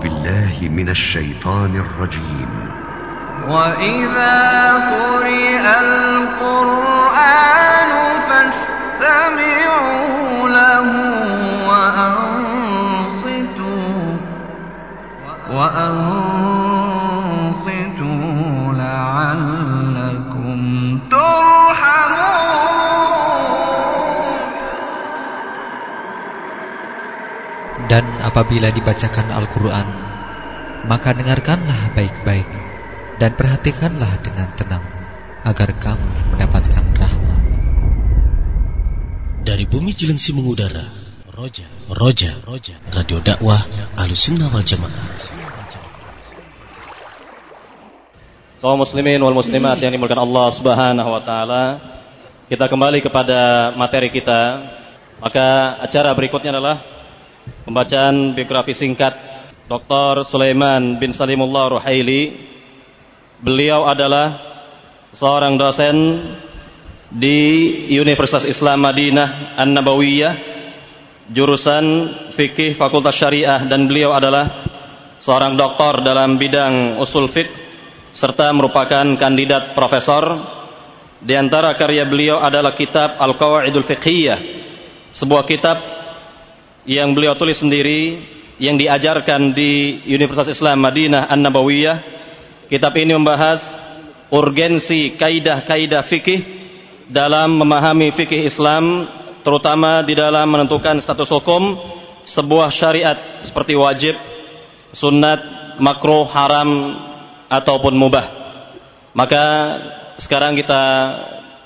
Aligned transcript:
بالله 0.00 0.68
من 0.68 0.88
الشيطان 0.88 1.76
الرجيم. 1.76 2.70
وإذا 3.48 4.72
قرئ 4.94 5.64
القرآن 5.80 7.42
فاستمعوا 8.28 9.68
له 10.48 10.88
وأنصتوا 11.68 12.82
وأنصتوا 15.50 16.21
apabila 28.32 28.72
dibacakan 28.72 29.28
Al-Quran 29.28 29.86
Maka 30.88 31.12
dengarkanlah 31.12 31.92
baik-baik 31.92 32.48
Dan 33.20 33.36
perhatikanlah 33.36 34.24
dengan 34.24 34.48
tenang 34.56 34.84
Agar 35.44 35.76
kamu 35.76 36.32
mendapatkan 36.32 36.84
rahmat 36.96 37.42
Dari 39.44 39.68
bumi 39.68 39.92
Cilengsi 39.92 40.32
mengudara 40.32 40.88
Roja, 41.36 41.68
Roja, 41.92 42.40
Roja 42.48 42.80
Radio 42.88 43.20
dakwah 43.20 43.68
Ahlussunnah 44.00 44.48
wal 44.48 44.64
Jamaah 44.64 45.12
kaum 48.62 48.78
muslimin 48.78 49.18
wal 49.18 49.34
muslimat 49.34 49.74
yang 49.82 49.90
dimulakan 49.90 50.22
Allah 50.22 50.46
Subhanahu 50.54 51.10
wa 51.10 51.18
taala. 51.26 51.64
Kita 52.46 52.70
kembali 52.70 53.02
kepada 53.02 53.74
materi 53.74 54.06
kita. 54.06 54.62
Maka 55.18 55.78
acara 55.82 56.14
berikutnya 56.14 56.54
adalah 56.54 56.78
pembacaan 57.66 58.34
biografi 58.34 58.74
singkat 58.74 59.14
Dr. 59.66 60.26
Sulaiman 60.26 60.98
bin 60.98 61.14
Salimullah 61.14 61.78
Ruhaili. 61.78 62.50
Beliau 63.42 63.86
adalah 63.88 64.38
seorang 65.10 65.58
dosen 65.58 65.96
di 67.10 67.38
Universitas 67.92 68.46
Islam 68.46 68.86
Madinah 68.86 69.58
An-Nabawiyah 69.58 70.34
jurusan 71.32 71.84
fikih 72.34 72.74
Fakultas 72.74 73.16
Syariah 73.18 73.66
dan 73.66 73.86
beliau 73.86 74.12
adalah 74.16 74.66
seorang 75.22 75.54
doktor 75.54 76.02
dalam 76.02 76.36
bidang 76.36 76.98
usul 76.98 77.30
fiqh 77.30 77.52
serta 78.12 78.52
merupakan 78.52 79.04
kandidat 79.16 79.72
profesor. 79.72 80.60
Di 81.22 81.38
antara 81.38 81.70
karya 81.78 82.02
beliau 82.02 82.42
adalah 82.42 82.74
kitab 82.74 83.14
Al-Qawaidul 83.14 83.86
Fiqhiyah, 83.86 84.38
sebuah 85.14 85.46
kitab 85.46 86.01
yang 86.82 87.14
beliau 87.14 87.38
tulis 87.38 87.62
sendiri 87.62 88.18
yang 88.58 88.74
diajarkan 88.78 89.54
di 89.54 90.02
Universitas 90.06 90.50
Islam 90.50 90.82
Madinah 90.82 91.30
An-Nabawiyah. 91.30 91.98
Kitab 92.66 92.94
ini 92.98 93.14
membahas 93.14 93.60
urgensi 94.32 95.14
kaidah-kaidah 95.18 96.02
fikih 96.08 96.40
dalam 97.10 97.58
memahami 97.60 98.14
fikih 98.16 98.48
Islam 98.48 99.06
terutama 99.44 100.00
di 100.06 100.16
dalam 100.16 100.46
menentukan 100.48 101.02
status 101.02 101.28
hukum 101.28 101.76
sebuah 102.22 102.70
syariat 102.70 103.18
seperti 103.42 103.74
wajib, 103.74 104.14
sunat, 104.94 105.42
makruh, 105.82 106.24
haram 106.30 106.96
ataupun 107.50 107.92
mubah. 107.92 108.26
Maka 109.12 109.44
sekarang 110.16 110.56
kita 110.56 110.82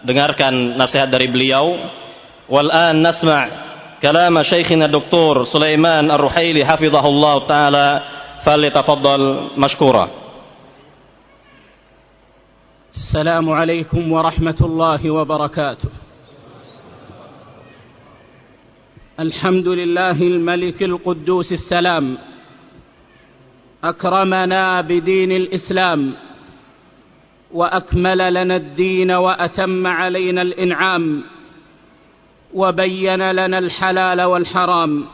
dengarkan 0.03 0.75
nasihat 0.75 1.07
dari 1.07 1.31
beliau. 1.31 1.77
Wal 2.47 2.71
an 2.71 3.03
nasma' 3.03 3.67
كلام 4.03 4.43
شيخنا 4.43 4.85
الدكتور 4.85 5.45
سليمان 5.45 6.11
الرحيلي 6.11 6.65
حفظه 6.65 7.09
الله 7.09 7.47
تعالى 7.47 8.03
فليتفضل 8.45 9.41
مشكورا. 9.57 10.11
السلام 12.95 13.51
عليكم 13.51 14.13
ورحمة 14.13 14.57
الله 14.61 15.11
وبركاته. 15.11 15.89
الحمد 19.21 19.69
لله 19.69 20.23
الملك 20.23 20.83
القدوس 20.83 21.53
السلام 21.53 22.19
أكرمنا 23.85 24.81
بدين 24.81 25.33
الإسلام 25.33 26.13
وأكمل 27.53 28.35
لنا 28.35 28.57
الدين 28.57 29.11
وأتم 29.11 29.87
علينا 29.87 30.43
الإنعام 30.43 31.23
وبين 32.57 33.31
لنا 33.31 33.59
الحلال 33.59 34.23
والحرام. 34.23 35.05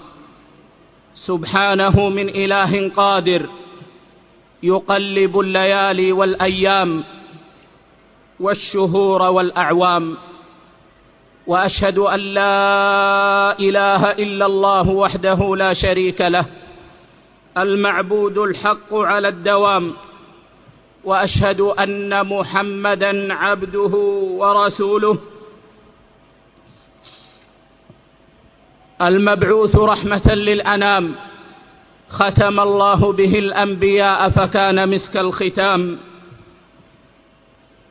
سبحانه 1.15 2.09
من 2.09 2.29
إله 2.29 2.89
قادر 2.89 3.47
يقلب 4.63 5.41
الليالي 5.41 6.13
والأيام 6.13 7.05
والشهور 8.41 9.23
والأعوام. 9.23 10.17
وأشهد 11.47 11.99
أن 11.99 12.21
لا 12.21 13.59
إله 13.59 14.11
إلا 14.11 14.47
الله 14.47 14.91
وحده 14.91 15.57
لا 15.57 15.73
شريك 15.73 16.21
له 16.21 16.47
المعبود 17.59 18.39
الحق 18.39 18.95
على 18.95 19.29
الدوام. 19.29 19.93
وأشهد 21.05 21.61
أن 21.61 22.27
محمدا 22.27 23.35
عبده 23.35 23.97
ورسوله. 24.39 25.19
المبعوث 29.09 29.77
رحمة 29.77 30.35
للأنام 30.35 31.15
ختم 32.11 32.61
الله 32.61 33.13
به 33.13 33.39
الأنبياء 33.39 34.31
فكان 34.31 34.89
مسك 34.89 35.17
الختام. 35.17 35.99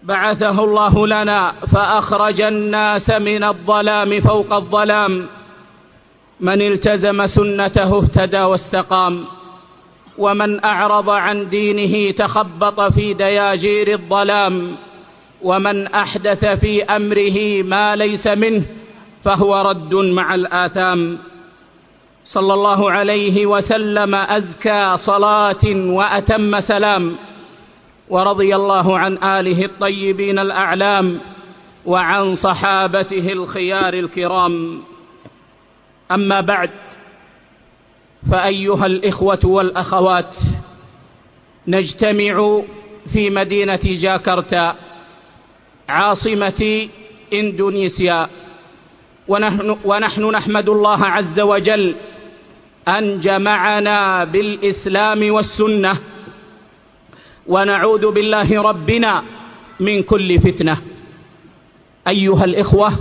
بعثه 0.04 0.64
الله 0.64 1.08
لنا 1.08 1.52
فأخرج 1.52 2.42
الناس 2.42 3.10
من 3.10 3.44
الظلام 3.44 4.22
فوق 4.22 4.54
الظلام. 4.54 5.28
من 6.40 6.62
التزم 6.62 7.26
سنته 7.26 7.98
اهتدى 7.98 8.42
واستقام. 8.42 9.26
ومن 10.18 10.64
أعرض 10.66 11.10
عن 11.10 11.50
دينه 11.50 12.12
تخبط 12.12 12.82
في 12.82 13.14
دياجير 13.14 13.94
الظلام. 13.94 14.76
ومن 15.42 15.88
أحدث 15.88 16.46
في 16.46 16.84
أمره 16.84 17.64
ما 17.64 17.96
ليس 17.96 18.28
منه 18.28 18.66
فهو 19.24 19.62
رد 19.62 19.96
مع 19.96 20.36
الآثام. 20.36 21.18
صلى 22.26 22.54
الله 22.54 22.92
عليه 22.92 23.46
وسلم 23.46 24.16
أزكى 24.16 24.98
صلاة 24.98 25.66
وأتم 25.66 26.60
سلام. 26.60 27.16
ورضي 28.10 28.56
الله 28.56 29.00
عن 29.00 29.18
آله 29.18 29.66
الطيبين 29.66 30.40
الأعلام 30.40 31.20
وعن 31.86 32.36
صحابته 32.36 33.32
الخيار 33.34 33.94
الكرام. 33.94 34.84
أما 36.12 36.42
بعد 36.42 36.70
فأيها 38.32 38.86
الإخوة 38.86 39.40
والأخوات 39.44 40.36
نجتمع 41.68 42.62
في 43.14 43.30
مدينة 43.30 43.80
جاكرتا 43.84 44.76
عاصمة 45.90 46.88
إندونيسيا. 47.34 48.30
ونحن, 49.28 49.78
ونحن 49.86 50.24
نحمد 50.30 50.70
الله 50.70 51.06
عز 51.06 51.40
وجل 51.40 51.96
أن 52.88 53.20
جمعنا 53.20 54.24
بالإسلام 54.24 55.32
والسنة 55.32 55.98
ونعوذ 57.48 58.12
بالله 58.12 58.62
ربنا 58.62 59.24
من 59.80 60.04
كل 60.04 60.40
فتنة. 60.40 60.78
أيها 62.08 62.46
الإخوة 62.46 62.94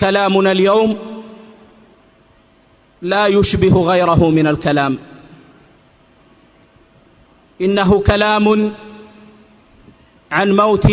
كلامنا 0.00 0.52
اليوم 0.52 0.98
لا 3.02 3.26
يشبه 3.26 3.82
غيره 3.82 4.30
من 4.30 4.46
الكلام. 4.46 4.98
إنه 7.60 8.00
كلام 8.00 8.72
عن 10.32 10.56
موت 10.56 10.88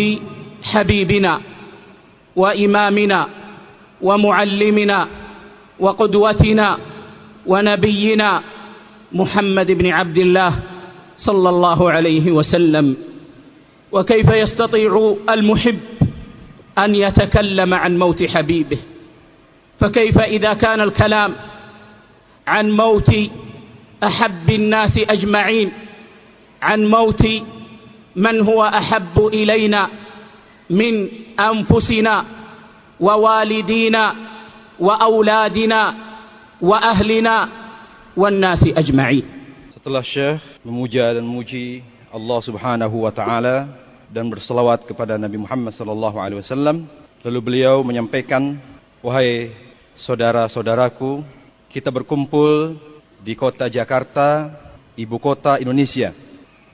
حبيبنا 0.62 1.40
وإمامنا 2.36 3.28
ومعلمنا 4.02 5.08
وقدوتنا 5.80 6.78
ونبينا 7.46 8.42
محمد 9.12 9.66
بن 9.72 9.86
عبد 9.86 10.18
الله 10.18 10.60
صلى 11.16 11.48
الله 11.48 11.90
عليه 11.90 12.32
وسلم. 12.32 12.96
وكيف 13.92 14.28
يستطيع 14.30 15.16
المحب 15.30 15.78
أن 16.78 16.94
يتكلم 16.94 17.74
عن 17.74 17.98
موت 17.98 18.22
حبيبه؟ 18.22 18.78
فكيف 19.80 20.18
إذا 20.18 20.54
كان 20.54 20.80
الكلام 20.80 21.34
عن 22.46 22.70
موت 22.70 23.10
أحب 24.02 24.50
الناس 24.50 24.98
أجمعين؟ 24.98 25.70
عن 26.62 26.86
موت 26.86 27.26
من 28.16 28.40
هو 28.40 28.62
أحب 28.64 29.26
إلينا 29.32 29.88
من 30.70 31.08
أنفسنا؟ 31.40 32.24
ووالدينا 32.99 34.15
واولادنا 34.79 35.81
واهلنا 36.61 37.37
والناس 38.17 38.63
اجمعين 38.77 39.25
Setelah 39.73 39.99
Syekh 39.99 40.39
memuja 40.63 41.11
dan 41.11 41.27
memuji 41.27 41.83
Allah 42.07 42.39
Subhanahu 42.39 43.03
wa 43.03 43.11
taala 43.11 43.67
dan 44.07 44.31
berselawat 44.31 44.87
kepada 44.87 45.19
Nabi 45.19 45.43
Muhammad 45.43 45.75
sallallahu 45.75 46.15
alaihi 46.23 46.39
wasallam, 46.39 46.87
lalu 47.19 47.39
beliau 47.43 47.83
menyampaikan, 47.83 48.55
"Wahai 49.03 49.51
saudara-saudaraku, 49.99 51.19
kita 51.67 51.91
berkumpul 51.91 52.79
di 53.19 53.33
kota 53.35 53.67
Jakarta, 53.67 54.51
ibu 54.95 55.17
kota 55.17 55.57
Indonesia. 55.57 56.13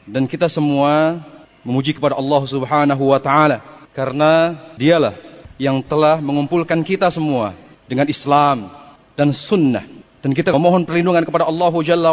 Dan 0.10 0.26
kita 0.26 0.50
semua 0.50 1.22
memuji 1.62 1.94
kepada 1.94 2.18
Allah 2.18 2.42
Subhanahu 2.50 3.04
wa 3.14 3.20
taala 3.22 3.62
karena 3.94 4.58
dialah 4.76 5.14
yang 5.61 5.83
telah 5.85 6.19
mengumpulkan 6.19 6.83
kita 6.83 7.11
semua 7.11 7.55
dengan 7.87 8.07
Islam 8.11 8.71
dan 9.15 9.31
sunnah. 9.31 9.87
Dan 10.25 10.33
kita 10.33 10.51
memohon 10.51 10.89
perlindungan 10.89 11.23
kepada 11.23 11.45
Allah 11.45 11.73
Jalla 11.85 12.13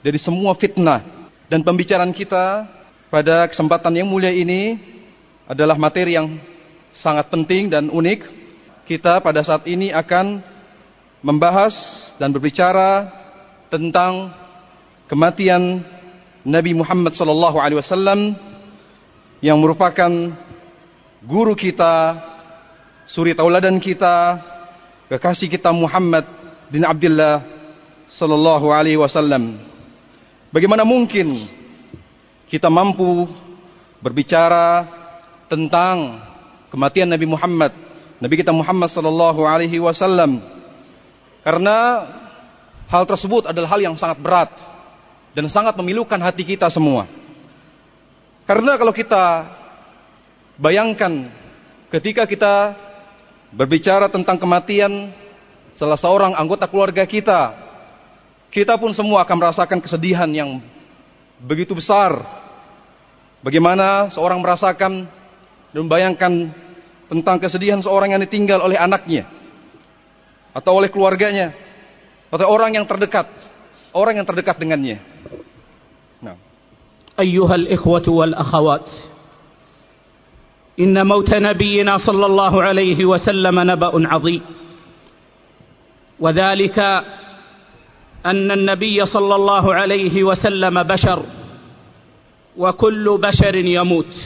dari 0.00 0.16
semua 0.16 0.56
fitnah 0.56 1.04
dan 1.46 1.60
pembicaraan 1.60 2.10
kita 2.10 2.66
pada 3.12 3.46
kesempatan 3.46 3.92
yang 4.02 4.08
mulia 4.08 4.32
ini 4.32 4.80
adalah 5.46 5.78
materi 5.78 6.18
yang 6.18 6.40
sangat 6.90 7.30
penting 7.30 7.70
dan 7.70 7.92
unik. 7.92 8.34
Kita 8.86 9.18
pada 9.18 9.42
saat 9.42 9.66
ini 9.66 9.90
akan 9.90 10.40
membahas 11.20 11.74
dan 12.22 12.30
berbicara 12.30 13.10
tentang 13.66 14.30
kematian 15.10 15.82
Nabi 16.46 16.70
Muhammad 16.78 17.18
sallallahu 17.18 17.58
alaihi 17.58 17.82
wasallam 17.82 18.38
yang 19.42 19.58
merupakan 19.58 20.10
guru 21.26 21.58
kita, 21.58 22.22
suri 23.10 23.34
tauladan 23.34 23.82
kita, 23.82 24.38
kekasih 25.10 25.50
kita 25.50 25.74
Muhammad 25.74 26.22
bin 26.70 26.86
Abdullah 26.86 27.42
sallallahu 28.06 28.70
alaihi 28.70 28.96
wasallam. 28.96 29.58
Bagaimana 30.54 30.86
mungkin 30.86 31.50
kita 32.46 32.70
mampu 32.70 33.26
berbicara 33.98 34.86
tentang 35.50 36.22
kematian 36.70 37.10
Nabi 37.10 37.26
Muhammad, 37.26 37.74
Nabi 38.22 38.34
kita 38.38 38.54
Muhammad 38.54 38.86
sallallahu 38.86 39.42
alaihi 39.42 39.82
wasallam? 39.82 40.38
Karena 41.42 42.06
hal 42.86 43.02
tersebut 43.02 43.50
adalah 43.50 43.74
hal 43.74 43.82
yang 43.82 43.98
sangat 43.98 44.22
berat 44.22 44.50
dan 45.34 45.50
sangat 45.50 45.74
memilukan 45.74 46.18
hati 46.22 46.46
kita 46.46 46.70
semua. 46.70 47.10
Karena 48.46 48.78
kalau 48.78 48.94
kita 48.94 49.42
Bayangkan 50.56 51.28
ketika 51.92 52.24
kita 52.24 52.72
berbicara 53.52 54.08
tentang 54.08 54.40
kematian 54.40 55.12
salah 55.76 56.00
seorang 56.00 56.32
anggota 56.32 56.64
keluarga 56.64 57.04
kita, 57.04 57.52
kita 58.48 58.80
pun 58.80 58.96
semua 58.96 59.20
akan 59.20 59.36
merasakan 59.36 59.84
kesedihan 59.84 60.28
yang 60.32 60.64
begitu 61.44 61.76
besar. 61.76 62.24
Bagaimana 63.44 64.08
seorang 64.08 64.40
merasakan 64.40 65.04
dan 65.70 65.80
membayangkan 65.84 66.32
tentang 67.12 67.36
kesedihan 67.36 67.78
seorang 67.84 68.16
yang 68.16 68.22
ditinggal 68.24 68.64
oleh 68.64 68.80
anaknya 68.80 69.28
atau 70.56 70.80
oleh 70.80 70.88
keluarganya 70.88 71.52
atau 72.32 72.48
orang 72.48 72.80
yang 72.80 72.88
terdekat, 72.88 73.28
orang 73.92 74.18
yang 74.18 74.26
terdekat 74.26 74.56
dengannya. 74.56 74.98
Nah. 76.24 76.40
Ayuhal 77.12 77.68
ikhwatu 77.68 78.24
wal 78.24 78.32
akhawat. 78.32 78.88
إن 80.80 81.06
موت 81.06 81.34
نبينا 81.34 81.98
صلى 81.98 82.26
الله 82.26 82.62
عليه 82.62 83.04
وسلم 83.04 83.70
نبأ 83.70 84.08
عظيم. 84.08 84.42
وذلك 86.20 86.78
أن 88.26 88.50
النبي 88.50 89.06
صلى 89.06 89.34
الله 89.34 89.74
عليه 89.74 90.24
وسلم 90.24 90.82
بشر 90.82 91.22
وكل 92.56 93.18
بشر 93.22 93.54
يموت. 93.54 94.16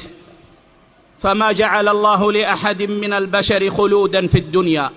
فما 1.21 1.53
جعل 1.53 1.89
الله 1.89 2.33
لأحد 2.33 2.83
من 2.83 3.13
البشر 3.13 3.71
خلودا 3.71 4.27
في 4.27 4.39
الدنيا. 4.39 4.91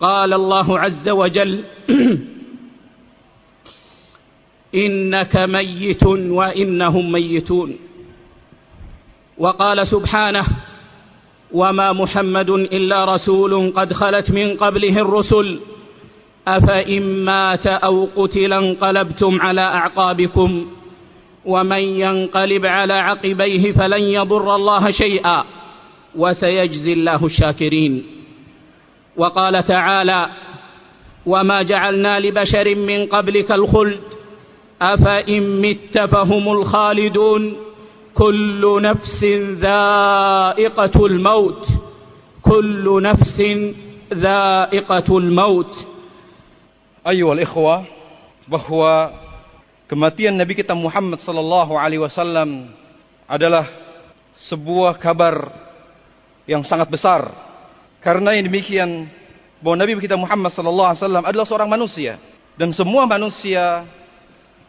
قال 0.00 0.32
الله 0.32 0.78
عز 0.78 1.08
وجل 1.08 1.64
إنك 4.84 5.36
ميت 5.36 6.06
وإنهم 6.06 7.12
ميتون. 7.12 7.76
وقال 9.38 9.86
سبحانه 9.86 10.46
وما 11.52 11.92
محمد 11.92 12.50
إلا 12.50 13.14
رسول 13.14 13.72
قد 13.76 13.92
خلت 13.92 14.30
من 14.30 14.56
قبله 14.56 15.00
الرسل 15.00 15.58
أفإن 16.48 17.24
مات 17.24 17.66
أو 17.66 18.08
قتل 18.16 18.52
انقلبتم 18.52 19.40
على 19.40 19.60
أعقابكم 19.60 20.66
ومن 21.44 21.82
ينقلب 21.82 22.66
على 22.66 22.94
عقبيه 22.94 23.72
فلن 23.72 24.02
يضر 24.02 24.54
الله 24.56 24.90
شيئا 24.90 25.44
وسيجزي 26.16 26.92
الله 26.92 27.26
الشاكرين. 27.26 28.06
وقال 29.16 29.64
تعالى 29.64 30.28
وما 31.26 31.62
جعلنا 31.62 32.20
لبشر 32.20 32.74
من 32.74 33.06
قبلك 33.06 33.52
الخلد 33.52 34.00
أفإن 34.82 35.60
مت 35.60 35.98
فهم 35.98 36.52
الخالدون. 36.52 37.65
كل 38.15 38.61
نفس 38.81 39.21
ذائقة 39.63 40.95
الموت 41.05 41.63
كل 42.41 42.85
نفس 43.01 43.37
ذائقة 44.13 45.09
الموت 45.17 45.73
ayyuhal 47.01 47.41
ikhwah 47.41 47.81
bahwa 48.45 49.15
kematian 49.89 50.37
Nabi 50.37 50.53
kita 50.53 50.77
Muhammad 50.77 51.17
sallallahu 51.17 51.73
alaihi 51.73 52.01
wasallam 52.01 52.69
adalah 53.25 53.65
sebuah 54.37 55.01
kabar 55.01 55.49
yang 56.45 56.61
sangat 56.61 56.89
besar. 56.89 57.29
Karena 58.01 58.33
yang 58.33 58.49
demikian 58.49 59.05
bahwa 59.61 59.75
Nabi 59.77 59.97
kita 60.01 60.17
Muhammad 60.17 60.49
sallallahu 60.53 60.89
alaihi 60.93 61.01
wasallam 61.05 61.25
adalah 61.25 61.45
seorang 61.45 61.69
manusia 61.69 62.17
dan 62.57 62.73
semua 62.73 63.05
manusia 63.05 63.85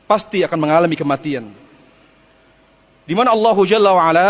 pasti 0.05 0.45
akan 0.45 0.59
mengalami 0.61 0.97
kematian. 0.97 1.53
Di 3.08 3.16
mana 3.16 3.32
Allah 3.32 3.56
Jalla 3.64 3.96
wa 3.96 4.04
ala 4.04 4.30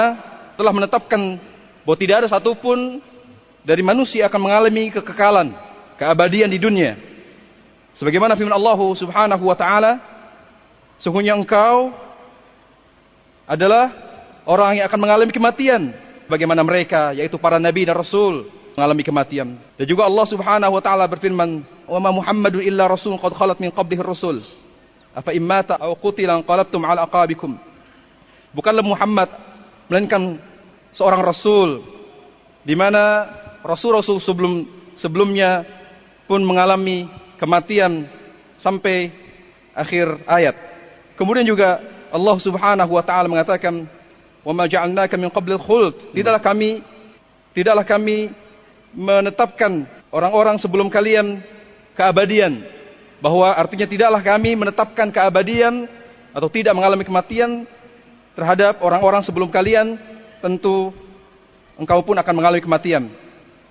telah 0.53 0.69
menetapkan 0.69 1.41
bahwa 1.81 1.97
tidak 1.97 2.15
ada 2.23 2.27
satupun 2.29 3.01
dari 3.65 3.81
manusia 3.81 4.29
akan 4.29 4.37
mengalami 4.37 4.93
kekekalan, 4.93 5.51
keabadian 5.97 6.47
di 6.47 6.61
dunia. 6.61 6.93
Sebagaimana 7.97 8.37
firman 8.37 8.53
Allah 8.53 8.77
Subhanahu 8.77 9.43
wa 9.49 9.57
taala, 9.57 9.97
sungguhnya 11.01 11.33
engkau 11.33 11.89
adalah 13.49 13.89
orang 14.45 14.77
yang 14.77 14.85
akan 14.85 14.99
mengalami 15.01 15.33
kematian 15.33 15.91
bagaimana 16.29 16.61
mereka 16.61 17.17
yaitu 17.17 17.41
para 17.41 17.57
nabi 17.57 17.89
dan 17.89 17.97
rasul 17.97 18.45
mengalami 18.77 19.01
kematian. 19.01 19.57
Dan 19.73 19.85
juga 19.89 20.05
Allah 20.05 20.25
Subhanahu 20.29 20.77
wa 20.77 20.81
taala 20.85 21.09
berfirman, 21.09 21.65
"Wa 21.89 21.97
ma 21.97 22.13
Muhammadun 22.13 22.61
illa 22.61 22.85
rasul 22.85 23.17
qad 23.17 23.33
khalat 23.33 23.57
min 23.57 23.73
qablihi 23.73 24.05
rasul. 24.05 24.45
Afa 25.17 25.33
immata 25.33 25.81
aw 25.81 25.97
qutila 25.97 26.37
qalabtum 26.45 26.85
ala 26.85 27.09
aqabikum." 27.09 27.66
Bukanlah 28.55 28.85
Muhammad 28.85 29.29
melainkan 29.91 30.39
seorang 30.95 31.23
rasul 31.23 31.83
di 32.63 32.75
mana 32.75 33.27
rasul-rasul 33.63 34.19
sebelum 34.19 34.67
sebelumnya 34.95 35.63
pun 36.27 36.43
mengalami 36.43 37.07
kematian 37.39 38.07
sampai 38.59 39.11
akhir 39.71 40.25
ayat. 40.27 40.55
Kemudian 41.15 41.47
juga 41.47 41.79
Allah 42.11 42.35
Subhanahu 42.41 42.91
wa 42.97 43.03
taala 43.05 43.29
mengatakan, 43.29 43.85
"Wa 44.41 44.51
ma 44.51 44.65
ja'alnaka 44.65 45.15
min 45.15 45.29
qablil 45.29 45.61
khuld." 45.61 46.11
Tidaklah 46.11 46.41
kami 46.41 46.81
tidaklah 47.53 47.85
kami 47.85 48.31
menetapkan 48.91 49.85
orang-orang 50.09 50.57
sebelum 50.57 50.89
kalian 50.89 51.39
keabadian. 51.93 52.65
Bahwa 53.17 53.49
artinya 53.49 53.89
tidaklah 53.89 54.21
kami 54.21 54.53
menetapkan 54.53 55.09
keabadian 55.09 55.89
atau 56.37 56.49
tidak 56.53 56.77
mengalami 56.77 57.01
kematian 57.01 57.65
terhadap 58.36 58.80
orang-orang 58.80 59.22
sebelum 59.24 59.52
kalian, 59.52 60.00
tentu 60.40 60.90
engkau 61.76 62.00
pun 62.02 62.16
akan 62.16 62.34
mengalami 62.34 62.62
kematian. 62.64 63.08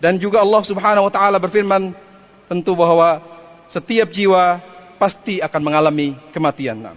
Dan 0.01 0.17
juga 0.17 0.41
Allah 0.41 0.61
Subhanahu 0.65 1.07
wa 1.09 1.13
taala 1.13 1.37
berfirman 1.37 1.93
tentu 2.49 2.73
bahwa 2.73 3.21
setiap 3.69 4.09
jiwa 4.09 4.59
pasti 4.97 5.39
akan 5.41 5.61
mengalami 5.61 6.17
kematian. 6.33 6.93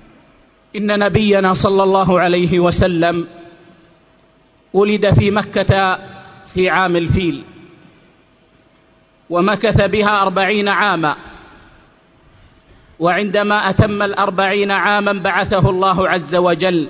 Inna 0.75 0.99
nabiyyana 0.99 1.55
sallallahu 1.55 2.17
alaihi 2.19 2.59
wasallam 2.59 3.45
ولد 4.75 5.15
في 5.15 5.31
مكة 5.31 5.99
في 6.55 6.71
عام 6.71 6.97
الفيل 6.97 7.45
ومكث 9.31 9.79
بها 9.83 10.23
أربعين 10.23 10.69
عاما 10.69 11.17
وعندما 12.99 13.71
أتم 13.71 14.03
الأربعين 14.03 14.71
عاما 14.71 15.13
بعثه 15.13 15.71
الله 15.71 16.09
عز 16.09 16.35
وجل 16.35 16.89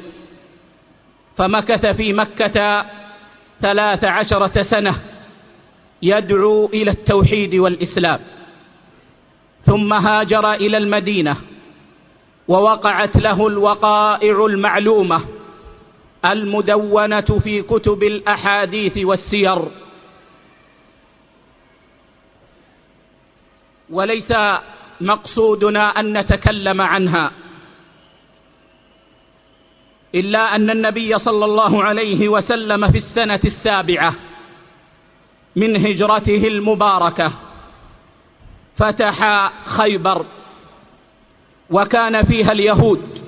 فمكث 1.39 1.85
في 1.85 2.13
مكة 2.13 2.85
ثلاث 3.61 4.03
عشرة 4.03 4.61
سنة 4.61 5.01
يدعو 6.01 6.65
إلى 6.65 6.91
التوحيد 6.91 7.55
والإسلام. 7.55 8.19
ثم 9.65 9.93
هاجر 9.93 10.53
إلى 10.53 10.77
المدينة 10.77 11.35
ووقعت 12.47 13.15
له 13.15 13.47
الوقائع 13.47 14.45
المعلومة 14.45 15.25
المدونة 16.25 17.39
في 17.43 17.61
كتب 17.61 18.03
الأحاديث 18.03 18.97
والسير. 18.97 19.59
وليس 23.89 24.33
مقصودنا 25.01 25.99
أن 25.99 26.17
نتكلم 26.17 26.81
عنها. 26.81 27.31
إلا 30.15 30.55
أن 30.55 30.69
النبي 30.69 31.19
صلى 31.19 31.45
الله 31.45 31.83
عليه 31.83 32.29
وسلم 32.29 32.91
في 32.91 32.97
السنة 32.97 33.39
السابعة 33.45 34.13
من 35.55 35.85
هجرته 35.85 36.47
المباركة 36.47 37.31
فتح 38.75 39.51
خيبر 39.65 40.25
وكان 41.69 42.23
فيها 42.25 42.51
اليهود 42.51 43.21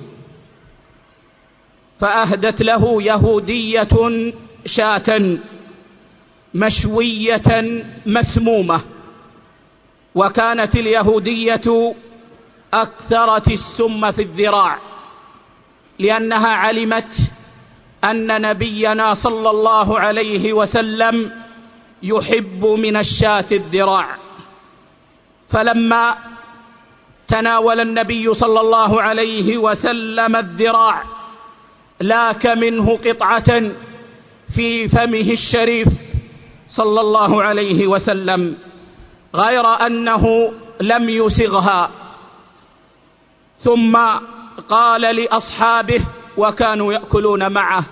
فأهدت 2.00 2.62
له 2.62 3.02
يهودية 3.02 3.88
شاة 4.66 5.36
مشوية 6.54 7.82
مسمومة 8.06 8.80
وكانت 10.14 10.74
اليهودية 10.76 11.94
أكثرت 12.74 13.48
السم 13.48 14.12
في 14.12 14.22
الذراع. 14.22 14.78
لأنها 15.98 16.48
علمت 16.48 17.14
أن 18.04 18.42
نبينا 18.42 19.14
صلى 19.14 19.50
الله 19.50 20.00
عليه 20.00 20.52
وسلم 20.52 21.32
يحب 22.02 22.64
من 22.64 22.96
الشاة 22.96 23.44
الذراع. 23.52 24.16
فلما 25.50 26.14
تناول 27.28 27.80
النبي 27.80 28.34
صلى 28.34 28.60
الله 28.60 29.02
عليه 29.02 29.58
وسلم 29.58 30.36
الذراع 30.36 31.02
لاك 32.00 32.46
منه 32.46 32.98
قطعة 33.04 33.70
في 34.54 34.88
فمه 34.88 35.28
الشريف 35.32 35.88
صلى 36.70 37.00
الله 37.00 37.42
عليه 37.42 37.86
وسلم 37.86 38.56
غير 39.34 39.66
أنه 39.66 40.52
لم 40.80 41.08
يسغها. 41.08 41.90
ثم 43.60 43.98
قال 44.68 45.00
لأصحابه 45.00 46.00
وكانوا 46.36 46.92
يأكلون 46.92 47.52
معه 47.52 47.84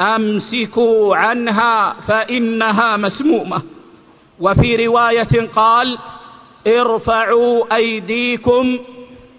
أمسكوا 0.00 1.16
عنها 1.16 1.92
فإنها 2.08 2.96
مسمومة. 2.96 3.62
وفي 4.40 4.86
رواية 4.86 5.48
قال 5.54 5.98
ارفعوا 6.66 7.76
أيديكم 7.76 8.78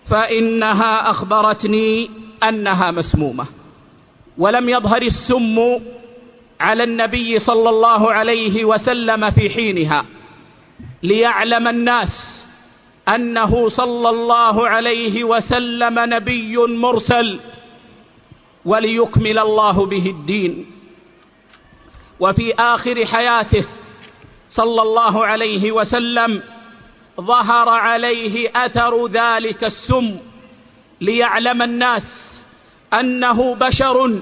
فإنها 0.10 1.10
أخبرتني 1.10 2.10
أنها 2.44 2.92
مسمومة. 2.92 3.46
ولم 4.38 4.70
يظهر 4.70 5.02
السم 5.02 5.80
على 6.60 6.84
النبي 6.84 7.40
صلى 7.40 7.70
الله 7.70 8.12
عليه 8.12 8.66
وسلم 8.66 9.32
في 9.32 9.50
حينها 9.50 10.06
ليعلم 11.04 11.68
الناس 11.68 12.41
أنه 13.08 13.70
صلى 13.70 14.10
الله 14.10 14.68
عليه 14.68 15.24
وسلم 15.24 16.00
نبي 16.00 16.58
مرسل 16.58 17.40
وليكمل 18.66 19.40
الله 19.40 19.86
به 19.86 20.06
الدين. 20.06 20.66
وفي 22.20 22.54
آخر 22.54 23.06
حياته 23.06 23.66
صلى 24.50 24.82
الله 24.82 25.26
عليه 25.26 25.72
وسلم 25.72 26.42
ظهر 27.22 27.70
عليه 27.70 28.52
أثر 28.56 29.08
ذلك 29.08 29.64
السم 29.64 30.18
ليعلم 31.02 31.62
الناس 31.62 32.42
أنه 32.94 33.56
بشر 33.56 34.20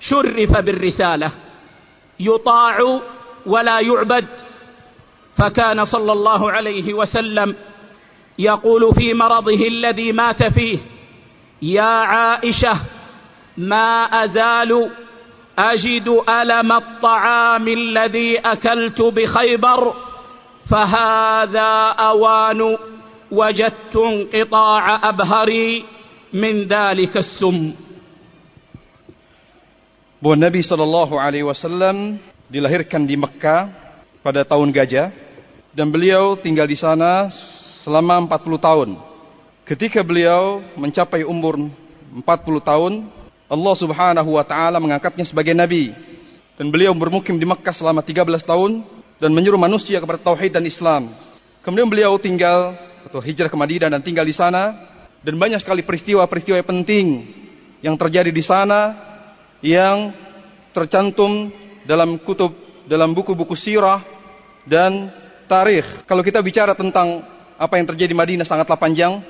شرف 0.00 0.56
بالرسالة 0.56 1.30
يطاع 2.20 3.00
ولا 3.46 3.80
يعبد. 3.80 4.26
فكان 5.36 5.84
صلى 5.84 6.12
الله 6.12 6.52
عليه 6.52 6.94
وسلم 6.94 7.54
يقول 8.40 8.94
في 8.94 9.14
مرضه 9.14 9.60
الذي 9.68 10.12
مات 10.12 10.42
فيه 10.42 10.78
يا 11.62 11.94
عائشة 12.08 12.76
ما 13.60 14.04
أزال 14.24 14.90
أجد 15.58 16.08
ألم 16.28 16.70
الطعام 16.72 17.68
الذي 17.68 18.38
أكلت 18.38 19.00
بخيبر 19.02 19.94
فهذا 20.70 21.72
أوان 21.98 22.60
وجدت 23.30 23.96
انقطاع 23.96 24.84
أبهري 25.08 25.84
من 26.32 26.64
ذلك 26.64 27.16
السم. 27.16 27.76
Bahwa 30.20 30.36
Nabi 30.36 30.60
Shallallahu 30.60 31.16
Alaihi 31.16 31.48
Wasallam 31.48 32.20
dilahirkan 32.52 33.08
di 33.08 33.16
Mekah 33.16 33.72
pada 34.20 34.44
tahun 34.44 34.68
gajah 34.68 35.08
dan 35.72 35.88
beliau 35.88 36.36
tinggal 36.36 36.68
di 36.68 36.76
sana 36.76 37.32
selama 37.90 38.22
40 38.22 38.54
tahun. 38.62 38.88
Ketika 39.66 39.98
beliau 40.06 40.62
mencapai 40.78 41.26
umur 41.26 41.58
40 41.58 42.22
tahun, 42.62 42.92
Allah 43.50 43.74
Subhanahu 43.74 44.30
wa 44.38 44.46
taala 44.46 44.78
mengangkatnya 44.78 45.26
sebagai 45.26 45.50
nabi 45.50 45.90
dan 46.54 46.70
beliau 46.70 46.94
bermukim 46.94 47.34
di 47.34 47.42
Mekah 47.42 47.74
selama 47.74 47.98
13 47.98 48.46
tahun 48.46 48.86
dan 49.18 49.34
menyuruh 49.34 49.58
manusia 49.58 49.98
kepada 49.98 50.22
tauhid 50.22 50.54
dan 50.54 50.62
Islam. 50.62 51.10
Kemudian 51.66 51.90
beliau 51.90 52.14
tinggal 52.14 52.78
atau 53.10 53.18
hijrah 53.18 53.50
ke 53.50 53.58
Madinah 53.58 53.90
dan 53.90 54.02
tinggal 54.06 54.22
di 54.22 54.38
sana 54.38 54.70
dan 55.26 55.34
banyak 55.34 55.58
sekali 55.58 55.82
peristiwa-peristiwa 55.82 56.62
penting 56.62 57.26
yang 57.82 57.98
terjadi 57.98 58.30
di 58.30 58.44
sana 58.46 58.94
yang 59.66 60.14
tercantum 60.70 61.50
dalam 61.82 62.22
kutub 62.22 62.54
dalam 62.86 63.10
buku-buku 63.10 63.58
sirah 63.58 63.98
dan 64.62 65.10
tarikh. 65.50 66.06
Kalau 66.06 66.22
kita 66.22 66.38
bicara 66.38 66.78
tentang 66.78 67.39
apa 67.60 67.76
yang 67.76 67.84
terjadi 67.92 68.16
di 68.16 68.16
Madinah 68.16 68.48
sangatlah 68.48 68.80
panjang. 68.80 69.20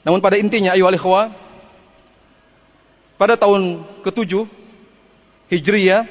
Namun 0.00 0.24
pada 0.24 0.40
intinya 0.40 0.72
ayo 0.72 0.88
alikhwa 0.88 1.28
pada 3.20 3.36
tahun 3.36 3.84
ke-7 4.00 4.48
Hijriyah 5.52 6.08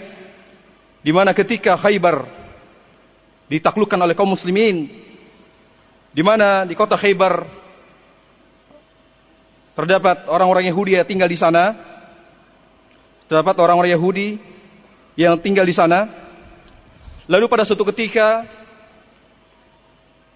di 1.01 1.09
mana 1.09 1.33
ketika 1.33 1.73
Khaybar 1.73 2.29
ditaklukkan 3.49 3.97
oleh 3.97 4.13
kaum 4.13 4.29
muslimin 4.29 4.85
di 6.13 6.21
mana 6.21 6.69
di 6.69 6.77
kota 6.77 6.93
Khaybar 6.93 7.49
terdapat 9.73 10.29
orang-orang 10.29 10.69
Yahudi 10.69 11.01
yang 11.01 11.07
tinggal 11.09 11.29
di 11.31 11.39
sana 11.39 11.73
terdapat 13.25 13.55
orang-orang 13.57 13.91
Yahudi 13.97 14.37
yang 15.17 15.35
tinggal 15.41 15.65
di 15.65 15.73
sana. 15.73 16.07
Lalu 17.27 17.49
pada 17.51 17.67
suatu 17.67 17.83
ketika 17.91 18.47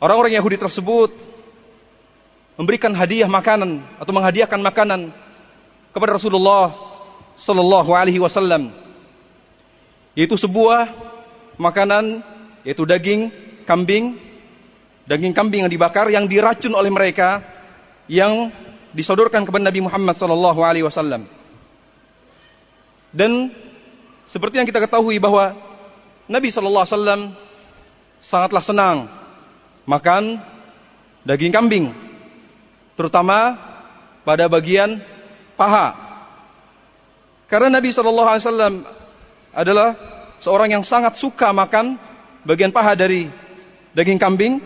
orang-orang 0.02 0.34
Yahudi 0.36 0.58
tersebut 0.58 1.14
memberikan 2.58 2.92
hadiah 2.92 3.30
makanan 3.30 3.86
atau 4.02 4.12
menghadiahkan 4.12 4.58
makanan 4.58 5.14
kepada 5.94 6.18
Rasulullah 6.18 6.74
sallallahu 7.38 7.94
alaihi 7.94 8.18
wasallam. 8.18 8.74
Yaitu 10.18 10.36
sebuah 10.36 10.92
makanan 11.56 12.26
yaitu 12.68 12.84
daging 12.84 13.32
kambing 13.64 14.20
daging 15.08 15.32
kambing 15.32 15.64
yang 15.64 15.72
dibakar 15.72 16.10
yang 16.12 16.28
diracun 16.28 16.76
oleh 16.76 16.92
mereka 16.92 17.40
yang 18.12 18.52
disodorkan 18.92 19.48
kepada 19.48 19.72
Nabi 19.72 19.80
Muhammad 19.80 20.20
sallallahu 20.20 20.60
alaihi 20.66 20.84
wasallam. 20.84 21.30
Dan 23.12 23.52
seperti 24.28 24.60
yang 24.60 24.68
kita 24.68 24.80
ketahui 24.80 25.20
bahwa 25.20 25.52
Nabi 26.32 26.48
Shallallahu 26.48 26.84
Alaihi 26.88 26.96
Wasallam 26.96 27.22
sangatlah 28.24 28.64
senang 28.64 28.98
makan 29.92 30.40
daging 31.28 31.52
kambing, 31.52 31.92
terutama 32.96 33.60
pada 34.24 34.48
bagian 34.48 35.04
paha. 35.60 35.92
Karena 37.52 37.68
Nabi 37.68 37.92
Shallallahu 37.92 38.30
Alaihi 38.32 38.44
Wasallam 38.48 38.76
adalah 39.52 39.90
seorang 40.40 40.80
yang 40.80 40.84
sangat 40.88 41.20
suka 41.20 41.52
makan 41.52 42.00
bagian 42.48 42.72
paha 42.72 42.96
dari 42.96 43.28
daging 43.92 44.16
kambing, 44.16 44.64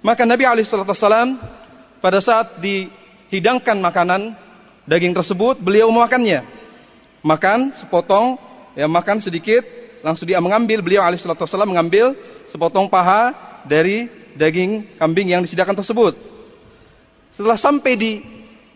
maka 0.00 0.24
Nabi 0.24 0.48
Alaihissalam 0.48 1.36
pada 2.00 2.18
saat 2.24 2.56
dihidangkan 2.64 3.76
makanan 3.76 4.32
daging 4.88 5.12
tersebut, 5.12 5.60
beliau 5.60 5.92
memakannya 5.92 6.46
makan 7.20 7.76
sepotong, 7.76 8.40
ya 8.72 8.88
makan 8.88 9.20
sedikit, 9.20 9.66
langsung 10.00 10.24
dia 10.30 10.38
mengambil 10.38 10.78
beliau 10.80 11.02
alaihissalam 11.02 11.68
mengambil 11.68 12.14
sepotong 12.46 12.86
paha 12.86 13.34
dari 13.66 14.06
daging 14.36 15.00
kambing 15.00 15.32
yang 15.32 15.42
disediakan 15.42 15.74
tersebut. 15.76 16.14
Setelah 17.32 17.58
sampai 17.58 17.92
di 17.96 18.12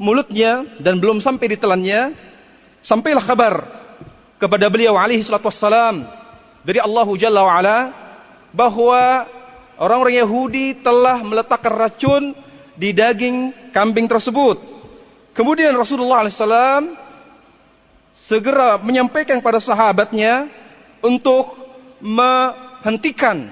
mulutnya 0.01 0.65
dan 0.81 0.99
belum 0.99 1.21
sampai 1.21 1.47
di 1.53 1.57
telannya, 1.61 2.17
sampailah 2.81 3.25
kabar 3.25 3.55
kepada 4.41 4.67
beliau 4.73 4.97
alaihissalam 4.97 6.05
dari 6.65 6.81
Allah 6.81 7.09
Jalla 7.17 7.41
wa 7.45 7.53
ala 7.53 7.79
bahwa 8.51 9.29
orang-orang 9.77 10.25
Yahudi 10.25 10.81
telah 10.81 11.21
meletakkan 11.21 11.73
racun 11.77 12.33
di 12.81 12.97
daging 12.97 13.53
kambing 13.77 14.09
tersebut 14.09 14.81
Kemudian 15.31 15.73
Rasulullah 15.73 16.27
SAW 16.27 16.91
segera 18.13 18.77
menyampaikan 18.83 19.39
kepada 19.39 19.63
sahabatnya 19.63 20.51
untuk 21.01 21.55
menghentikan 22.03 23.49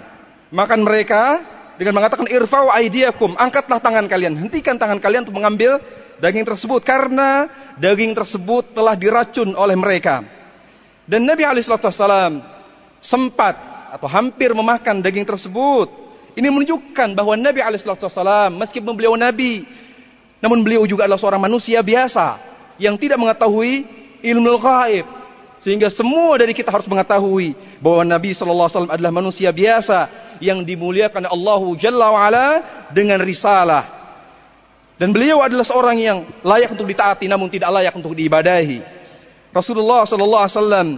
makan 0.50 0.80
mereka 0.82 1.40
dengan 1.78 1.94
mengatakan 1.94 2.26
irfa'u 2.26 2.74
aidiakum, 2.74 3.38
angkatlah 3.38 3.78
tangan 3.78 4.10
kalian, 4.10 4.34
hentikan 4.34 4.74
tangan 4.74 4.98
kalian 4.98 5.22
untuk 5.22 5.38
mengambil 5.38 5.78
daging 6.18 6.42
tersebut 6.42 6.82
karena 6.82 7.46
daging 7.78 8.18
tersebut 8.18 8.74
telah 8.74 8.98
diracun 8.98 9.54
oleh 9.54 9.78
mereka. 9.78 10.26
Dan 11.06 11.24
Nabi 11.24 11.46
Alaihissalam 11.46 12.42
sempat 12.98 13.54
atau 13.94 14.10
hampir 14.10 14.50
memakan 14.52 14.98
daging 15.00 15.24
tersebut. 15.24 15.88
Ini 16.34 16.50
menunjukkan 16.50 17.14
bahwa 17.14 17.38
Nabi 17.38 17.62
Alaihissalam 17.62 18.58
meskipun 18.58 18.98
beliau 18.98 19.14
Nabi, 19.14 19.62
namun 20.42 20.66
beliau 20.66 20.82
juga 20.82 21.06
adalah 21.06 21.22
seorang 21.22 21.40
manusia 21.40 21.78
biasa 21.78 22.42
yang 22.82 22.98
tidak 22.98 23.22
mengetahui 23.22 23.86
ilmu 24.26 24.58
gaib. 24.58 25.06
Sehingga 25.58 25.90
semua 25.90 26.38
dari 26.38 26.54
kita 26.54 26.70
harus 26.70 26.86
mengetahui 26.86 27.54
bahwa 27.82 28.02
Nabi 28.06 28.30
Sallallahu 28.30 28.66
Alaihi 28.66 28.78
Wasallam 28.78 28.94
adalah 28.94 29.12
manusia 29.14 29.50
biasa 29.50 30.27
yang 30.38 30.62
dimuliakan 30.62 31.28
Allah 31.28 31.62
Jalla 31.78 32.06
wa'ala 32.10 32.46
dengan 32.90 33.20
risalah. 33.22 33.98
Dan 34.98 35.14
beliau 35.14 35.38
adalah 35.38 35.62
seorang 35.62 35.96
yang 35.98 36.18
layak 36.42 36.74
untuk 36.74 36.90
ditaati 36.90 37.30
namun 37.30 37.46
tidak 37.46 37.70
layak 37.70 37.94
untuk 37.94 38.18
diibadahi. 38.18 38.82
Rasulullah 39.54 40.02
Sallallahu 40.02 40.42
Alaihi 40.42 40.58
Wasallam 40.58 40.88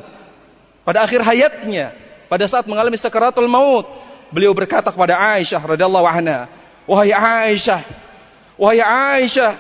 pada 0.81 1.05
akhir 1.05 1.21
hayatnya, 1.21 1.93
pada 2.27 2.49
saat 2.49 2.65
mengalami 2.65 2.97
sakaratul 2.97 3.45
maut, 3.45 3.85
beliau 4.33 4.57
berkata 4.57 4.89
kepada 4.89 5.21
Aisyah 5.21 5.61
radhiyallahu 5.61 6.07
anha, 6.09 6.49
"Wahai 6.89 7.13
Aisyah, 7.13 7.85
wahai 8.57 8.81
Aisyah, 8.81 9.53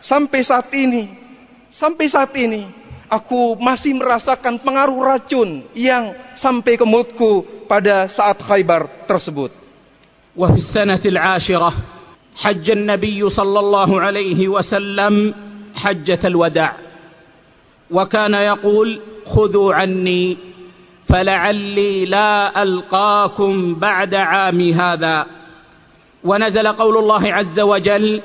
sampai 0.00 0.40
saat 0.40 0.72
ini, 0.72 1.12
sampai 1.68 2.08
saat 2.08 2.32
ini 2.34 2.64
aku 3.12 3.60
masih 3.60 3.92
merasakan 3.92 4.56
pengaruh 4.64 4.96
racun 5.04 5.68
yang 5.76 6.16
sampai 6.32 6.80
ke 6.80 6.84
mulutku 6.88 7.44
pada 7.72 8.04
saat 8.12 8.36
Khaybar 8.36 9.08
tersebut." 9.08 9.62
وفي 10.36 10.56
السنة 10.56 11.00
العاشرة 11.06 11.72
حج 12.36 12.70
النبي 12.70 13.30
صلى 13.30 13.58
الله 13.60 14.00
عليه 14.00 14.48
وسلم 14.48 15.34
حجة 15.74 16.18
الوداع 16.24 16.72
وكان 17.90 18.34
يقول 18.34 19.00
خذوا 19.26 19.74
عني 19.74 20.38
فلعلي 21.06 22.04
لا 22.04 22.62
ألقاكم 22.62 23.74
بعد 23.74 24.14
عامي 24.14 24.74
هذا 24.74 25.26
ونزل 26.24 26.68
قول 26.68 26.96
الله 26.96 27.32
عز 27.32 27.60
وجل 27.60 28.20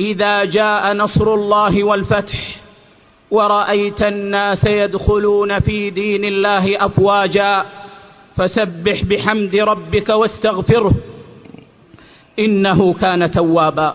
إذا 0.00 0.44
جاء 0.44 0.92
نصر 0.92 1.34
الله 1.34 1.84
والفتح 1.84 2.56
ورأيت 3.30 4.02
الناس 4.02 4.64
يدخلون 4.64 5.60
في 5.60 5.90
دين 5.90 6.24
الله 6.24 6.86
أفواجا 6.86 7.64
فسبح 8.40 9.02
بحمد 9.04 9.56
ربك 9.56 10.08
واستغفره. 10.08 10.92
إنه 12.38 12.92
كان 12.92 13.30
توابا. 13.30 13.94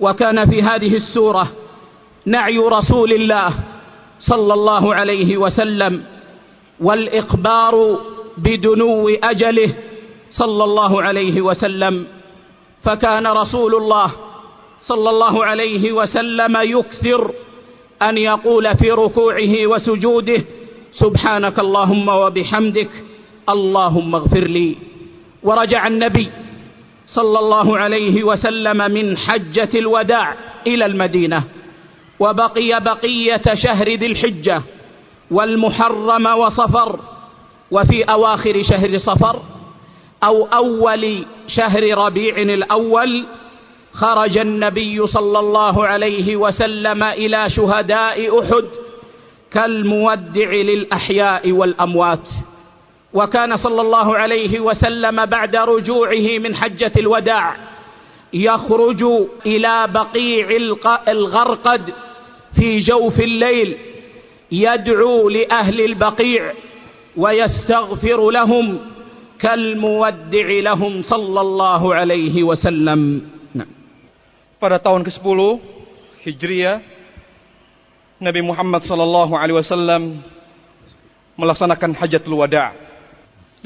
وكان 0.00 0.50
في 0.50 0.62
هذه 0.62 0.96
السورة 0.96 1.48
نعي 2.26 2.58
رسول 2.58 3.12
الله 3.12 3.54
صلى 4.20 4.54
الله 4.54 4.94
عليه 4.94 5.36
وسلم 5.36 6.02
والإخبار 6.80 7.98
بدنو 8.38 9.08
أجله 9.08 9.74
صلى 10.30 10.64
الله 10.64 11.02
عليه 11.02 11.40
وسلم. 11.40 12.04
فكان 12.82 13.26
رسول 13.26 13.74
الله 13.74 14.10
صلى 14.82 15.10
الله 15.10 15.44
عليه 15.44 15.92
وسلم 15.92 16.56
يكثر 16.62 17.32
أن 18.02 18.18
يقول 18.18 18.76
في 18.76 18.90
ركوعه 18.90 19.66
وسجوده 19.66 20.44
سبحانك 20.92 21.58
اللهم 21.58 22.08
وبحمدك 22.08 22.90
اللهم 23.48 24.14
اغفر 24.14 24.44
لي. 24.44 24.76
ورجع 25.42 25.86
النبي 25.86 26.30
صلى 27.06 27.38
الله 27.38 27.78
عليه 27.78 28.24
وسلم 28.24 28.90
من 28.90 29.18
حجة 29.18 29.68
الوداع 29.74 30.34
إلى 30.66 30.86
المدينة. 30.86 31.42
وبقي 32.20 32.80
بقية 32.80 33.54
شهر 33.54 33.88
ذي 33.88 34.06
الحجة 34.06 34.62
والمحرم 35.30 36.26
وصفر. 36.26 37.00
وفي 37.70 38.04
أواخر 38.04 38.62
شهر 38.62 38.98
صفر 38.98 39.42
أو 40.24 40.46
أول 40.46 41.24
شهر 41.46 41.98
ربيع 41.98 42.36
الأول 42.36 43.24
خرج 43.92 44.38
النبي 44.38 45.06
صلى 45.06 45.38
الله 45.38 45.86
عليه 45.86 46.36
وسلم 46.36 47.02
إلى 47.02 47.50
شهداء 47.50 48.40
أحد 48.40 48.64
كالمودع 49.50 50.50
للأحياء 50.52 51.52
والأموات. 51.52 52.28
وكان 53.12 53.56
صلى 53.56 53.80
الله 53.80 54.16
عليه 54.16 54.60
وسلم 54.60 55.26
بعد 55.26 55.56
رجوعه 55.56 56.38
من 56.38 56.54
حجة 56.54 56.92
الوداع 56.96 57.56
يخرج 58.32 59.02
إلى 59.46 59.86
بقيع 59.86 60.46
الغرقد 61.08 61.94
في 62.54 62.78
جوف 62.78 63.20
الليل 63.20 63.76
يدعو 64.52 65.28
لأهل 65.28 65.80
البقيع 65.80 66.52
ويستغفر 67.16 68.30
لهم 68.30 68.78
كالمودع 69.38 70.48
لهم 70.48 71.02
صلى 71.02 71.40
الله 71.40 71.82
عليه 71.94 72.42
وسلم. 72.42 73.00
pada 74.56 74.80
tahun 74.80 75.04
ke-10 75.04 75.60
Hijriah 76.24 76.80
Nabi 78.16 78.40
Muhammad 78.40 78.82
sallallahu 78.88 79.36
alaihi 79.36 79.60
wasallam 79.60 80.24
melaksanakan 81.36 81.92
hajatul 81.92 82.40
wada' 82.40 82.85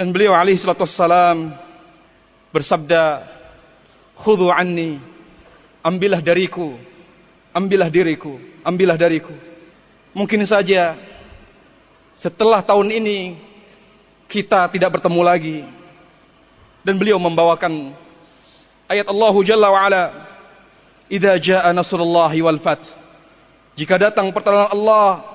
dan 0.00 0.16
beliau 0.16 0.32
alaihi 0.32 0.56
salatu 0.56 0.88
wassalam 0.88 1.52
bersabda 2.56 3.20
khudhu 4.16 4.48
anni 4.48 4.96
ambillah 5.84 6.24
dariku 6.24 6.72
ambillah 7.52 7.92
diriku 7.92 8.40
ambillah 8.64 8.96
dariku. 8.96 9.36
Mungkin 10.16 10.40
saja 10.48 10.96
setelah 12.16 12.64
tahun 12.64 12.96
ini 12.96 13.36
kita 14.24 14.72
tidak 14.72 14.96
bertemu 14.96 15.20
lagi. 15.20 15.58
Dan 16.80 16.96
beliau 16.96 17.20
membawakan 17.20 17.92
ayat 18.88 19.04
Allah 19.04 19.34
Jalla 19.44 19.68
wa 19.68 19.80
ala 19.84 20.02
idza 21.12 21.36
jaa 21.36 21.68
nasrullahi 21.76 22.40
wal 22.40 22.56
fath. 22.56 22.88
Jika 23.76 24.00
datang 24.00 24.32
pertolongan 24.32 24.72
Allah 24.72 25.28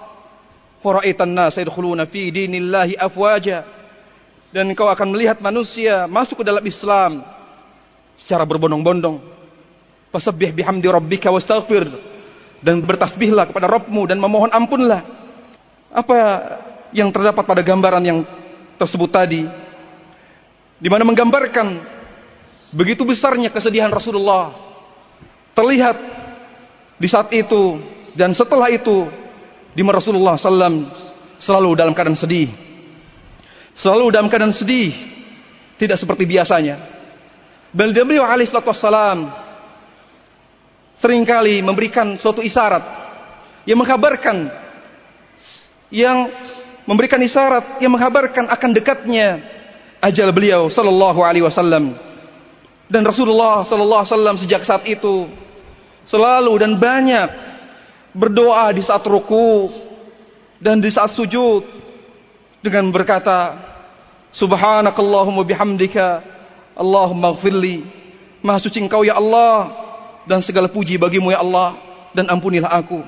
faraitan 0.81 1.29
nas 1.29 1.53
yadkhuluna 1.53 2.09
fi 2.09 2.33
dinillahi 2.33 2.97
afwaja 2.97 3.84
dan 4.55 4.71
kau 4.71 4.87
akan 4.87 5.11
melihat 5.11 5.43
manusia 5.43 6.07
masuk 6.07 6.39
ke 6.39 6.45
dalam 6.47 6.63
Islam 6.63 7.19
secara 8.15 8.47
berbondong-bondong. 8.47 9.19
Fasabbih 10.15 10.55
bihamdi 10.55 10.87
rabbika 10.87 11.27
wastaghfir. 11.27 11.83
Dan 12.63 12.79
bertasbihlah 12.79 13.51
kepada 13.51 13.67
Rabbmu 13.67 14.07
dan 14.07 14.15
memohon 14.15 14.47
ampunlah. 14.47 15.03
Apa 15.91 16.15
yang 16.95 17.11
terdapat 17.11 17.43
pada 17.43 17.59
gambaran 17.59 18.03
yang 18.07 18.19
tersebut 18.79 19.11
tadi? 19.11 19.43
Di 20.79 20.87
mana 20.87 21.03
menggambarkan 21.03 21.67
begitu 22.71 23.03
besarnya 23.03 23.51
kesedihan 23.51 23.91
Rasulullah. 23.91 24.55
Terlihat 25.51 25.99
di 26.95 27.11
saat 27.11 27.27
itu 27.35 27.83
dan 28.15 28.31
setelah 28.31 28.71
itu 28.71 29.03
di 29.75 29.83
Rasulullah 29.83 30.39
SAW 30.39 30.87
selalu 31.43 31.75
dalam 31.75 31.91
keadaan 31.91 32.15
sedih 32.15 32.64
selalu 33.75 34.15
dalam 34.15 34.31
keadaan 34.31 34.55
sedih. 34.55 34.95
Tidak 35.75 35.99
seperti 35.99 36.23
biasanya. 36.23 36.79
Beliau 37.75 38.23
alaihi 38.23 38.47
wassalam 38.47 39.27
sering 40.95 41.27
kali 41.27 41.59
memberikan 41.59 42.15
suatu 42.15 42.39
isyarat 42.39 42.79
yang 43.67 43.75
mengkabarkan 43.75 44.47
yang 45.91 46.31
memberikan 46.87 47.19
isyarat 47.19 47.83
yang 47.83 47.91
mengkabarkan 47.91 48.47
akan 48.47 48.71
dekatnya 48.71 49.43
ajal 49.99 50.31
beliau 50.31 50.71
sallallahu 50.71 51.19
alaihi 51.19 51.43
wasallam. 51.43 51.99
Dan 52.87 53.03
Rasulullah 53.03 53.67
sallallahu 53.67 54.01
alaihi 54.07 54.13
wasallam 54.15 54.35
sejak 54.39 54.63
saat 54.63 54.87
itu 54.87 55.27
selalu 56.07 56.53
dan 56.63 56.79
banyak 56.79 57.27
berdoa 58.15 58.71
di 58.71 58.79
saat 58.79 59.03
ruku 59.03 59.67
dan 60.63 60.79
di 60.79 60.87
saat 60.87 61.11
sujud 61.11 61.84
dengan 62.65 62.89
berkata 62.89 63.53
subhanakallahumma 64.33 65.45
bihamdika 65.45 66.25
Allahumma 66.75 67.37
gfirli 67.37 67.85
maha 68.41 68.59
suci 68.59 68.81
engkau 68.81 69.05
ya 69.05 69.15
Allah 69.15 69.71
dan 70.25 70.41
segala 70.41 70.67
puji 70.67 70.97
bagimu 70.97 71.29
ya 71.29 71.39
Allah 71.39 71.77
dan 72.17 72.25
ampunilah 72.27 72.69
aku. 72.73 73.05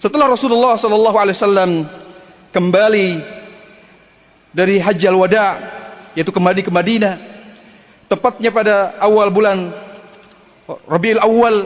Setelah 0.00 0.30
Rasulullah 0.30 0.74
sallallahu 0.80 1.16
alaihi 1.18 1.36
wasallam 1.36 1.70
kembali 2.50 3.08
dari 4.54 4.80
hajjal 4.80 5.14
wada 5.14 5.58
yaitu 6.16 6.32
kembali 6.32 6.64
ke 6.64 6.70
Madinah 6.72 7.14
tepatnya 8.08 8.48
pada 8.48 8.96
awal 8.98 9.28
bulan 9.28 9.70
Rabiul 10.88 11.20
Awal 11.20 11.56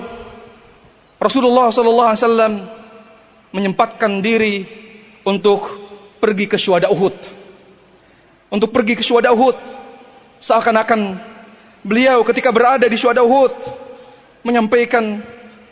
Rasulullah 1.23 1.71
sallallahu 1.71 2.09
alaihi 2.13 2.23
wasallam 2.23 2.53
menyempatkan 3.53 4.23
diri 4.25 4.67
untuk 5.23 5.82
pergi 6.23 6.47
ke 6.47 6.55
syuhada 6.55 6.87
Uhud. 6.95 7.15
Untuk 8.55 8.71
pergi 8.71 8.95
ke 8.95 9.03
syuhada 9.03 9.35
Uhud 9.35 9.59
seakan-akan 10.39 11.19
beliau 11.83 12.23
ketika 12.23 12.55
berada 12.55 12.87
di 12.87 12.95
syuhada 12.95 13.27
Uhud 13.27 13.51
menyampaikan 14.47 15.19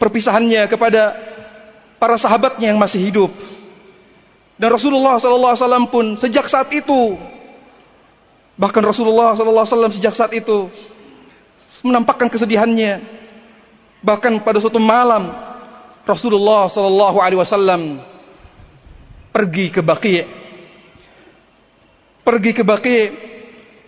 perpisahannya 0.03 0.67
kepada 0.67 1.15
para 2.03 2.19
sahabatnya 2.19 2.75
yang 2.75 2.81
masih 2.83 2.99
hidup. 2.99 3.31
Dan 4.59 4.75
Rasulullah 4.75 5.23
sallallahu 5.23 5.55
alaihi 5.55 5.63
wasallam 5.63 5.87
pun 5.87 6.07
sejak 6.19 6.51
saat 6.51 6.69
itu 6.75 7.15
bahkan 8.59 8.83
Rasulullah 8.83 9.39
sallallahu 9.39 9.63
alaihi 9.63 9.73
wasallam 9.79 9.95
sejak 9.95 10.15
saat 10.19 10.35
itu 10.35 10.67
menampakkan 11.81 12.29
kesedihannya 12.29 13.21
Bahkan 14.01 14.41
pada 14.41 14.57
suatu 14.61 14.81
malam 14.81 15.29
Rasulullah 16.09 16.67
sallallahu 16.73 17.21
alaihi 17.21 17.41
wasallam 17.41 18.01
pergi 19.31 19.69
ke 19.69 19.85
Baqi' 19.85 20.25
pergi 22.26 22.52
ke 22.56 22.64
Baqi' 22.66 23.14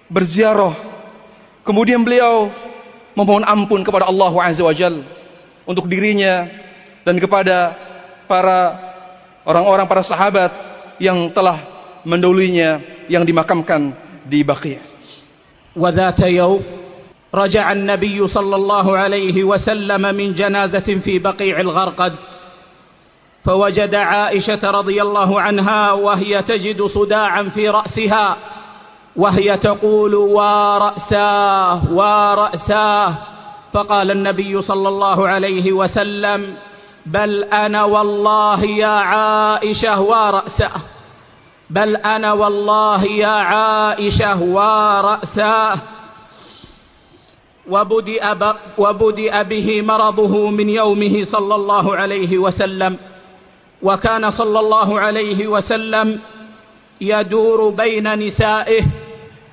berziarah 0.08 0.76
kemudian 1.68 2.00
beliau 2.04 2.52
memohon 3.18 3.44
ampun 3.44 3.82
kepada 3.82 4.08
Allah 4.08 4.32
Azza 4.46 4.63
wa 4.63 4.76
Jal 4.76 5.02
untuk 5.68 5.90
dirinya 5.90 6.48
dan 7.04 7.18
kepada 7.18 7.76
para 8.30 8.78
orang-orang 9.48 9.88
para 9.88 10.04
sahabat 10.04 10.52
yang 11.00 11.32
telah 11.34 11.63
mendahulunya 12.04 12.84
yang 13.08 13.24
dimakamkan 13.24 13.96
di 14.28 14.44
Baqi'. 14.44 14.98
وذات 15.78 16.20
يوم 16.20 16.62
رجع 17.30 17.72
النبي 17.72 18.18
صلى 18.28 18.56
الله 18.56 18.88
عليه 18.98 19.38
وسلم 19.44 20.02
من 20.02 20.34
جنازة 20.34 20.88
في 21.06 21.20
بقيع 21.22 21.54
الغرقد 21.60 22.13
فوجد 23.45 23.95
عائشة 23.95 24.71
رضي 24.71 25.03
الله 25.03 25.41
عنها 25.41 25.93
وهي 25.93 26.43
تجد 26.43 26.83
صداعا 26.83 27.43
في 27.43 27.69
رأسها 27.69 28.37
وهي 29.17 29.57
تقول 29.57 30.15
ورأساه 30.15 31.83
ورأساه 31.93 33.15
فقال 33.73 34.11
النبي 34.11 34.63
صلى 34.63 34.89
الله 34.89 35.29
عليه 35.29 35.73
وسلم 35.73 36.55
بل 37.07 37.45
أنا 37.45 37.85
والله 37.85 38.65
يا 38.65 38.87
عائشة 38.87 40.01
ورأساه 40.01 40.81
بل 41.71 41.97
أنا 41.97 42.33
والله 42.33 43.05
يا 43.05 43.29
عائشة 43.29 44.43
ورأساه 44.43 45.79
وبدأ, 47.69 48.55
وبدأ 48.79 49.43
به 49.43 49.83
مرضه 49.83 50.51
من 50.51 50.69
يومه 50.69 51.25
صلى 51.25 51.55
الله 51.55 51.97
عليه 51.97 52.39
وسلم 52.39 52.97
وكان 53.83 54.31
صلى 54.31 54.61
الله 54.61 55.01
عليه 55.01 55.47
وسلم 55.47 56.21
يدور 57.01 57.71
بين 57.71 58.18
نسائه 58.18 58.85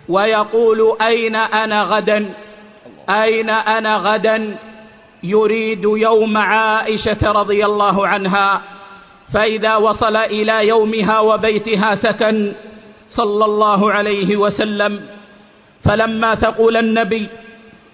ويقول 0.09 0.97
أين 1.01 1.35
أنا 1.35 1.83
غدا؟ 1.83 2.29
أين 3.09 3.49
أنا 3.49 3.97
غدا؟ 3.97 4.55
يريد 5.23 5.83
يوم 5.83 6.37
عائشة 6.37 7.31
رضي 7.31 7.65
الله 7.65 8.07
عنها 8.07 8.61
فإذا 9.33 9.75
وصل 9.75 10.15
إلى 10.15 10.67
يومها 10.67 11.19
وبيتها 11.19 11.95
سكن 11.95 12.53
صلى 13.09 13.45
الله 13.45 13.91
عليه 13.91 14.37
وسلم. 14.37 15.01
فلما 15.83 16.35
ثقل 16.35 16.77
النبي 16.77 17.27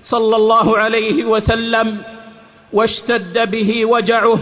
صلى 0.04 0.36
الله 0.36 0.78
عليه 0.78 1.26
وسلم 1.26 1.98
واشتد 2.74 3.52
به 3.52 3.86
وجعه 3.86 4.40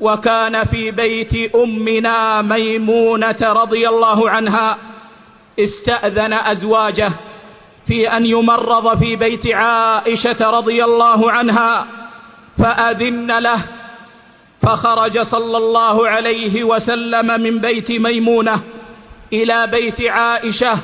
وكان 0.00 0.64
في 0.64 0.90
بيت 0.90 1.54
أمنا 1.54 2.42
ميمونة 2.42 3.36
رضي 3.42 3.88
الله 3.88 4.30
عنها 4.30 4.78
استأذن 5.60 6.32
أزواجه 6.32 7.12
في 7.86 8.08
أن 8.16 8.26
يمرض 8.26 8.98
في 8.98 9.16
بيت 9.16 9.46
عائشة 9.46 10.50
رضي 10.50 10.84
الله 10.84 11.32
عنها 11.32 11.86
فأذن 12.58 13.38
له 13.38 13.62
فخرج 14.62 15.20
صلى 15.20 15.56
الله 15.56 16.08
عليه 16.08 16.64
وسلم 16.64 17.40
من 17.40 17.58
بيت 17.58 17.90
ميمونة 17.92 18.60
إلى 19.32 19.66
بيت 19.66 20.00
عائشة 20.02 20.78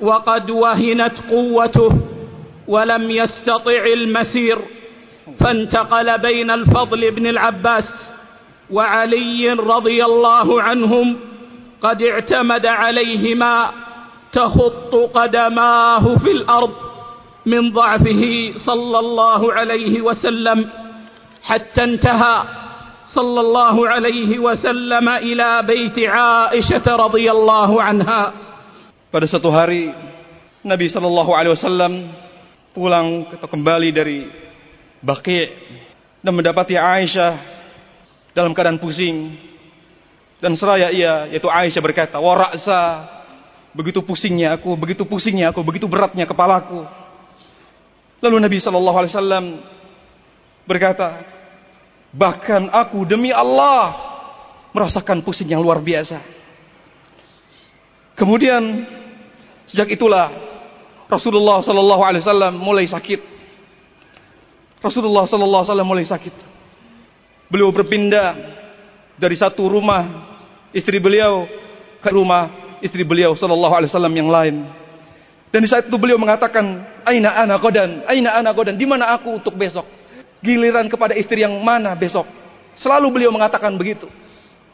وقد 0.00 0.50
وهنت 0.50 1.12
قوته 1.30 1.90
ولم 2.68 3.10
يستطع 3.10 3.84
المسير 3.86 4.58
فانتقل 5.40 6.18
بين 6.18 6.50
الفضل 6.50 7.10
بن 7.10 7.26
العباس 7.26 8.12
وعلي 8.70 9.48
رضي 9.52 10.04
الله 10.04 10.48
عنهم 10.62 11.16
قد 11.80 12.02
اعتمد 12.02 12.66
عليهما 12.66 13.70
تخط 14.32 14.92
قدماه 15.14 16.04
في 16.16 16.30
الأرض 16.30 16.74
من 17.46 17.72
ضعفه 17.72 18.52
صلى 18.56 18.98
الله 18.98 19.52
عليه 19.52 19.94
وسلم 20.00 20.58
حتى 21.42 21.84
انتهى 21.84 22.36
صلى 23.08 23.40
الله 23.40 23.76
عليه 23.88 24.30
وسلم 24.38 25.06
إلى 25.08 25.48
بيت 25.64 25.98
عائشة 25.98 26.84
رضي 26.84 27.26
الله 27.30 27.70
عنها. 27.82 28.22
Pada 29.08 29.24
satu 29.24 29.48
hari 29.48 29.88
Nabi 30.60 30.92
sallallahu 30.92 31.32
alaihi 31.32 31.56
wasallam 31.56 31.92
pulang 32.76 33.24
atau 33.32 33.48
kembali 33.48 33.88
dari 33.88 34.28
Baqi 35.00 35.48
dan 36.20 36.36
mendapati 36.36 36.76
Aisyah 36.76 37.57
dalam 38.38 38.54
keadaan 38.54 38.78
pusing 38.78 39.34
dan 40.38 40.54
seraya 40.54 40.94
ia 40.94 41.26
yaitu 41.34 41.50
Aisyah 41.50 41.82
berkata 41.82 42.16
waraksa 42.22 43.10
begitu 43.74 43.98
pusingnya 44.06 44.54
aku 44.54 44.78
begitu 44.78 45.02
pusingnya 45.02 45.50
aku 45.50 45.66
begitu 45.66 45.90
beratnya 45.90 46.22
kepalaku 46.22 46.86
lalu 48.22 48.36
Nabi 48.38 48.62
Wasallam 48.62 49.58
berkata 50.62 51.26
bahkan 52.14 52.70
aku 52.70 53.02
demi 53.02 53.34
Allah 53.34 53.98
merasakan 54.70 55.26
pusing 55.26 55.50
yang 55.50 55.58
luar 55.58 55.82
biasa 55.82 56.22
kemudian 58.14 58.86
sejak 59.66 59.98
itulah 59.98 60.30
Rasulullah 61.08 61.64
wasallam 61.64 62.54
mulai 62.60 62.84
sakit. 62.84 63.20
Rasulullah 64.84 65.24
wasallam 65.24 65.88
mulai 65.88 66.04
sakit. 66.04 66.36
Beliau 67.48 67.72
berpindah 67.72 68.36
dari 69.16 69.34
satu 69.34 69.72
rumah 69.72 70.04
istri 70.72 71.00
beliau 71.00 71.48
ke 71.98 72.10
rumah 72.12 72.76
istri 72.84 73.02
beliau 73.02 73.34
sallallahu 73.34 73.74
alaihi 73.74 73.90
wasallam 73.90 74.14
yang 74.14 74.30
lain. 74.30 74.56
Dan 75.48 75.64
di 75.64 75.68
saat 75.68 75.88
itu 75.88 75.96
beliau 75.96 76.20
mengatakan, 76.20 76.84
"Aina 77.08 77.32
ana 77.32 77.56
qadan? 77.56 78.04
Aina 78.04 78.36
ana 78.36 78.52
qadan? 78.52 78.76
Di 78.76 78.84
mana 78.84 79.16
aku 79.16 79.40
untuk 79.40 79.56
besok?" 79.56 79.88
Giliran 80.44 80.86
kepada 80.86 81.16
istri 81.18 81.42
yang 81.42 81.56
mana 81.64 81.96
besok? 81.98 82.28
Selalu 82.78 83.10
beliau 83.10 83.32
mengatakan 83.34 83.74
begitu. 83.74 84.06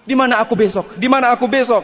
Di 0.04 0.12
mana 0.12 0.37
aku 0.44 0.52
besok? 0.52 1.00
Di 1.00 1.08
mana 1.08 1.32
aku 1.32 1.48
besok? 1.48 1.80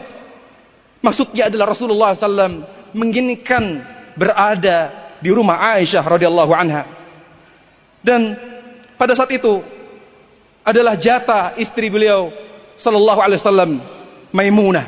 Maksudnya 1.01 1.49
adalah 1.49 1.73
Rasulullah 1.73 2.13
SAW 2.13 2.61
menginginkan 2.93 3.81
berada 4.13 5.09
di 5.17 5.33
rumah 5.33 5.57
Aisyah 5.73 6.05
radhiyallahu 6.05 6.53
anha. 6.53 6.85
Dan 8.05 8.37
pada 9.01 9.17
saat 9.17 9.33
itu 9.33 9.65
adalah 10.61 10.97
jatah 10.97 11.57
istri 11.57 11.89
beliau 11.89 12.29
sallallahu 12.77 13.19
alaihi 13.21 13.41
wasallam 13.41 13.71
Maimunah. 14.31 14.87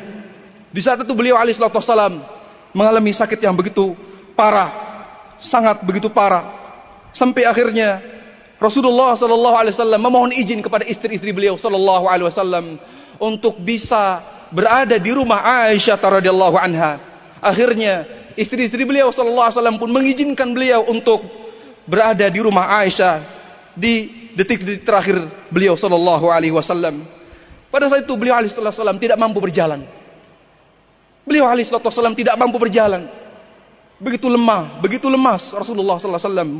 Di 0.72 0.80
saat 0.80 1.04
itu 1.04 1.12
beliau 1.12 1.36
alaihi 1.36 1.54
wasallam 1.60 2.24
mengalami 2.72 3.12
sakit 3.12 3.38
yang 3.38 3.54
begitu 3.54 3.92
parah, 4.34 4.72
sangat 5.38 5.84
begitu 5.84 6.08
parah. 6.10 6.64
Sampai 7.14 7.46
akhirnya 7.46 8.02
Rasulullah 8.58 9.14
sallallahu 9.14 9.54
alaihi 9.54 9.76
wasallam 9.76 10.00
memohon 10.00 10.32
izin 10.34 10.64
kepada 10.64 10.82
istri-istri 10.88 11.30
beliau 11.30 11.54
sallallahu 11.60 12.08
alaihi 12.08 12.26
wasallam 12.26 12.80
untuk 13.20 13.60
bisa 13.60 14.24
berada 14.50 14.96
di 14.98 15.10
rumah 15.12 15.44
Aisyah 15.68 16.00
radhiyallahu 16.00 16.56
anha. 16.58 16.98
Akhirnya 17.44 18.08
istri-istri 18.34 18.82
beliau 18.88 19.12
sallallahu 19.12 19.52
alaihi 19.52 19.58
wasallam 19.60 19.78
pun 19.78 19.90
mengizinkan 19.92 20.48
beliau 20.50 20.88
untuk 20.88 21.22
berada 21.84 22.26
di 22.32 22.40
rumah 22.40 22.80
Aisyah 22.82 23.20
di 23.76 24.23
detik-detik 24.34 24.82
terakhir 24.86 25.16
beliau 25.50 25.78
sallallahu 25.78 26.30
alaihi 26.30 26.54
wasallam. 26.54 27.06
Pada 27.70 27.90
saat 27.90 28.06
itu 28.06 28.14
beliau 28.14 28.38
alaihi 28.38 28.54
wasallam 28.54 28.98
tidak 29.02 29.18
mampu 29.18 29.38
berjalan. 29.42 29.82
Beliau 31.26 31.48
alaihi 31.48 31.66
wasallam 31.66 32.14
tidak 32.14 32.34
mampu 32.38 32.58
berjalan. 32.60 33.08
Begitu 33.98 34.26
lemah, 34.26 34.82
begitu 34.82 35.06
lemas 35.06 35.54
Rasulullah 35.54 35.96
sallallahu 35.96 36.18
alaihi 36.20 36.30
wasallam 36.30 36.50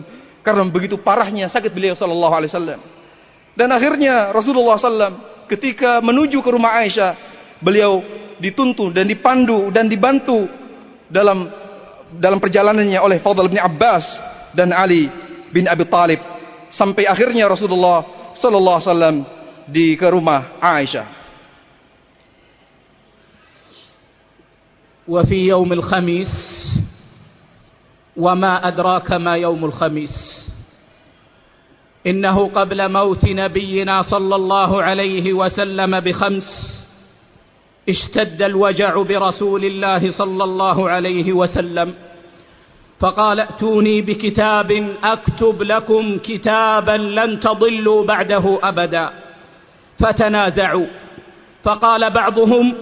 karena 0.47 0.63
begitu 0.71 0.97
parahnya 1.01 1.47
sakit 1.51 1.71
beliau 1.75 1.95
sallallahu 1.99 2.35
alaihi 2.35 2.51
wasallam. 2.55 2.81
Dan 3.55 3.71
akhirnya 3.71 4.35
Rasulullah 4.35 4.75
SAW 4.75 5.47
ketika 5.47 6.03
menuju 6.03 6.43
ke 6.43 6.51
rumah 6.51 6.83
Aisyah, 6.83 7.15
beliau 7.63 8.03
dituntun 8.43 8.91
dan 8.91 9.07
dipandu 9.07 9.71
dan 9.71 9.87
dibantu 9.87 10.51
dalam 11.07 11.47
dalam 12.19 12.43
perjalanannya 12.43 12.99
oleh 12.99 13.23
Fadl 13.23 13.47
bin 13.47 13.63
Abbas 13.63 14.19
dan 14.59 14.75
Ali 14.75 15.07
bin 15.55 15.71
Abi 15.71 15.87
Talib 15.87 16.19
sampai 16.75 17.07
akhirnya 17.07 17.47
Rasulullah 17.47 18.35
sallallahu 18.35 18.79
alaihi 18.83 18.91
wasallam 18.91 19.17
di 19.71 19.95
ke 19.95 20.07
rumah 20.11 20.59
Aisyah. 20.59 21.25
وفي 25.09 25.53
يوم 25.53 25.73
الخميس 25.73 26.33
وما 28.17 28.69
أدراك 28.69 29.13
ما 29.13 29.37
يوم 29.37 29.65
الخميس 29.65 30.49
إنه 32.07 32.49
قبل 32.49 32.93
موت 32.93 33.25
نبينا 33.25 34.03
صلى 34.03 34.35
الله 34.35 34.83
عليه 34.83 35.33
وسلم 35.33 36.01
بخمس 36.01 36.49
اشتد 37.89 38.43
الوجع 38.43 39.03
برسول 39.03 39.65
الله 39.65 40.11
صلى 40.11 40.45
الله 40.45 40.89
عليه 40.91 41.33
وسلم 41.33 41.95
فقال 43.05 43.41
ائتوني 43.41 44.01
بكتاب 44.01 44.89
أكتب 45.05 45.63
لكم 45.63 46.19
كتابا 46.19 46.97
لن 46.97 47.41
تضلوا 47.41 48.05
بعده 48.05 48.59
أبدا. 48.63 49.11
فتنازعوا. 49.99 50.87
فقال 51.65 52.11
بعضهم 52.11 52.75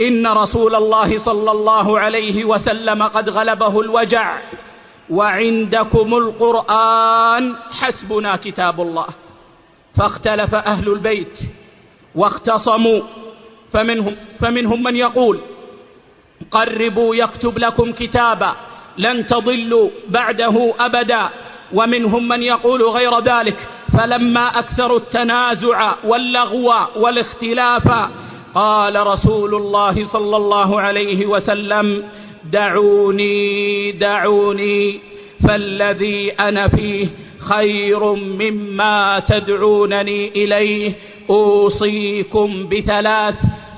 إن 0.00 0.26
رسول 0.26 0.74
الله 0.74 1.18
صلى 1.18 1.50
الله 1.50 1.98
عليه 1.98 2.44
وسلم 2.44 3.02
قد 3.02 3.28
غلبه 3.28 3.80
الوجع 3.80 4.38
وعندكم 5.10 6.14
القرآن 6.14 7.54
حسبنا 7.70 8.36
كتاب 8.36 8.80
الله. 8.80 9.06
فاختلف 9.96 10.54
أهل 10.54 10.88
البيت 10.92 11.38
واختصموا. 12.14 13.00
فمنهم, 13.72 14.16
فمنهم 14.38 14.82
من 14.82 14.96
يقول 14.96 15.40
قربوا 16.50 17.14
يكتب 17.14 17.58
لكم 17.58 17.92
كتابا 17.92 18.52
لن 18.98 19.26
تضلوا 19.26 19.90
بعده 20.08 20.74
أبدا. 20.80 21.28
ومنهم 21.72 22.28
من 22.28 22.42
يقول 22.42 22.82
غير 22.82 23.18
ذلك 23.20 23.56
فلما 23.98 24.58
أكثروا 24.58 24.98
التنازع 24.98 25.94
واللغو 26.04 26.72
والاختلاف 26.96 27.88
قال 28.54 29.06
رسول 29.06 29.54
الله 29.54 30.04
صلى 30.04 30.36
الله 30.36 30.80
عليه 30.80 31.26
وسلم 31.26 32.04
دعوني 32.52 33.92
دعوني 33.92 35.00
فالذي 35.48 36.32
أنا 36.32 36.68
فيه 36.68 37.08
خير 37.38 38.14
مما 38.14 39.22
تدعونني 39.28 40.28
إليه 40.28 40.92
أوصيكم 41.30 42.68
بثلاث 42.68 43.34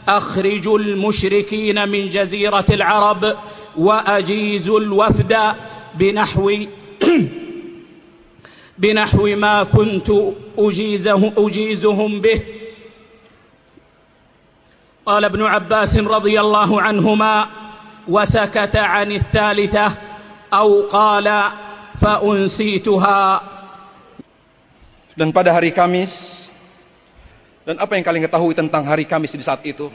أخرجوا 0.09 0.78
المشركين 0.78 1.88
من 1.88 2.11
جزيرة 2.11 2.64
العرب 2.70 3.35
وأجيزوا 3.77 4.79
الوفد 4.79 5.34
بنحو 5.95 6.45
بنحو 8.77 9.23
ما 9.36 9.63
كنت 9.63 10.10
أجيزه 10.58 11.31
أجيزهم 11.38 12.21
به 12.21 12.41
قال 15.05 15.25
ابن 15.25 15.41
عباس 15.43 15.97
رضي 15.97 16.39
الله 16.39 16.81
عنهما 16.81 17.47
وسكت 18.08 18.75
عن 18.75 19.12
الثالثة 19.12 19.93
أو 20.53 20.81
قال 20.89 21.27
فأنسيتها 22.01 23.21
Dan 25.15 25.31
pada 25.31 25.47
hari 25.55 25.71
Kamis 25.71 26.12
dan 27.63 27.79
apa 27.79 27.95
yang 27.95 28.03
kalian 28.03 28.27
ketahui 28.27 28.51
tentang 28.51 28.84
hari 28.84 29.08
Kamis 29.08 29.31
di 29.31 29.39
saat 29.39 29.63
itu? 29.63 29.88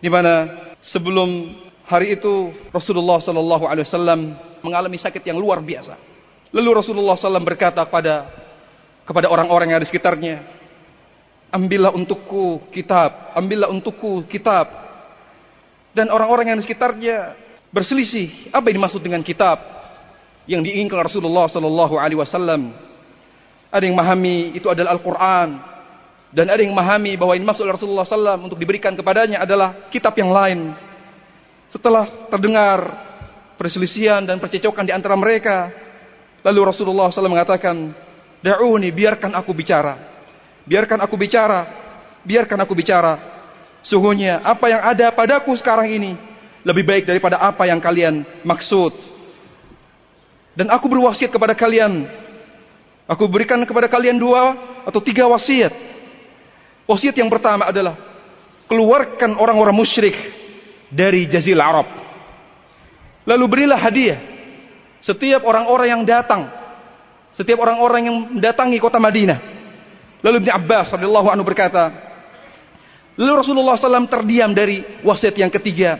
Di 0.00 0.08
mana 0.08 0.48
sebelum 0.80 1.52
hari 1.87 2.15
itu 2.15 2.51
Rasulullah 2.71 3.19
Shallallahu 3.19 3.65
Alaihi 3.67 3.85
Wasallam 3.87 4.19
mengalami 4.63 4.97
sakit 4.99 5.23
yang 5.23 5.37
luar 5.39 5.59
biasa. 5.59 5.99
Lalu 6.53 6.69
Rasulullah 6.77 7.17
SAW 7.17 7.41
berkata 7.41 7.81
kepada 7.81 8.29
kepada 9.03 9.27
orang-orang 9.27 9.73
yang 9.73 9.77
ada 9.81 9.85
di 9.85 9.89
sekitarnya, 9.89 10.45
ambillah 11.49 11.91
untukku 11.91 12.69
kitab, 12.69 13.33
ambillah 13.33 13.73
untukku 13.73 14.23
kitab. 14.29 14.69
Dan 15.93 16.13
orang-orang 16.13 16.53
yang 16.53 16.57
di 16.57 16.65
sekitarnya 16.65 17.33
berselisih, 17.73 18.53
apa 18.53 18.69
yang 18.69 18.81
dimaksud 18.81 19.01
dengan 19.01 19.25
kitab 19.25 19.61
yang 20.45 20.61
diinginkan 20.61 21.01
Rasulullah 21.01 21.49
Sallallahu 21.49 21.97
Alaihi 21.97 22.21
Wasallam? 22.21 22.69
Ada 23.73 23.89
yang 23.89 23.97
memahami 23.97 24.53
itu 24.53 24.69
adalah 24.69 24.93
Al-Quran, 24.93 25.57
dan 26.33 26.49
ada 26.49 26.61
yang 26.65 26.73
memahami 26.73 27.13
bahwa 27.13 27.37
ini 27.37 27.45
maksud 27.45 27.61
Rasulullah 27.69 28.09
SAW 28.09 28.41
untuk 28.41 28.57
diberikan 28.57 28.97
kepadanya 28.97 29.45
adalah 29.45 29.85
kitab 29.93 30.17
yang 30.17 30.33
lain. 30.33 30.73
Setelah 31.73 32.05
terdengar 32.29 32.85
perselisihan 33.57 34.21
dan 34.21 34.37
percecokan 34.37 34.85
di 34.85 34.93
antara 34.93 35.17
mereka, 35.17 35.73
lalu 36.45 36.69
Rasulullah 36.69 37.09
SAW 37.09 37.33
mengatakan, 37.33 37.89
Da'uni, 38.45 38.93
biarkan 38.93 39.33
aku 39.33 39.57
bicara. 39.57 39.97
Biarkan 40.69 41.01
aku 41.01 41.17
bicara. 41.17 41.65
Biarkan 42.21 42.61
aku 42.61 42.77
bicara. 42.77 43.17
Sungguhnya 43.81 44.45
apa 44.45 44.69
yang 44.69 44.85
ada 44.85 45.09
padaku 45.17 45.57
sekarang 45.57 45.89
ini 45.89 46.13
lebih 46.61 46.85
baik 46.85 47.03
daripada 47.09 47.41
apa 47.41 47.65
yang 47.65 47.81
kalian 47.81 48.21
maksud. 48.45 48.93
Dan 50.53 50.69
aku 50.69 50.85
berwasiat 50.85 51.33
kepada 51.33 51.57
kalian. 51.57 52.05
Aku 53.09 53.25
berikan 53.25 53.57
kepada 53.65 53.89
kalian 53.89 54.21
dua 54.21 54.53
atau 54.85 55.01
tiga 55.01 55.25
wasiat. 55.25 55.73
Wasiat 56.85 57.17
yang 57.17 57.33
pertama 57.33 57.65
adalah 57.65 57.97
keluarkan 58.69 59.41
orang-orang 59.41 59.73
musyrik 59.73 60.42
dari 60.93 61.25
Jazirah 61.25 61.65
Arab. 61.65 61.87
Lalu 63.25 63.45
berilah 63.49 63.79
hadiah 63.81 64.19
setiap 65.01 65.43
orang-orang 65.43 65.89
yang 65.89 66.03
datang, 66.05 66.47
setiap 67.33 67.59
orang-orang 67.65 68.01
yang 68.07 68.17
mendatangi 68.37 68.77
kota 68.77 69.01
Madinah. 69.01 69.39
Lalu 70.23 70.45
Ibn 70.45 70.49
Abbas 70.55 70.95
radhiyallahu 70.95 71.27
anhu 71.33 71.43
berkata, 71.43 71.91
lalu 73.19 73.43
Rasulullah 73.43 73.75
SAW 73.75 74.07
terdiam 74.07 74.55
dari 74.55 74.85
wasiat 75.03 75.35
yang 75.35 75.51
ketiga 75.51 75.99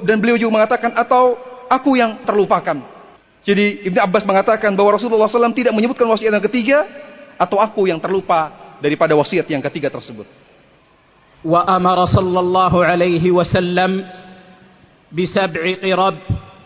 dan 0.00 0.16
beliau 0.16 0.40
juga 0.40 0.62
mengatakan 0.62 0.96
atau 0.96 1.36
aku 1.68 1.98
yang 1.98 2.24
terlupakan. 2.24 2.80
Jadi 3.44 3.84
Ibn 3.92 3.98
Abbas 4.08 4.24
mengatakan 4.24 4.72
bahwa 4.72 4.96
Rasulullah 4.96 5.28
SAW 5.28 5.52
tidak 5.52 5.76
menyebutkan 5.76 6.08
wasiat 6.08 6.32
yang 6.32 6.46
ketiga 6.48 6.88
atau 7.36 7.60
aku 7.60 7.84
yang 7.84 8.00
terlupa 8.00 8.76
daripada 8.80 9.12
wasiat 9.12 9.44
yang 9.52 9.60
ketiga 9.60 9.92
tersebut. 9.92 10.24
وأمر 11.44 12.04
صلى 12.04 12.40
الله 12.40 12.84
عليه 12.84 13.30
وسلم 13.30 14.04
بسبع 15.12 15.74
قرب 15.82 16.14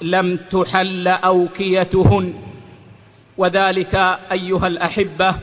لم 0.02 0.36
تحل 0.50 1.08
أوكيتهن. 1.08 2.34
وذلك 3.36 3.94
أيها 4.32 4.66
الأحبة 4.66 5.34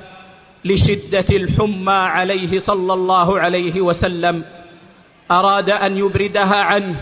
لشدة 0.66 1.26
الحمى 1.30 1.94
عليه 1.94 2.60
صلى 2.60 2.94
الله 2.94 3.40
عليه 3.40 3.82
وسلم. 3.82 4.44
أراد 5.32 5.70
أن 5.70 5.98
يبردها 5.98 6.56
عنه 6.62 6.96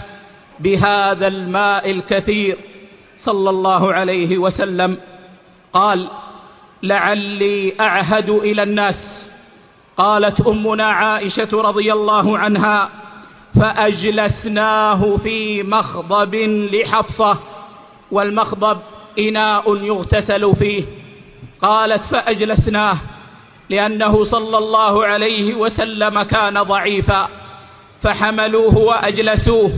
بهذا 0.59 1.27
الماء 1.27 1.91
الكثير 1.91 2.57
صلى 3.17 3.49
الله 3.49 3.93
عليه 3.93 4.37
وسلم. 4.37 4.97
قال 5.73 6.07
لعلي 6.83 7.73
أعهد 7.79 8.29
إلى 8.29 8.63
الناس 8.63 9.29
قالت 9.97 10.41
أمنا 10.47 10.85
عائشة 10.85 11.49
رضي 11.53 11.93
الله 11.93 12.37
عنها 12.37 12.89
فأجلسناه 13.59 15.17
في 15.17 15.63
مخضب 15.63 16.35
لحفصة 16.73 17.37
والمخضب 18.11 18.77
إناء 19.19 19.75
يغتسل 19.77 20.55
فيه. 20.55 20.83
قالت 21.61 22.05
فأجلسناه 22.05 22.97
لأنه 23.69 24.23
صلى 24.23 24.57
الله 24.57 25.05
عليه 25.05 25.55
وسلم 25.55 26.21
كان 26.21 26.63
ضعيفا 26.63 27.27
فحملوه 28.01 28.77
وأجلسوه 28.77 29.71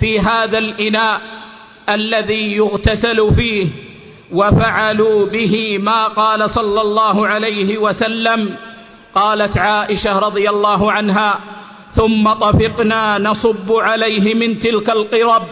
في 0.00 0.20
هذا 0.20 0.58
الإناء 0.58 1.20
الذي 1.88 2.52
يغتسل 2.56 3.34
فيه 3.34 3.68
وفعلوا 4.32 5.26
به 5.26 5.78
ما 5.78 6.08
قال 6.08 6.50
صلى 6.50 6.80
الله 6.80 7.26
عليه 7.26 7.78
وسلم. 7.78 8.56
قالت 9.16 9.58
عائشة 9.58 10.18
رضي 10.18 10.50
الله 10.50 10.92
عنها 10.92 11.38
ثم 11.92 12.32
طفقنا 12.32 13.18
نصب 13.18 13.72
عليه 13.72 14.34
من 14.34 14.58
تلك 14.58 14.90
القرب 14.90 15.42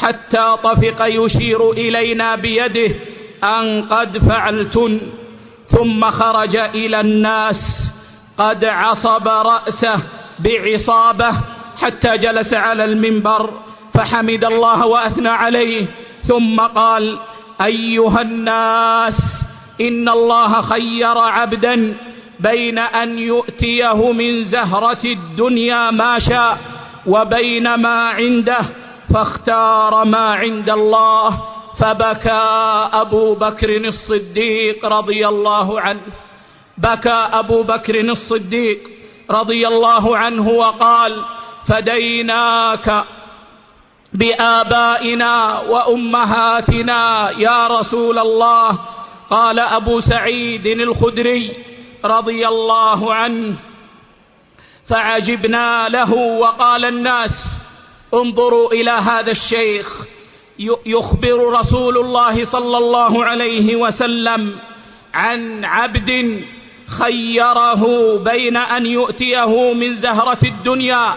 حتى 0.00 0.56
طفق 0.62 1.06
يشير 1.06 1.70
إلينا 1.72 2.36
بيده 2.36 2.94
أن 3.44 3.82
قد 3.82 4.18
فعلتن 4.18 5.00
ثم 5.68 6.10
خرج 6.10 6.56
إلى 6.56 7.00
الناس 7.00 7.90
قد 8.38 8.64
عصب 8.64 9.28
رأسه 9.28 10.00
بعصابة 10.38 11.32
حتى 11.82 12.16
جلس 12.18 12.54
على 12.54 12.84
المنبر 12.84 13.50
فحمد 13.94 14.44
الله 14.44 14.86
وأثنى 14.86 15.28
عليه 15.28 15.86
ثم 16.24 16.60
قال 16.60 17.18
أيها 17.60 18.20
الناس 18.22 19.18
إن 19.80 20.08
الله 20.08 20.60
خير 20.62 21.18
عبدا 21.18 21.94
بين 22.40 22.78
أن 22.78 23.18
يؤتيه 23.18 24.12
من 24.12 24.44
زهرة 24.44 25.04
الدنيا 25.04 25.90
ما 25.90 26.18
شاء 26.18 26.58
وبين 27.06 27.74
ما 27.74 28.08
عنده 28.08 28.60
فاختار 29.14 30.04
ما 30.04 30.34
عند 30.34 30.70
الله 30.70 31.40
فبكى 31.78 32.88
أبو 32.92 33.34
بكر 33.34 33.76
الصديق 33.76 34.86
رضي 34.86 35.28
الله 35.28 35.80
عنه. 35.80 36.00
بكى 36.78 37.28
أبو 37.32 37.62
بكر 37.62 38.00
الصديق 38.00 38.78
رضي 39.30 39.68
الله 39.68 40.16
عنه 40.16 40.48
وقال 40.48 41.22
فديناك 41.68 43.04
بآبائنا 44.12 45.60
وأمهاتنا 45.60 47.30
يا 47.30 47.66
رسول 47.66 48.18
الله. 48.18 48.78
قال 49.30 49.58
أبو 49.58 50.00
سعيد 50.00 50.66
الخدري 50.66 51.52
رضي 52.04 52.48
الله 52.48 53.14
عنه 53.14 53.54
فعجبنا 54.88 55.88
له 55.88 56.12
وقال 56.14 56.84
الناس 56.84 57.44
انظروا 58.14 58.72
إلى 58.72 58.90
هذا 58.90 59.30
الشيخ 59.30 60.04
يخبر 60.86 61.52
رسول 61.60 61.98
الله 61.98 62.44
صلى 62.44 62.78
الله 62.78 63.24
عليه 63.24 63.76
وسلم 63.76 64.56
عن 65.14 65.64
عبد 65.64 66.42
خيره 66.86 67.84
بين 68.18 68.56
أن 68.56 68.86
يؤتيه 68.86 69.72
من 69.72 69.94
زهرة 69.94 70.38
الدنيا 70.42 71.14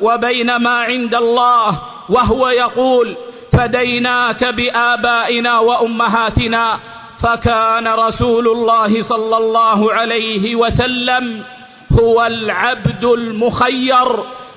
وبين 0.00 0.56
ما 0.56 0.76
عند 0.82 1.14
الله 1.14 1.78
وهو 2.08 2.48
يقول 2.48 3.16
فديناك 3.52 4.44
بآبائنا 4.44 5.58
وأمهاتنا 5.58 6.78
فكان 7.22 7.88
رسول 7.88 8.48
الله 8.48 9.02
صلى 9.02 9.36
الله 9.36 9.92
عليه 9.92 10.56
وسلم 10.56 11.42
هو 12.00 12.26
العبد 12.26 13.04
المخير 13.04 14.08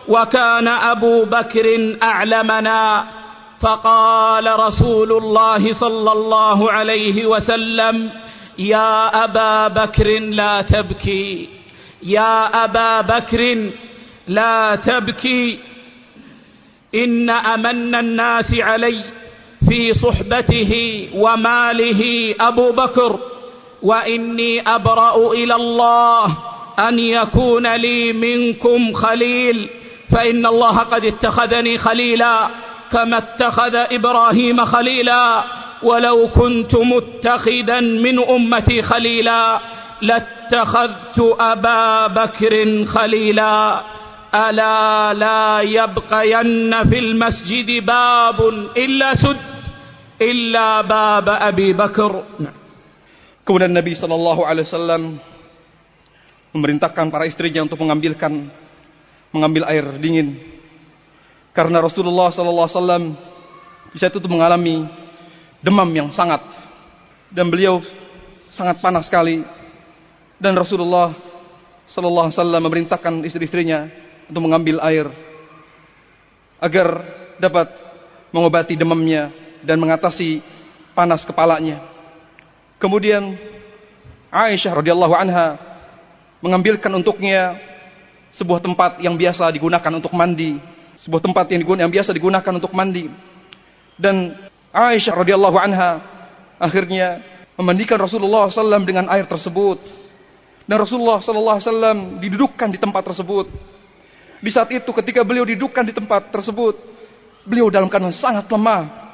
وكان 0.07 0.67
أبو 0.67 1.25
بكر 1.25 1.95
أعلمنا. 2.03 3.05
فقال 3.59 4.59
رسول 4.59 5.11
الله 5.11 5.73
صلى 5.73 6.11
الله 6.11 6.71
عليه 6.71 7.25
وسلم 7.25 8.09
يا 8.59 9.23
أبا 9.23 9.67
بكر 9.67 10.19
لا 10.19 10.61
تبكي 10.61 11.49
يا 12.03 12.63
أبا 12.63 13.01
بكر 13.01 13.69
لا 14.27 14.75
تبكي 14.75 15.59
إن 16.95 17.29
أمن 17.29 17.95
الناس 17.95 18.53
علي 18.53 19.01
في 19.69 19.93
صحبته 19.93 20.71
وماله 21.15 22.35
أبو 22.39 22.71
بكر 22.71 23.19
وإني 23.81 24.61
أبرأ 24.61 25.31
إلى 25.33 25.55
الله 25.55 26.37
أن 26.79 26.99
يكون 26.99 27.75
لي 27.75 28.13
منكم 28.13 28.93
خليل 28.93 29.69
فإن 30.11 30.45
الله 30.45 30.77
قد 30.77 31.05
اتخذني 31.05 31.77
خليلا 31.77 32.47
كما 32.91 33.17
اتخذ 33.17 33.75
إبراهيم 33.75 34.65
خليلا 34.65 35.43
ولو 35.83 36.27
كنت 36.27 36.75
متخذا 36.75 37.79
من 37.79 38.29
أمتي 38.29 38.81
خليلا 38.81 39.59
لاتخذت 40.01 41.35
أبا 41.39 42.07
بكر 42.07 42.85
خليلا. 42.85 43.81
ألا 44.35 45.13
لا 45.13 45.61
يبقين 45.61 46.83
في 46.89 46.99
المسجد 46.99 47.85
باب 47.85 48.67
إلا 48.77 49.15
سد. 49.15 49.54
الا 50.20 50.68
باب 50.84 51.28
ابي 51.28 51.72
بكر 51.72 52.12
Kemudian 53.40 53.72
Nabi 53.72 53.98
Shallallahu 53.98 54.46
Alaihi 54.46 54.68
Wasallam 54.68 55.18
memerintahkan 56.54 57.10
para 57.10 57.26
istrinya 57.26 57.66
untuk 57.66 57.82
mengambilkan 57.82 58.46
mengambil 59.34 59.66
air 59.66 59.82
dingin 59.98 60.38
karena 61.50 61.82
Rasulullah 61.82 62.30
Shallallahu 62.30 62.66
Alaihi 62.68 62.78
Wasallam 62.78 63.04
bisa 63.90 64.06
itu 64.06 64.22
mengalami 64.30 64.86
demam 65.64 65.88
yang 65.90 66.14
sangat 66.14 66.46
dan 67.32 67.50
beliau 67.50 67.82
sangat 68.46 68.78
panas 68.78 69.10
sekali 69.10 69.42
dan 70.38 70.54
Rasulullah 70.54 71.10
Shallallahu 71.90 72.30
Alaihi 72.30 72.38
Wasallam 72.38 72.62
memerintahkan 72.70 73.14
istri-istrinya 73.26 73.90
untuk 74.30 74.46
mengambil 74.46 74.78
air 74.86 75.10
agar 76.62 77.02
dapat 77.40 77.72
mengobati 78.30 78.78
demamnya 78.78 79.32
dan 79.65 79.81
mengatasi 79.81 80.39
panas 80.93 81.25
kepalanya. 81.25 81.81
Kemudian 82.77 83.35
Aisyah 84.29 84.77
radhiyallahu 84.77 85.15
anha 85.17 85.57
mengambilkan 86.39 86.91
untuknya 86.93 87.57
sebuah 88.35 88.61
tempat 88.61 88.99
yang 89.01 89.15
biasa 89.15 89.49
digunakan 89.49 89.91
untuk 89.95 90.11
mandi, 90.13 90.59
sebuah 91.01 91.23
tempat 91.23 91.49
yang, 91.49 91.59
digunakan, 91.65 91.83
yang 91.87 91.93
biasa 91.93 92.09
digunakan 92.13 92.53
untuk 92.53 92.71
mandi. 92.75 93.09
Dan 93.95 94.35
Aisyah 94.75 95.15
radhiyallahu 95.15 95.57
anha 95.57 96.03
akhirnya 96.59 97.23
memandikan 97.55 97.95
Rasulullah 97.95 98.51
SAW 98.51 98.83
dengan 98.83 99.07
air 99.07 99.23
tersebut. 99.23 99.79
Dan 100.65 100.81
Rasulullah 100.81 101.21
SAW 101.21 102.19
didudukkan 102.19 102.73
di 102.73 102.79
tempat 102.81 103.05
tersebut. 103.07 103.47
Di 104.43 104.51
saat 104.51 104.67
itu 104.73 104.91
ketika 104.91 105.23
beliau 105.23 105.47
didudukkan 105.47 105.85
di 105.87 105.93
tempat 105.95 106.33
tersebut, 106.33 106.75
beliau 107.47 107.71
dalam 107.71 107.87
keadaan 107.87 108.11
sangat 108.11 108.49
lemah. 108.51 109.04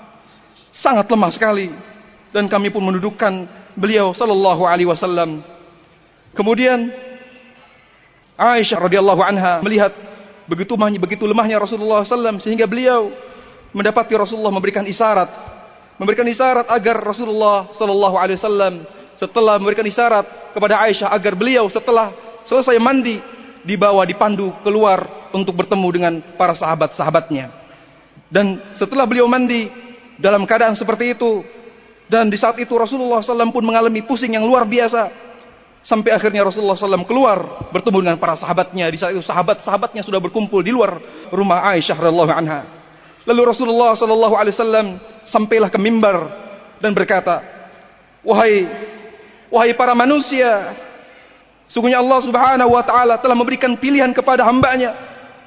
Sangat 0.71 1.07
lemah 1.11 1.31
sekali 1.31 1.67
dan 2.31 2.47
kami 2.47 2.71
pun 2.71 2.79
mendudukkan 2.83 3.47
beliau 3.75 4.15
sallallahu 4.15 4.63
alaihi 4.63 4.87
wasallam. 4.87 5.43
Kemudian 6.31 6.91
Aisyah 8.39 8.79
radhiyallahu 8.79 9.21
anha 9.21 9.59
melihat 9.61 9.91
begitu 10.49 10.73
begitu 10.97 11.23
lemahnya 11.27 11.61
Rasulullah 11.61 12.01
SAW 12.01 12.41
sehingga 12.41 12.65
beliau 12.65 13.13
mendapati 13.75 14.15
Rasulullah 14.17 14.51
memberikan 14.51 14.83
isyarat, 14.87 15.29
memberikan 15.99 16.25
isyarat 16.27 16.67
agar 16.67 16.99
Rasulullah 16.99 17.71
Sallallahu 17.71 18.15
Alaihi 18.19 18.39
Wasallam 18.39 18.83
setelah 19.15 19.61
memberikan 19.61 19.85
isyarat 19.85 20.25
kepada 20.55 20.81
Aisyah 20.81 21.13
agar 21.13 21.37
beliau 21.37 21.69
setelah 21.69 22.11
selesai 22.43 22.75
mandi 22.81 23.21
dibawa 23.61 24.03
dipandu 24.03 24.51
keluar 24.65 25.29
untuk 25.31 25.55
bertemu 25.55 25.87
dengan 25.93 26.13
para 26.35 26.57
sahabat-sahabatnya. 26.57 27.53
Dan 28.31 28.59
setelah 28.79 29.03
beliau 29.05 29.27
mandi 29.27 29.67
dalam 30.21 30.45
keadaan 30.45 30.77
seperti 30.77 31.17
itu, 31.17 31.41
dan 32.11 32.27
di 32.27 32.35
saat 32.35 32.59
itu 32.59 32.75
Rasulullah 32.75 33.23
SAW 33.23 33.55
pun 33.55 33.63
mengalami 33.63 34.03
pusing 34.03 34.35
yang 34.35 34.43
luar 34.43 34.67
biasa. 34.67 35.31
Sampai 35.81 36.13
akhirnya 36.13 36.43
Rasulullah 36.43 36.75
SAW 36.75 37.07
keluar 37.07 37.71
bertemu 37.71 38.03
dengan 38.03 38.17
para 38.19 38.35
sahabatnya. 38.35 38.85
Di 38.91 38.99
saat 38.99 39.15
itu 39.15 39.23
sahabat-sahabatnya 39.23 40.03
sudah 40.03 40.19
berkumpul 40.19 40.59
di 40.59 40.75
luar 40.75 40.99
rumah 41.31 41.63
Aisyah 41.71 41.95
radhiallahu 41.95 42.29
anha. 42.35 42.67
Lalu 43.23 43.41
Rasulullah 43.55 43.95
SAW 43.95 44.99
sampailah 45.23 45.71
ke 45.71 45.79
mimbar 45.79 46.27
dan 46.83 46.91
berkata, 46.91 47.39
wahai 48.27 48.67
wahai 49.47 49.71
para 49.71 49.95
manusia, 49.95 50.75
sungguhnya 51.71 52.03
Allah 52.03 52.19
Subhanahu 52.27 52.75
Wa 52.75 52.83
Taala 52.83 53.15
telah 53.23 53.37
memberikan 53.39 53.71
pilihan 53.79 54.11
kepada 54.11 54.43
hambanya 54.43 54.93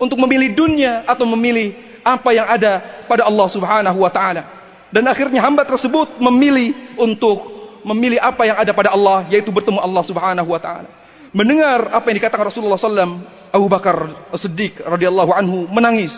untuk 0.00 0.16
memilih 0.16 0.56
dunia 0.56 1.04
atau 1.04 1.28
memilih 1.28 1.76
apa 2.00 2.32
yang 2.32 2.48
ada 2.48 3.04
pada 3.04 3.28
Allah 3.28 3.46
Subhanahu 3.52 4.00
Wa 4.00 4.10
Taala. 4.10 4.63
Dan 4.94 5.10
akhirnya 5.10 5.42
hamba 5.42 5.66
tersebut 5.66 6.22
memilih 6.22 6.70
untuk 6.94 7.50
memilih 7.82 8.22
apa 8.22 8.46
yang 8.46 8.54
ada 8.62 8.70
pada 8.70 8.94
Allah, 8.94 9.26
yaitu 9.26 9.50
bertemu 9.50 9.82
Allah 9.82 10.06
Subhanahu 10.06 10.46
wa 10.54 10.60
taala. 10.62 10.86
Mendengar 11.34 11.90
apa 11.90 12.14
yang 12.14 12.22
dikatakan 12.22 12.46
Rasulullah 12.46 12.78
SAW, 12.78 13.18
Abu 13.50 13.66
Bakar 13.66 14.06
Siddiq 14.38 14.78
radhiyallahu 14.86 15.34
anhu 15.34 15.66
menangis. 15.66 16.14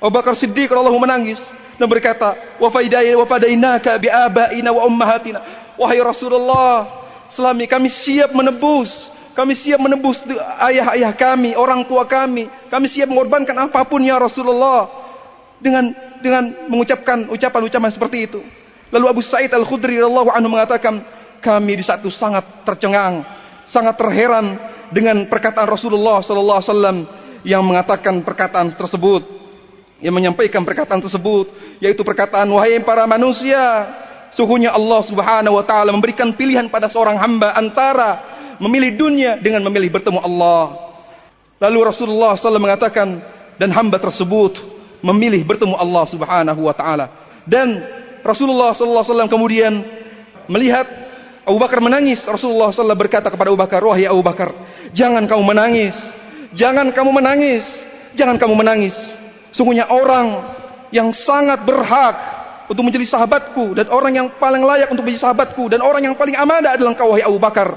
Abu 0.00 0.08
Bakar 0.08 0.32
Siddiq 0.32 0.72
radhiyallahu 0.72 0.96
menangis 0.96 1.36
dan 1.76 1.84
berkata, 1.84 2.32
"Wa 2.56 2.72
faidai 2.72 3.12
wa 3.12 3.28
fadainaka 3.28 4.00
bi 4.00 4.08
abaina 4.08 4.72
wa 4.72 4.88
ummahatina." 4.88 5.40
Wahai 5.76 6.00
Rasulullah, 6.00 6.88
selami 7.28 7.68
kami 7.68 7.92
siap 7.92 8.32
menebus, 8.32 9.12
kami 9.36 9.52
siap 9.52 9.78
menebus 9.84 10.24
ayah-ayah 10.64 11.12
kami, 11.12 11.52
orang 11.54 11.84
tua 11.84 12.08
kami. 12.08 12.48
Kami 12.72 12.86
siap 12.88 13.12
mengorbankan 13.12 13.68
apa 13.68 13.84
pun 13.84 14.00
ya 14.00 14.16
Rasulullah 14.16 14.88
dengan 15.60 15.92
dengan 16.20 16.68
mengucapkan 16.70 17.28
ucapan-ucapan 17.30 17.90
seperti 17.90 18.18
itu. 18.30 18.40
Lalu 18.88 19.06
Abu 19.08 19.20
Sa'id 19.20 19.52
Al-Khudri 19.52 20.00
radhiyallahu 20.00 20.32
anhu 20.32 20.48
mengatakan, 20.48 21.04
kami 21.38 21.78
di 21.78 21.84
satu 21.84 22.08
sangat 22.08 22.64
tercengang, 22.64 23.22
sangat 23.68 23.94
terheran 24.00 24.56
dengan 24.88 25.28
perkataan 25.28 25.68
Rasulullah 25.68 26.24
sallallahu 26.24 26.58
alaihi 26.58 26.70
wasallam 26.72 26.98
yang 27.44 27.62
mengatakan 27.62 28.24
perkataan 28.24 28.74
tersebut, 28.74 29.22
yang 30.00 30.14
menyampaikan 30.16 30.64
perkataan 30.64 31.04
tersebut, 31.04 31.52
yaitu 31.78 32.02
perkataan 32.02 32.48
wahai 32.48 32.80
para 32.82 33.04
manusia, 33.04 33.86
sungguhnya 34.32 34.74
Allah 34.74 35.00
Subhanahu 35.04 35.60
wa 35.60 35.64
taala 35.64 35.92
memberikan 35.92 36.32
pilihan 36.34 36.66
pada 36.72 36.88
seorang 36.88 37.20
hamba 37.20 37.54
antara 37.54 38.38
memilih 38.58 38.98
dunia 38.98 39.38
dengan 39.38 39.62
memilih 39.68 39.94
bertemu 40.00 40.18
Allah. 40.18 40.88
Lalu 41.58 41.78
Rasulullah 41.90 42.38
SAW 42.38 42.62
mengatakan 42.62 43.18
dan 43.58 43.70
hamba 43.74 43.98
tersebut 43.98 44.77
memilih 45.04 45.42
bertemu 45.46 45.74
Allah 45.78 46.04
Subhanahu 46.08 46.60
wa 46.66 46.74
taala. 46.74 47.06
Dan 47.46 47.80
Rasulullah 48.22 48.74
sallallahu 48.74 49.02
alaihi 49.02 49.12
wasallam 49.14 49.30
kemudian 49.30 49.72
melihat 50.50 50.86
Abu 51.48 51.56
Bakar 51.56 51.80
menangis. 51.80 52.24
Rasulullah 52.28 52.68
sallallahu 52.68 53.02
berkata 53.08 53.32
kepada 53.32 53.48
Abu 53.48 53.58
Bakar, 53.58 53.80
"Wahai 53.80 54.04
Abu 54.04 54.20
Bakar, 54.20 54.52
jangan 54.92 55.24
kamu 55.24 55.42
menangis. 55.48 55.96
Jangan 56.52 56.92
kamu 56.92 57.10
menangis. 57.12 57.64
Jangan 58.16 58.36
kamu 58.36 58.54
menangis. 58.56 58.96
Sungguhnya 59.52 59.88
orang 59.88 60.44
yang 60.92 61.12
sangat 61.12 61.64
berhak 61.64 62.16
untuk 62.68 62.84
menjadi 62.84 63.08
sahabatku 63.08 63.72
dan 63.76 63.88
orang 63.88 64.12
yang 64.12 64.26
paling 64.36 64.60
layak 64.60 64.92
untuk 64.92 65.04
menjadi 65.08 65.28
sahabatku 65.28 65.72
dan 65.72 65.80
orang 65.80 66.04
yang 66.04 66.14
paling 66.16 66.36
amanah 66.36 66.76
adalah 66.76 66.92
engkau 66.92 67.08
wahai 67.16 67.24
Abu 67.24 67.40
Bakar. 67.40 67.68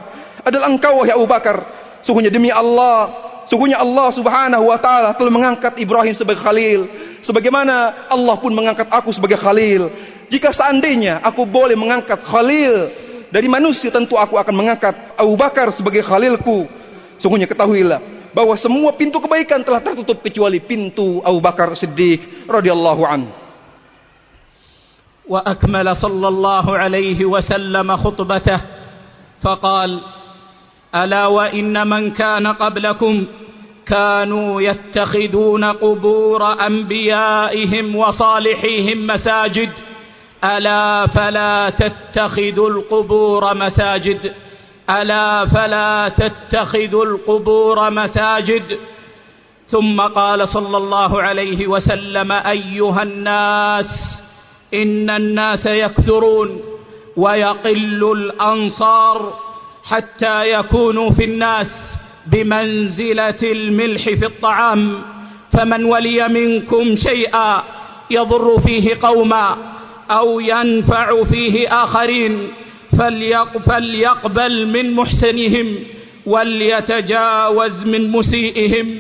adalah 0.42 0.68
engkau 0.74 0.94
wahai 1.00 1.14
Abu 1.14 1.28
Bakar. 1.30 1.58
Sungguhnya 2.02 2.34
demi 2.34 2.50
Allah, 2.50 3.31
Sungguhnya 3.52 3.84
Allah 3.84 4.08
Subhanahu 4.16 4.72
wa 4.72 4.80
taala 4.80 5.12
telah 5.12 5.28
mengangkat 5.28 5.76
Ibrahim 5.76 6.16
sebagai 6.16 6.40
khalil, 6.40 6.88
sebagaimana 7.20 8.08
Allah 8.08 8.40
pun 8.40 8.56
mengangkat 8.56 8.88
aku 8.88 9.12
sebagai 9.12 9.36
khalil. 9.36 9.92
Jika 10.32 10.56
seandainya 10.56 11.20
aku 11.20 11.44
boleh 11.44 11.76
mengangkat 11.76 12.24
khalil 12.24 12.88
dari 13.28 13.52
manusia, 13.52 13.92
tentu 13.92 14.16
aku 14.16 14.40
akan 14.40 14.56
mengangkat 14.56 14.96
Abu 15.20 15.36
Bakar 15.36 15.68
sebagai 15.76 16.00
khalilku. 16.00 16.64
Sungguhnya 17.20 17.44
ketahuilah, 17.44 18.32
bahwa 18.32 18.56
semua 18.56 18.96
pintu 18.96 19.20
kebaikan 19.20 19.60
telah 19.68 19.84
tertutup 19.84 20.24
kecuali 20.24 20.64
pintu 20.64 21.20
Abu 21.20 21.44
Bakar 21.44 21.76
Siddiq 21.76 22.48
radhiyallahu 22.48 23.04
an. 23.04 23.28
Wa 25.28 25.44
akmala 25.44 25.92
sallallahu 25.92 26.72
alaihi 26.72 27.28
wasallam 27.28 27.92
khutbatahu 28.00 28.64
faqala 29.44 30.21
ألا 30.96 31.28
وإن 31.28 31.88
من 31.88 32.12
كان 32.12 32.48
قبلكم 32.48 33.26
كانوا 33.86 34.62
يتخذون 34.62 35.64
قبور 35.64 36.68
أنبيائهم 36.68 37.96
وصالحيهم 37.96 39.08
مساجد. 39.08 39.70
ألا 40.44 41.08
فلا 41.08 41.70
تتخذوا 41.70 42.70
القبور 42.70 43.54
مساجد. 43.54 44.34
ألا 44.90 45.46
فلا 45.46 46.12
تتخذوا 46.18 47.06
القبور 47.06 47.90
مساجد. 47.90 48.78
ثم 49.68 50.02
قال 50.02 50.50
صلى 50.50 50.78
الله 50.78 51.22
عليه 51.22 51.68
وسلم 51.68 52.32
أيها 52.32 53.04
الناس 53.04 54.22
إن 54.74 55.10
الناس 55.10 55.66
يكثرون 55.66 56.62
ويقل 57.18 58.12
الأنصار 58.12 59.34
حتى 59.84 60.52
يكونوا 60.52 61.12
في 61.12 61.24
الناس 61.24 61.68
بمنزلة 62.28 63.36
الملح 63.44 64.04
في 64.04 64.26
الطعام. 64.26 65.02
فمن 65.52 65.84
ولي 65.84 66.28
منكم 66.28 66.96
شيئا 66.96 67.64
يضر 68.12 68.60
فيه 68.60 68.96
قوما 69.02 69.58
أو 70.12 70.40
ينفع 70.40 71.24
فيه 71.24 71.84
آخرين 71.84 72.48
فليقبل 73.66 74.68
من 74.68 74.94
محسنهم 74.94 75.76
وليتجاوز 76.26 77.84
من 77.84 78.12
مسيئهم. 78.12 78.98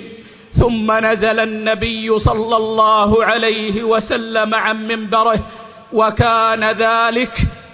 ثم 0.53 0.91
نزل 1.05 1.39
النبي 1.39 2.19
صلى 2.19 2.57
الله 2.57 3.25
عليه 3.25 3.83
وسلم 3.83 4.55
عن 4.55 4.87
منبره 4.87 5.39
وكان 5.93 6.63
ذلك 6.71 7.31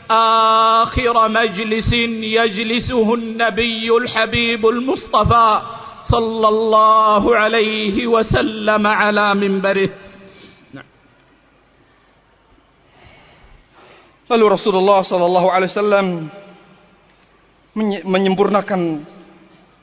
آخر 0.09 1.15
مجلس 1.27 1.93
يجلسه 2.39 3.13
النبي 3.13 3.87
الحبيب 3.97 4.67
المصطفى 4.67 5.61
صلى 6.03 6.47
الله 6.47 7.23
عليه 7.35 8.07
وسلم 8.07 8.87
على 8.87 9.25
منبره 9.35 9.89
Lalu 14.27 14.59
Rasulullah 14.59 15.07
sallallahu 15.07 15.47
alaihi 15.47 15.71
wasallam 15.71 16.07
menyempurnakan 18.03 19.07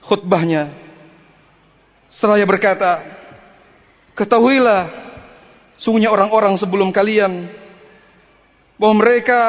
khutbahnya 0.04 0.68
seraya 2.12 2.44
berkata, 2.44 3.00
"Ketahuilah, 4.12 4.92
sungguhnya 5.80 6.12
orang-orang 6.12 6.60
sebelum 6.60 6.92
kalian 6.92 7.48
bahwa 8.76 8.94
mereka 9.00 9.40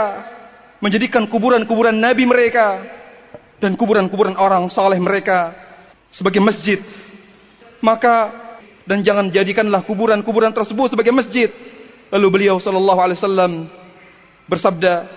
menjadikan 0.86 1.26
kuburan-kuburan 1.26 1.98
nabi 1.98 2.30
mereka 2.30 2.86
dan 3.58 3.74
kuburan-kuburan 3.74 4.38
orang 4.38 4.70
saleh 4.70 5.02
mereka 5.02 5.58
sebagai 6.14 6.38
masjid. 6.38 6.78
Maka 7.82 8.30
dan 8.86 9.02
jangan 9.02 9.34
jadikanlah 9.34 9.82
kuburan-kuburan 9.82 10.54
tersebut 10.54 10.94
sebagai 10.94 11.10
masjid." 11.10 11.50
Lalu 12.14 12.28
beliau 12.30 12.62
sallallahu 12.62 13.02
alaihi 13.02 13.18
wasallam 13.18 13.66
bersabda, 14.46 15.10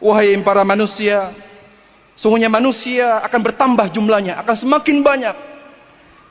"Wahai 0.00 0.32
para 0.40 0.64
manusia, 0.64 1.28
sungguhnya 2.16 2.48
manusia 2.48 3.20
akan 3.20 3.40
bertambah 3.52 3.92
jumlahnya, 3.92 4.40
akan 4.40 4.56
semakin 4.56 4.96
banyak 5.04 5.36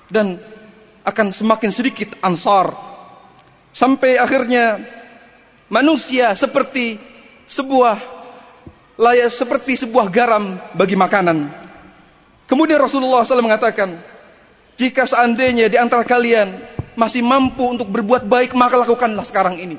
dan 0.09 0.41
akan 1.05 1.29
semakin 1.29 1.69
sedikit 1.69 2.17
ansar 2.25 2.73
sampai 3.71 4.19
akhirnya 4.19 4.81
manusia 5.71 6.35
seperti 6.35 6.99
sebuah 7.47 8.20
layak 9.01 9.33
seperti 9.33 9.81
sebuah 9.81 10.13
garam 10.13 10.61
bagi 10.77 10.93
makanan." 10.93 11.49
Kemudian 12.45 12.77
Rasulullah 12.77 13.25
SAW 13.25 13.41
mengatakan, 13.41 13.97
"Jika 14.77 15.09
seandainya 15.09 15.65
di 15.71 15.81
antara 15.81 16.05
kalian 16.05 16.61
masih 16.93 17.25
mampu 17.25 17.63
untuk 17.65 17.89
berbuat 17.89 18.29
baik, 18.29 18.53
maka 18.53 18.77
lakukanlah 18.77 19.25
sekarang 19.25 19.57
ini." 19.57 19.77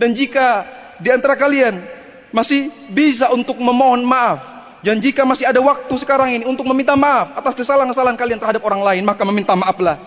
Dan 0.00 0.16
jika 0.16 0.64
di 0.96 1.12
antara 1.12 1.36
kalian 1.36 2.00
masih 2.30 2.70
bisa 2.94 3.32
untuk 3.34 3.58
memohon 3.58 4.06
maaf 4.06 4.38
dan 4.80 5.02
jika 5.02 5.26
masih 5.26 5.48
ada 5.48 5.58
waktu 5.58 5.92
sekarang 5.98 6.30
ini 6.40 6.44
untuk 6.46 6.64
meminta 6.70 6.94
maaf 6.94 7.34
atas 7.34 7.58
kesalahan-kesalahan 7.58 8.16
kalian 8.16 8.38
terhadap 8.38 8.62
orang 8.62 8.80
lain 8.80 9.02
maka 9.02 9.26
meminta 9.26 9.52
maaflah 9.58 9.98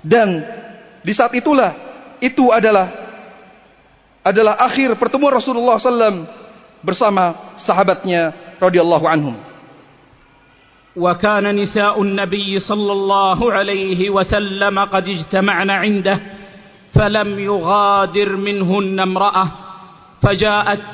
dan 0.00 0.44
di 1.02 1.12
saat 1.12 1.34
itulah 1.34 1.74
itu 2.22 2.48
adalah 2.54 2.88
adalah 4.24 4.54
akhir 4.62 4.96
pertemuan 4.96 5.34
Rasulullah 5.34 5.76
SAW 5.76 6.43
bersama 6.84 7.56
sahabatnya 7.56 8.36
radhiyallahu 8.60 9.08
anhum. 9.08 9.36
وكان 10.94 11.56
نساء 11.58 12.02
النبي 12.02 12.58
صلى 12.58 12.92
الله 12.92 13.52
عليه 13.52 14.10
وسلم 14.10 14.78
قد 14.78 15.08
اجتمعن 15.08 15.70
عنده 15.70 16.18
فلم 16.94 17.38
يغادر 17.38 18.36
منهن 18.36 19.00
امرأة. 19.00 19.46
فجاءت 20.22 20.90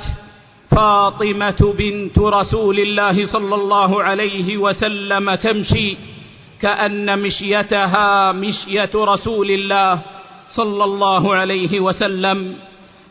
فاطمة 0.72 1.60
بنت 1.78 2.18
رسول 2.18 2.78
الله 2.80 3.26
صلى 3.26 3.54
الله 3.54 3.90
عليه 4.02 4.56
وسلم 4.56 5.34
تمشي 5.34 5.96
كأن 6.60 7.18
مشيتها 7.18 8.32
مشية 8.32 8.94
رسول 8.96 9.50
الله 9.50 9.98
صلى 10.50 10.84
الله 10.84 11.34
عليه 11.34 11.80
وسلم. 11.80 12.38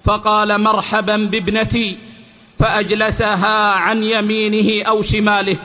فقال 0.04 0.62
مرحبا 0.62 1.18
بابنتي. 1.30 2.09
فأجلسها 2.60 3.74
عن 3.74 4.04
يمينه 4.04 4.88
أو 4.88 5.02
شماله 5.02 5.58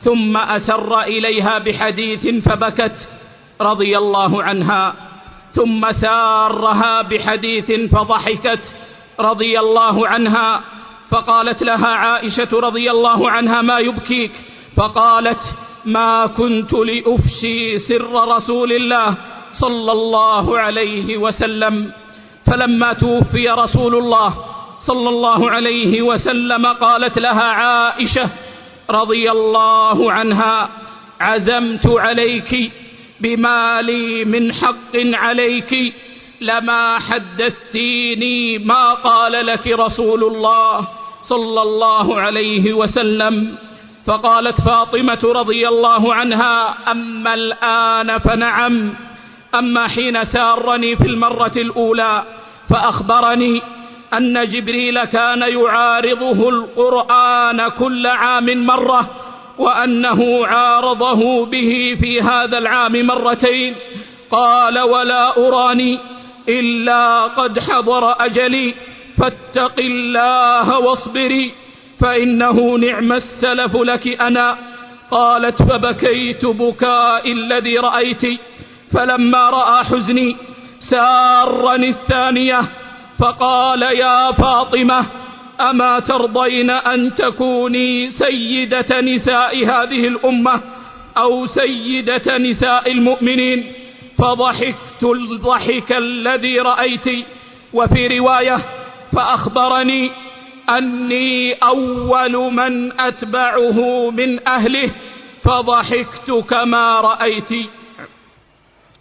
ثم 0.00 0.36
أسر 0.36 1.00
إليها 1.00 1.58
بحديث 1.58 2.26
فبكت 2.48 3.08
رضي 3.60 3.98
الله 3.98 4.42
عنها 4.42 4.94
ثم 5.52 5.92
سارها 5.92 7.02
بحديث 7.02 7.72
فضحكت 7.72 8.74
رضي 9.20 9.60
الله 9.60 10.08
عنها 10.08 10.60
فقالت 11.10 11.62
لها 11.62 11.88
عائشة 11.88 12.48
رضي 12.52 12.90
الله 12.90 13.30
عنها 13.30 13.62
ما 13.62 13.78
يبكيك؟ 13.78 14.32
فقالت 14.76 15.54
ما 15.84 16.26
كنت 16.26 16.72
لأفشي 16.72 17.78
سر 17.78 18.36
رسول 18.36 18.72
الله 18.72 19.14
صلى 19.52 19.92
الله 19.92 20.58
عليه 20.58 21.16
وسلم 21.16 21.90
فلما 22.46 22.92
توفي 22.92 23.48
رسول 23.48 23.94
الله 23.94 24.34
صلى 24.82 25.08
الله 25.08 25.50
عليه 25.50 26.02
وسلم 26.02 26.66
قالت 26.66 27.18
لها 27.18 27.42
عائشة 27.42 28.30
رضي 28.90 29.30
الله 29.30 30.12
عنها 30.12 30.68
عزمت 31.20 31.86
عليك 31.86 32.72
بما 33.20 33.82
لي 33.82 34.24
من 34.24 34.54
حق 34.54 34.94
عليك 34.96 35.94
لما 36.40 36.98
حدثتيني 36.98 38.58
ما 38.58 38.94
قال 38.94 39.46
لك 39.46 39.66
رسول 39.66 40.24
الله 40.24 40.88
صلى 41.22 41.62
الله 41.62 42.20
عليه 42.20 42.72
وسلم. 42.72 43.54
فقالت 44.06 44.60
فاطمة 44.60 45.18
رضي 45.24 45.68
الله 45.68 46.14
عنها 46.14 46.74
أما 46.90 47.34
الآن 47.34 48.18
فنعم 48.18 48.94
أما 49.54 49.88
حين 49.88 50.24
سارني 50.24 50.96
في 50.96 51.06
المرة 51.06 51.52
الأولى 51.56 52.22
فأخبرني 52.68 53.62
أن 54.14 54.48
جبريل 54.48 55.04
كان 55.04 55.42
يعارضه 55.42 56.48
القرآن 56.48 57.68
كل 57.68 58.06
عام 58.06 58.66
مرة 58.66 59.10
وأنه 59.58 60.46
عارضه 60.46 61.46
به 61.46 61.96
في 62.00 62.20
هذا 62.20 62.58
العام 62.58 63.06
مرتين. 63.06 63.74
قال 64.30 64.78
ولا 64.78 65.36
أراني 65.36 65.98
إلا 66.48 67.22
قد 67.22 67.58
حضر 67.58 68.24
أجلي 68.24 68.74
فاتق 69.18 69.74
الله 69.78 70.78
واصبري 70.78 71.52
فإنه 72.00 72.78
نعم 72.78 73.12
السلف 73.12 73.76
لك 73.76 74.20
أنا. 74.22 74.58
قالت 75.10 75.62
فبكيت 75.62 76.46
بكاء 76.46 77.32
الذي 77.32 77.78
رأيت 77.78 78.40
فلما 78.92 79.50
رأى 79.50 79.84
حزني 79.84 80.36
سارني 80.80 81.88
الثانية 81.88 82.60
فقال 83.22 83.82
يا 83.82 84.32
فاطمة 84.32 85.06
أما 85.60 85.98
ترضين 85.98 86.70
أن 86.70 87.14
تكوني 87.14 88.10
سيدة 88.10 89.00
نساء 89.00 89.56
هذه 89.56 90.08
الأمة 90.08 90.60
أو 91.16 91.46
سيدة 91.46 92.38
نساء 92.38 92.92
المؤمنين؟ 92.92 93.72
فضحكت 94.18 95.02
الضحك 95.02 95.92
الذي 95.92 96.58
رأيت 96.58 97.08
وفي 97.72 98.18
رواية 98.18 98.58
فأخبرني 99.12 100.10
أني 100.68 101.52
أول 101.52 102.34
من 102.52 103.00
أتبعه 103.00 104.10
من 104.10 104.48
أهله 104.48 104.90
فضحكت 105.42 106.30
كما 106.50 107.00
رأيت. 107.00 107.52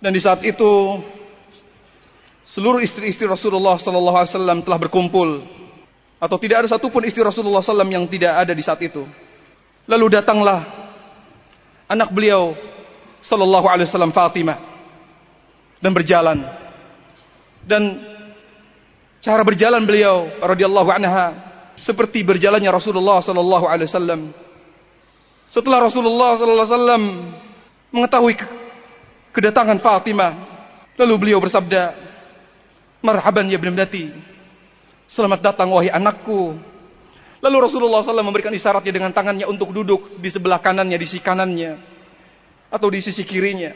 Dan 0.01 0.17
di 0.17 0.21
saat 0.21 0.41
itu 0.41 0.97
seluruh 2.51 2.83
istri-istri 2.83 3.23
Rasulullah 3.25 3.79
Sallallahu 3.79 4.17
Alaihi 4.19 4.31
Wasallam 4.35 4.59
telah 4.61 4.79
berkumpul, 4.79 5.41
atau 6.21 6.37
tidak 6.37 6.61
ada 6.61 6.67
satupun 6.69 7.01
istri 7.09 7.25
Rasulullah 7.25 7.65
SAW 7.65 7.81
yang 7.89 8.05
tidak 8.05 8.45
ada 8.45 8.53
di 8.53 8.61
saat 8.61 8.77
itu. 8.85 9.01
Lalu 9.89 10.21
datanglah 10.21 10.61
anak 11.89 12.13
beliau 12.13 12.53
Sallallahu 13.25 13.65
Alaihi 13.65 13.89
Wasallam 13.89 14.13
Fatimah 14.13 14.61
dan 15.81 15.91
berjalan 15.97 16.37
dan 17.65 17.97
cara 19.17 19.41
berjalan 19.41 19.81
beliau 19.81 20.29
radhiyallahu 20.45 20.89
anha 20.93 21.33
seperti 21.73 22.21
berjalannya 22.21 22.69
Rasulullah 22.69 23.17
Sallallahu 23.25 23.65
Alaihi 23.65 23.89
Wasallam. 23.89 24.21
Setelah 25.49 25.89
Rasulullah 25.89 26.37
Sallallahu 26.37 26.65
Alaihi 26.69 26.77
Wasallam 26.77 27.03
mengetahui 27.89 28.33
kedatangan 29.33 29.81
Fatimah. 29.81 30.33
Lalu 31.01 31.13
beliau 31.17 31.39
bersabda, 31.41 32.10
Marhaban 33.01 33.49
ya 33.49 33.57
ibnati. 33.57 34.13
Selamat 35.09 35.41
datang 35.41 35.73
wahai 35.73 35.89
anakku. 35.89 36.55
Lalu 37.41 37.57
Rasulullah 37.57 38.05
SAW 38.05 38.21
memberikan 38.21 38.53
isyaratnya 38.53 38.93
dengan 38.93 39.09
tangannya 39.09 39.49
untuk 39.49 39.73
duduk 39.73 40.21
di 40.21 40.29
sebelah 40.29 40.61
kanannya, 40.61 40.95
di 40.95 41.09
sisi 41.09 41.19
kanannya. 41.19 41.81
Atau 42.69 42.93
di 42.93 43.01
sisi 43.01 43.25
kirinya. 43.25 43.73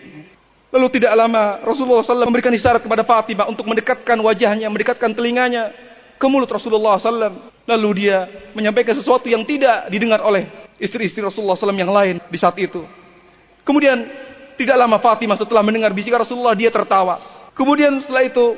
Lalu 0.69 0.87
tidak 1.01 1.11
lama 1.17 1.59
Rasulullah 1.65 2.05
SAW 2.05 2.29
memberikan 2.29 2.53
isyarat 2.53 2.85
kepada 2.85 3.01
Fatimah 3.01 3.49
untuk 3.49 3.65
mendekatkan 3.65 4.15
wajahnya, 4.21 4.69
mendekatkan 4.69 5.11
telinganya 5.17 5.73
ke 6.15 6.25
mulut 6.29 6.47
Rasulullah 6.47 7.01
SAW. 7.01 7.33
Lalu 7.65 7.89
dia 8.05 8.29
menyampaikan 8.53 8.93
sesuatu 8.93 9.25
yang 9.25 9.41
tidak 9.41 9.89
didengar 9.89 10.21
oleh 10.21 10.45
istri-istri 10.77 11.25
Rasulullah 11.25 11.57
SAW 11.57 11.73
yang 11.73 11.89
lain 11.89 12.21
di 12.29 12.37
saat 12.37 12.55
itu. 12.61 12.85
Kemudian 13.65 14.05
tidak 14.55 14.77
lama 14.77 15.01
Fatimah 15.01 15.35
setelah 15.35 15.65
mendengar 15.65 15.89
bisikan 15.91 16.21
Rasulullah 16.21 16.53
dia 16.53 16.69
tertawa. 16.69 17.17
Kemudian 17.57 17.97
setelah 17.97 18.23
itu 18.27 18.55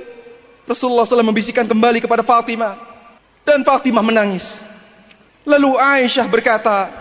Rasulullah 0.67 1.07
SAW 1.07 1.23
membisikkan 1.23 1.63
kembali 1.63 2.03
kepada 2.03 2.21
Fatimah 2.27 2.75
dan 3.47 3.63
Fatimah 3.63 4.03
menangis. 4.03 4.43
Lalu 5.47 5.79
Aisyah 5.79 6.27
berkata, 6.27 6.91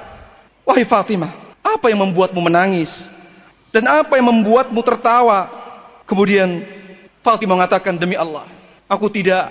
"Wahai 0.63 0.87
Fatimah, 0.87 1.35
apa 1.67 1.91
yang 1.91 1.99
membuatmu 2.07 2.39
menangis? 2.39 3.11
Dan 3.75 3.91
apa 3.91 4.15
yang 4.15 4.31
membuatmu 4.31 4.79
tertawa?" 4.87 5.51
Kemudian 6.07 6.63
Fatimah 7.27 7.59
mengatakan, 7.59 7.99
"Demi 7.99 8.15
Allah, 8.15 8.47
aku 8.87 9.11
tidak 9.11 9.51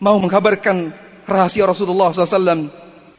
mau 0.00 0.16
mengkabarkan 0.16 0.88
rahasia 1.28 1.68
Rasulullah 1.68 2.10
SAW. 2.10 2.72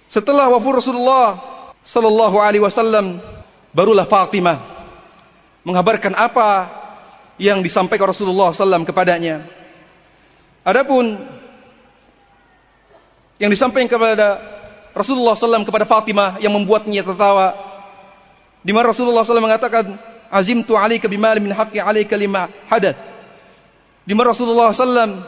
Setelah 0.10 0.49
wafat 0.49 0.84
Rasulullah 0.84 1.38
Sallallahu 1.86 2.41
Alaihi 2.41 2.66
Wasallam, 2.66 3.22
barulah 3.72 4.10
Fatimah 4.10 4.60
mengabarkan 5.62 6.18
apa 6.18 6.68
yang 7.38 7.62
disampaikan 7.62 8.10
Rasulullah 8.10 8.54
SAW 8.54 8.86
kepadanya. 8.86 9.61
Adapun 10.62 11.18
yang 13.41 13.49
disampaikan 13.49 13.89
kepada 13.89 14.38
Rasulullah 14.93 15.34
SAW 15.34 15.66
kepada 15.66 15.89
Fatimah 15.89 16.38
yang 16.38 16.53
membuatnya 16.53 17.01
tertawa, 17.01 17.57
di 18.62 18.70
mana 18.70 18.93
Rasulullah 18.93 19.26
SAW 19.26 19.41
mengatakan, 19.41 19.97
Azim 20.32 20.64
tu 20.64 20.78
alika 20.78 21.09
bimali 21.09 21.41
min 21.43 21.51
haqqi 21.51 21.82
alika 21.82 22.16
lima 22.16 22.47
hadat. 22.70 22.95
Di 24.05 24.14
mana 24.14 24.32
Rasulullah 24.32 24.72
SAW 24.72 25.20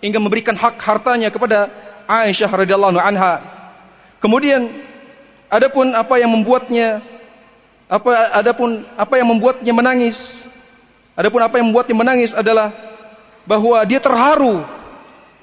hingga 0.00 0.18
memberikan 0.22 0.56
hak 0.56 0.80
hartanya 0.80 1.28
kepada 1.28 1.68
Aisyah 2.08 2.48
radhiyallahu 2.48 2.96
anha. 2.96 3.42
Kemudian 4.22 4.70
adapun 5.50 5.92
apa 5.92 6.18
yang 6.18 6.32
membuatnya 6.32 7.04
apa 7.90 8.10
adapun 8.38 8.86
apa 8.94 9.14
yang 9.18 9.26
membuatnya 9.26 9.74
menangis 9.74 10.16
adapun 11.18 11.42
apa 11.42 11.58
yang 11.58 11.74
membuatnya 11.74 11.96
menangis 11.98 12.30
adalah 12.30 12.70
bahwa 13.50 13.82
dia 13.82 13.98
terharu 13.98 14.62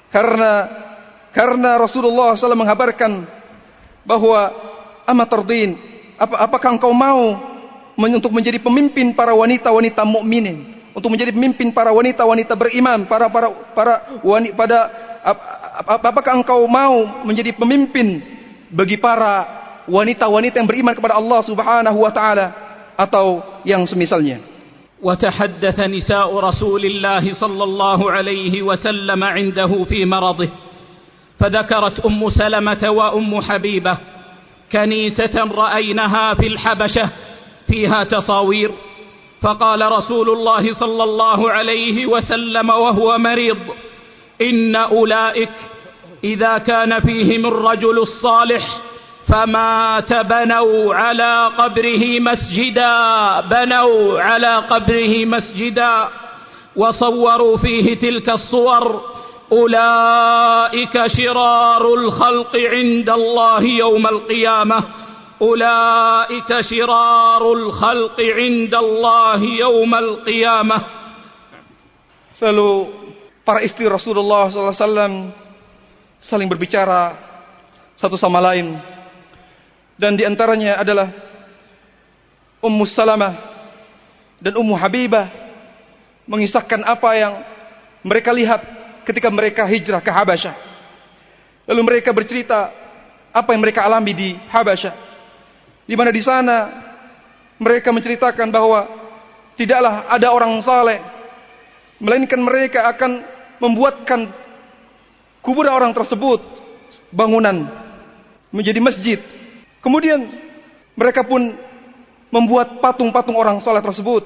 karena 0.08 0.52
karena 1.28 1.76
Rasulullah 1.76 2.32
SAW 2.32 2.56
menghabarkan 2.56 3.28
bahwa 4.08 4.48
amatardin 5.04 5.76
apa, 6.16 6.40
apakah 6.40 6.72
engkau 6.72 6.88
mau 6.96 7.36
untuk 8.00 8.32
menjadi 8.32 8.56
pemimpin 8.64 9.12
para 9.12 9.36
wanita-wanita 9.36 10.08
mukminin? 10.08 10.80
Untuk 10.96 11.12
menjadi 11.12 11.36
pemimpin 11.36 11.68
para 11.68 11.92
wanita-wanita 11.92 12.56
beriman 12.56 13.04
para 13.04 13.28
para 13.28 13.52
para 13.76 13.94
wanita 14.24 14.56
pada 14.56 14.78
ap, 15.20 16.00
apakah 16.08 16.32
engkau 16.40 16.64
mau 16.64 17.04
menjadi 17.28 17.52
pemimpin 17.52 18.24
bagi 18.72 18.96
para 18.96 19.44
wanita-wanita 19.84 20.56
yang 20.56 20.66
beriman 20.66 20.96
kepada 20.96 21.20
Allah 21.20 21.44
Subhanahu 21.44 21.98
wa 22.00 22.10
taala 22.10 22.46
atau 22.96 23.44
yang 23.68 23.84
semisalnya 23.84 24.47
وتحدث 25.02 25.80
نساء 25.80 26.38
رسول 26.38 26.84
الله 26.84 27.32
صلى 27.34 27.64
الله 27.64 28.10
عليه 28.12 28.62
وسلم 28.62 29.24
عنده 29.24 29.84
في 29.84 30.04
مرضه 30.04 30.48
فذكرت 31.40 32.06
أم 32.06 32.28
سلمة 32.30 32.88
وأم 32.90 33.40
حبيبة 33.40 33.96
كنيسة 34.72 35.50
رايناها 35.54 36.34
في 36.34 36.46
الحبشة 36.46 37.08
فيها 37.68 38.04
تصاوير 38.04 38.70
فقال 39.40 39.92
رسول 39.92 40.30
الله 40.30 40.72
صلى 40.72 41.04
الله 41.04 41.50
عليه 41.50 42.06
وسلم 42.06 42.70
وهو 42.70 43.18
مريض 43.18 43.58
إن 44.42 44.76
أولئك 44.76 45.50
إذا 46.24 46.58
كان 46.58 47.00
فيهم 47.00 47.46
الرجل 47.46 47.98
الصالح 47.98 48.78
فمات 49.28 50.12
بنوا 50.12 50.94
على 50.94 51.50
قبره 51.58 52.02
مسجدا 52.20 52.96
بنوا 53.40 54.20
على 54.20 54.52
قبره 54.56 55.24
مسجدا. 55.24 56.08
وصوروا 56.76 57.56
فيه 57.56 57.98
تلك 57.98 58.28
الصور. 58.28 58.84
أولئك 59.52 61.06
شرار 61.06 61.84
الخلق 61.94 62.52
عند 62.56 63.08
الله 63.10 63.62
يوم 63.62 64.04
القيامة. 64.06 64.78
أولئك 65.42 66.50
شرار 66.60 67.42
الخلق 67.52 68.18
عند 68.20 68.74
الله 68.74 69.40
يوم 69.44 69.92
القيامة. 69.94 70.78
Lalu 72.38 72.70
para 73.42 73.66
istri 73.66 73.90
Rasulullah 73.90 74.46
SAW 74.46 75.34
saling 76.22 76.46
berbicara 76.46 77.18
satu 77.98 78.14
sama 78.14 78.38
lain. 78.38 78.78
Dan 79.98 80.14
di 80.14 80.22
antaranya 80.22 80.78
adalah 80.78 81.10
Ummu 82.62 82.86
Salamah 82.86 83.34
dan 84.38 84.54
Ummu 84.54 84.78
Habibah 84.78 85.26
mengisahkan 86.30 86.86
apa 86.86 87.10
yang 87.18 87.34
mereka 88.06 88.30
lihat 88.30 88.62
ketika 89.02 89.26
mereka 89.26 89.66
hijrah 89.66 89.98
ke 89.98 90.10
Habasyah. 90.14 90.54
Lalu 91.66 91.82
mereka 91.82 92.14
bercerita 92.14 92.70
apa 93.34 93.50
yang 93.52 93.60
mereka 93.60 93.82
alami 93.82 94.14
di 94.14 94.30
Habasyah. 94.48 94.94
Di 95.84 95.94
mana 95.98 96.14
di 96.14 96.22
sana 96.22 96.56
mereka 97.58 97.90
menceritakan 97.90 98.48
bahwa 98.54 98.86
tidaklah 99.58 100.06
ada 100.06 100.30
orang 100.30 100.54
saleh 100.62 101.02
melainkan 101.98 102.38
mereka 102.38 102.86
akan 102.86 103.26
membuatkan 103.58 104.30
kuburan 105.42 105.74
orang 105.74 105.90
tersebut 105.90 106.38
bangunan 107.10 107.66
menjadi 108.54 108.78
masjid 108.78 109.18
Kemudian 109.83 110.25
mereka 110.95 111.25
pun 111.27 111.53
membuat 112.33 112.81
patung-patung 112.81 113.37
orang 113.37 113.61
soleh 113.61 113.83
tersebut. 113.83 114.25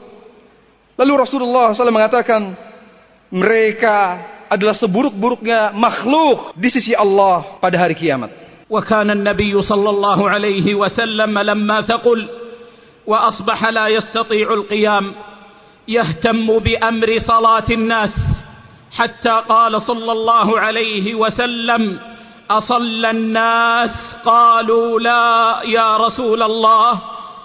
Lalu 0.98 1.14
Rasulullah 1.18 1.74
SAW 1.76 1.94
mengatakan, 1.94 2.56
mereka 3.30 4.24
adalah 4.48 4.74
seburuk-buruknya 4.74 5.76
makhluk 5.76 6.56
di 6.56 6.72
sisi 6.72 6.96
Allah 6.96 7.60
pada 7.60 7.76
hari 7.76 7.94
kiamat. 7.94 8.48
وكان 8.68 9.08
النبي 9.12 9.56
صلى 9.62 9.90
الله 9.90 10.20
عليه 10.30 10.76
وسلم 10.76 11.40
لما 11.40 11.82
ثقل 11.88 12.28
واصبح 13.08 13.60
لا 13.66 13.88
يستطيع 13.88 14.54
القيام 14.54 15.06
يهتم 15.88 16.48
بامر 16.60 17.10
صلاه 17.20 17.68
الناس 17.72 18.14
حتى 18.92 19.36
قال 19.50 19.82
صلى 19.82 20.12
الله 20.12 20.60
عليه 20.60 21.16
وسلم 21.16 22.00
اصلى 22.51 23.11
الناس 23.11 24.17
قالوا 24.25 25.01
لا 25.01 25.61
يا 25.65 25.97
رسول 25.97 26.43
الله 26.43 26.99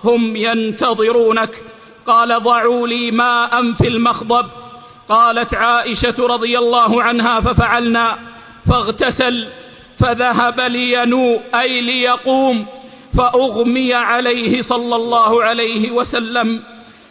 هم 0.04 0.36
ينتظرونك. 0.36 1.64
قال 2.08 2.44
ضعوا 2.44 2.88
لي 2.88 3.12
ماء 3.12 3.74
في 3.74 3.88
المخضب. 3.88 4.46
قالت 5.10 5.54
عائشة 5.54 6.16
رضي 6.20 6.58
الله 6.58 7.04
عنها 7.04 7.40
ففعلنا 7.40 8.18
فاغتسل 8.70 9.48
فذهب 10.00 10.60
لينوء 10.60 11.42
أي 11.56 11.82
ليقوم 11.82 12.66
فأغمي 13.18 13.94
عليه 13.94 14.62
صلى 14.62 14.96
الله 14.96 15.44
عليه 15.44 15.92
وسلم 15.92 16.64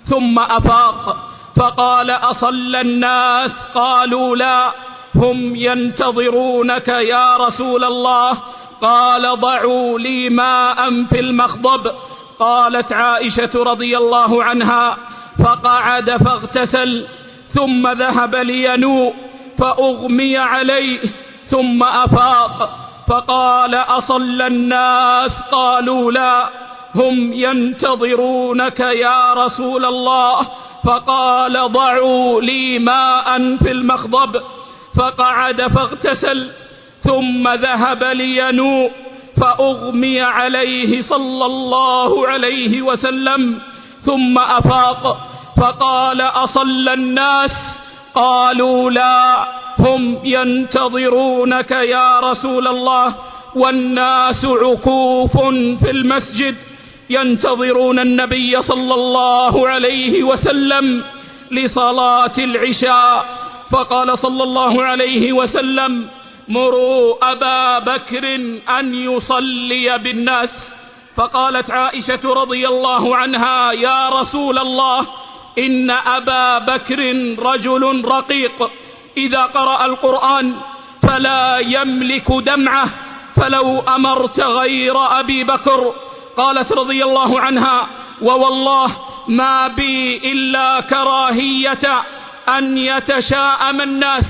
ثم 0.05 0.39
أفاق. 0.39 1.16
فقال 1.57 2.11
أصلى 2.11 2.80
الناس 2.80 3.51
قالوا 3.74 4.37
لا 4.37 4.72
هم 5.17 5.57
ينتظرونك 5.57 6.89
يا 6.89 7.37
رسول 7.37 7.85
الله. 7.85 8.39
قال 8.83 9.41
ضعوا 9.41 9.99
لي 9.99 10.29
ماء 10.29 11.05
في 11.05 11.21
المخضب. 11.21 11.91
قالت 12.39 12.93
عائشة 12.93 13.51
رضي 13.55 13.97
الله 13.97 14.45
عنها 14.45 14.97
فقعد 15.45 16.11
فاغتسل 16.11 17.07
ثم 17.51 17.89
ذهب 17.89 18.35
لينوء 18.35 19.14
فأغمي 19.59 20.37
عليه 20.37 20.99
ثم 21.47 21.83
أفاق. 21.83 22.79
فقال 23.09 23.75
أصلى 23.75 24.47
الناس؟ 24.47 25.33
قالوا 25.53 26.12
لا. 26.12 26.49
هم 26.95 27.33
ينتظرونك 27.33 28.81
يا 28.81 29.35
رسول 29.35 29.85
الله. 29.85 30.47
فقال 30.85 31.73
ضعوا 31.73 32.41
لي 32.41 32.79
ماء 32.79 33.57
في 33.57 33.71
المخضب. 33.71 34.43
فقعد 34.97 35.62
فاغتسل 35.62 36.51
ثم 37.03 37.49
ذهب 37.49 38.05
لينوء 38.05 38.90
فأغمي 39.40 40.20
عليه 40.20 41.01
صلى 41.01 41.47
الله 41.47 42.28
عليه 42.28 42.82
وسلم 42.82 43.59
ثم 44.03 44.38
أفاق 44.38 45.28
فقال 45.57 46.20
أصلى 46.20 46.94
الناس؟ 46.94 47.53
قالوا 48.14 48.90
لا 48.90 49.47
هم 49.78 50.18
ينتظرونك 50.24 51.70
يا 51.70 52.20
رسول 52.20 52.68
الله 52.68 53.14
والناس 53.55 54.44
عكوف 54.44 55.36
في 55.84 55.90
المسجد 55.90 56.55
ينتظرون 57.11 57.99
النبي 57.99 58.62
صلى 58.62 58.94
الله 58.94 59.68
عليه 59.68 60.22
وسلم 60.22 61.03
لصلاة 61.51 62.32
العشاء. 62.38 63.36
فقال 63.71 64.19
صلى 64.19 64.43
الله 64.43 64.85
عليه 64.85 65.33
وسلم 65.33 66.09
مروا 66.49 67.33
أبا 67.33 67.79
بكر 67.79 68.35
أن 68.79 68.95
يصلي 68.95 69.99
بالناس. 69.99 70.51
فقالت 71.17 71.71
عائشة 71.71 72.21
رضي 72.25 72.69
الله 72.69 73.17
عنها 73.17 73.73
يا 73.73 74.09
رسول 74.09 74.59
الله 74.59 75.07
إن 75.59 75.91
أبا 75.91 76.59
بكر 76.59 76.99
رجل 77.39 78.05
رقيق. 78.05 78.71
إذا 79.17 79.43
قرأ 79.43 79.87
القرآن 79.87 80.55
فلا 81.03 81.59
يملك 81.59 82.33
دمعه 82.33 82.89
فلو 83.37 83.81
أمرت 83.81 84.41
غير 84.41 84.97
أبي 85.21 85.45
بكر. 85.45 85.93
قالت 86.37 86.73
رضي 86.73 87.05
الله 87.05 87.41
عنها 87.41 87.87
ووالله 88.23 88.97
ما 89.29 89.69
بي 89.69 90.17
إلا 90.33 90.81
كراهية. 90.81 92.03
أن 92.49 92.78
يتشاءم 92.78 93.80
الناس 93.80 94.24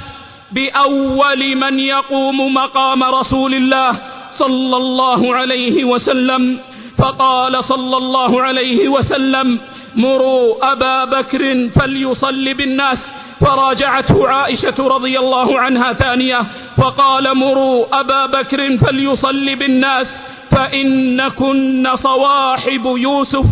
بأول 0.53 1.57
من 1.57 1.81
يقوم 1.81 2.55
مقام 2.55 3.05
رسول 3.05 3.55
الله 3.55 3.99
صلى 4.39 4.77
الله 4.77 5.35
عليه 5.35 5.85
وسلم. 5.85 6.59
فقال 6.99 7.65
صلى 7.65 7.97
الله 7.97 8.43
عليه 8.43 8.89
وسلم 8.89 9.59
مروا 9.95 10.73
أبا 10.73 11.05
بكر 11.05 11.69
فليصلي 11.69 12.55
بالناس. 12.55 12.99
فراجعته 13.41 14.29
عائشة 14.29 14.75
رضي 14.79 15.19
الله 15.19 15.61
عنها 15.61 15.93
ثانية. 15.93 16.45
فقال 16.77 17.37
مروا 17.37 18.01
أبا 18.01 18.27
بكر 18.27 18.77
فليصلي 18.77 19.55
بالناس 19.55 20.09
فإنكن 20.51 21.89
صواحب 21.95 22.85
يوسف. 22.97 23.45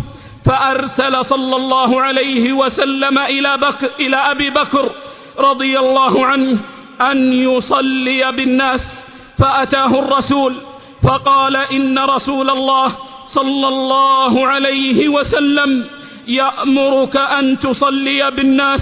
فأرسل 0.44 1.24
صلى 1.24 1.56
الله 1.56 2.02
عليه 2.02 2.52
وسلم 2.52 3.18
إلى, 3.18 3.56
بك 3.56 3.90
إلى 4.00 4.16
أبي 4.16 4.50
بكر 4.50 4.90
رضي 5.38 5.78
الله 5.78 6.26
عنه 6.26 6.58
أن 7.00 7.32
يصلي 7.32 8.32
بالناس 8.32 9.04
فأتاه 9.38 9.98
الرسول 9.98 10.54
فقال 11.02 11.56
إن 11.56 11.98
رسول 11.98 12.50
الله 12.50 12.96
صلى 13.28 13.68
الله 13.68 14.46
عليه 14.46 15.08
وسلم 15.08 15.86
يأمرك 16.28 17.16
أن 17.16 17.58
تصلي 17.58 18.30
بالناس. 18.30 18.80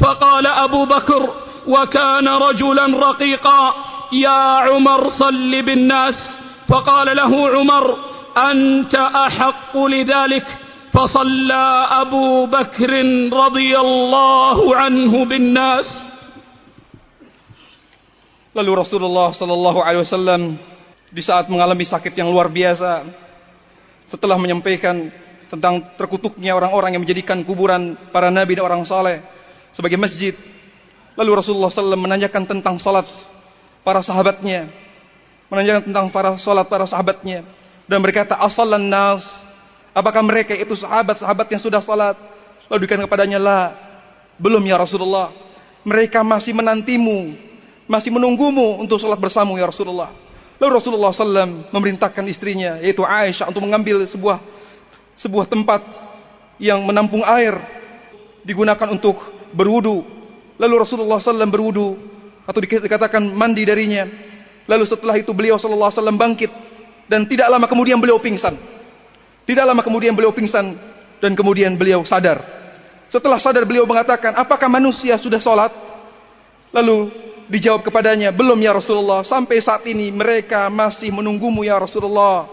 فقال 0.00 0.46
أبو 0.46 0.84
بكر 0.84 1.30
وكان 1.66 2.28
رجلا 2.28 2.86
رقيقا 2.86 3.74
يا 4.12 4.56
عمر 4.56 5.08
صل 5.08 5.62
بالناس. 5.62 6.38
فقال 6.68 7.16
له 7.16 7.48
عمر 7.48 7.96
أنت 8.36 8.94
أحق 8.94 9.76
لذلك؟ 9.76 10.58
فصلى 10.97 11.65
أبو 12.07 12.49
بكر 12.49 12.91
رضي 13.29 13.71
الله 13.77 14.57
عنه 14.75 15.13
بالناس 15.13 15.87
Lalu 18.57 18.73
Rasulullah 18.73 19.29
Sallallahu 19.37 19.85
Alaihi 19.85 20.01
Wasallam 20.01 20.57
di 21.13 21.21
saat 21.21 21.45
mengalami 21.45 21.85
sakit 21.85 22.09
yang 22.17 22.33
luar 22.33 22.49
biasa, 22.49 23.05
setelah 24.09 24.33
menyampaikan 24.33 25.13
tentang 25.45 25.85
terkutuknya 25.93 26.57
orang-orang 26.57 26.97
yang 26.97 27.05
menjadikan 27.05 27.45
kuburan 27.45 27.93
para 28.09 28.33
nabi 28.33 28.57
dan 28.57 28.65
orang 28.65 28.81
saleh 28.81 29.21
sebagai 29.77 30.01
masjid, 30.01 30.33
lalu 31.13 31.37
Rasulullah 31.37 31.69
SAW 31.69 32.01
menanyakan 32.01 32.49
tentang 32.49 32.81
salat 32.81 33.05
para 33.85 34.01
sahabatnya, 34.01 34.73
menanyakan 35.53 35.93
tentang 35.93 36.05
para 36.09 36.33
salat 36.41 36.65
para 36.65 36.89
sahabatnya, 36.89 37.45
dan 37.85 38.01
berkata 38.01 38.41
asalan 38.41 38.89
nas, 38.89 39.21
apakah 39.92 40.24
mereka 40.24 40.56
itu 40.56 40.74
sahabat-sahabat 40.76 41.46
yang 41.52 41.62
sudah 41.62 41.80
salat? 41.84 42.16
Lalu 42.68 42.88
dikatakan 42.88 43.06
kepadanya 43.08 43.38
lah, 43.40 43.64
belum 44.40 44.64
ya 44.64 44.80
Rasulullah, 44.80 45.32
mereka 45.84 46.24
masih 46.24 46.56
menantimu 46.56 47.52
masih 47.92 48.14
menunggumu 48.14 48.80
untuk 48.80 48.96
sholat 48.96 49.18
bersamamu 49.18 49.58
ya 49.58 49.68
Rasulullah. 49.68 50.10
Lalu 50.56 50.78
Rasulullah 50.78 51.10
SAW 51.10 51.68
memerintahkan 51.74 52.24
istrinya 52.30 52.78
yaitu 52.78 53.02
Aisyah 53.02 53.50
untuk 53.50 53.60
mengambil 53.60 54.06
sebuah 54.06 54.38
sebuah 55.18 55.50
tempat 55.50 55.82
yang 56.62 56.80
menampung 56.86 57.20
air 57.26 57.52
digunakan 58.46 58.88
untuk 58.88 59.18
berwudu. 59.52 60.06
Lalu 60.56 60.74
Rasulullah 60.80 61.18
SAW 61.18 61.50
berwudu 61.50 61.98
atau 62.46 62.60
dikatakan 62.62 63.22
mandi 63.34 63.66
darinya. 63.66 64.06
Lalu 64.70 64.86
setelah 64.86 65.18
itu 65.18 65.34
beliau 65.34 65.58
SAW 65.58 65.92
bangkit 66.14 66.48
dan 67.10 67.26
tidak 67.26 67.50
lama 67.50 67.66
kemudian 67.66 67.98
beliau 67.98 68.22
pingsan. 68.22 68.54
Tidak 69.42 69.64
lama 69.66 69.82
kemudian 69.82 70.14
beliau 70.14 70.30
pingsan 70.30 70.78
dan 71.18 71.32
kemudian 71.34 71.74
beliau 71.74 72.06
sadar. 72.06 72.42
Setelah 73.10 73.36
sadar 73.36 73.68
beliau 73.68 73.84
mengatakan, 73.84 74.32
apakah 74.38 74.70
manusia 74.70 75.18
sudah 75.20 75.42
sholat? 75.42 75.70
Lalu 76.72 77.12
Dijawab 77.52 77.84
kepadanya, 77.84 78.32
belum 78.32 78.56
ya 78.64 78.72
Rasulullah. 78.72 79.20
Sampai 79.26 79.60
saat 79.60 79.84
ini 79.84 80.08
mereka 80.08 80.72
masih 80.72 81.12
menunggumu 81.12 81.66
ya 81.66 81.76
Rasulullah. 81.76 82.48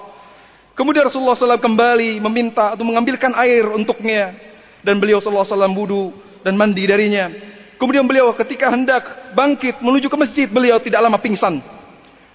Kemudian 0.76 1.08
Rasulullah 1.08 1.40
SAW 1.40 1.56
kembali 1.56 2.20
meminta 2.24 2.76
atau 2.76 2.84
mengambilkan 2.84 3.32
air 3.40 3.64
untuknya. 3.72 4.36
Dan 4.84 5.00
beliau 5.00 5.24
SAW 5.24 5.48
wudhu 5.72 6.12
dan 6.44 6.60
mandi 6.60 6.84
darinya. 6.84 7.32
Kemudian 7.80 8.04
beliau 8.04 8.36
ketika 8.36 8.68
hendak 8.72 9.32
bangkit 9.40 9.80
menuju 9.80 10.12
ke 10.12 10.18
masjid, 10.20 10.48
beliau 10.52 10.84
tidak 10.84 11.00
lama 11.00 11.16
pingsan. 11.16 11.64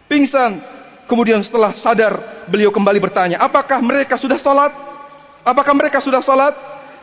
Pingsan. 0.08 0.60
Kemudian 1.04 1.44
setelah 1.44 1.76
sadar, 1.76 2.44
beliau 2.48 2.72
kembali 2.72 2.96
bertanya, 2.96 3.36
apakah 3.44 3.80
mereka 3.84 4.16
sudah 4.16 4.40
sholat? 4.40 4.72
Apakah 5.44 5.76
mereka 5.76 6.00
sudah 6.00 6.24
sholat? 6.24 6.56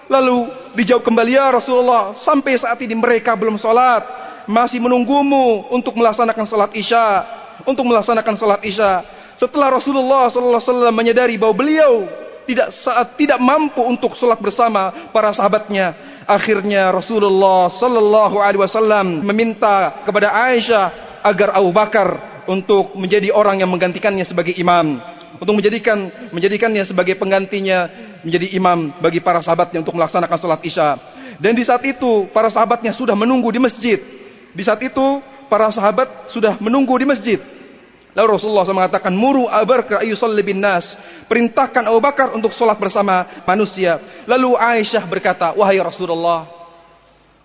Lalu 0.09 0.49
dijawab 0.73 1.05
kembali, 1.05 1.37
ya 1.37 1.53
Rasulullah, 1.53 2.17
sampai 2.17 2.57
saat 2.57 2.81
ini 2.81 2.97
mereka 2.97 3.37
belum 3.37 3.61
sholat 3.61 4.03
masih 4.49 4.81
menunggumu 4.81 5.69
untuk 5.69 5.93
melaksanakan 5.93 6.45
salat 6.49 6.71
isya, 6.73 7.23
untuk 7.63 7.85
melaksanakan 7.85 8.33
salat 8.35 8.61
isya. 8.65 9.05
Setelah 9.37 9.73
Rasulullah 9.73 10.29
SAW 10.29 10.89
menyadari 10.93 11.37
bahwa 11.37 11.55
beliau 11.57 12.05
tidak 12.45 12.73
saat 12.73 13.15
tidak 13.17 13.37
mampu 13.37 13.81
untuk 13.85 14.17
salat 14.17 14.41
bersama 14.41 15.09
para 15.13 15.29
sahabatnya, 15.33 15.93
akhirnya 16.25 16.89
Rasulullah 16.89 17.69
Sallallahu 17.69 18.37
Alaihi 18.41 18.61
Wasallam 18.61 19.21
meminta 19.21 20.01
kepada 20.05 20.33
Aisyah 20.33 21.21
agar 21.21 21.53
Abu 21.53 21.69
Bakar 21.69 22.30
untuk 22.49 22.97
menjadi 22.97 23.33
orang 23.33 23.61
yang 23.61 23.69
menggantikannya 23.69 24.25
sebagai 24.25 24.55
imam, 24.57 25.01
untuk 25.37 25.53
menjadikan 25.53 26.09
menjadikannya 26.31 26.83
sebagai 26.85 27.17
penggantinya 27.17 27.89
menjadi 28.21 28.47
imam 28.57 28.93
bagi 29.01 29.21
para 29.21 29.41
sahabatnya 29.41 29.81
untuk 29.81 29.97
melaksanakan 29.97 30.37
salat 30.37 30.61
isya. 30.65 30.97
Dan 31.41 31.57
di 31.57 31.65
saat 31.65 31.81
itu 31.85 32.29
para 32.29 32.53
sahabatnya 32.53 32.93
sudah 32.93 33.17
menunggu 33.17 33.49
di 33.49 33.57
masjid 33.57 33.97
di 34.51 34.63
saat 34.67 34.83
itu 34.83 35.23
para 35.47 35.71
sahabat 35.71 36.31
sudah 36.31 36.59
menunggu 36.59 36.91
di 36.99 37.07
masjid. 37.07 37.39
Lalu 38.11 38.35
Rasulullah 38.35 38.67
SAW 38.67 38.75
mengatakan, 38.83 39.15
Muru 39.15 39.47
Bakar 39.47 40.03
ayusalli 40.03 40.43
bin 40.43 40.59
nas. 40.59 40.99
Perintahkan 41.31 41.87
Abu 41.87 42.03
Bakar 42.03 42.35
untuk 42.35 42.51
sholat 42.51 42.75
bersama 42.75 43.23
manusia. 43.47 44.03
Lalu 44.27 44.59
Aisyah 44.59 45.07
berkata, 45.07 45.55
Wahai 45.55 45.79
Rasulullah, 45.79 46.43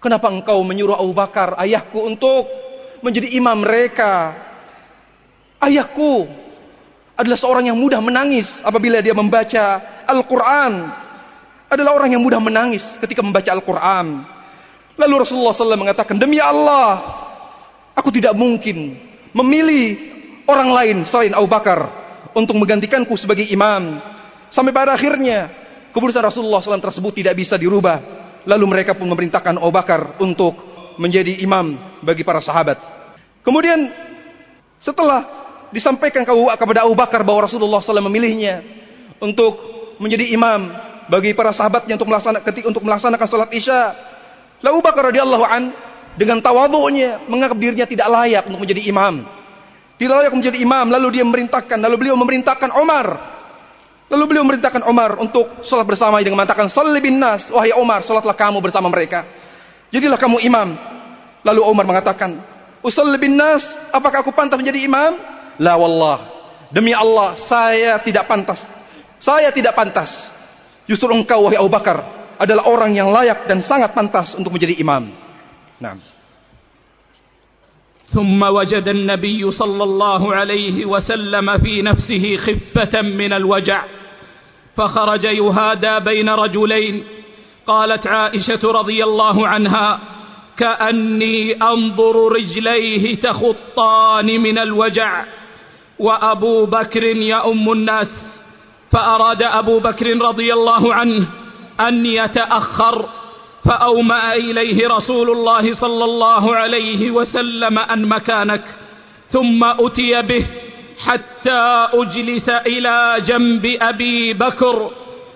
kenapa 0.02 0.26
engkau 0.26 0.58
menyuruh 0.66 0.98
Abu 0.98 1.14
Bakar, 1.14 1.54
ayahku 1.62 2.02
untuk 2.02 2.50
menjadi 2.98 3.30
imam 3.38 3.62
mereka? 3.62 4.34
Ayahku, 5.66 6.30
adalah 7.18 7.34
seorang 7.34 7.72
yang 7.72 7.78
mudah 7.80 7.98
menangis 7.98 8.62
apabila 8.62 9.02
dia 9.02 9.16
membaca 9.16 9.82
Al-Quran. 10.06 10.72
Adalah 11.66 11.98
orang 11.98 12.14
yang 12.14 12.22
mudah 12.22 12.38
menangis 12.38 12.84
ketika 13.02 13.24
membaca 13.24 13.50
Al-Quran. 13.50 14.22
Lalu 14.94 15.14
Rasulullah 15.26 15.50
SAW 15.50 15.74
mengatakan, 15.74 16.14
Demi 16.14 16.38
Allah, 16.38 17.02
aku 17.98 18.14
tidak 18.14 18.38
mungkin 18.38 18.94
memilih 19.34 19.98
orang 20.46 20.70
lain 20.70 20.96
selain 21.02 21.34
Abu 21.34 21.50
Bakar 21.50 21.90
untuk 22.30 22.54
menggantikanku 22.54 23.18
sebagai 23.18 23.50
imam. 23.50 23.98
Sampai 24.54 24.70
pada 24.70 24.94
akhirnya, 24.94 25.50
keputusan 25.90 26.22
Rasulullah 26.22 26.62
SAW 26.62 26.78
tersebut 26.78 27.12
tidak 27.18 27.34
bisa 27.34 27.58
dirubah. 27.58 27.98
Lalu 28.46 28.64
mereka 28.70 28.94
pun 28.94 29.10
memerintahkan 29.10 29.58
Abu 29.58 29.72
Bakar 29.74 30.22
untuk 30.22 30.54
menjadi 31.02 31.42
imam 31.42 31.74
bagi 32.06 32.22
para 32.22 32.38
sahabat. 32.38 32.78
Kemudian 33.42 33.90
setelah 34.78 35.45
disampaikan 35.74 36.22
kepada 36.26 36.86
Abu 36.86 36.94
Bakar 36.94 37.22
bahwa 37.26 37.46
Rasulullah 37.46 37.82
SAW 37.82 38.04
memilihnya 38.06 38.62
untuk 39.18 39.56
menjadi 39.98 40.30
imam 40.34 40.70
bagi 41.06 41.32
para 41.32 41.54
sahabatnya 41.54 41.96
untuk 41.96 42.10
melaksanakan 42.10 42.50
untuk 42.66 42.82
melaksanakan 42.82 43.26
salat 43.26 43.50
Isya. 43.54 43.82
Lalu 44.62 44.72
Abu 44.80 44.84
Bakar 44.84 45.02
radhiyallahu 45.12 45.44
an 45.46 45.62
dengan 46.16 46.40
tawadhu'nya 46.40 47.28
menganggap 47.28 47.58
dirinya 47.60 47.86
tidak 47.86 48.08
layak 48.08 48.44
untuk 48.48 48.60
menjadi 48.64 48.82
imam. 48.88 49.14
Tidak 49.96 50.12
layak 50.12 50.32
menjadi 50.32 50.58
imam, 50.60 50.92
lalu 50.92 51.20
dia 51.20 51.24
memerintahkan, 51.24 51.78
lalu 51.80 51.94
beliau 51.96 52.16
memerintahkan 52.20 52.68
Umar. 52.76 53.36
Lalu 54.06 54.22
beliau 54.28 54.44
memerintahkan 54.44 54.84
Umar 54.86 55.16
untuk 55.18 55.64
sholat 55.64 55.88
bersama 55.88 56.20
dengan 56.20 56.44
mengatakan, 56.44 56.68
Salli 56.68 57.00
bin 57.00 57.16
nas, 57.16 57.48
wahai 57.48 57.72
Umar, 57.74 58.04
sholatlah 58.04 58.36
kamu 58.36 58.60
bersama 58.60 58.92
mereka. 58.92 59.24
Jadilah 59.88 60.20
kamu 60.20 60.44
imam. 60.44 60.76
Lalu 61.42 61.60
Umar 61.64 61.88
mengatakan, 61.88 62.38
Usalli 62.84 63.18
bin 63.18 63.34
nas, 63.34 63.66
apakah 63.90 64.22
aku 64.22 64.30
pantas 64.30 64.60
menjadi 64.60 64.84
imam? 64.84 65.16
La 65.60 65.74
wallah. 65.76 66.18
Demi 66.72 66.92
Allah, 66.92 67.38
saya 67.38 68.00
tidak 68.02 68.26
pantas. 68.26 68.66
Saya 69.22 69.48
tidak 69.54 69.72
pantas. 69.72 70.28
Justru 70.84 71.10
engkau, 71.14 71.46
wahai 71.46 71.58
Abu 71.58 71.70
Bakar, 71.70 72.02
adalah 72.36 72.68
orang 72.68 72.92
yang 72.92 73.08
layak 73.10 73.48
dan 73.48 73.64
sangat 73.64 73.96
pantas 73.96 74.36
untuk 74.36 74.52
menjadi 74.54 74.76
imam. 74.78 75.10
Nah. 75.80 76.16
ثم 78.06 78.38
وجد 78.38 78.88
النبي 78.88 79.50
صلى 79.50 79.84
الله 79.84 80.34
عليه 80.34 80.86
وسلم 80.86 81.58
في 81.58 81.82
نفسه 81.82 82.36
خفة 82.36 83.02
من 83.02 83.32
الوجع 83.32 83.82
فخرج 84.76 85.24
يهادى 85.24 86.00
بين 86.00 86.28
رجلين 86.28 87.04
قالت 87.66 88.06
عائشة 88.06 88.62
رضي 88.62 89.04
الله 89.04 89.48
عنها 89.48 89.98
كأني 90.56 91.52
أنظر 91.52 92.32
رجليه 92.32 93.16
تخطان 93.16 94.26
من 94.40 94.58
الوجع 94.58 95.24
وأبو 95.98 96.66
بكر 96.66 97.04
يؤم 97.04 97.72
الناس 97.72 98.38
فأراد 98.92 99.42
أبو 99.42 99.78
بكر 99.78 100.18
رضي 100.22 100.52
الله 100.52 100.94
عنه 100.94 101.26
أن 101.80 102.06
يتأخر 102.06 103.04
فأومأ 103.64 104.34
إليه 104.34 104.88
رسول 104.88 105.30
الله 105.30 105.74
صلى 105.74 106.04
الله 106.04 106.56
عليه 106.56 107.10
وسلم 107.10 107.78
أن 107.78 108.08
مكانك 108.08 108.64
ثم 109.30 109.64
أتي 109.64 110.22
به 110.22 110.46
حتى 110.98 111.88
أجلس 111.94 112.48
إلى 112.48 113.16
جنب 113.26 113.76
أبي 113.80 114.32
بكر 114.32 114.90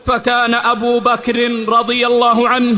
فكان 0.06 0.54
أبو 0.54 1.00
بكر 1.00 1.64
رضي 1.68 2.06
الله 2.06 2.48
عنه 2.48 2.76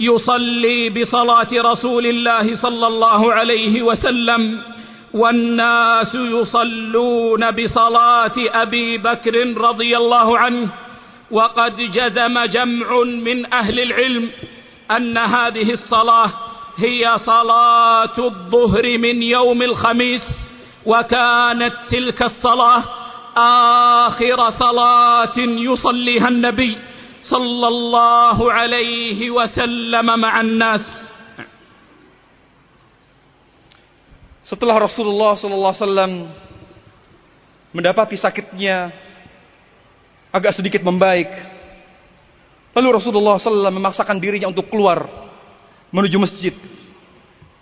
يصلي 0.00 0.90
بصلاة 0.90 1.48
رسول 1.52 2.06
الله 2.06 2.56
صلى 2.56 2.86
الله 2.86 3.32
عليه 3.32 3.82
وسلم. 3.82 4.58
والناس 5.14 6.14
يصلون 6.14 7.50
بصلاة 7.50 8.32
أبي 8.38 8.98
بكر 8.98 9.56
رضي 9.56 9.96
الله 9.96 10.38
عنه 10.38 10.68
وقد 11.30 11.76
جزم 11.76 12.44
جمع 12.44 13.02
من 13.02 13.52
أهل 13.52 13.80
العلم 13.80 14.30
أن 14.90 15.18
هذه 15.18 15.72
الصلاة 15.72 16.30
هي 16.76 17.12
صلاة 17.16 18.18
الظهر 18.18 18.98
من 18.98 19.22
يوم 19.22 19.62
الخميس 19.62 20.22
وكانت 20.86 21.72
تلك 21.88 22.22
الصلاة 22.22 22.82
آخر 23.36 24.50
صلاة 24.50 25.38
يصليها 25.38 26.28
النبي 26.28 26.76
صلى 27.22 27.68
الله 27.68 28.52
عليه 28.52 29.30
وسلم 29.30 30.20
مع 30.20 30.40
الناس. 30.40 30.80
Setelah 34.50 34.82
Rasulullah 34.82 35.38
sallallahu 35.38 35.70
alaihi 35.70 35.84
wasallam 35.86 36.12
mendapati 37.70 38.18
sakitnya 38.18 38.90
agak 40.34 40.58
sedikit 40.58 40.82
membaik, 40.82 41.30
lalu 42.74 42.98
Rasulullah 42.98 43.38
SAW 43.38 43.70
memaksakan 43.70 44.18
dirinya 44.18 44.50
untuk 44.50 44.66
keluar 44.66 45.06
menuju 45.94 46.18
masjid 46.18 46.54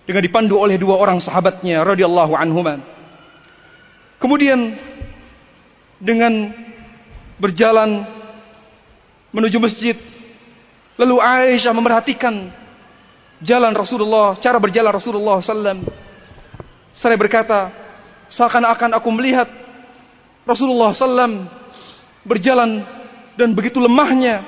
dengan 0.09 0.25
dipandu 0.25 0.57
oleh 0.57 0.81
dua 0.81 0.97
orang 0.97 1.21
sahabatnya 1.21 1.85
radhiyallahu 1.85 2.33
anhuman. 2.33 2.81
Kemudian 4.17 4.81
dengan 6.01 6.57
berjalan 7.37 8.09
menuju 9.29 9.61
masjid, 9.61 9.97
lalu 10.97 11.21
Aisyah 11.21 11.77
memerhatikan 11.77 12.49
jalan 13.45 13.77
Rasulullah, 13.77 14.41
cara 14.41 14.57
berjalan 14.57 14.89
Rasulullah 14.89 15.45
sallallahu 15.45 16.08
saya 16.99 17.15
berkata, 17.15 17.71
seakan-akan 18.27 18.99
aku 18.99 19.07
melihat 19.15 19.47
Rasulullah 20.43 20.91
SAW 20.91 21.47
berjalan 22.27 22.83
dan 23.39 23.55
begitu 23.55 23.79
lemahnya, 23.79 24.43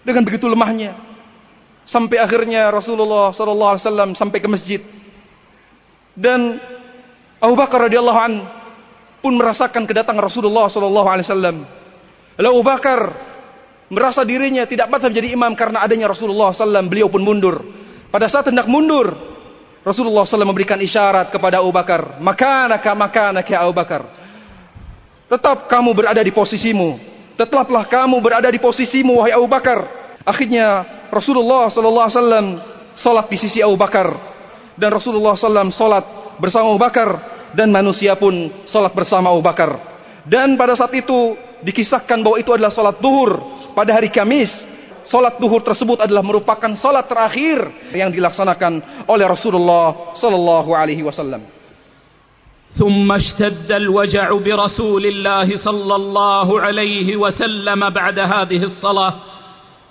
dengan 0.00 0.24
begitu 0.24 0.48
lemahnya, 0.48 0.96
sampai 1.84 2.16
akhirnya 2.16 2.72
Rasulullah 2.72 3.36
SAW 3.36 4.16
sampai 4.16 4.40
ke 4.40 4.48
masjid 4.48 4.80
dan 6.16 6.56
Abu 7.38 7.54
Bakar 7.54 7.84
radhiyallahu 7.84 8.16
an 8.18 8.34
pun 9.20 9.36
merasakan 9.36 9.84
kedatangan 9.84 10.24
Rasulullah 10.24 10.66
SAW. 10.72 11.62
Lalu 12.38 12.48
Abu 12.48 12.64
Bakar 12.64 13.00
merasa 13.92 14.24
dirinya 14.24 14.64
tidak 14.64 14.88
patut 14.88 15.12
menjadi 15.12 15.36
imam 15.36 15.52
karena 15.54 15.84
adanya 15.84 16.10
Rasulullah 16.10 16.50
SAW. 16.50 16.90
Beliau 16.90 17.06
pun 17.06 17.22
mundur. 17.22 17.62
Pada 18.10 18.26
saat 18.26 18.50
hendak 18.50 18.66
mundur, 18.66 19.14
Rasulullah 19.86 20.26
SAW 20.26 20.48
memberikan 20.48 20.78
isyarat 20.78 21.30
kepada 21.30 21.62
Abu 21.62 21.70
Bakar. 21.70 22.18
Makanaka, 22.18 22.90
makanaka 22.92 23.54
Abu 23.62 23.74
Bakar. 23.74 24.02
Tetap 25.28 25.68
kamu 25.70 25.94
berada 25.94 26.20
di 26.24 26.32
posisimu. 26.32 26.98
Tetaplah 27.38 27.86
kamu 27.86 28.18
berada 28.18 28.48
di 28.50 28.58
posisimu, 28.58 29.22
wahai 29.22 29.36
Abu 29.36 29.46
Bakar. 29.46 29.86
Akhirnya 30.26 30.82
Rasulullah 31.08 31.70
SAW 31.70 32.58
salat 32.98 33.26
di 33.30 33.38
sisi 33.38 33.62
Abu 33.62 33.78
Bakar. 33.78 34.10
Dan 34.74 34.90
Rasulullah 34.90 35.38
SAW 35.38 35.70
salat 35.70 36.04
bersama 36.42 36.74
Abu 36.74 36.80
Bakar. 36.80 37.08
Dan 37.54 37.72
manusia 37.72 38.12
pun 38.18 38.50
salat 38.66 38.92
bersama 38.92 39.30
Abu 39.30 39.40
Bakar. 39.40 39.78
Dan 40.28 40.58
pada 40.58 40.76
saat 40.76 40.92
itu 40.92 41.38
dikisahkan 41.64 42.20
bahwa 42.20 42.36
itu 42.36 42.52
adalah 42.52 42.68
salat 42.68 43.00
duhur 43.00 43.40
pada 43.72 43.94
hari 43.96 44.12
Kamis 44.12 44.66
Salat 45.08 45.40
duhur 45.40 45.64
tersebut 45.64 46.04
adalah 46.04 46.20
merupakan 46.20 46.68
salat 46.76 47.08
terakhir 47.08 47.64
yang 47.96 48.12
dilaksanakan 48.12 49.04
oleh 49.08 49.24
Rasulullah 49.24 50.12
sallallahu 50.12 50.70
alaihi 50.76 51.00
wasallam. 51.00 51.58
ثم 52.68 53.12
اشتد 53.12 53.72
الوجع 53.72 54.28
برسول 54.28 55.04
الله 55.06 55.56
صلى 55.56 55.94
الله 55.96 56.60
عليه 56.60 57.16
وسلم 57.16 57.80
بعد 57.90 58.18
هذه 58.18 58.62
الصلاة 58.64 59.14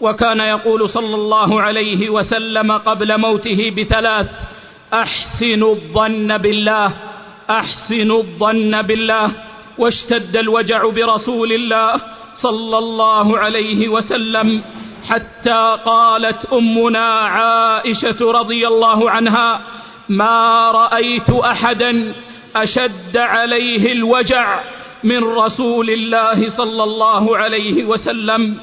وكان 0.02 0.40
يقول 0.40 0.90
صلى 0.90 1.16
الله 1.16 1.62
عليه 1.62 2.10
وسلم 2.10 2.72
قبل 2.72 3.10
موته 3.18 3.60
بثلاث 3.78 4.28
أحسن 4.94 5.64
الظن 5.64 6.38
بالله 6.38 6.88
أحسن 7.50 8.12
الظن 8.12 8.82
بالله 8.82 9.32
واشتد 9.78 10.38
الوجع 10.38 10.90
برسول 10.90 11.52
الله 11.54 11.92
صلى 12.36 12.78
الله 12.78 13.28
عليه 13.38 13.88
وسلم 13.90 14.62
حتى 15.10 15.78
قالت 15.86 16.46
أمنا 16.54 17.08
عائشة 17.10 18.32
رضي 18.32 18.68
الله 18.68 19.12
عنها 19.12 19.62
ما 20.10 20.72
رأيت 20.72 21.30
أحدا 21.30 22.14
أشد 22.56 23.18
عليه 23.18 23.92
الوجع 23.92 24.60
من 25.04 25.24
رسول 25.24 25.90
الله 25.90 26.50
صلى 26.50 26.84
الله 26.84 27.38
عليه 27.38 27.86
وسلم. 27.86 28.58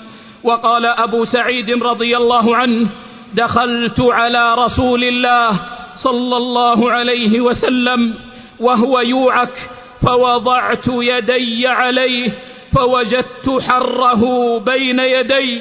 وقال 0.45 0.87
أبو 0.87 1.25
سعيد 1.25 1.83
رضي 1.83 2.17
الله 2.17 2.57
عنه 2.57 2.87
دخلت 3.35 4.01
على 4.01 4.55
رسول 4.55 5.05
الله 5.05 5.61
صلى 5.97 6.37
الله 6.37 6.93
عليه 6.93 7.41
وسلم 7.41 8.15
وهو 8.61 9.01
يوعك 9.01 9.71
فوضعت 10.03 10.87
يدي 10.89 11.67
عليه 11.67 12.31
فوجدت 12.75 13.63
حره 13.69 14.23
بين 14.59 14.99
يدي 14.99 15.61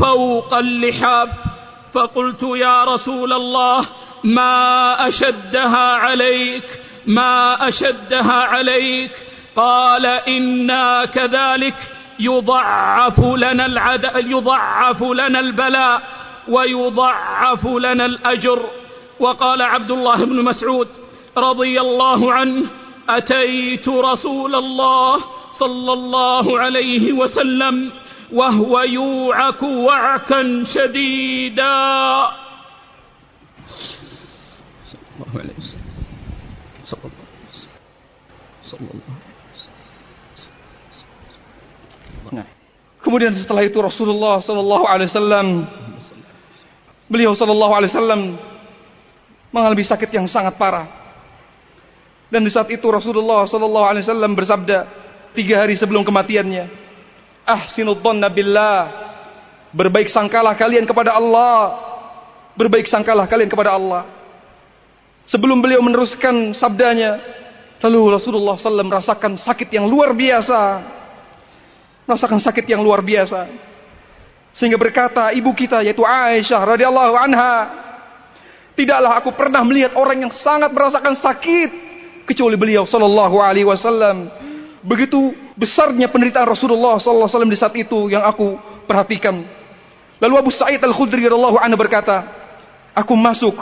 فوق 0.00 0.54
اللحاف 0.54 1.28
فقلت 1.92 2.42
يا 2.42 2.84
رسول 2.84 3.32
الله 3.32 3.86
ما 4.24 5.08
أشدها 5.08 5.96
عليك 5.96 6.64
ما 7.06 7.68
أشدها 7.68 8.32
عليك. 8.32 9.10
قال 9.56 10.06
إنا 10.06 11.04
كذلك 11.04 11.74
يضعف 12.20 13.20
لنا 13.20 13.66
العد... 13.66 14.24
يضعف 14.26 15.02
لنا 15.02 15.40
البلاء 15.40 16.02
ويضعف 16.48 17.66
لنا 17.66 18.06
الأجر. 18.06 18.62
وقال 19.20 19.62
عبد 19.62 19.90
الله 19.90 20.16
بن 20.16 20.42
مسعود 20.42 20.88
رضي 21.38 21.80
الله 21.80 22.32
عنه 22.32 22.66
أتيت 23.08 23.88
رسول 23.88 24.54
الله 24.54 25.16
صلى 25.58 25.92
الله 25.92 26.58
عليه 26.58 27.12
وسلم 27.12 27.90
وهو 28.31 28.73
يوعك 28.81 29.63
وعكا 29.63 30.63
شديدا 30.63 31.77
الله 35.17 35.41
عليه 35.41 35.55
وسلم 35.57 35.93
صلى 36.85 37.05
الله 37.09 37.25
عليه 37.27 37.49
وسلم 37.51 37.77
صلى 38.63 38.89
الله 38.93 39.07
عليه 39.07 39.55
وسلم 39.55 40.15
Nah. 42.27 42.43
Kemudian 42.99 43.31
setelah 43.31 43.63
itu 43.63 43.79
Rasulullah 43.79 44.43
sallallahu 44.43 44.83
alaihi 44.83 45.07
wasallam 45.07 45.63
beliau 47.07 47.31
sallallahu 47.31 47.71
alaihi 47.71 47.95
wasallam 47.95 48.35
mengalami 49.55 49.87
sakit 49.87 50.11
yang 50.11 50.27
sangat 50.27 50.59
parah. 50.59 50.91
Dan 52.27 52.43
di 52.43 52.51
saat 52.51 52.67
itu 52.67 52.83
Rasulullah 52.91 53.47
sallallahu 53.47 53.87
alaihi 53.87 54.03
wasallam 54.03 54.35
bersabda 54.35 54.91
tiga 55.31 55.63
hari 55.63 55.79
sebelum 55.79 56.03
kematiannya, 56.03 56.67
"Ahsinud 57.46 57.98
dhanna 58.00 58.28
billah." 58.32 58.78
Berbaik 59.72 60.12
sangkalah 60.12 60.52
kalian 60.52 60.84
kepada 60.84 61.16
Allah. 61.16 61.80
Berbaik 62.52 62.84
sangkalah 62.84 63.24
kalian 63.24 63.48
kepada 63.48 63.72
Allah. 63.72 64.04
Sebelum 65.24 65.64
beliau 65.64 65.80
meneruskan 65.80 66.52
sabdanya, 66.52 67.16
lalu 67.80 68.12
Rasulullah 68.12 68.60
SAW 68.60 68.84
merasakan 68.84 69.40
sakit 69.40 69.72
yang 69.72 69.88
luar 69.88 70.12
biasa. 70.12 70.60
Merasakan 72.04 72.38
sakit 72.42 72.68
yang 72.68 72.84
luar 72.84 73.00
biasa. 73.00 73.48
Sehingga 74.52 74.76
berkata 74.76 75.32
ibu 75.32 75.48
kita 75.56 75.80
yaitu 75.80 76.04
Aisyah 76.04 76.76
radhiyallahu 76.76 77.16
anha, 77.16 77.72
tidaklah 78.76 79.16
aku 79.16 79.32
pernah 79.32 79.64
melihat 79.64 79.96
orang 79.96 80.28
yang 80.28 80.32
sangat 80.32 80.68
merasakan 80.68 81.16
sakit 81.16 81.70
kecuali 82.28 82.60
beliau 82.60 82.84
sallallahu 82.84 83.40
alaihi 83.40 83.64
wasallam. 83.64 84.28
Begitu 84.84 85.32
besarnya 85.58 86.08
penderitaan 86.08 86.48
Rasulullah 86.48 86.96
sallallahu 86.96 87.28
alaihi 87.28 87.36
wasallam 87.36 87.52
di 87.52 87.58
saat 87.58 87.74
itu 87.76 88.08
yang 88.08 88.24
aku 88.24 88.56
perhatikan. 88.88 89.44
Lalu 90.22 90.34
Abu 90.38 90.50
Sa'id 90.54 90.78
Al-Khudri 90.78 91.26
radhiyallahu 91.26 91.58
anhu 91.58 91.76
berkata, 91.76 92.24
"Aku 92.94 93.12
masuk 93.18 93.58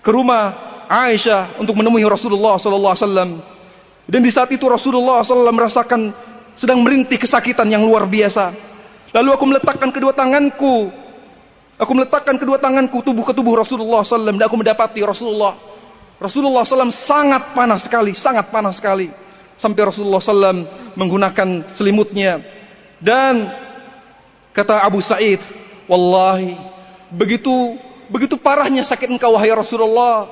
ke 0.00 0.10
rumah 0.10 0.70
Aisyah 0.90 1.60
untuk 1.62 1.78
menemui 1.78 2.02
Rasulullah 2.02 2.58
sallallahu 2.58 2.94
alaihi 2.94 3.06
wasallam. 3.06 3.30
Dan 4.10 4.20
di 4.26 4.30
saat 4.34 4.50
itu 4.50 4.66
Rasulullah 4.66 5.22
sallallahu 5.22 5.54
merasakan 5.54 6.10
sedang 6.58 6.82
merintih 6.82 7.14
kesakitan 7.14 7.70
yang 7.70 7.86
luar 7.86 8.10
biasa. 8.10 8.50
Lalu 9.14 9.28
aku 9.30 9.44
meletakkan 9.46 9.90
kedua 9.94 10.10
tanganku 10.10 10.90
Aku 11.80 11.96
meletakkan 11.96 12.36
kedua 12.36 12.60
tanganku 12.60 13.00
tubuh 13.00 13.24
ke 13.24 13.32
tubuh 13.32 13.56
Rasulullah 13.56 14.04
SAW 14.04 14.36
dan 14.36 14.44
aku 14.44 14.60
mendapati 14.60 15.00
Rasulullah. 15.00 15.56
Rasulullah 16.20 16.60
SAW 16.60 16.92
sangat 16.92 17.56
panas 17.56 17.88
sekali, 17.88 18.12
sangat 18.12 18.52
panas 18.52 18.76
sekali. 18.76 19.08
Sampai 19.60 19.84
Rasulullah 19.84 20.24
SAW 20.24 20.64
menggunakan 20.96 21.76
selimutnya. 21.76 22.40
Dan 22.96 23.52
kata 24.56 24.80
Abu 24.80 25.04
Sa'id, 25.04 25.40
Wallahi, 25.84 26.56
begitu 27.12 27.76
begitu 28.08 28.40
parahnya 28.40 28.80
sakit 28.88 29.12
engkau 29.12 29.36
wahai 29.36 29.52
Rasulullah. 29.52 30.24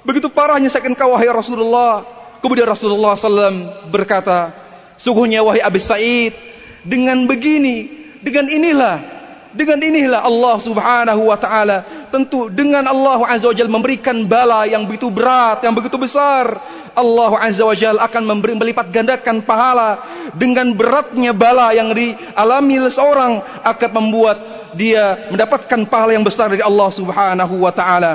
Begitu 0.00 0.32
parahnya 0.32 0.72
sakit 0.72 0.96
engkau 0.96 1.12
wahai 1.12 1.28
Rasulullah. 1.28 2.08
Kemudian 2.40 2.64
Rasulullah 2.64 3.20
SAW 3.20 3.92
berkata, 3.92 4.48
Sungguhnya 4.96 5.44
wahai 5.44 5.60
Abu 5.60 5.76
Sa'id, 5.76 6.32
dengan 6.80 7.28
begini, 7.28 8.08
dengan 8.24 8.48
inilah 8.48 9.19
dengan 9.50 9.82
inilah 9.82 10.22
Allah 10.22 10.56
Subhanahu 10.62 11.22
wa 11.26 11.38
taala 11.38 12.06
tentu 12.10 12.46
dengan 12.50 12.86
Allah 12.86 13.18
Azza 13.26 13.50
wa 13.50 13.80
memberikan 13.80 14.22
bala 14.26 14.66
yang 14.66 14.86
begitu 14.86 15.10
berat, 15.10 15.62
yang 15.62 15.74
begitu 15.74 15.98
besar. 15.98 16.78
Allah 16.90 17.32
Azza 17.38 17.62
wa 17.62 17.74
akan 17.74 18.22
memberi 18.26 18.54
melipat 18.58 18.90
gandakan 18.90 19.42
pahala 19.46 20.02
dengan 20.34 20.74
beratnya 20.74 21.30
bala 21.30 21.70
yang 21.70 21.94
dialami 21.94 22.82
seorang 22.90 23.42
akan 23.62 23.90
membuat 23.94 24.38
dia 24.74 25.30
mendapatkan 25.30 25.86
pahala 25.86 26.14
yang 26.14 26.26
besar 26.26 26.50
dari 26.50 26.62
Allah 26.62 26.90
Subhanahu 26.94 27.54
wa 27.62 27.72
taala. 27.74 28.12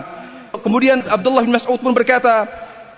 Kemudian 0.56 1.04
Abdullah 1.08 1.44
bin 1.44 1.56
Mas'ud 1.56 1.80
pun 1.80 1.92
berkata, 1.92 2.48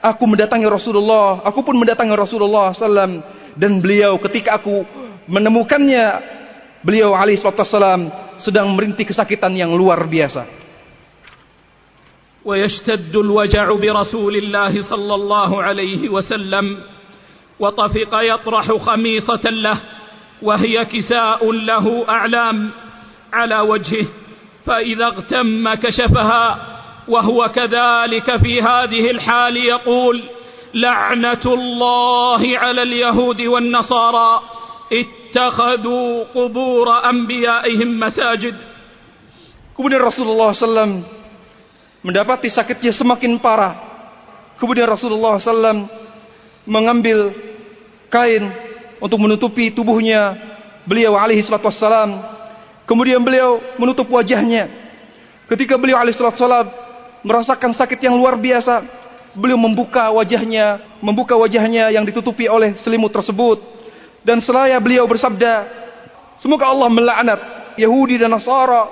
aku 0.01 0.29
mendatangi 0.29 0.69
Rasulullah, 0.69 1.41
aku 1.41 1.65
pun 1.65 1.73
mendatangi 1.73 2.13
Rasulullah 2.13 2.73
sallam 2.77 3.25
dan 3.57 3.81
beliau 3.81 4.21
ketika 4.21 4.61
aku 4.61 4.85
menemukannya 5.25 6.36
beliau 6.88 7.11
alaihi 7.11 7.43
wasallam 7.43 8.07
sedang 8.39 8.71
merintih 8.71 9.03
kesakitan 9.03 9.51
yang 9.51 9.75
luar 9.75 10.07
biasa. 10.07 10.47
ويشتد 12.47 13.15
الوجع 13.15 13.71
برسول 13.75 14.35
الله 14.35 14.81
صلى 14.81 15.15
الله 15.15 15.63
عليه 15.63 16.09
وسلم 16.09 16.79
وطفق 17.59 18.13
يطرح 18.23 18.67
خميصة 18.71 19.43
له 19.51 19.77
وهي 20.41 20.85
كساء 20.85 21.51
له 21.51 22.05
أعلام 22.09 22.71
على 23.33 23.59
وجهه 23.59 24.05
فإذا 24.65 25.05
اغتم 25.05 25.73
كشفها 25.73 26.45
وهو 27.07 27.51
كذلك 27.55 28.38
في 28.38 28.61
هذه 28.61 29.11
الحال 29.11 29.57
يقول 29.57 30.23
لعنة 30.73 31.45
الله 31.45 32.57
على 32.57 32.81
اليهود 32.83 33.41
والنصارى 33.41 34.41
اتخذوا 35.36 36.24
قبور 36.34 36.86
أنبيائهم 37.11 37.88
مساجد 38.00 38.57
Kemudian 39.72 40.05
Rasulullah 40.05 40.53
SAW 40.53 41.00
mendapati 42.05 42.53
sakitnya 42.53 42.92
semakin 42.92 43.40
parah. 43.40 43.72
Kemudian 44.61 44.84
Rasulullah 44.84 45.40
SAW 45.40 45.88
mengambil 46.68 47.32
kain 48.12 48.53
untuk 49.00 49.16
menutupi 49.16 49.72
tubuhnya 49.72 50.36
beliau 50.84 51.16
alaihi 51.16 51.40
salatu 51.40 51.72
wassalam. 51.72 52.20
Kemudian 52.84 53.24
beliau 53.24 53.64
menutup 53.80 54.07
wajahnya. 54.12 54.68
Ketika 55.48 55.80
beliau 55.80 55.96
alaihi 55.96 56.14
salatu 56.14 56.36
wassalam 56.36 56.68
merasakan 57.24 57.72
sakit 57.72 57.96
yang 57.96 58.14
luar 58.14 58.36
biasa, 58.36 58.84
beliau 59.32 59.57
membuka 59.57 60.12
wajahnya, 60.12 60.84
membuka 61.00 61.32
wajahnya 61.34 61.88
yang 61.90 62.05
ditutupi 62.05 62.46
oleh 62.46 62.76
selimut 62.76 63.11
tersebut. 63.11 63.75
Dan 64.28 64.43
selaya 64.43 64.75
beliau 64.84 65.07
bersabda, 65.07 65.53
semoga 66.36 66.67
Allah 66.67 66.91
melaknat 66.91 67.39
Yahudi 67.80 68.19
dan 68.19 68.36
Nasara 68.36 68.91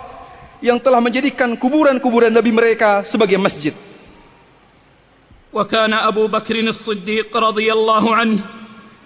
yang 0.63 0.79
telah 0.79 1.03
menjadikan 1.03 1.59
kuburan-kuburan 1.59 2.31
Nabi 2.31 2.55
mereka 2.55 3.03
sebagai 3.03 3.35
masjid. 3.35 3.75
وكان 5.55 5.93
أبو 5.93 6.27
بكر 6.27 6.59
الصديق 6.59 7.31
رضي 7.31 7.71
الله 7.71 8.15
عنه 8.15 8.39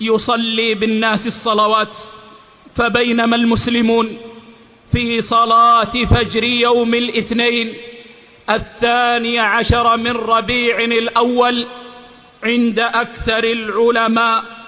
يصلي 0.02 0.74
بالناس 0.74 1.28
الصلوات 1.28 1.94
فبينما 2.76 3.36
المسلمون 3.36 4.18
في 4.92 5.22
صلاة 5.22 5.94
فجر 5.94 6.44
يوم 6.44 6.94
الاثنين 6.94 7.74
الثاني 8.50 9.40
عشر 9.40 9.98
من 9.98 10.12
ربيع 10.12 10.76
الأول 10.82 11.66
عند 12.44 12.80
أكثر 12.80 13.44
العلماء 13.44 14.59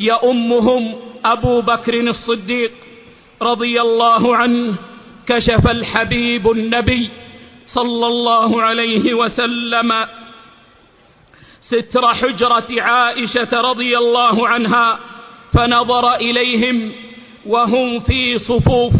يؤمهم 0.00 0.94
أبو 1.24 1.60
بكر 1.60 1.94
الصديق 2.00 2.72
رضي 3.42 3.80
الله 3.80 4.36
عنه 4.36 4.74
كشف 5.26 5.70
الحبيب 5.70 6.50
النبي 6.50 7.10
صلى 7.66 8.06
الله 8.06 8.62
عليه 8.62 9.14
وسلم 9.14 10.06
ستر 11.60 12.14
حجرة 12.14 12.66
عائشة 12.82 13.60
رضي 13.60 13.98
الله 13.98 14.48
عنها 14.48 14.98
فنظر 15.52 16.14
إليهم 16.14 16.92
وهم 17.46 18.00
في 18.00 18.38
صفوف 18.38 18.92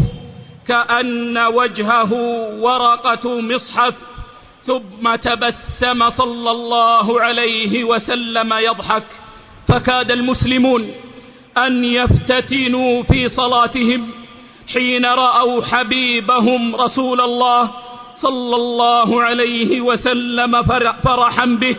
كأن 0.67 1.37
وجهه 1.37 2.13
ورقة 2.59 3.41
مصحف 3.41 3.93
ثم 4.63 5.15
تبسم 5.15 6.09
صلى 6.09 6.51
الله 6.51 7.21
عليه 7.21 7.83
وسلم 7.83 8.53
يضحك 8.53 9.03
فكاد 9.71 10.11
المسلمون 10.11 10.91
أن 11.57 11.85
يفتتنوا 11.85 13.03
في 13.03 13.29
صلاتهم 13.29 14.09
حين 14.73 15.05
رأوا 15.05 15.61
حبيبهم 15.63 16.75
رسول 16.75 17.21
الله 17.21 17.71
صلى 18.15 18.55
الله 18.55 19.23
عليه 19.23 19.81
وسلم 19.81 20.63
فرحا 21.03 21.45
به. 21.45 21.75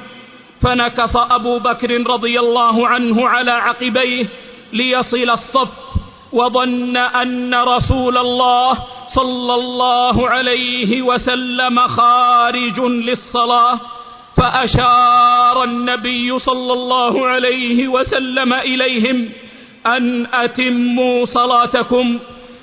فنكص 0.61 1.17
أبو 1.17 1.59
بكر 1.59 2.07
رضي 2.07 2.41
الله 2.41 2.89
عنه 2.89 3.29
على 3.29 3.51
عقبيه 3.51 4.27
ليصل 4.73 5.31
الصف 5.31 5.69
وظن 6.33 6.97
أن 6.97 7.55
رسول 7.55 8.19
الله 8.19 8.79
صلى 9.09 9.55
الله 9.55 10.29
عليه 10.29 11.03
وسلم 11.03 11.81
خارج 11.81 12.81
للصلاة. 12.81 13.81
فأشار 14.43 15.65
النبي 15.65 16.39
صلى 16.39 16.73
الله 16.73 17.27
عليه 17.27 17.89
وسلم 17.89 18.53
إليهم 18.53 19.29
أن 19.87 20.27
أتموا 20.35 21.25
صلاتكم 21.25 22.19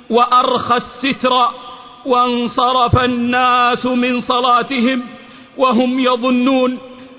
وأرخى 0.09 0.75
الستر 0.75 1.34
وانصرف 2.05 3.03
الناس 3.03 3.86
من 3.86 4.21
صلاتهم 4.21 5.03
وهم 5.57 5.99
يظنون 5.99 6.77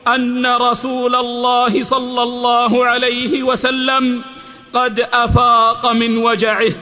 أن 0.08 0.46
رسول 0.46 1.14
الله 1.14 1.84
صلى 1.84 2.22
الله 2.22 2.86
عليه 2.86 3.42
وسلم 3.42 4.22
قد 4.74 5.00
أفاق 5.00 5.92
من 5.92 6.16
وجعه. 6.18 6.72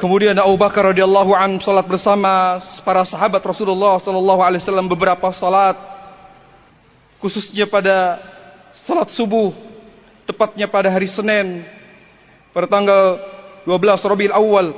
Kemudian 0.00 0.32
Abu 0.40 0.56
Bakar 0.56 0.96
radhiyallahu 0.96 1.36
an 1.36 1.60
salat 1.60 1.84
bersama 1.84 2.56
para 2.88 3.04
sahabat 3.04 3.44
Rasulullah 3.44 4.00
sallallahu 4.00 4.40
alaihi 4.40 4.64
wasallam 4.64 4.88
beberapa 4.88 5.28
salat 5.36 5.76
khususnya 7.20 7.68
pada 7.68 8.16
salat 8.72 9.12
subuh 9.12 9.52
tepatnya 10.24 10.72
pada 10.72 10.88
hari 10.88 11.04
Senin 11.04 11.68
pada 12.56 12.64
tanggal 12.64 13.20
12 13.68 13.76
Rabiul 14.08 14.32
Awal. 14.32 14.72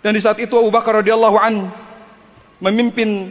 Dan 0.00 0.16
di 0.16 0.24
saat 0.24 0.40
itu 0.40 0.56
Abu 0.56 0.72
Bakar 0.72 1.04
radhiyallahu 1.04 1.36
an 1.36 1.68
memimpin 2.64 3.28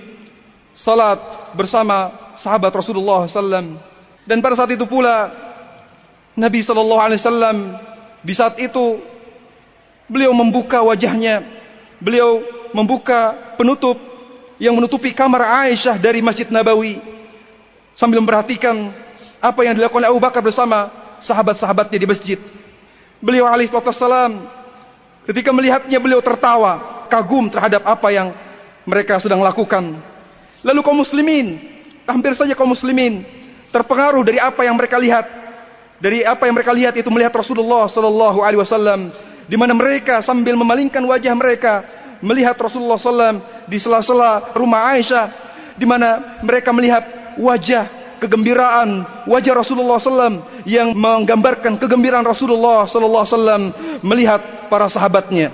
salat 0.77 1.17
bersama 1.57 2.13
sahabat 2.37 2.69
Rasulullah 2.69 3.25
sallam 3.25 3.81
dan 4.29 4.37
pada 4.37 4.53
saat 4.53 4.69
itu 4.69 4.85
pula 4.85 5.33
Nabi 6.37 6.61
sallallahu 6.61 7.01
alaihi 7.01 7.17
wasallam 7.25 7.57
di 8.21 8.33
saat 8.37 8.61
itu 8.61 9.14
Beliau 10.05 10.31
membuka 10.33 10.81
wajahnya. 10.85 11.41
Beliau 11.97 12.43
membuka 12.75 13.33
penutup 13.55 13.97
yang 14.61 14.75
menutupi 14.75 15.11
kamar 15.11 15.67
Aisyah 15.67 15.97
dari 15.97 16.21
Masjid 16.21 16.47
Nabawi. 16.47 17.01
Sambil 17.95 18.19
memperhatikan 18.19 18.91
apa 19.39 19.61
yang 19.63 19.73
dilakukan 19.77 20.05
Abu 20.09 20.19
Bakar 20.19 20.43
bersama 20.43 20.91
sahabat-sahabatnya 21.23 21.97
di 22.01 22.07
masjid. 22.07 22.39
Beliau 23.23 23.47
alaihi 23.47 23.71
salam 23.95 24.45
ketika 25.25 25.49
melihatnya 25.55 25.97
beliau 25.97 26.19
tertawa, 26.19 27.05
kagum 27.07 27.47
terhadap 27.47 27.81
apa 27.87 28.07
yang 28.11 28.35
mereka 28.83 29.17
sedang 29.17 29.41
lakukan. 29.41 29.95
Lalu 30.61 30.79
kaum 30.81 30.97
muslimin, 30.99 31.61
hampir 32.05 32.35
saja 32.35 32.53
kaum 32.53 32.69
muslimin 32.73 33.25
terpengaruh 33.73 34.21
dari 34.25 34.37
apa 34.41 34.61
yang 34.65 34.75
mereka 34.77 34.99
lihat. 34.99 35.25
Dari 35.95 36.27
apa 36.27 36.43
yang 36.43 36.59
mereka 36.59 36.75
lihat 36.75 36.93
itu 36.99 37.07
melihat 37.07 37.31
Rasulullah 37.31 37.87
sallallahu 37.87 38.43
alaihi 38.43 38.59
wasallam 38.59 39.15
di 39.45 39.55
mana 39.55 39.77
mereka 39.77 40.21
sambil 40.25 40.57
memalingkan 40.57 41.01
wajah 41.05 41.33
mereka 41.37 41.73
melihat 42.23 42.57
Rasulullah 42.57 42.97
SAW 42.97 43.67
di 43.69 43.77
sela-sela 43.77 44.55
rumah 44.57 44.95
Aisyah, 44.95 45.25
di 45.77 45.85
mana 45.85 46.39
mereka 46.41 46.73
melihat 46.73 47.03
wajah 47.37 48.17
kegembiraan 48.17 49.03
wajah 49.27 49.53
Rasulullah 49.53 49.99
SAW 49.99 50.65
yang 50.65 50.95
menggambarkan 50.95 51.77
kegembiraan 51.77 52.25
Rasulullah 52.25 52.87
SAW 52.87 54.01
melihat 54.01 54.69
para 54.71 54.87
sahabatnya. 54.89 55.51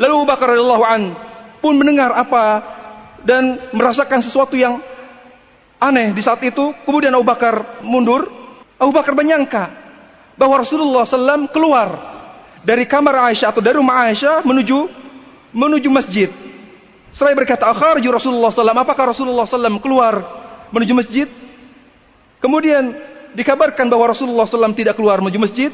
Lalu 0.00 0.12
Abu 0.22 0.26
Bakar 0.26 0.46
radhiyallahu 0.54 0.84
an 0.86 1.02
pun 1.60 1.74
mendengar 1.78 2.10
apa 2.14 2.62
dan 3.22 3.70
merasakan 3.74 4.20
sesuatu 4.24 4.56
yang 4.58 4.80
aneh 5.78 6.10
di 6.16 6.22
saat 6.24 6.42
itu. 6.42 6.72
Kemudian 6.88 7.14
Abu 7.14 7.26
Bakar 7.26 7.84
mundur. 7.84 8.26
Abu 8.74 8.90
Bakar 8.90 9.14
menyangka 9.14 9.70
bahwa 10.34 10.58
Rasulullah 10.58 11.06
SAW 11.06 11.46
keluar 11.54 11.88
dari 12.63 12.83
kamar 12.83 13.31
Aisyah 13.31 13.55
atau 13.55 13.61
dari 13.63 13.79
rumah 13.79 14.09
Aisyah 14.09 14.43
menuju 14.43 14.77
menuju 15.55 15.89
masjid. 15.89 16.29
Seraya 17.09 17.33
berkata, 17.33 17.65
"Akharju 17.65 18.05
Rasulullah 18.13 18.53
SAW." 18.53 18.85
Apakah 18.85 19.15
Rasulullah 19.15 19.45
SAW 19.49 19.81
keluar 19.81 20.21
menuju 20.69 20.93
masjid? 20.93 21.27
Kemudian 22.37 22.93
dikabarkan 23.33 23.89
bahwa 23.89 24.13
Rasulullah 24.13 24.45
SAW 24.45 24.77
tidak 24.77 24.95
keluar 24.95 25.19
menuju 25.19 25.39
masjid. 25.41 25.71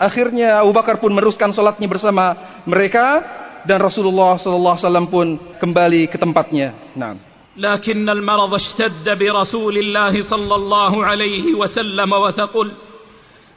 Akhirnya 0.00 0.64
Abu 0.64 0.72
Bakar 0.74 0.98
pun 0.98 1.12
meneruskan 1.12 1.52
salatnya 1.54 1.86
bersama 1.86 2.34
mereka 2.66 3.22
dan 3.62 3.78
Rasulullah 3.78 4.40
SAW 4.40 5.06
pun 5.06 5.38
kembali 5.60 6.10
ke 6.10 6.16
tempatnya. 6.18 6.74
Nah. 6.96 7.32
لكن 7.52 8.08
المرض 8.08 8.54
اشتد 8.54 9.04
برسول 9.04 9.76
الله 9.76 10.22
صلى 10.22 10.54
الله 10.54 11.04
عليه 11.04 11.46
وسلم 11.52 12.12
وثقل 12.12 12.68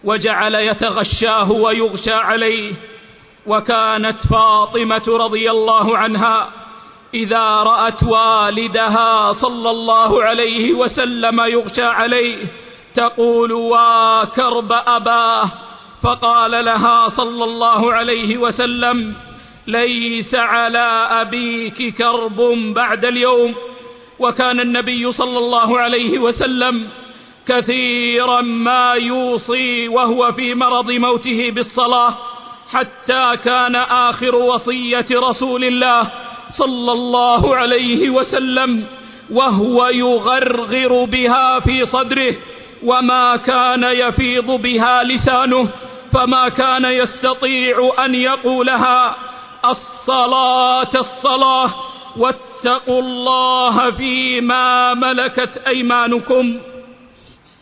وجعل 0.04 0.54
يتغشاه 0.54 1.52
ويغشى 1.52 2.12
عليه. 2.12 2.72
وكانت 3.46 4.26
فاطمة 4.26 5.02
رضي 5.08 5.50
الله 5.50 5.98
عنها 5.98 6.48
إذا 7.14 7.46
رأت 7.62 8.02
والدها 8.02 9.32
صلى 9.32 9.70
الله 9.70 10.22
عليه 10.22 10.72
وسلم 10.72 11.40
يغشى 11.40 11.82
عليه 11.82 12.36
تقول 12.94 13.52
وكرب 13.52 14.72
أباه. 14.72 15.50
فقال 16.02 16.64
لها 16.64 17.08
صلى 17.08 17.44
الله 17.44 17.92
عليه 17.92 18.38
وسلم 18.38 19.14
ليس 19.66 20.34
على 20.34 21.08
أبيك 21.10 21.96
كرب 21.96 22.40
بعد 22.74 23.04
اليوم. 23.04 23.54
وكان 24.18 24.60
النبي 24.60 25.12
صلى 25.12 25.38
الله 25.38 25.78
عليه 25.78 26.18
وسلم 26.18 26.88
كثيرا 27.50 28.40
ما 28.40 28.92
يوصي 28.92 29.88
وهو 29.88 30.32
في 30.32 30.54
مرض 30.54 30.90
موته 30.90 31.50
بالصلاة 31.50 32.14
حتى 32.72 33.36
كان 33.44 33.76
آخر 33.76 34.34
وصية 34.34 35.06
رسول 35.12 35.64
الله 35.64 36.08
صلى 36.50 36.92
الله 36.92 37.56
عليه 37.56 38.10
وسلم 38.10 38.84
وهو 39.30 39.88
يغرغر 39.88 41.04
بها 41.04 41.60
في 41.60 41.86
صدره 41.86 42.34
وما 42.84 43.36
كان 43.36 43.84
يفيض 43.84 44.46
بها 44.50 45.02
لسانه 45.02 45.68
فما 46.12 46.48
كان 46.48 46.84
يستطيع 46.84 47.92
أن 48.04 48.14
يقولها 48.14 49.16
الصلاة 49.64 50.90
الصلاة 50.94 51.70
واتقوا 52.16 53.02
الله 53.02 53.90
فيما 53.90 54.94
ملكت 54.94 55.62
أيمانكم. 55.66 56.58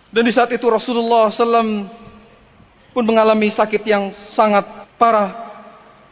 Dan 0.09 0.25
di 0.25 0.33
saat 0.33 0.49
itu 0.53 0.65
Rasulullah 0.69 1.29
SAW 1.29 1.85
pun 2.97 3.05
mengalami 3.05 3.53
sakit 3.53 3.83
yang 3.85 4.11
sangat 4.33 4.65
parah. 4.97 5.49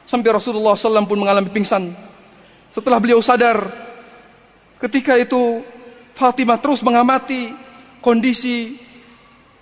Sampai 0.05 0.31
Rasulullah 0.31 0.77
SAW 0.77 1.09
pun 1.09 1.19
mengalami 1.19 1.49
pingsan. 1.49 1.91
Setelah 2.71 3.01
beliau 3.01 3.25
sadar, 3.25 3.67
ketika 4.85 5.17
itu 5.17 5.65
Fatimah 6.17 6.61
terus 6.61 6.85
mengamati 6.85 7.53
kondisi 8.05 8.77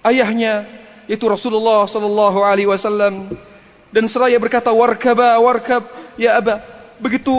ayahnya, 0.02 0.66
itu 1.06 1.24
Rasulullah 1.26 1.86
Sallallahu 1.86 2.42
Alaihi 2.42 2.68
Wasallam, 2.68 3.32
dan 3.94 4.04
seraya 4.10 4.38
berkata, 4.38 4.74
warkaba, 4.74 5.38
warkab, 5.38 5.86
ya 6.18 6.38
aba, 6.38 6.58
begitu 6.98 7.32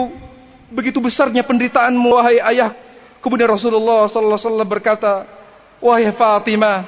begitu 0.72 0.98
besarnya 0.98 1.44
penderitaanmu 1.44 2.08
wahai 2.10 2.40
ayah. 2.56 2.72
Kemudian 3.20 3.52
Rasulullah 3.52 4.08
Sallallahu 4.08 4.36
Alaihi 4.36 4.48
Wasallam 4.48 4.68
berkata, 4.68 5.12
Wahai 5.86 6.10
Fatimah, 6.10 6.82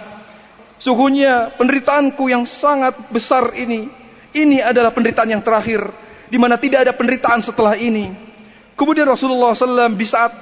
sungguhnya 0.83 1.55
penderitaanku 1.55 2.27
yang 2.27 2.43
sangat 2.43 2.99
besar 3.15 3.55
ini, 3.55 3.87
ini 4.35 4.59
adalah 4.59 4.91
penderitaan 4.91 5.31
yang 5.31 5.39
terakhir, 5.39 5.87
di 6.27 6.35
mana 6.35 6.59
tidak 6.59 6.83
ada 6.83 6.93
penderitaan 6.99 7.39
setelah 7.39 7.79
ini. 7.79 8.11
Kemudian 8.75 9.07
Rasulullah 9.07 9.55
SAW 9.55 9.95
di 9.95 10.03
saat 10.03 10.35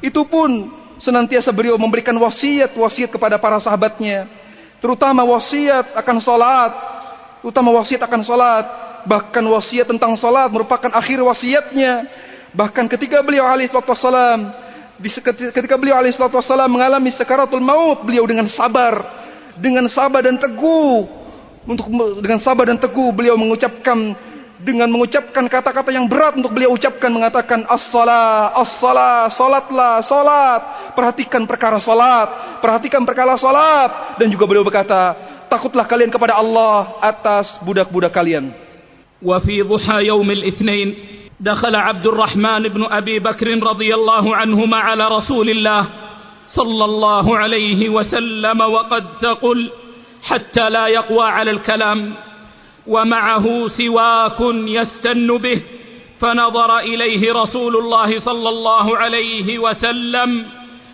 itu 0.00 0.24
pun 0.24 0.72
senantiasa 0.96 1.52
beliau 1.52 1.76
memberikan 1.76 2.16
wasiat-wasiat 2.16 3.12
kepada 3.12 3.36
para 3.36 3.60
sahabatnya, 3.60 4.24
terutama 4.80 5.28
wasiat 5.28 5.92
akan 5.92 6.16
salat, 6.24 6.72
terutama 7.44 7.76
wasiat 7.76 8.08
akan 8.08 8.20
salat, 8.24 8.64
bahkan 9.04 9.44
wasiat 9.44 9.84
tentang 9.84 10.16
salat 10.16 10.48
merupakan 10.48 10.88
akhir 10.96 11.20
wasiatnya. 11.20 12.08
Bahkan 12.56 12.88
ketika 12.88 13.20
beliau 13.20 13.44
alaihi 13.44 13.68
wasallam 13.68 14.48
ketika 15.54 15.78
beliau 15.78 15.98
alaihissalam 15.98 16.70
mengalami 16.70 17.14
sekaratul 17.14 17.62
maut, 17.62 18.02
beliau 18.02 18.26
dengan 18.26 18.50
sabar, 18.50 19.02
dengan 19.54 19.86
sabar 19.86 20.26
dan 20.26 20.38
teguh, 20.38 21.06
untuk 21.68 21.86
dengan 22.18 22.40
sabar 22.40 22.66
dan 22.66 22.80
teguh 22.80 23.12
beliau 23.12 23.36
mengucapkan 23.36 24.16
dengan 24.58 24.90
mengucapkan 24.90 25.46
kata-kata 25.46 25.94
yang 25.94 26.10
berat 26.10 26.34
untuk 26.34 26.50
beliau 26.50 26.74
ucapkan 26.74 27.12
mengatakan 27.14 27.62
as-salah, 27.70 28.50
as-salah, 28.58 29.30
salatlah, 29.30 30.02
salat. 30.02 30.60
Perhatikan 30.98 31.46
perkara 31.46 31.78
salat, 31.78 32.58
perhatikan 32.58 33.06
perkara 33.06 33.38
salat 33.38 34.18
dan 34.18 34.26
juga 34.26 34.50
beliau 34.50 34.66
berkata, 34.66 35.14
takutlah 35.46 35.86
kalian 35.86 36.10
kepada 36.10 36.34
Allah 36.34 36.98
atas 36.98 37.62
budak-budak 37.62 38.10
kalian. 38.10 38.50
Wa 39.22 39.38
fi 39.38 39.62
dhuha 39.62 40.02
yaumil 40.02 40.42
itsnain 40.42 41.17
دخل 41.40 41.76
عبد 41.76 42.06
الرحمن 42.06 42.62
بن 42.62 42.84
أبي 42.90 43.18
بكر 43.18 43.62
رضي 43.62 43.94
الله 43.94 44.36
عنهما 44.36 44.76
على 44.76 45.08
رسول 45.08 45.50
الله 45.50 45.86
صلى 46.48 46.84
الله 46.84 47.38
عليه 47.38 47.88
وسلم 47.88 48.60
وقد 48.60 49.04
ثقل 49.22 49.70
حتى 50.22 50.70
لا 50.70 50.86
يقوى 50.86 51.24
على 51.26 51.50
الكلام 51.50 52.14
ومعه 52.86 53.68
سواك 53.68 54.40
يستن 54.50 55.38
به 55.38 55.62
فنظر 56.20 56.78
إليه 56.78 57.32
رسول 57.32 57.76
الله 57.76 58.20
صلى 58.20 58.48
الله 58.48 58.96
عليه 58.96 59.58
وسلم 59.58 60.46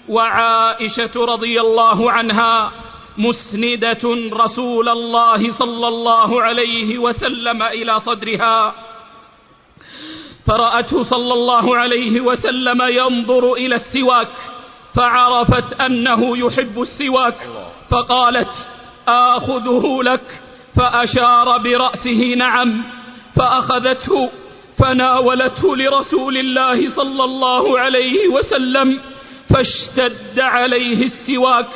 وعائشة 0.09 1.25
رضي 1.25 1.61
الله 1.61 2.11
عنها 2.11 2.73
مسندة 3.19 4.31
رسول 4.33 4.89
الله 4.89 5.53
صلى 5.53 5.89
الله 5.89 6.43
عليه 6.43 6.99
وسلم 6.99 7.63
إلى 7.63 8.01
صدرها 8.01 8.75
فرأته 10.47 11.03
صلى 11.03 11.35
الله 11.35 11.77
عليه 11.77 12.21
وسلم 12.21 12.83
ينظر 12.83 13.53
إلى 13.53 13.77
السواك 13.77 14.29
فعرفت 14.95 15.81
أنه 15.81 16.39
يحب 16.39 16.83
السواك 16.83 17.37
فقالت 17.91 18.67
آخذه 19.09 19.99
لك 20.03 20.43
فأشار 20.77 21.59
برأسه 21.59 22.35
نعم 22.37 22.83
فأخذته 23.37 24.31
فناولته 24.79 25.77
لرسول 25.77 26.37
الله 26.37 26.91
صلى 26.91 27.25
الله 27.25 27.79
عليه 27.81 28.29
وسلم 28.29 29.01
فاشتد 29.51 30.41
عليه 30.41 31.05
السواك 31.07 31.69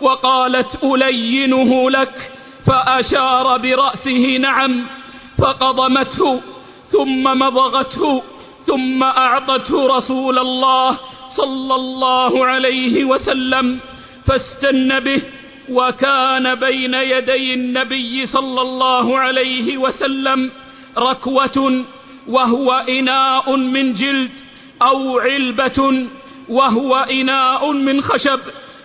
وقالت 0.00 0.84
ألينه 0.84 1.90
لك 1.90 2.30
فأشار 2.66 3.58
برأسه 3.58 4.36
نعم 4.40 4.86
فقضمته 5.38 6.40
ثم 6.90 7.22
مضغته 7.22 8.22
ثم 8.66 9.02
أعطته 9.02 9.96
رسول 9.96 10.38
الله 10.38 10.98
صلى 11.36 11.74
الله 11.74 12.46
عليه 12.46 13.04
وسلم 13.04 13.78
فاستن 14.26 15.00
به 15.00 15.22
وكان 15.68 16.54
بين 16.54 16.94
يدي 16.94 17.54
النبي 17.54 18.26
صلى 18.26 18.60
الله 18.62 19.18
عليه 19.18 19.78
وسلم 19.78 20.50
ركوة 20.98 21.84
وهو 22.28 22.72
إناء 22.88 23.56
من 23.56 23.92
جلد 23.94 24.30
أو 24.82 25.18
علبة 25.18 26.06
وهو 26.48 26.96
إناء 26.96 27.72
من 27.72 28.00
خشب 28.02 28.40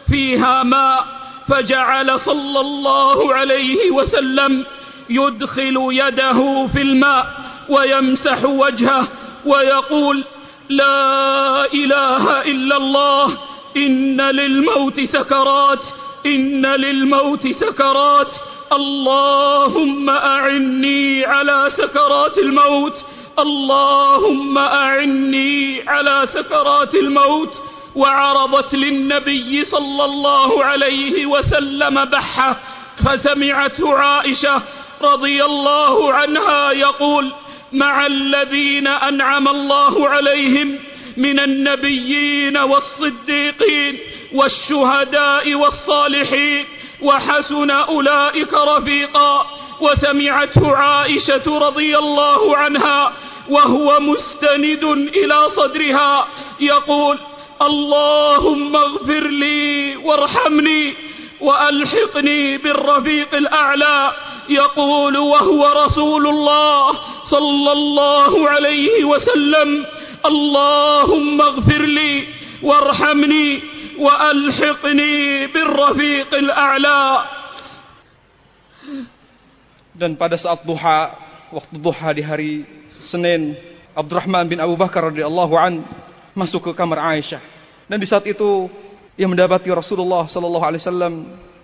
فيها 0.10 0.64
ماء 0.64 1.06
فجعل 1.47 2.20
صلى 2.20 2.60
الله 2.60 3.34
عليه 3.34 3.91
وسلم 3.91 4.66
يدخل 5.10 5.88
يده 5.91 6.68
في 6.68 6.82
الماء 6.82 7.28
ويمسح 7.72 8.45
وجهه 8.45 9.07
ويقول 9.45 10.24
لا 10.69 11.65
إله 11.74 12.41
إلا 12.41 12.78
الله 12.78 13.38
إن 13.78 14.22
للموت 14.22 14.99
سكرات 15.01 15.84
إن 16.26 16.65
للموت 16.65 17.47
سكرات 17.47 18.34
اللهم 18.74 20.09
أعني 20.09 21.26
على 21.26 21.69
سكرات 21.78 22.38
الموت 22.38 22.93
اللهم 23.39 24.57
أعني 24.57 25.82
على 25.89 26.28
سكرات 26.34 26.95
الموت. 26.95 27.53
وعرضت 27.95 28.74
للنبي 28.76 29.63
صلى 29.63 30.05
الله 30.05 30.63
عليه 30.65 31.26
وسلم 31.26 32.05
بحة 32.05 32.57
فسمعته 33.05 33.97
عائشة 33.97 34.61
رضي 35.01 35.45
الله 35.45 36.13
عنها 36.13 36.72
يقول 36.72 37.32
مع 37.74 38.05
الذين 38.05 38.88
أنعم 38.88 39.47
الله 39.47 40.09
عليهم 40.09 40.80
من 41.17 41.39
النبيين 41.39 42.57
والصديقين 42.57 43.97
والشهداء 44.34 45.53
والصالحين 45.55 46.65
وحسن 47.01 47.72
أولئك 47.72 48.53
رفيقا 48.53 49.47
وسمعته 49.82 50.76
عائشة 50.76 51.59
رضي 51.67 51.97
الله 51.97 52.57
عنها 52.57 53.13
وهو 53.49 53.99
مستند 53.99 54.84
إلى 55.15 55.49
صدرها 55.55 56.28
يقول 56.59 57.17
اللهم 57.61 58.76
اغفر 58.76 59.28
لي 59.28 59.95
وارحمني 59.95 60.93
وألحقني 61.41 62.57
بالرفيق 62.57 63.36
الأعلى 63.36 64.11
يقول 64.49 65.17
وهو 65.17 65.84
رسول 65.86 66.28
الله 66.28 66.95
صلى 67.30 67.72
الله 67.72 68.32
عليه 68.49 69.05
وسلم 69.05 69.68
اللهم 70.26 71.36
اغفر 71.40 71.82
لي 71.82 72.12
وارحمني 72.62 73.49
وألحقني 73.99 75.14
بالرفيق 75.47 76.30
الأعلى 76.34 77.03
Dan 79.97 80.12
pada 80.12 80.36
saat 80.36 80.61
duha, 80.68 81.16
waktu 81.49 81.80
duha 81.80 82.12
di 82.12 82.20
hari 82.20 82.53
Senin, 83.01 83.57
Abdurrahman 83.97 84.44
bin 84.44 84.61
Abu 84.61 84.76
Bakar 84.76 85.09
radhiyallahu 85.09 85.57
an 85.57 85.80
masuk 86.36 86.68
ke 86.68 86.70
kamar 86.76 87.01
Aisyah. 87.01 87.40
Dan 87.88 87.97
di 87.97 88.05
saat 88.05 88.28
itu 88.28 88.68
ia 89.16 89.24
mendapati 89.24 89.72
Rasulullah 89.72 90.28
sallallahu 90.28 90.64
alaihi 90.68 90.84
wasallam 90.84 91.14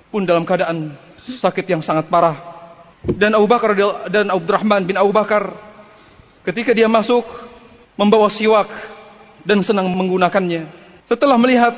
pun 0.08 0.24
dalam 0.24 0.48
keadaan 0.48 0.96
sakit 1.28 1.68
yang 1.68 1.84
sangat 1.84 2.08
parah. 2.08 2.45
Dan 3.05 3.37
Abu 3.37 3.45
Bakar 3.45 3.77
dan 4.09 4.33
Abdurrahman 4.33 4.81
bin 4.87 4.97
Abu 4.97 5.13
Bakar 5.13 5.53
ketika 6.47 6.73
dia 6.73 6.89
masuk 6.89 7.23
membawa 7.93 8.31
siwak 8.31 8.67
dan 9.45 9.61
senang 9.61 9.91
menggunakannya. 9.93 10.65
Setelah 11.05 11.35
melihat 11.35 11.77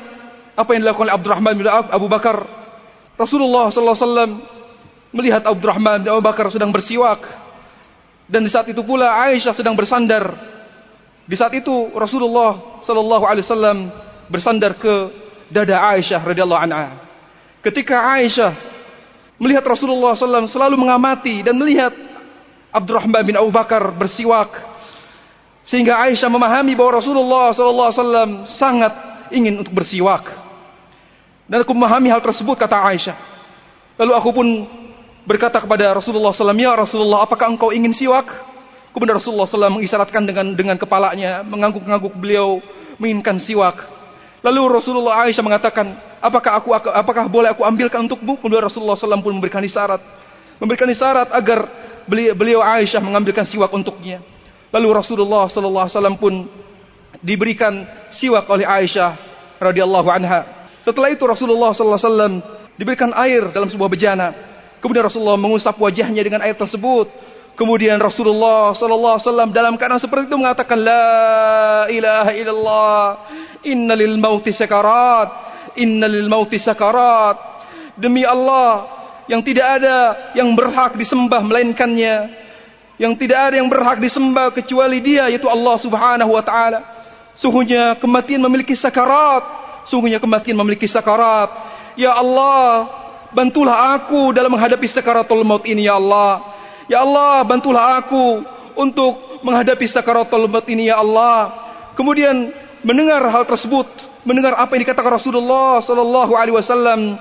apa 0.56 0.70
yang 0.74 0.86
dilakukan 0.86 1.06
oleh 1.10 1.16
Abdurrahman 1.16 1.54
bin 1.54 1.66
Abu 1.68 2.06
Bakar, 2.10 2.42
Rasulullah 3.14 3.68
sallallahu 3.68 3.96
alaihi 3.96 4.06
wasallam 4.08 4.32
melihat 5.10 5.42
Abdurrahman 5.44 6.06
bin 6.06 6.10
Abu 6.10 6.22
Bakar 6.24 6.48
sedang 6.50 6.72
bersiwak 6.72 7.20
dan 8.30 8.46
di 8.46 8.50
saat 8.50 8.70
itu 8.70 8.78
pula 8.86 9.10
Aisyah 9.26 9.50
sedang 9.58 9.74
bersandar. 9.74 10.30
Di 11.26 11.34
saat 11.34 11.50
itu 11.54 11.90
Rasulullah 11.94 12.78
sallallahu 12.82 13.26
alaihi 13.26 13.42
wasallam 13.42 13.90
bersandar 14.30 14.78
ke 14.78 15.10
dada 15.50 15.82
Aisyah 15.82 16.22
radhiyallahu 16.22 16.62
anha. 16.62 16.94
Ketika 17.58 18.06
Aisyah 18.14 18.54
melihat 19.40 19.64
Rasulullah 19.64 20.12
SAW 20.12 20.44
selalu 20.44 20.76
mengamati 20.76 21.40
dan 21.40 21.56
melihat 21.56 21.96
Abdurrahman 22.70 23.24
bin 23.24 23.34
Abu 23.40 23.48
Bakar 23.48 23.82
bersiwak, 23.96 24.52
sehingga 25.64 25.98
Aisyah 26.06 26.28
memahami 26.30 26.76
bahwa 26.76 27.00
Rasulullah 27.00 27.50
SAW 27.50 28.46
sangat 28.46 28.92
ingin 29.32 29.58
untuk 29.58 29.74
bersiwak. 29.74 30.28
Dan 31.50 31.66
aku 31.66 31.74
memahami 31.74 32.12
hal 32.14 32.22
tersebut 32.22 32.54
kata 32.54 32.78
Aisyah. 32.78 33.16
Lalu 33.98 34.12
aku 34.14 34.30
pun 34.30 34.46
berkata 35.26 35.58
kepada 35.58 35.98
Rasulullah 35.98 36.30
SAW, 36.30 36.54
Ya 36.54 36.72
Rasulullah, 36.78 37.26
apakah 37.26 37.50
engkau 37.50 37.74
ingin 37.74 37.90
siwak? 37.90 38.30
Kemudian 38.94 39.18
Rasulullah 39.18 39.46
SAW 39.46 39.78
mengisyaratkan 39.78 40.22
dengan 40.26 40.54
dengan 40.54 40.76
kepalanya, 40.78 41.42
mengangguk-angguk 41.42 42.14
beliau 42.14 42.62
menginginkan 43.02 43.38
siwak. 43.42 43.82
Lalu 44.46 44.62
Rasulullah 44.78 45.26
Aisyah 45.26 45.42
mengatakan, 45.42 46.09
apakah 46.20 46.52
aku 46.60 46.70
apakah 46.76 47.24
boleh 47.26 47.50
aku 47.50 47.64
ambilkan 47.64 48.04
untukmu? 48.04 48.36
Kemudian 48.38 48.62
Rasulullah 48.62 48.94
SAW 48.94 49.24
pun 49.24 49.34
memberikan 49.34 49.64
isyarat, 49.64 50.00
memberikan 50.60 50.86
isyarat 50.86 51.32
agar 51.32 51.66
beliau, 52.04 52.32
beliau 52.36 52.60
Aisyah 52.60 53.00
mengambilkan 53.00 53.48
siwak 53.48 53.72
untuknya. 53.72 54.20
Lalu 54.70 54.88
Rasulullah 54.94 55.50
SAW 55.50 56.14
pun 56.20 56.46
diberikan 57.18 57.82
siwak 58.12 58.46
oleh 58.46 58.68
Aisyah 58.68 59.18
radhiyallahu 59.58 60.08
anha. 60.08 60.46
Setelah 60.86 61.10
itu 61.12 61.26
Rasulullah 61.26 61.74
SAW 61.74 62.40
diberikan 62.78 63.12
air 63.12 63.50
dalam 63.52 63.68
sebuah 63.68 63.90
bejana. 63.90 64.32
Kemudian 64.80 65.04
Rasulullah 65.04 65.36
mengusap 65.36 65.76
wajahnya 65.76 66.24
dengan 66.24 66.40
air 66.40 66.56
tersebut. 66.56 67.10
Kemudian 67.52 68.00
Rasulullah 68.00 68.72
sallallahu 68.72 69.20
alaihi 69.20 69.26
wasallam 69.28 69.50
dalam 69.52 69.76
keadaan 69.76 70.00
seperti 70.00 70.32
itu 70.32 70.38
mengatakan 70.40 70.80
la 70.80 71.84
ilaha 71.92 72.32
illallah 72.32 73.04
innalil 73.68 74.16
mauti 74.16 74.56
innalil 75.76 76.30
mauti 76.30 76.56
sakarat. 76.56 77.36
Demi 77.98 78.24
Allah 78.24 78.86
yang 79.26 79.44
tidak 79.44 79.82
ada 79.82 79.96
yang 80.34 80.50
berhak 80.54 80.96
disembah 80.96 81.42
melainkannya. 81.44 82.30
Yang 83.00 83.12
tidak 83.26 83.38
ada 83.50 83.54
yang 83.58 83.68
berhak 83.68 83.96
disembah 83.96 84.52
kecuali 84.52 85.00
dia 85.00 85.28
yaitu 85.32 85.48
Allah 85.48 85.76
Subhanahu 85.80 86.36
wa 86.36 86.42
taala. 86.44 86.80
Sungguhnya 87.36 87.96
kematian 87.96 88.40
memiliki 88.42 88.76
sakarat. 88.76 89.42
Sungguhnya 89.88 90.20
kematian 90.20 90.56
memiliki 90.58 90.84
sakarat. 90.84 91.48
Ya 91.96 92.12
Allah 92.12 93.00
bantulah 93.30 93.94
aku 93.98 94.34
dalam 94.34 94.50
menghadapi 94.54 94.86
sakaratul 94.90 95.46
maut 95.46 95.64
ini 95.66 95.86
ya 95.86 95.96
Allah. 95.96 96.42
Ya 96.90 97.06
Allah, 97.06 97.46
bantulah 97.46 98.02
aku 98.02 98.42
untuk 98.74 99.42
menghadapi 99.46 99.86
sakaratul 99.86 100.50
maut 100.50 100.66
ini 100.66 100.90
ya 100.90 100.98
Allah. 100.98 101.54
Kemudian 101.94 102.50
mendengar 102.82 103.22
hal 103.30 103.46
tersebut, 103.46 103.86
mendengar 104.24 104.56
apa 104.56 104.76
yang 104.76 104.82
dikatakan 104.84 105.12
Rasulullah 105.16 105.80
sallallahu 105.80 106.32
alaihi 106.36 106.56
wasallam. 106.56 107.16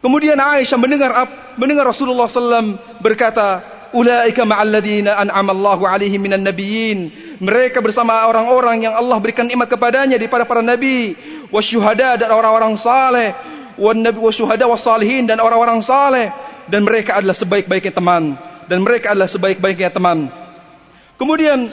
Kemudian 0.00 0.38
Aisyah 0.40 0.78
mendengar 0.80 1.10
mendengar 1.60 1.84
Rasulullah 1.84 2.24
sallam 2.30 2.80
berkata, 3.04 3.60
"Ulaika 3.92 4.48
ma'al 4.48 4.70
ladzina 4.72 5.20
an'ama 5.20 5.52
Allahu 5.52 5.84
alaihim 5.84 6.24
minan 6.24 6.40
nabiyyin." 6.40 7.28
Mereka 7.40 7.80
bersama 7.80 8.28
orang-orang 8.28 8.84
yang 8.84 8.94
Allah 8.96 9.16
berikan 9.16 9.48
nikmat 9.48 9.68
kepadanya 9.68 10.16
daripada 10.20 10.44
para 10.44 10.60
nabi, 10.60 11.16
wasyuhada 11.48 12.20
dan 12.20 12.28
orang-orang 12.32 12.76
saleh, 12.76 13.32
wan 13.80 13.96
nabi 13.96 14.20
wasyuhada 14.20 14.68
wassalihin 14.68 15.24
dan 15.24 15.40
orang-orang 15.40 15.80
saleh 15.80 16.28
dan 16.68 16.84
mereka 16.84 17.16
adalah 17.16 17.32
sebaik-baiknya 17.32 17.92
teman 17.96 18.36
dan 18.68 18.78
mereka 18.84 19.16
adalah 19.16 19.26
sebaik-baiknya 19.26 19.90
teman. 19.90 20.30
Kemudian 21.16 21.68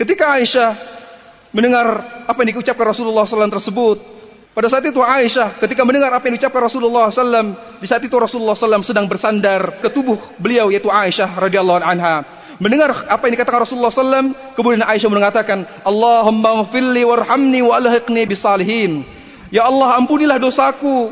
ketika 0.00 0.36
Aisyah 0.36 0.70
mendengar 1.54 1.86
apa 2.26 2.38
yang 2.42 2.58
diucapkan 2.58 2.90
Rasulullah 2.90 3.24
SAW 3.24 3.48
tersebut, 3.48 3.98
Pada 4.54 4.70
saat 4.70 4.86
itu 4.86 5.02
Aisyah 5.02 5.58
ketika 5.58 5.82
mendengar 5.82 6.14
apa 6.14 6.30
yang 6.30 6.38
diucapkan 6.38 6.70
Rasulullah 6.70 7.10
SAW, 7.10 7.82
di 7.82 7.90
saat 7.90 8.06
itu 8.06 8.14
Rasulullah 8.14 8.54
SAW 8.54 8.86
sedang 8.86 9.10
bersandar 9.10 9.82
ke 9.82 9.90
tubuh 9.90 10.14
beliau 10.38 10.70
yaitu 10.70 10.86
Aisyah 10.86 11.34
radhiyallahu 11.34 11.82
anha. 11.82 12.22
Mendengar 12.62 13.10
apa 13.10 13.26
yang 13.26 13.34
dikatakan 13.34 13.66
Rasulullah 13.66 13.90
SAW, 13.90 14.30
kemudian 14.54 14.86
Aisyah 14.86 15.10
mengatakan, 15.10 15.66
Allahumma 15.82 16.62
mafilli 16.62 17.02
warhamni 17.02 17.66
wa 17.66 17.82
alhiqni 17.82 18.30
bisalihin. 18.30 19.02
Ya 19.50 19.66
Allah 19.66 19.98
ampunilah 19.98 20.38
dosaku. 20.38 21.10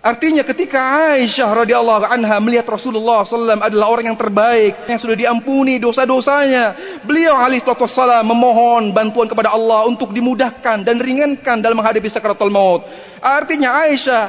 Artinya 0.00 0.40
ketika 0.40 0.80
Aisyah 1.12 1.60
radhiyallahu 1.60 2.08
anha 2.08 2.40
melihat 2.40 2.64
Rasulullah 2.72 3.20
SAW 3.20 3.60
adalah 3.60 3.92
orang 3.92 4.08
yang 4.08 4.16
terbaik 4.16 4.88
yang 4.88 4.96
sudah 4.96 5.12
diampuni 5.12 5.76
dosa-dosanya, 5.76 6.72
beliau 7.04 7.36
alaihi 7.36 7.60
wasallam 7.60 8.24
memohon 8.24 8.96
bantuan 8.96 9.28
kepada 9.28 9.52
Allah 9.52 9.84
untuk 9.84 10.16
dimudahkan 10.16 10.88
dan 10.88 10.96
ringankan 10.96 11.60
dalam 11.60 11.76
menghadapi 11.76 12.08
sakaratul 12.08 12.48
maut. 12.48 12.80
Artinya 13.20 13.76
Aisyah 13.84 14.22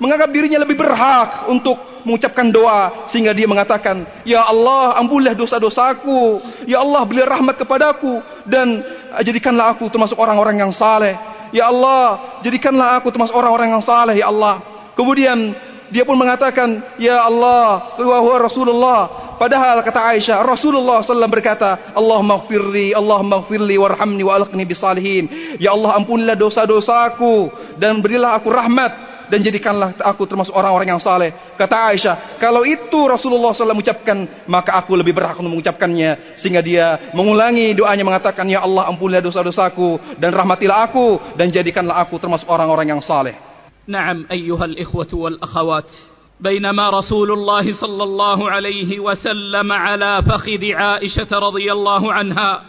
menganggap 0.00 0.32
dirinya 0.32 0.64
lebih 0.64 0.80
berhak 0.80 1.44
untuk 1.52 1.76
mengucapkan 2.08 2.48
doa 2.48 3.04
sehingga 3.12 3.36
dia 3.36 3.44
mengatakan, 3.44 4.08
"Ya 4.24 4.48
Allah, 4.48 4.96
ampunilah 4.96 5.36
dosa-dosaku. 5.36 6.40
Ya 6.64 6.80
Allah, 6.80 7.04
berilah 7.04 7.28
rahmat 7.36 7.60
kepadaku 7.60 8.24
dan 8.48 8.80
jadikanlah 9.20 9.76
aku 9.76 9.92
termasuk 9.92 10.16
orang-orang 10.16 10.56
yang 10.56 10.72
saleh. 10.72 11.20
Ya 11.52 11.68
Allah, 11.68 12.40
jadikanlah 12.40 12.96
aku 12.96 13.12
termasuk 13.12 13.36
orang-orang 13.36 13.76
yang 13.76 13.84
saleh, 13.84 14.24
ya 14.24 14.32
Allah." 14.32 14.77
Kemudian 14.98 15.54
dia 15.94 16.02
pun 16.02 16.18
mengatakan, 16.18 16.82
Ya 16.98 17.22
Allah, 17.22 17.94
wa 17.96 18.38
Rasulullah. 18.42 19.00
Padahal 19.38 19.86
kata 19.86 20.18
Aisyah, 20.18 20.42
Rasulullah 20.42 20.98
SAW 20.98 21.30
berkata, 21.30 21.94
Allah 21.94 22.18
maghfirli, 22.18 22.90
Allah 22.90 23.22
maghfirli, 23.22 23.78
warhamni 23.78 24.26
wa 24.26 24.34
alqni 24.34 24.66
bisalihin. 24.66 25.54
Ya 25.62 25.70
Allah 25.70 25.94
ampunilah 26.02 26.34
dosa-dosaku 26.34 27.46
dan 27.78 28.02
berilah 28.02 28.34
aku 28.34 28.50
rahmat 28.50 28.92
dan 29.30 29.38
jadikanlah 29.38 29.94
aku 30.02 30.26
termasuk 30.26 30.50
orang-orang 30.50 30.90
yang 30.90 30.98
saleh. 30.98 31.30
Kata 31.54 31.94
Aisyah, 31.94 32.42
kalau 32.42 32.66
itu 32.66 32.98
Rasulullah 33.06 33.54
SAW 33.54 33.78
mengucapkan, 33.78 34.26
maka 34.50 34.74
aku 34.74 34.98
lebih 34.98 35.14
berhak 35.14 35.38
untuk 35.38 35.54
mengucapkannya. 35.54 36.34
Sehingga 36.34 36.58
dia 36.58 37.14
mengulangi 37.14 37.78
doanya 37.78 38.02
mengatakan, 38.02 38.50
Ya 38.50 38.66
Allah 38.66 38.90
ampunilah 38.90 39.22
dosa-dosaku 39.22 40.18
dan 40.18 40.34
rahmatilah 40.34 40.90
aku 40.90 41.38
dan 41.38 41.54
jadikanlah 41.54 42.02
aku 42.02 42.18
termasuk 42.18 42.50
orang-orang 42.50 42.98
yang 42.98 42.98
saleh. 42.98 43.47
نعم 43.88 44.26
أيها 44.30 44.64
الإخوة 44.64 45.08
والأخوات 45.12 45.92
بينما 46.40 46.90
رسول 46.90 47.32
الله 47.32 47.72
صلى 47.72 48.02
الله 48.02 48.50
عليه 48.50 48.98
وسلم 48.98 49.72
على 49.72 50.22
فخذ 50.22 50.72
عائشة 50.72 51.38
رضي 51.38 51.72
الله 51.72 52.12
عنها 52.12 52.62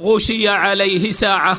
غشي 0.00 0.48
عليه 0.48 1.12
ساعة 1.12 1.58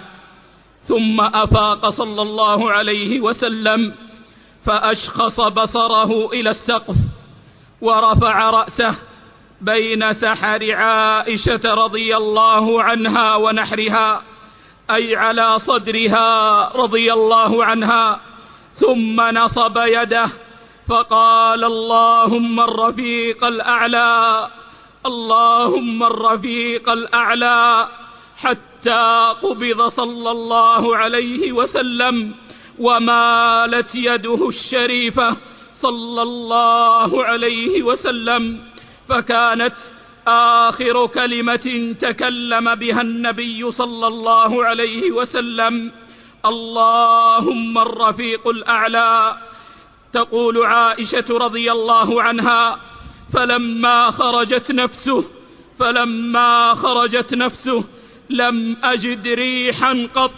ثم 0.81 1.21
أفاق 1.21 1.89
صلى 1.89 2.21
الله 2.21 2.71
عليه 2.71 3.19
وسلم 3.19 3.93
فأشخص 4.65 5.39
بصره 5.39 6.29
إلى 6.33 6.49
السقف 6.49 6.95
ورفع 7.81 8.49
رأسه 8.49 8.95
بين 9.61 10.13
سحر 10.13 10.75
عائشة 10.75 11.73
رضي 11.73 12.17
الله 12.17 12.83
عنها 12.83 13.35
ونحرها 13.35 14.21
أي 14.91 15.15
على 15.15 15.59
صدرها 15.59 16.67
رضي 16.75 17.13
الله 17.13 17.65
عنها. 17.65 18.30
ثم 18.75 19.21
نصب 19.21 19.77
يده 19.77 20.29
فقال 20.87 21.63
اللهم 21.63 22.59
الرفيق 22.59 23.45
الأعلى 23.45 24.47
اللهم 25.05 26.03
الرفيق 26.03 26.89
الأعلى 26.89 27.87
حتى 28.35 29.33
قبض 29.41 29.87
صلى 29.87 30.31
الله 30.31 30.97
عليه 30.97 31.51
وسلم 31.51 32.33
ومالت 32.79 33.95
يده 33.95 34.49
الشريفة 34.49 35.37
صلى 35.75 36.21
الله 36.21 37.23
عليه 37.25 37.83
وسلم 37.83 38.59
فكانت 39.09 39.75
آخر 40.27 41.07
كلمة 41.07 41.95
تكلم 41.99 42.75
بها 42.75 43.01
النبي 43.01 43.71
صلى 43.71 44.07
الله 44.07 44.65
عليه 44.65 45.11
وسلم. 45.11 45.91
اللهم 46.45 47.77
الرفيق 47.77 48.47
الأعلى 48.47 49.37
تقول 50.13 50.65
عائشة 50.65 51.29
رضي 51.29 51.71
الله 51.71 52.09
عنها 52.23 52.63
فلما 53.33 54.11
خرجت 54.11 54.71
نفسه 54.71 55.23
فلما 55.79 56.73
خرجت 56.73 57.33
نفسه 57.33 57.83
لم 58.29 58.77
أجد 58.83 59.27
ريحا 59.27 60.07
قط 60.15 60.33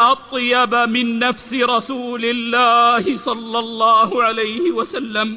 أطيب 0.00 0.74
من 0.74 1.18
نفس 1.18 1.50
رسول 1.52 2.24
الله 2.24 3.04
صلى 3.16 3.58
الله 3.58 4.10
عليه 4.24 4.64
وسلم. 4.70 5.28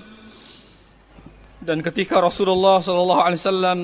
Dan 1.61 1.85
ketika 1.85 2.17
Rasulullah 2.17 2.81
sallallahu 2.81 3.21
alaihi 3.21 3.41
wasallam 3.41 3.79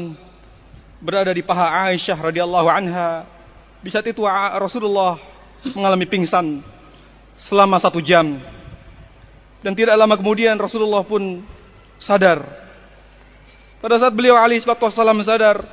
berada 0.98 1.30
di 1.30 1.46
paha 1.46 1.94
Aisyah 1.94 2.18
radhiyallahu 2.18 2.68
anha 2.70 3.22
di 3.86 3.90
saat 3.94 4.10
itu 4.10 4.26
Rasulullah 4.58 5.18
mengalami 5.74 6.06
pingsan 6.06 6.62
selama 7.38 7.78
satu 7.78 8.02
jam. 8.02 8.38
Dan 9.62 9.74
tidak 9.74 9.98
lama 9.98 10.14
kemudian 10.14 10.58
Rasulullah 10.58 11.02
pun 11.02 11.42
sadar. 11.98 12.46
Pada 13.78 13.98
saat 14.02 14.14
beliau 14.14 14.38
alaihi 14.38 14.62
wasallam 14.62 15.22
sadar, 15.26 15.66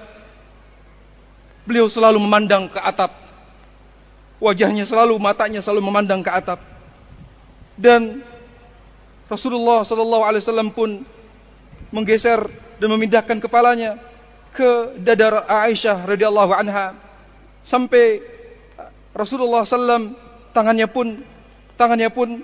beliau 1.65 1.89
selalu 1.89 2.21
memandang 2.21 2.69
ke 2.69 2.81
atap. 2.81 3.13
Wajahnya 4.41 4.85
selalu, 4.85 5.17
matanya 5.17 5.65
selalu 5.65 5.89
memandang 5.89 6.21
ke 6.21 6.29
atap. 6.29 6.61
Dan 7.75 8.21
Rasulullah 9.25 9.83
Sallallahu 9.83 10.23
Alaihi 10.23 10.43
Wasallam 10.45 10.71
pun 10.71 11.01
menggeser 11.89 12.45
dan 12.77 12.89
memindahkan 12.93 13.41
kepalanya 13.41 13.97
ke 14.55 15.01
dada 15.03 15.43
Aisyah 15.49 16.07
radhiyallahu 16.07 16.53
anha 16.55 16.95
sampai 17.67 18.23
Rasulullah 19.15 19.63
SAW 19.63 20.13
tangannya 20.51 20.91
pun 20.91 21.23
tangannya 21.79 22.11
pun 22.11 22.43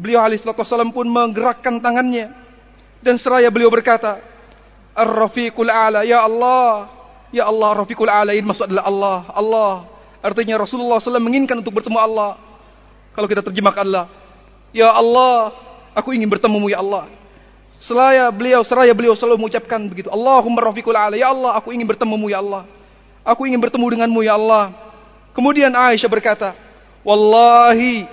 beliau 0.00 0.24
alaihissalam 0.24 0.90
pun 0.90 1.04
menggerakkan 1.04 1.78
tangannya 1.78 2.32
dan 3.04 3.20
seraya 3.20 3.52
beliau 3.52 3.68
berkata 3.68 4.18
Ar-Rafiqul 4.96 5.68
A'la 5.68 6.04
ya 6.08 6.24
Allah 6.24 6.88
ya 7.28 7.48
Allah 7.48 7.70
Rafiqul 7.84 8.08
A'la 8.08 8.32
ini 8.32 8.44
maksud 8.44 8.68
adalah 8.72 8.84
Allah 8.88 9.18
Allah 9.32 9.74
artinya 10.24 10.56
Rasulullah 10.56 11.00
SAW 11.00 11.20
menginginkan 11.20 11.60
untuk 11.60 11.76
bertemu 11.76 12.00
Allah 12.00 12.40
kalau 13.12 13.28
kita 13.28 13.44
terjemahkanlah 13.44 14.08
ya 14.72 14.88
Allah 14.88 15.52
aku 15.92 16.16
ingin 16.16 16.28
bertemumu 16.32 16.72
ya 16.72 16.80
Allah 16.80 17.08
Selaya 17.82 18.30
beliau, 18.30 18.62
seraya 18.62 18.94
beliau 18.94 19.18
selalu 19.18 19.42
mengucapkan 19.42 19.82
begitu. 19.90 20.06
Allahumma 20.06 20.62
rafiqul 20.70 20.94
ala. 20.94 21.18
Ya 21.18 21.34
Allah, 21.34 21.58
aku 21.58 21.74
ingin 21.74 21.82
bertemumu 21.82 22.30
ya 22.30 22.38
Allah. 22.38 22.62
Aku 23.26 23.42
ingin 23.42 23.58
bertemu 23.58 23.98
denganmu 23.98 24.22
ya 24.22 24.38
Allah. 24.38 24.70
Kemudian 25.32 25.72
Aisyah 25.72 26.10
berkata, 26.12 26.52
Wallahi, 27.02 28.06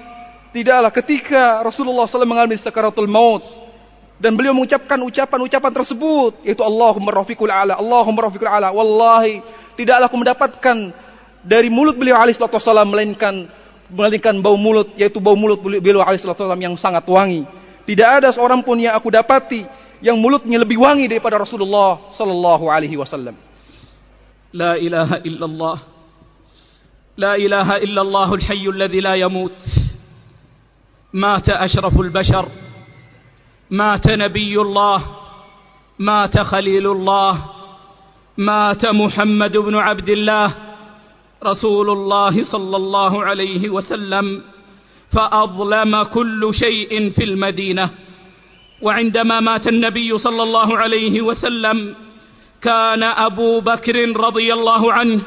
tidaklah 0.56 0.92
ketika 0.92 1.62
Rasulullah 1.62 2.10
SAW 2.10 2.26
mengalami 2.26 2.58
sakaratul 2.58 3.08
maut, 3.08 3.44
dan 4.20 4.36
beliau 4.36 4.52
mengucapkan 4.52 5.00
ucapan-ucapan 5.00 5.72
tersebut, 5.72 6.44
yaitu 6.44 6.60
Allahumma 6.60 7.16
rafiqul 7.24 7.48
ala, 7.48 7.80
Allahumma 7.80 8.28
rafiqul 8.28 8.52
ala, 8.52 8.72
Wallahi, 8.76 9.40
tidaklah 9.80 10.12
aku 10.12 10.18
mendapatkan 10.20 10.78
dari 11.40 11.72
mulut 11.72 11.96
beliau 11.96 12.20
alaihissalam 12.20 12.88
melainkan 12.92 13.48
melainkan 13.90 14.36
bau 14.44 14.60
mulut 14.60 14.92
yaitu 15.00 15.18
bau 15.24 15.40
mulut 15.40 15.58
beliau 15.64 16.04
alaihissalam 16.04 16.60
yang 16.60 16.76
sangat 16.76 17.08
wangi. 17.08 17.48
Tidak 17.88 18.06
ada 18.06 18.30
seorang 18.30 18.62
pun 18.62 18.78
yang 18.78 18.94
aku 18.94 19.10
dapati 19.10 19.66
yang 20.00 20.16
mulutnya 20.20 20.60
lebih 20.60 20.80
wangi 20.80 21.08
daripada 21.08 21.40
Rasulullah 21.40 22.12
sallallahu 22.12 22.68
alaihi 22.72 22.96
wasallam. 23.00 23.36
La 24.52 24.76
ilaha 24.78 25.22
illallah 25.26 25.78
لا 27.20 27.36
إله 27.36 27.78
إلا 27.78 28.02
الله 28.02 28.34
الحي 28.34 28.70
الذي 28.70 29.00
لا 29.00 29.14
يموت. 29.14 29.64
مات 31.14 31.50
أشرف 31.50 32.00
البشر. 32.00 32.46
مات 33.72 34.08
نبي 34.08 34.62
الله. 34.62 35.04
مات 36.00 36.40
خليل 36.40 36.88
الله. 36.88 37.46
مات 38.38 38.86
محمد 38.86 39.58
بن 39.58 39.76
عبد 39.76 40.10
الله. 40.10 40.52
رسول 41.44 41.90
الله 41.90 42.44
صلى 42.44 42.78
الله 42.78 43.26
عليه 43.26 43.70
وسلم. 43.70 44.42
فأظلم 45.12 46.04
كل 46.04 46.50
شيء 46.54 47.10
في 47.10 47.24
المدينة. 47.24 47.90
وعندما 48.82 49.40
مات 49.40 49.68
النبي 49.68 50.18
صلى 50.18 50.44
الله 50.44 50.78
عليه 50.78 51.22
وسلم 51.22 51.96
كان 52.62 53.04
أبو 53.04 53.60
بكر 53.60 54.18
رضي 54.18 54.54
الله 54.54 54.94
عنه 54.94 55.22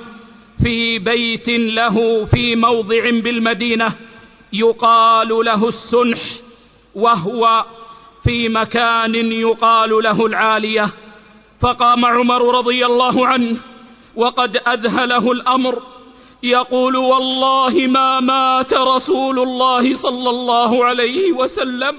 في 0.63 0.99
بيت 0.99 1.49
له 1.49 2.25
في 2.25 2.57
موضع 2.57 3.11
بالمدينة 3.11 3.93
يقال 4.53 5.29
له 5.29 5.69
السنح 5.69 6.21
وهو 6.95 7.65
في 8.25 8.49
مكان 8.49 9.15
يقال 9.33 9.91
له 9.91 10.27
العالية. 10.27 10.91
فقام 11.61 12.05
عمر 12.05 12.59
رضي 12.59 12.87
الله 12.87 13.27
عنه 13.27 13.57
وقد 14.17 14.57
أذهله 14.57 15.33
الأمر 15.33 15.83
يقول 16.43 16.97
والله 16.97 17.71
ما 17.71 18.21
مات 18.21 18.75
رسول 18.75 19.39
الله 19.39 19.95
صلى 19.95 20.31
الله 20.31 20.85
عليه 20.85 21.33
وسلم 21.33 21.97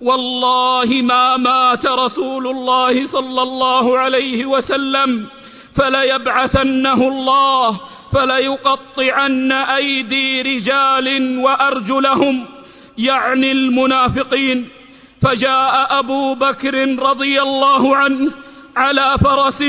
والله 0.00 1.02
ما 1.02 1.36
مات 1.36 1.86
رسول 1.86 2.46
الله 2.46 3.06
صلى 3.06 3.42
الله 3.42 3.98
عليه 3.98 4.46
وسلم. 4.46 5.26
فليبعثنه 5.74 7.08
الله 7.08 7.80
فليقطعن 8.12 9.52
أيدي 9.52 10.42
رجال 10.42 11.38
وأرجلهم 11.38 12.46
يعني 12.98 13.52
المنافقين. 13.52 14.68
فجاء 15.22 15.98
أبو 15.98 16.34
بكر 16.34 16.98
رضي 16.98 17.42
الله 17.42 17.96
عنه 17.96 18.32
على 18.76 19.16
فرس 19.24 19.64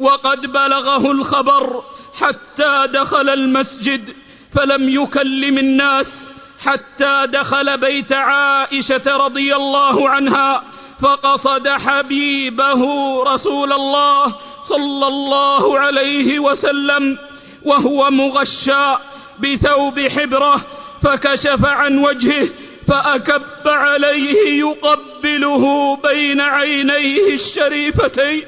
وقد 0.00 0.46
بلغه 0.46 1.10
الخبر 1.10 1.82
حتى 2.20 2.88
دخل 2.92 3.28
المسجد 3.28 4.14
فلم 4.52 4.88
يكلم 4.88 5.58
الناس 5.58 6.34
حتى 6.60 7.26
دخل 7.26 7.78
بيت 7.78 8.12
عائشة 8.12 9.16
رضي 9.16 9.56
الله 9.56 10.10
عنها. 10.10 10.62
فقصد 11.00 11.68
حبيبه 11.68 12.82
رسول 13.24 13.72
الله 13.72 14.34
صلى 14.68 15.06
الله 15.06 15.78
عليه 15.78 16.38
وسلم 16.38 17.18
وهو 17.62 18.10
مغشى 18.10 18.94
بثوب 19.38 20.00
حبرة 20.00 20.60
فكشف 21.02 21.64
عن 21.66 21.98
وجهه 21.98 22.48
فأكب 22.88 23.42
عليه 23.66 24.58
يقبله 24.60 25.96
بين 25.96 26.40
عينيه 26.40 27.34
الشريفتين 27.34 28.42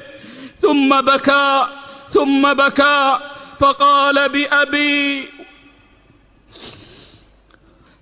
ثم 0.61 1.01
بكى 1.01 1.67
ثم 2.13 2.53
بكى 2.53 3.17
فقال 3.59 4.29
بأبي 4.29 5.29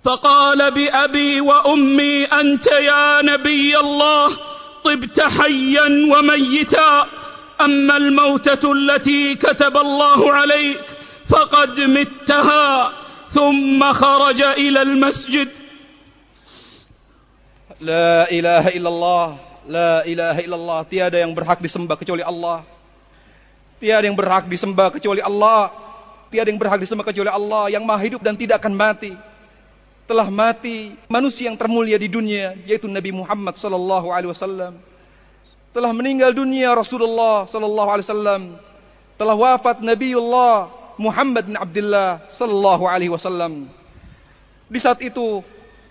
فقال 0.06 0.70
بأبي 0.70 1.40
وأمي 1.40 2.24
أنت 2.24 2.66
يا 2.66 3.22
نبي 3.22 3.78
الله 3.78 4.28
طبت 4.84 5.18
حيا 5.20 5.88
وميتا 6.12 7.06
أما 7.60 7.96
الموتة 7.96 8.72
التي 8.72 9.34
كتب 9.34 9.74
الله 9.76 10.20
عليك 10.32 10.80
فقد 11.28 11.80
متها 11.80 12.92
ثم 13.34 13.80
خرج 13.92 14.40
إلى 14.42 14.82
المسجد 14.82 15.48
La 17.76 18.24
ilaha 18.32 18.72
illallah, 18.72 19.26
la 19.68 20.00
ilaha 20.08 20.40
illallah. 20.40 20.80
Tiada 20.88 21.20
yang 21.20 21.36
berhak 21.36 21.60
disembah 21.60 21.92
kecuali 22.00 22.24
Allah. 22.24 22.64
Tiada 23.76 24.08
yang 24.08 24.16
berhak 24.16 24.48
disembah 24.48 24.88
kecuali 24.88 25.20
Allah. 25.20 25.68
Tiada 26.32 26.48
yang 26.48 26.56
berhak 26.56 26.80
disembah 26.80 27.04
kecuali 27.04 27.28
Allah 27.28 27.68
yang 27.68 27.84
maha 27.84 28.00
hidup 28.00 28.24
dan 28.24 28.32
tidak 28.32 28.64
akan 28.64 28.72
mati. 28.72 29.12
Telah 30.06 30.30
mati 30.30 30.94
manusia 31.10 31.50
yang 31.50 31.58
termulia 31.58 31.98
di 31.98 32.06
dunia 32.06 32.54
yaitu 32.62 32.86
Nabi 32.86 33.10
Muhammad 33.10 33.58
sallallahu 33.58 34.14
alaihi 34.14 34.30
wasallam. 34.30 34.78
Telah 35.74 35.90
meninggal 35.90 36.30
dunia 36.30 36.70
Rasulullah 36.72 37.50
sallallahu 37.50 37.90
alaihi 37.90 38.06
wasallam. 38.06 38.42
Telah 39.18 39.34
wafat 39.34 39.82
Nabiullah 39.82 40.70
Muhammad 40.96 41.50
bin 41.50 41.56
Abdullah 41.58 42.30
sallallahu 42.32 42.86
alaihi 42.86 43.10
wasallam. 43.10 43.66
Di 44.66 44.78
saat 44.78 44.98
itu 45.02 45.42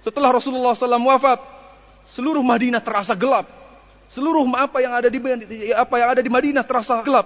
setelah 0.06 0.30
Rasulullah 0.30 0.78
SAW 0.78 1.02
wafat, 1.02 1.42
seluruh 2.06 2.46
Madinah 2.46 2.84
terasa 2.84 3.18
gelap. 3.18 3.50
Seluruh 4.06 4.46
apa 4.54 4.78
yang 4.86 4.94
ada 4.94 5.10
di 5.10 5.18
apa 5.74 5.96
yang 5.98 6.10
ada 6.14 6.22
di 6.22 6.30
Madinah 6.30 6.62
terasa 6.62 7.02
gelap. 7.02 7.26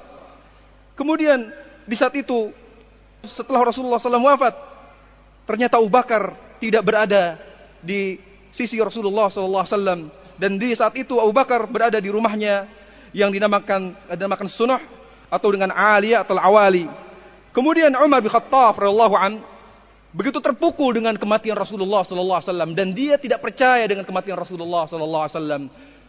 Kemudian 0.96 1.52
di 1.84 1.96
saat 2.00 2.16
itu 2.16 2.56
setelah 3.28 3.68
Rasulullah 3.68 4.00
SAW 4.00 4.24
wafat, 4.24 4.56
ternyata 5.44 5.76
Abu 5.76 5.92
Bakar 5.92 6.32
tidak 6.60 6.84
berada 6.86 7.40
di 7.80 8.20
sisi 8.52 8.78
Rasulullah 8.80 9.32
SAW 9.32 10.12
dan 10.40 10.52
di 10.56 10.72
saat 10.76 10.96
itu 10.96 11.20
Abu 11.20 11.32
Bakar 11.32 11.64
berada 11.68 12.00
di 12.00 12.12
rumahnya 12.12 12.68
yang 13.16 13.34
dinamakan 13.34 13.96
dinamakan 14.14 14.48
Sunnah 14.52 14.82
atau 15.30 15.50
dengan 15.50 15.74
Aliyah 15.74 16.26
atau 16.26 16.38
Awali. 16.38 16.86
Kemudian 17.50 17.94
Umar 17.98 18.22
bin 18.22 18.30
Khattab 18.30 18.78
radhiyallahu 18.78 19.16
an 19.18 19.42
begitu 20.10 20.42
terpukul 20.42 20.94
dengan 20.98 21.14
kematian 21.18 21.54
Rasulullah 21.54 22.02
sallallahu 22.02 22.40
alaihi 22.42 22.50
wasallam 22.50 22.72
dan 22.74 22.88
dia 22.98 23.16
tidak 23.22 23.46
percaya 23.46 23.86
dengan 23.86 24.06
kematian 24.06 24.38
Rasulullah 24.38 24.90
sallallahu 24.90 25.24
alaihi 25.26 25.38
wasallam 25.38 25.64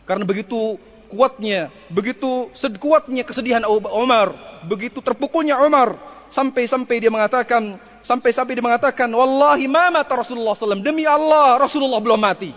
karena 0.09 0.25
begitu 0.25 0.81
kuatnya, 1.11 1.69
begitu 1.91 2.49
kuatnya 2.79 3.27
kesedihan 3.27 3.67
Umar, 3.67 4.63
begitu 4.65 5.03
terpukulnya 5.03 5.59
Umar 5.61 5.99
sampai-sampai 6.31 7.03
dia 7.03 7.11
mengatakan 7.11 7.77
sampai-sampai 8.05 8.57
dia 8.57 8.65
mengatakan 8.65 9.09
wallahi 9.11 9.69
ma 9.69 9.93
mata 9.93 10.17
Rasulullah 10.17 10.57
sallam 10.57 10.85
demi 10.85 11.05
Allah 11.05 11.61
Rasulullah 11.61 12.01
belum 12.01 12.21
mati. 12.21 12.53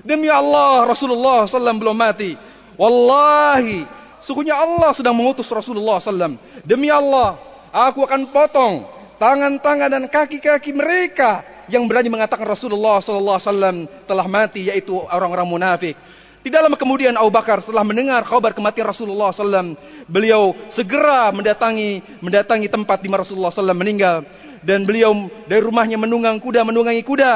Demi 0.00 0.28
Allah 0.32 0.88
Rasulullah 0.88 1.44
sallam 1.48 1.76
belum 1.76 1.96
mati. 1.96 2.36
Wallahi 2.80 3.84
sungguhnya 4.24 4.56
Allah 4.56 4.96
sedang 4.96 5.12
mengutus 5.12 5.48
Rasulullah 5.48 6.00
sallam. 6.00 6.40
Demi 6.64 6.88
Allah 6.88 7.36
aku 7.72 8.04
akan 8.04 8.28
potong 8.32 8.84
tangan-tangan 9.22 9.88
dan 9.88 10.04
kaki-kaki 10.10 10.74
mereka 10.74 11.46
yang 11.70 11.86
berani 11.86 12.10
mengatakan 12.10 12.44
Rasulullah 12.44 12.98
wasallam 13.00 13.86
telah 14.04 14.26
mati 14.26 14.66
yaitu 14.66 14.92
orang-orang 14.92 15.46
munafik. 15.46 15.94
Tidak 16.42 16.58
lama 16.58 16.74
kemudian 16.74 17.14
Abu 17.14 17.30
Bakar 17.30 17.62
setelah 17.62 17.86
mendengar 17.86 18.26
kabar 18.26 18.50
kematian 18.50 18.90
Rasulullah 18.90 19.30
SAW, 19.30 19.78
beliau 20.10 20.58
segera 20.74 21.30
mendatangi 21.30 22.02
mendatangi 22.18 22.66
tempat 22.66 22.98
di 22.98 23.06
mana 23.06 23.22
Rasulullah 23.22 23.54
SAW 23.54 23.78
meninggal 23.78 24.26
dan 24.62 24.86
beliau 24.86 25.30
dari 25.46 25.62
rumahnya 25.62 25.98
menunggang 25.98 26.38
kuda 26.38 26.62
menunggangi 26.62 27.02
kuda 27.02 27.32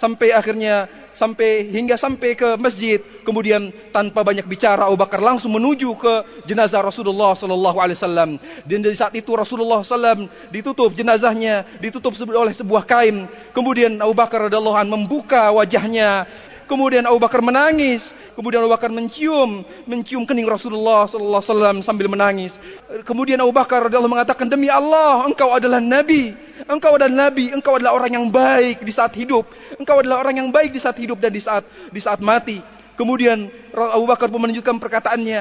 sampai 0.00 0.34
akhirnya 0.34 0.88
sampai 1.12 1.68
hingga 1.68 1.96
sampai 2.00 2.34
ke 2.34 2.56
masjid. 2.58 2.98
Kemudian 3.22 3.70
tanpa 3.92 4.24
banyak 4.24 4.48
bicara 4.48 4.88
Abu 4.88 4.98
Bakar 4.98 5.20
langsung 5.20 5.52
menuju 5.54 5.94
ke 5.96 6.14
jenazah 6.48 6.82
Rasulullah 6.82 7.36
sallallahu 7.36 7.78
alaihi 7.78 7.98
wasallam. 8.00 8.30
Dan 8.66 8.82
di 8.82 8.96
saat 8.96 9.14
itu 9.14 9.30
Rasulullah 9.36 9.84
sallam 9.84 10.26
ditutup 10.50 10.90
jenazahnya 10.96 11.78
ditutup 11.78 12.16
oleh 12.32 12.52
sebuah 12.56 12.84
kain. 12.88 13.28
Kemudian 13.52 14.00
Abu 14.00 14.16
Bakar 14.16 14.48
radhiyallahu 14.48 14.88
membuka 14.88 15.52
wajahnya. 15.54 16.26
Kemudian 16.66 17.04
Abu 17.04 17.20
Bakar 17.20 17.44
menangis. 17.44 18.10
Kemudian 18.32 18.64
Abu 18.64 18.72
Bakar 18.72 18.88
mencium, 18.88 19.60
mencium 19.84 20.24
kening 20.24 20.48
Rasulullah 20.48 21.04
sallallahu 21.04 21.42
alaihi 21.44 21.52
wasallam 21.52 21.76
sambil 21.84 22.06
menangis. 22.08 22.56
Kemudian 23.04 23.36
Abu 23.44 23.52
Bakar 23.52 23.84
radhiyallahu 23.84 24.08
mengatakan, 24.08 24.48
"Demi 24.48 24.72
Allah, 24.72 25.28
engkau 25.28 25.52
adalah 25.52 25.84
nabi. 25.84 26.32
Engkau 26.64 26.96
adalah 26.96 27.28
nabi, 27.28 27.52
engkau 27.52 27.76
adalah 27.76 27.92
orang 27.92 28.16
yang 28.16 28.26
baik 28.32 28.80
di 28.80 28.92
saat 28.94 29.12
hidup. 29.12 29.44
Engkau 29.76 30.00
adalah 30.00 30.24
orang 30.24 30.40
yang 30.40 30.48
baik 30.48 30.72
di 30.72 30.80
saat 30.80 30.96
hidup 30.96 31.20
dan 31.20 31.28
di 31.28 31.44
saat 31.44 31.64
di 31.92 32.00
saat 32.00 32.24
mati." 32.24 32.60
Kemudian 32.96 33.48
Abu 33.72 34.04
Bakar 34.04 34.28
pun 34.28 34.40
menunjukkan 34.40 34.76
perkataannya, 34.80 35.40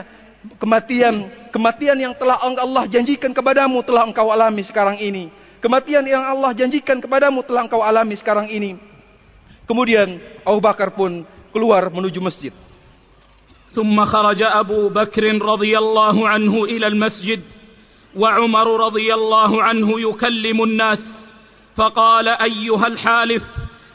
kematian, 0.58 1.30
kematian 1.52 1.98
yang 2.00 2.14
telah 2.16 2.40
Allah 2.42 2.88
janjikan 2.88 3.32
kepadamu 3.36 3.84
telah 3.84 4.08
engkau 4.08 4.32
alami 4.32 4.64
sekarang 4.64 4.98
ini. 5.00 5.32
Kematian 5.62 6.02
yang 6.08 6.26
Allah 6.26 6.58
janjikan 6.58 6.98
kepadamu 6.98 7.46
telah 7.46 7.68
engkau 7.68 7.86
alami 7.86 8.18
sekarang 8.18 8.50
ini. 8.50 8.80
Kemudian 9.70 10.18
Abu 10.42 10.58
Bakar 10.58 10.90
pun 10.92 11.22
keluar 11.54 11.86
menuju 11.94 12.18
masjid. 12.18 12.50
ثم 13.76 14.06
خرج 14.06 14.42
أبو 14.42 14.90
بكر 14.90 15.42
رضي 15.42 15.78
الله 15.78 16.30
عنه 16.30 16.64
إلى 16.64 16.88
المسجد 16.88 17.42
وعمر 18.16 18.86
رضي 18.86 19.14
الله 19.14 19.64
عنه 19.64 20.02
يكلم 20.02 20.64
الناس 20.64 21.32
فقال 21.78 22.28
أيها 22.28 22.88
الحالف 22.88 23.44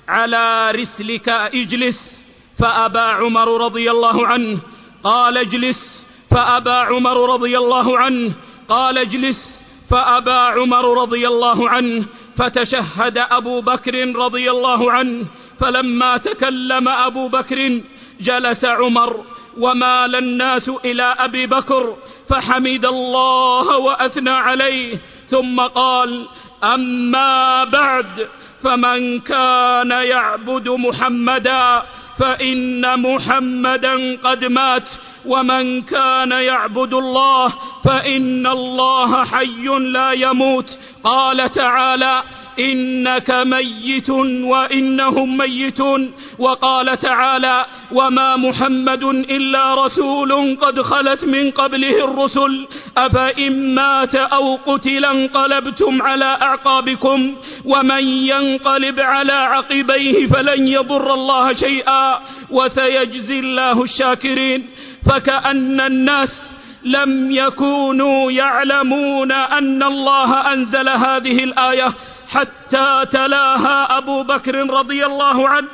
على 0.08 0.70
رسلك 0.70 1.28
اجلس. 1.28 2.24
فأبى 2.58 2.98
عمر 2.98 3.64
رضي 3.64 3.90
الله 3.90 4.26
عنه 4.26 4.58
قال 5.04 5.38
اجلس. 5.38 6.06
فأبى 6.30 6.70
عمر 6.70 7.34
رضي 7.34 7.58
الله 7.58 7.98
عنه 7.98 8.32
قال 8.68 8.98
اجلس. 8.98 9.64
فأبى 9.90 10.60
عمر 10.60 11.02
رضي 11.02 11.28
الله 11.28 11.70
عنه 11.70 12.04
فتشهد 12.36 13.18
أبو 13.18 13.60
بكر 13.60 14.16
رضي 14.16 14.50
الله 14.50 14.92
عنه 14.92 15.26
فلما 15.58 16.16
تكلم 16.16 16.88
أبو 16.88 17.28
بكر 17.28 17.80
جلس 18.20 18.64
عمر 18.64 19.24
ومال 19.58 20.16
الناس 20.16 20.68
إلى 20.84 21.02
أبي 21.18 21.46
بكر 21.46 21.96
فحمد 22.28 22.84
الله 22.84 23.78
وأثنى 23.78 24.30
عليه 24.30 24.98
ثم 25.28 25.60
قال 25.60 26.26
أما 26.64 27.64
بعد 27.64 28.28
فمن 28.62 29.20
كان 29.20 29.90
يعبد 29.90 30.68
محمدا 30.68 31.82
فإن 32.18 33.00
محمدا 33.00 34.16
قد 34.16 34.44
مات 34.44 34.88
ومن 35.26 35.82
كان 35.82 36.30
يعبد 36.30 36.94
الله 36.94 37.52
فإن 37.84 38.46
الله 38.46 39.24
حي 39.24 39.66
لا 39.78 40.12
يموت 40.12 40.78
قال 41.04 41.52
تعالى 41.52 42.22
إنك 42.58 43.30
ميت 43.30 44.10
وإنهم 44.10 45.36
ميتون. 45.36 46.12
وقال 46.38 46.98
تعالى 46.98 47.64
وما 47.92 48.36
محمد 48.36 49.04
إلا 49.04 49.86
رسول 49.86 50.56
قد 50.60 50.80
خلت 50.80 51.24
من 51.24 51.50
قبله 51.50 52.04
الرسل. 52.04 52.66
أفإن 52.96 53.74
مات 53.74 54.14
أو 54.14 54.58
قتل 54.66 55.04
انقلبتم 55.04 56.02
على 56.02 56.38
أعقابكم. 56.42 57.34
ومن 57.64 58.04
ينقلب 58.08 59.00
على 59.00 59.32
عقبيه 59.32 60.26
فلن 60.26 60.68
يضر 60.68 61.14
الله 61.14 61.52
شيئا. 61.52 62.20
وسيجزي 62.50 63.38
الله 63.38 63.82
الشاكرين. 63.82 64.66
فكأن 65.10 65.80
الناس 65.80 66.56
لم 66.84 67.30
يكونوا 67.30 68.32
يعلمون 68.32 69.32
أن 69.32 69.82
الله 69.82 70.52
أنزل 70.52 70.88
هذه 70.88 71.44
الآية. 71.44 71.94
حتى 72.28 73.06
تلاها 73.12 73.98
أبو 73.98 74.22
بكر 74.22 74.70
رضي 74.70 75.06
الله 75.06 75.48
عنه 75.48 75.68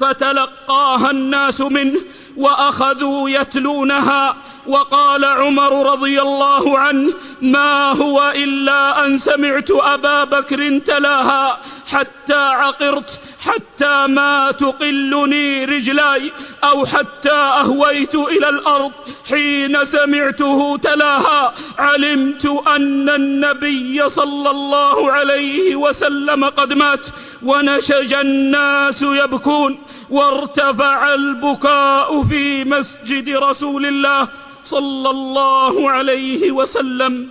فتلقاها 0.00 1.10
الناس 1.10 1.60
منه 1.60 2.00
وأخذوا 2.36 3.30
يتلونها 3.30 4.36
وقال 4.66 5.24
عمر 5.24 5.92
رضي 5.92 6.22
الله 6.22 6.78
عنه 6.78 7.12
ما 7.42 7.92
هو 7.92 8.32
إلا 8.36 9.06
أن 9.06 9.18
سمعت 9.18 9.70
أبا 9.70 10.24
بكر 10.24 10.78
تلاها 10.78 11.58
حتى 11.86 12.42
عقرت 12.62 13.10
حتى 13.38 14.06
ما 14.10 14.50
تقلني 14.50 15.64
رجلاي 15.64 16.32
أو 16.64 16.82
حتى 16.86 17.38
أهويت 17.62 18.14
إلى 18.14 18.48
الأرض. 18.48 18.92
حين 19.30 19.74
سمعته 19.86 20.58
تلاها 20.76 21.42
علمت 21.78 22.46
أن 22.66 23.06
النبي 23.08 24.08
صلى 24.08 24.50
الله 24.50 25.12
عليه 25.12 25.76
وسلم 25.76 26.40
قد 26.44 26.70
مات. 26.72 27.04
ونشج 27.42 28.12
الناس 28.12 29.02
يبكون 29.02 29.78
وارتفع 30.10 31.14
البكاء 31.14 32.08
في 32.24 32.64
مسجد 32.64 33.26
رسول 33.28 33.86
الله 33.86 34.28
صلى 34.64 35.10
الله 35.10 35.74
عليه 35.90 36.42
وسلم. 36.50 37.30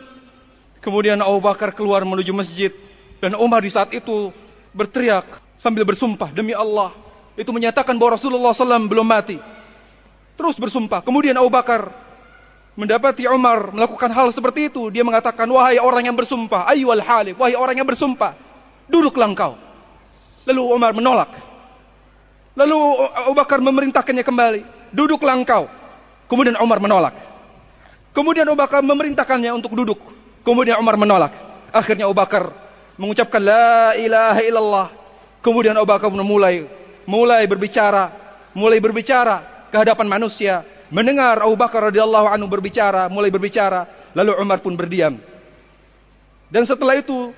Kemudian 0.80 1.20
Abu 1.20 1.44
Bakar 1.44 1.76
keluar 1.76 2.06
menuju 2.08 2.32
masjid. 2.32 2.72
Dan 3.20 3.34
Umar 3.42 3.66
di 3.66 3.74
saat 3.74 3.90
itu 3.90 4.30
berteriak 4.76 5.40
sambil 5.56 5.88
bersumpah 5.88 6.36
demi 6.36 6.52
Allah 6.52 6.92
itu 7.40 7.52
menyatakan 7.52 7.96
bahwa 7.96 8.20
Rasulullah 8.20 8.52
SAW 8.56 8.88
belum 8.88 9.08
mati. 9.08 9.40
Terus 10.36 10.56
bersumpah. 10.60 11.04
Kemudian 11.04 11.36
Abu 11.36 11.48
Bakar 11.48 11.92
mendapati 12.76 13.24
Umar 13.28 13.72
melakukan 13.72 14.12
hal 14.12 14.32
seperti 14.36 14.68
itu. 14.72 14.92
Dia 14.92 15.04
mengatakan, 15.04 15.48
wahai 15.48 15.80
orang 15.80 16.12
yang 16.12 16.16
bersumpah, 16.16 16.68
ayyuhal 16.68 17.04
halif, 17.04 17.36
wahai 17.40 17.56
orang 17.56 17.76
yang 17.76 17.88
bersumpah, 17.88 18.36
duduklah 18.88 19.28
engkau. 19.32 19.56
Lalu 20.48 20.62
Umar 20.64 20.92
menolak. 20.92 21.32
Lalu 22.56 22.78
Abu 23.28 23.36
Bakar 23.36 23.60
memerintahkannya 23.60 24.24
kembali, 24.24 24.62
duduklah 24.96 25.36
engkau. 25.36 25.68
Kemudian 26.32 26.56
Umar 26.60 26.80
menolak. 26.80 27.16
Kemudian 28.16 28.48
Abu 28.48 28.60
Bakar 28.60 28.80
memerintahkannya 28.80 29.52
untuk 29.56 29.76
duduk. 29.76 30.00
Kemudian 30.44 30.80
Umar 30.80 30.96
menolak. 30.96 31.36
Akhirnya 31.76 32.08
Abu 32.08 32.16
Bakar 32.16 32.48
mengucapkan 32.96 33.42
la 33.44 33.96
ilaha 33.96 34.42
illallah. 34.44 34.88
Kemudian 35.44 35.78
Abu 35.78 35.88
Bakar 35.88 36.10
mulai 36.10 36.66
mulai 37.06 37.46
berbicara, 37.46 38.12
mulai 38.58 38.82
berbicara 38.82 39.68
ke 39.70 39.76
hadapan 39.78 40.10
manusia, 40.10 40.66
mendengar 40.90 41.38
Abu 41.46 41.54
Bakar 41.54 41.94
radhiyallahu 41.94 42.28
anhu 42.28 42.50
berbicara, 42.50 43.08
mulai 43.08 43.30
berbicara, 43.30 44.12
lalu 44.18 44.34
Umar 44.42 44.60
pun 44.60 44.74
berdiam. 44.74 45.18
Dan 46.50 46.66
setelah 46.66 46.98
itu, 46.98 47.34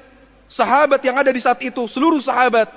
sahabat 0.48 1.04
yang 1.04 1.20
ada 1.20 1.32
di 1.32 1.40
saat 1.44 1.60
itu, 1.64 1.84
seluruh 1.92 2.24
sahabat 2.24 2.72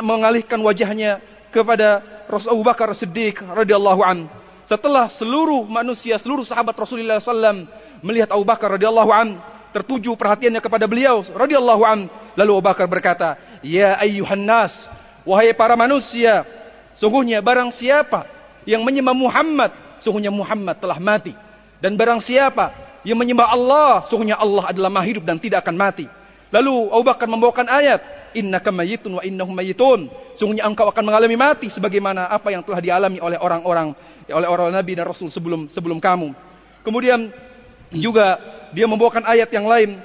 mengalihkan 0.00 0.56
wajahnya 0.64 1.20
kepada 1.52 2.00
Rasul 2.28 2.56
Abu 2.56 2.64
Bakar 2.64 2.88
Siddiq 2.96 3.44
radhiyallahu 3.44 4.00
an. 4.04 4.28
Setelah 4.68 5.08
seluruh 5.08 5.64
manusia, 5.64 6.20
seluruh 6.20 6.44
sahabat 6.44 6.76
Rasulullah 6.76 7.20
SAW 7.20 7.64
melihat 8.04 8.28
Abu 8.32 8.44
Bakar 8.44 8.76
radhiyallahu 8.76 9.08
an, 9.12 9.40
tertuju 9.70 10.16
perhatiannya 10.16 10.62
kepada 10.62 10.88
beliau 10.88 11.22
radhiyallahu 11.24 11.82
an. 11.84 12.08
Lalu 12.34 12.50
Abu 12.58 12.64
Bakar 12.64 12.86
berkata, 12.86 13.36
"Ya 13.60 13.98
ayyuhan 13.98 14.40
nas, 14.40 14.86
wahai 15.26 15.52
para 15.52 15.74
manusia, 15.74 16.46
sungguhnya 16.96 17.42
barang 17.42 17.74
siapa 17.74 18.26
yang 18.64 18.82
menyembah 18.84 19.16
Muhammad, 19.16 19.70
sungguhnya 20.00 20.32
Muhammad 20.32 20.78
telah 20.78 20.98
mati. 21.02 21.34
Dan 21.78 21.94
barang 21.94 22.22
siapa 22.22 22.74
yang 23.06 23.18
menyembah 23.18 23.48
Allah, 23.50 24.06
sungguhnya 24.10 24.38
Allah 24.38 24.70
adalah 24.70 24.90
maha 24.90 25.06
hidup 25.06 25.24
dan 25.26 25.36
tidak 25.36 25.66
akan 25.66 25.76
mati." 25.76 26.06
Lalu 26.48 26.88
Abu 26.88 27.04
Bakar 27.04 27.28
membawakan 27.28 27.68
ayat, 27.68 28.32
"Innaka 28.32 28.72
mayyitun 28.72 29.20
wa 29.20 29.22
innahum 29.24 29.52
mayyitun." 29.52 30.08
Sungguhnya 30.38 30.64
engkau 30.64 30.88
akan 30.88 31.04
mengalami 31.04 31.36
mati 31.36 31.68
sebagaimana 31.68 32.30
apa 32.30 32.54
yang 32.54 32.62
telah 32.62 32.80
dialami 32.80 33.18
oleh 33.18 33.36
orang-orang 33.36 33.92
oleh 34.28 34.48
orang 34.48 34.70
nabi 34.70 34.92
dan 34.92 35.08
rasul 35.08 35.32
sebelum 35.32 35.72
sebelum 35.72 35.98
kamu. 35.98 36.36
Kemudian 36.84 37.32
juga 37.92 38.36
dia 38.72 38.84
membawakan 38.84 39.24
ayat 39.24 39.48
yang 39.52 39.64
lain. 39.64 40.00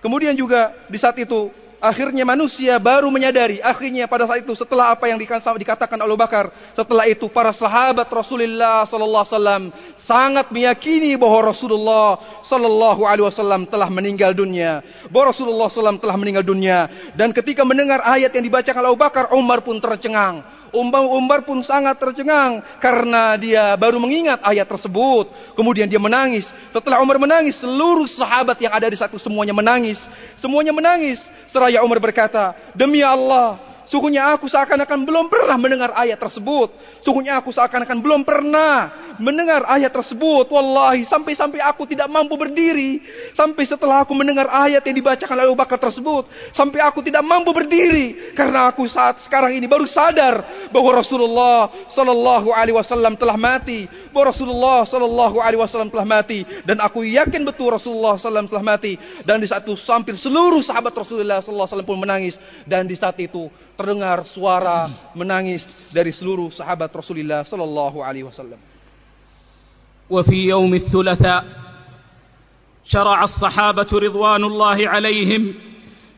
Kemudian 0.00 0.32
juga 0.34 0.72
di 0.88 0.96
saat 0.96 1.14
itu 1.20 1.52
akhirnya 1.80 2.28
manusia 2.28 2.76
baru 2.76 3.08
menyadari 3.08 3.56
akhirnya 3.64 4.04
pada 4.04 4.28
saat 4.28 4.44
itu 4.44 4.52
setelah 4.52 4.92
apa 4.92 5.08
yang 5.08 5.16
dikatakan 5.16 5.96
Abu 5.96 6.12
Bakar 6.12 6.52
setelah 6.76 7.08
itu 7.08 7.24
para 7.32 7.56
sahabat 7.56 8.04
Rasulullah 8.12 8.84
sallallahu 8.84 9.24
alaihi 9.24 9.32
wasallam 9.32 9.62
sangat 9.96 10.52
meyakini 10.52 11.16
bahwa 11.16 11.52
Rasulullah 11.52 12.20
sallallahu 12.44 13.08
alaihi 13.08 13.24
wasallam 13.24 13.64
telah 13.64 13.88
meninggal 13.88 14.36
dunia. 14.36 14.84
Bahwa 15.08 15.32
Rasulullah 15.32 15.68
SAW 15.72 15.98
telah 15.98 16.16
meninggal 16.20 16.44
dunia. 16.44 16.86
Dan 17.16 17.34
ketika 17.34 17.66
mendengar 17.66 18.04
ayat 18.04 18.30
yang 18.30 18.44
dibacakan 18.44 18.84
Abu 18.86 18.98
Bakar 19.00 19.32
Umar 19.34 19.64
pun 19.64 19.80
tercengang 19.80 20.44
Umar 20.74 21.42
pun 21.42 21.60
sangat 21.62 21.98
tercengang 21.98 22.62
karena 22.78 23.34
dia 23.34 23.74
baru 23.74 23.98
mengingat 23.98 24.38
ayat 24.42 24.66
tersebut. 24.66 25.30
Kemudian 25.58 25.90
dia 25.90 25.98
menangis. 25.98 26.50
Setelah 26.70 27.02
Umar 27.02 27.18
menangis, 27.18 27.58
seluruh 27.58 28.06
sahabat 28.06 28.58
yang 28.62 28.70
ada 28.70 28.86
di 28.86 28.98
satu 28.98 29.18
semuanya 29.18 29.54
menangis. 29.54 30.06
Semuanya 30.38 30.70
menangis. 30.70 31.26
Seraya 31.50 31.82
Umar 31.82 31.98
berkata, 31.98 32.54
"Demi 32.74 33.02
Allah, 33.02 33.58
sungguhnya 33.90 34.30
aku 34.30 34.46
seakan-akan 34.46 35.02
belum 35.02 35.26
pernah 35.26 35.58
mendengar 35.58 35.90
ayat 35.98 36.16
tersebut. 36.16 36.70
Sungguhnya 37.00 37.40
aku 37.40 37.48
seakan-akan 37.48 37.98
belum 38.04 38.20
pernah 38.28 38.92
mendengar 39.20 39.64
ayat 39.68 39.92
tersebut. 39.92 40.48
Wallahi, 40.48 41.04
sampai-sampai 41.04 41.60
aku 41.60 41.88
tidak 41.88 42.08
mampu 42.08 42.36
berdiri. 42.36 43.00
Sampai 43.36 43.68
setelah 43.68 44.04
aku 44.04 44.12
mendengar 44.16 44.48
ayat 44.48 44.84
yang 44.84 44.96
dibacakan 44.96 45.36
oleh 45.36 45.48
Abu 45.52 45.58
Bakar 45.60 45.80
tersebut. 45.80 46.28
Sampai 46.52 46.80
aku 46.80 47.04
tidak 47.04 47.24
mampu 47.24 47.52
berdiri. 47.52 48.32
Karena 48.36 48.68
aku 48.72 48.84
saat 48.88 49.20
sekarang 49.24 49.56
ini 49.56 49.64
baru 49.68 49.84
sadar 49.88 50.68
bahwa 50.72 51.00
Rasulullah 51.00 51.72
Sallallahu 51.88 52.52
Alaihi 52.52 52.76
Wasallam 52.76 53.16
telah 53.16 53.36
mati. 53.40 53.88
Bahwa 54.12 54.32
Rasulullah 54.32 54.84
Sallallahu 54.84 55.36
Alaihi 55.40 55.60
Wasallam 55.60 55.88
telah 55.92 56.04
mati. 56.08 56.44
Dan 56.64 56.80
aku 56.80 57.04
yakin 57.04 57.44
betul 57.44 57.72
Rasulullah 57.72 58.20
Sallam 58.20 58.48
telah 58.48 58.64
mati. 58.64 59.00
Dan 59.24 59.40
di 59.40 59.48
saat 59.48 59.64
itu 59.64 59.76
hampir 59.88 60.16
seluruh 60.20 60.60
sahabat 60.60 60.92
Rasulullah 60.92 61.40
Sallallahu 61.40 61.64
Alaihi 61.64 61.72
Wasallam 61.76 61.88
pun 61.88 62.00
menangis. 62.00 62.34
Dan 62.68 62.84
di 62.84 62.96
saat 62.96 63.16
itu 63.20 63.48
terdengar 63.80 64.28
suara 64.28 64.92
menangis 65.16 65.64
dari 65.88 66.12
seluruh 66.12 66.52
sahabat 66.52 66.89
Rasulullah 66.94 67.44
Sallallahu 67.44 68.02
Alaihi 68.04 68.24
Wasallam. 68.24 68.58
وفي 70.10 70.48
يوم 70.48 70.74
الثلاثاء 70.74 71.44
شرع 72.84 73.24
الصحابة 73.24 73.86
رضوان 73.92 74.44
الله 74.44 74.88
عليهم 74.88 75.54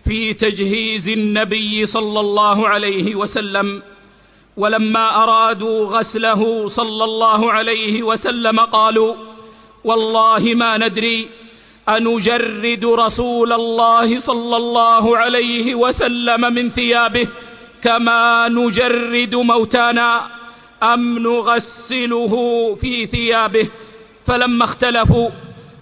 في 0.05 0.35
تجهيز 0.35 1.09
النبي 1.09 1.86
صلى 1.86 2.20
الله 2.20 2.69
عليه 2.69 3.15
وسلم 3.15 3.82
ولما 4.57 5.23
أرادوا 5.23 5.86
غسله 5.86 6.69
صلى 6.69 7.05
الله 7.05 7.53
عليه 7.53 8.03
وسلم 8.03 8.61
قالوا 8.61 9.15
والله 9.85 10.55
ما 10.55 10.78
ندري 10.78 11.28
أنجرد 11.89 12.85
رسول 12.85 13.53
الله 13.53 14.19
صلى 14.19 14.57
الله 14.57 15.16
عليه 15.19 15.74
وسلم 15.74 16.40
من 16.55 16.70
ثيابه 16.70 17.28
كما 17.82 18.49
نجرد 18.49 19.35
موتانا 19.35 20.41
أم 20.82 21.18
نغسله 21.18 22.34
في 22.80 23.06
ثيابه؟ 23.06 23.68
فلما 24.26 24.64
اختلفوا 24.64 25.30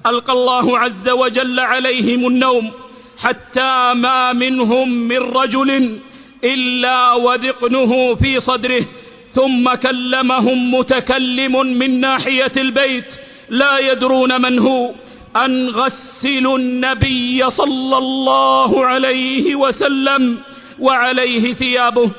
ألقى 0.06 0.32
الله 0.32 0.78
عز 0.78 1.08
وجل 1.08 1.60
عليهم 1.60 2.26
النوم 2.26 2.70
حتى 3.18 3.92
ما 3.94 4.32
منهم 4.32 4.88
من 4.90 5.18
رجل 5.18 5.98
إلا 6.44 7.12
وذقنه 7.12 8.14
في 8.14 8.40
صدره 8.40 8.84
ثم 9.32 9.74
كلمهم 9.74 10.74
متكلم 10.74 11.66
من 11.66 12.00
ناحية 12.00 12.52
البيت 12.56 13.14
لا 13.50 13.78
يدرون 13.78 14.42
من 14.42 14.58
هو 14.58 14.90
أن 15.36 15.68
غسلوا 15.68 16.58
النبي 16.58 17.50
صلى 17.50 17.98
الله 17.98 18.86
عليه 18.86 19.54
وسلم 19.54 20.38
وعليه 20.78 21.54
ثيابه. 21.54 22.10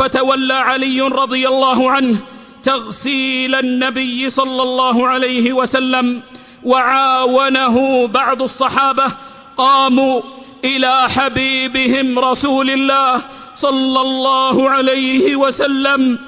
فتولى 0.00 0.54
علي 0.54 1.00
رضي 1.00 1.48
الله 1.48 1.90
عنه 1.90 2.18
تغسيل 2.62 3.54
النبي 3.54 4.30
صلى 4.30 4.62
الله 4.62 5.08
عليه 5.08 5.52
وسلم 5.52 6.20
وعاونه 6.64 8.06
بعض 8.06 8.42
الصحابة 8.42 9.04
قاموا 9.56 10.20
إلى 10.64 11.08
حبيبهم 11.10 12.18
رسول 12.18 12.70
الله 12.70 13.22
صلى 13.56 14.00
الله 14.00 14.70
عليه 14.70 15.36
وسلم 15.36 16.18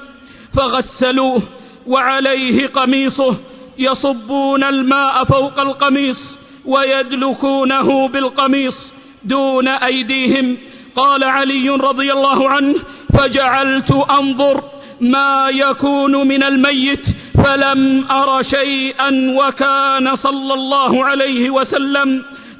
فغسلوه 0.53 1.41
وعليه 1.87 2.67
قميصه 2.67 3.35
يصبون 3.79 4.63
الماء 4.63 5.23
فوق 5.23 5.59
القميص 5.59 6.39
ويدلكونه 6.65 8.07
بالقميص 8.07 8.93
دون 9.23 9.67
أيديهم 9.67 10.57
قال 10.95 11.23
علي 11.23 11.69
رضي 11.69 12.13
الله 12.13 12.49
عنه 12.49 12.75
فجعلت 13.13 13.91
أنظر 13.91 14.63
ما 15.01 15.49
يكون 15.49 16.27
من 16.27 16.43
الميت 16.43 17.05
فلم 17.43 18.11
أر 18.11 18.43
شيئا 18.43 19.09
وكان 19.37 20.15
صلى 20.15 20.53
الله 20.53 21.05
عليه 21.05 21.49
وسلم 21.49 22.09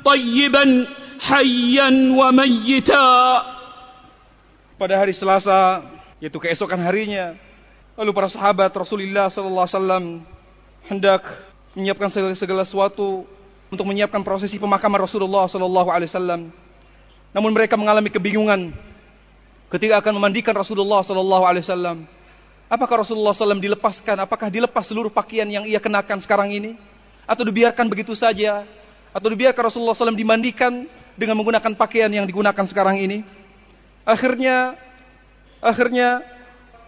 طيبا 0.05 0.65
حيا 1.19 1.89
وميتا 2.19 3.09
pada 4.73 4.99
hari 4.99 5.15
Selasa 5.15 5.85
yaitu 6.19 6.41
keesokan 6.41 6.81
harinya 6.81 7.37
lalu 7.95 8.11
para 8.11 8.27
sahabat 8.27 8.73
Rasulullah 8.73 9.31
sallallahu 9.31 9.63
alaihi 9.63 9.77
wasallam 9.79 10.05
hendak 10.89 11.21
menyiapkan 11.77 12.09
segala, 12.11 12.35
segala 12.35 12.61
sesuatu 12.67 13.23
untuk 13.71 13.85
menyiapkan 13.87 14.19
prosesi 14.25 14.59
pemakaman 14.59 15.07
Rasulullah 15.07 15.47
sallallahu 15.47 15.87
alaihi 15.87 16.11
wasallam 16.11 16.51
namun 17.33 17.51
mereka 17.51 17.73
mengalami 17.73 18.13
kebingungan 18.13 18.71
ketika 19.73 19.99
akan 19.99 20.13
memandikan 20.21 20.53
Rasulullah 20.53 21.01
sallallahu 21.01 21.43
alaihi 21.43 21.65
wasallam. 21.65 22.05
Apakah 22.73 23.05
Rasulullah 23.05 23.37
SAW 23.37 23.61
dilepaskan? 23.61 24.17
Apakah 24.25 24.49
dilepas 24.49 24.89
seluruh 24.89 25.13
pakaian 25.13 25.45
yang 25.45 25.61
ia 25.61 25.77
kenakan 25.77 26.17
sekarang 26.17 26.49
ini? 26.49 26.73
Atau 27.29 27.45
dibiarkan 27.45 27.85
begitu 27.85 28.17
saja? 28.17 28.65
Atau 29.13 29.29
dibiarkan 29.29 29.69
Rasulullah 29.69 29.93
SAW 29.93 30.17
dimandikan 30.17 30.89
dengan 31.13 31.37
menggunakan 31.37 31.77
pakaian 31.77 32.09
yang 32.09 32.25
digunakan 32.25 32.65
sekarang 32.65 32.97
ini. 32.97 33.21
Akhirnya, 34.01 34.73
akhirnya 35.61 36.25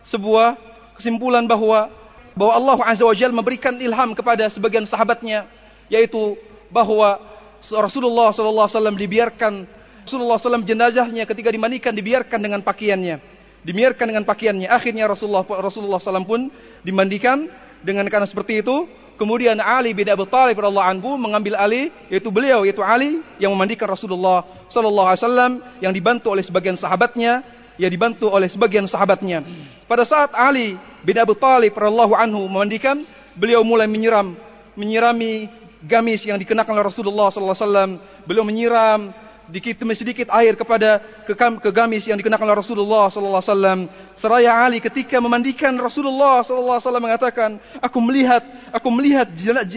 sebuah 0.01 0.57
kesimpulan 0.97 1.45
bahwa 1.45 1.93
bahwa 2.34 2.53
Allah 2.57 2.77
Azza 2.89 3.05
wa 3.05 3.13
Jalla 3.15 3.38
memberikan 3.38 3.77
ilham 3.77 4.11
kepada 4.17 4.49
sebagian 4.51 4.84
sahabatnya 4.89 5.47
yaitu 5.88 6.35
bahwa 6.67 7.22
Rasulullah 7.61 8.35
SAW 8.35 8.97
dibiarkan 8.97 9.63
Rasulullah 10.06 10.38
SAW 10.38 10.61
jenazahnya 10.61 11.26
ketika 11.26 11.49
dimandikan 11.49 11.91
dibiarkan 11.91 12.40
dengan 12.40 12.61
pakaiannya 12.61 13.18
dibiarkan 13.65 14.06
dengan 14.14 14.23
pakaiannya 14.23 14.69
akhirnya 14.69 15.10
Rasulullah 15.10 15.41
Rasulullah 15.41 15.98
SAW 15.98 16.23
pun 16.23 16.53
dimandikan 16.86 17.49
dengan 17.82 18.06
karena 18.10 18.30
seperti 18.30 18.61
itu 18.61 18.86
Kemudian 19.15 19.64
Ali 19.64 19.95
bin 19.95 20.03
Abi 20.11 20.27
Thalib 20.27 20.60
radhiyallahu 20.60 20.90
anhu 20.91 21.15
mengambil 21.15 21.56
alih 21.56 21.88
yaitu 22.11 22.27
beliau 22.27 22.68
yaitu 22.68 22.84
Ali 22.84 23.23
yang 23.40 23.56
memandikan 23.56 23.88
Rasulullah 23.88 24.44
sallallahu 24.68 25.07
alaihi 25.07 25.23
wasallam 25.23 25.52
yang 25.80 25.94
dibantu 25.95 26.36
oleh 26.36 26.44
sebagian 26.44 26.76
sahabatnya, 26.76 27.40
ya 27.80 27.88
dibantu 27.88 28.27
oleh 28.27 28.52
sebagian 28.52 28.84
sahabatnya. 28.91 29.40
Pada 29.88 30.03
saat 30.03 30.36
Ali 30.36 30.76
bin 31.07 31.15
Abi 31.15 31.32
Thalib 31.40 31.72
radhiyallahu 31.72 32.11
anhu 32.11 32.44
memandikan, 32.52 33.07
beliau 33.40 33.64
mulai 33.64 33.88
menyiram 33.88 34.36
menyirami 34.76 35.48
gamis 35.80 36.27
yang 36.27 36.36
dikenakan 36.36 36.76
oleh 36.76 36.91
Rasulullah 36.91 37.32
sallallahu 37.32 37.56
alaihi 37.56 37.68
wasallam. 37.72 37.91
Beliau 38.27 38.44
menyiram 38.44 39.15
dikit 39.51 39.82
demi 39.82 39.98
sedikit 39.98 40.31
air 40.31 40.55
kepada 40.55 41.02
ke, 41.27 41.35
ke 41.35 41.70
gamis 41.74 42.06
yang 42.06 42.14
dikenakan 42.16 42.47
oleh 42.47 42.59
Rasulullah 42.62 43.10
sallallahu 43.10 43.43
alaihi 43.43 43.52
wasallam. 43.52 43.81
Seraya 44.14 44.52
Ali 44.62 44.78
ketika 44.78 45.18
memandikan 45.18 45.74
Rasulullah 45.77 46.40
sallallahu 46.47 46.78
alaihi 46.78 46.86
wasallam 46.86 47.05
mengatakan, 47.05 47.51
"Aku 47.82 47.98
melihat, 47.98 48.43
aku 48.70 48.89
melihat 48.94 49.27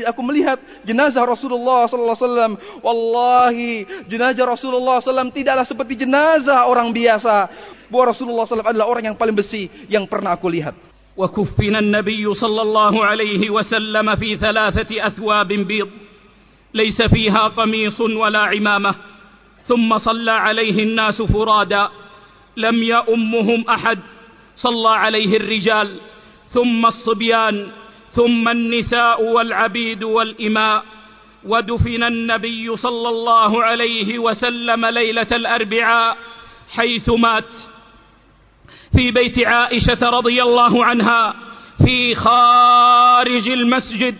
aku 0.05 0.21
melihat 0.21 0.61
jenazah 0.85 1.25
Rasulullah 1.25 1.89
sallallahu 1.89 2.13
alaihi 2.13 2.27
wasallam. 2.29 2.51
Wallahi, 2.85 3.71
jenazah 4.05 4.45
Rasulullah 4.45 5.01
sallallahu 5.01 5.33
tidaklah 5.33 5.65
seperti 5.65 6.05
jenazah 6.05 6.69
orang 6.69 6.93
biasa. 6.93 7.49
Bahwa 7.89 8.13
Rasulullah 8.13 8.45
sallallahu 8.45 8.73
adalah 8.73 8.87
orang 8.87 9.11
yang 9.11 9.17
paling 9.17 9.35
besi 9.35 9.67
yang 9.89 10.05
pernah 10.05 10.37
aku 10.37 10.47
lihat." 10.47 10.77
وكفن 11.13 11.75
النبي 11.77 12.25
صلى 12.33 12.61
الله 12.61 13.05
عليه 13.05 13.49
وسلم 13.53 14.07
في 14.17 14.33
ثلاثة 14.33 14.89
أثواب 14.89 15.45
بيض 15.45 15.89
ليس 16.73 16.97
فيها 17.05 17.53
قميص 17.53 18.01
ولا 18.01 18.49
عمامة 18.49 19.13
ثم 19.68 19.98
صلى 19.98 20.30
عليه 20.30 20.82
الناس 20.82 21.22
فرادا. 21.22 21.88
لم 22.56 22.82
يؤمهم 22.82 23.64
أحد. 23.68 23.98
صلى 24.56 24.88
عليه 24.88 25.36
الرجال. 25.36 25.88
ثم 26.48 26.86
الصبيان. 26.86 27.68
ثم 28.12 28.48
النساء 28.48 29.24
والعبيد 29.24 30.02
والإماء. 30.02 30.84
ودفن 31.44 32.02
النبي 32.02 32.76
صلى 32.76 33.08
الله 33.08 33.64
عليه 33.64 34.18
وسلم 34.18 34.86
ليلة 34.86 35.26
الأربعاء 35.32 36.16
حيث 36.68 37.10
مات. 37.10 37.54
في 38.96 39.10
بيت 39.10 39.46
عائشة 39.46 40.10
رضي 40.10 40.42
الله 40.42 40.84
عنها 40.84 41.34
في 41.84 42.14
خارج 42.14 43.48
المسجد. 43.48 44.14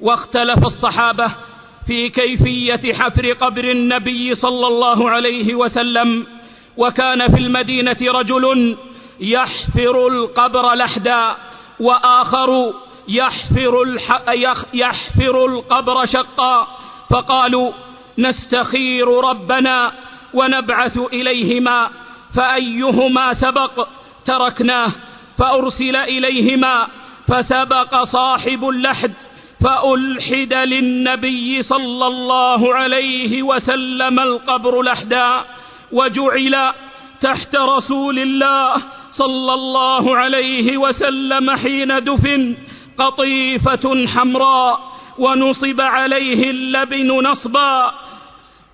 واختلف 0.00 0.66
الصحابة 0.66 1.30
في 1.86 2.08
كيفية 2.08 2.94
حفر 2.94 3.32
قبر 3.32 3.64
النبي 3.64 4.34
صلى 4.34 4.66
الله 4.66 5.10
عليه 5.10 5.54
وسلم 5.54 6.26
وكان 6.76 7.34
في 7.34 7.40
المدينة 7.40 7.96
رجل 8.02 8.76
يحفر 9.20 10.06
القبر 10.08 10.74
لحدا 10.74 11.36
وآخر 11.80 12.72
يحفر, 13.08 13.98
يحفر 14.74 15.46
القبر 15.46 16.06
شقا. 16.06 16.66
فقالوا 17.10 17.72
نستخير 18.18 19.08
ربنا 19.08 19.92
ونبعث 20.34 20.98
إليهما 21.12 21.90
فأيهما 22.34 23.32
سبق؟ 23.32 23.88
تركناه 24.24 24.92
فأرسل 25.38 25.96
إليهما 25.96 26.86
فسبق 27.28 28.04
صاحب 28.04 28.68
اللحد 28.68 29.12
فألحد 29.60 30.54
للنبي 30.54 31.62
صلى 31.62 32.06
الله 32.06 32.74
عليه 32.74 33.42
وسلم 33.42 34.20
القبر 34.20 34.82
لحدا 34.82 35.44
وجعل 35.92 36.72
تحت 37.20 37.56
رسول 37.56 38.18
الله 38.18 38.82
صلى 39.12 39.54
الله 39.54 40.16
عليه 40.16 40.76
وسلم 40.76 41.50
حين 41.50 42.04
دفن 42.04 42.56
قطيفة 42.98 44.06
حمراء 44.06 44.80
ونصب 45.18 45.80
عليه 45.80 46.50
اللبن 46.50 47.08
نصبا 47.08 47.94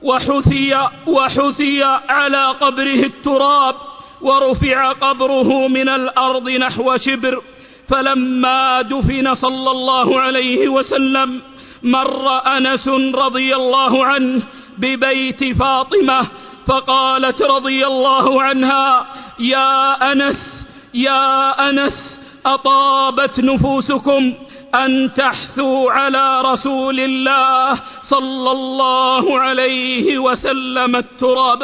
وحثي 0.03 0.89
وحثي 1.07 1.85
على 2.09 2.47
قبره 2.61 3.03
التراب 3.07 3.75
ورفع 4.21 4.93
قبره 4.93 5.69
من 5.69 5.89
الأرض 5.89 6.49
نحو 6.51 6.97
شبر 6.97 7.43
فلما 7.89 8.83
دفن 8.83 9.35
صلى 9.35 9.71
الله 9.71 10.21
عليه 10.21 10.69
وسلم 10.69 11.41
مر 11.83 12.27
أنس 12.47 12.89
رضي 13.15 13.57
الله 13.57 14.05
عنه 14.05 14.43
ببيت 14.79 15.45
فاطمة 15.45 16.21
فقالت 16.67 17.43
رضي 17.43 17.87
الله 17.87 18.43
عنها 18.43 19.07
يا 19.39 19.73
أنس 20.13 20.67
يا 20.95 21.51
أنس 21.71 22.21
أطابت 22.47 23.41
نفوسكم 23.41 24.35
أن 24.75 25.15
تحثوا 25.15 25.93
على 25.93 26.43
رسول 26.43 27.01
الله 27.01 27.81
صلى 28.03 28.51
الله 28.51 29.25
عليه 29.41 30.19
وسلم 30.19 30.93
التراب 30.97 31.63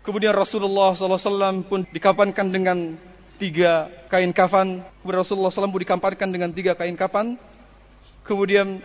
Kemudian 0.00 0.32
Rasulullah 0.32 0.96
SAW 0.96 1.60
pun 1.68 1.84
dikapankan 1.92 2.48
dengan 2.48 2.96
tiga 3.36 3.92
kain 4.08 4.32
kafan. 4.32 4.80
Kemudian 5.00 5.24
Rasulullah 5.24 5.48
SAW 5.48 5.72
dikamparkan 5.72 6.28
dengan 6.28 6.52
tiga 6.52 6.76
kain 6.76 6.92
kafan. 6.92 7.40
Kemudian 8.24 8.84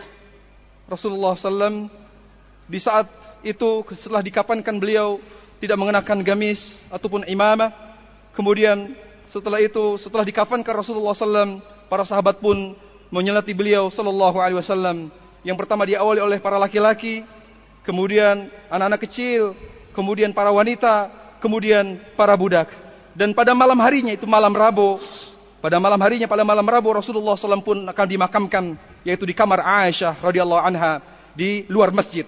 Rasulullah 0.88 1.36
SAW 1.36 1.92
di 2.66 2.80
saat 2.80 3.06
itu 3.44 3.84
setelah 3.92 4.24
dikapankan 4.24 4.80
beliau 4.80 5.20
tidak 5.60 5.76
mengenakan 5.76 6.24
gamis 6.24 6.80
ataupun 6.88 7.28
imamah. 7.28 7.72
Kemudian 8.32 8.96
setelah 9.28 9.60
itu 9.60 10.00
setelah 10.00 10.24
dikafankan 10.24 10.72
Rasulullah 10.72 11.12
SAW 11.12 11.60
para 11.86 12.04
sahabat 12.08 12.40
pun 12.40 12.74
menyelati 13.12 13.52
beliau 13.54 13.92
Sallallahu 13.92 14.40
Alaihi 14.40 14.58
Wasallam. 14.58 15.12
Yang 15.46 15.56
pertama 15.62 15.86
diawali 15.86 16.18
oleh 16.18 16.38
para 16.42 16.58
laki-laki, 16.58 17.22
kemudian 17.86 18.50
anak-anak 18.66 19.00
kecil, 19.06 19.54
kemudian 19.94 20.34
para 20.34 20.50
wanita, 20.50 21.12
kemudian 21.38 22.02
para 22.18 22.34
budak. 22.34 22.72
Dan 23.16 23.32
pada 23.32 23.54
malam 23.56 23.78
harinya 23.80 24.12
itu 24.12 24.26
malam 24.28 24.52
Rabu, 24.52 25.00
pada 25.60 25.80
malam 25.80 25.98
harinya 26.00 26.28
pada 26.28 26.44
malam 26.44 26.64
Rabu 26.64 26.92
Rasulullah 26.92 27.34
SAW 27.34 27.64
pun 27.64 27.82
akan 27.88 28.06
dimakamkan 28.06 28.76
yaitu 29.02 29.24
di 29.24 29.34
kamar 29.34 29.64
Aisyah 29.64 30.20
radhiyallahu 30.20 30.62
anha 30.62 31.00
di 31.32 31.64
luar 31.68 31.90
masjid. 31.90 32.24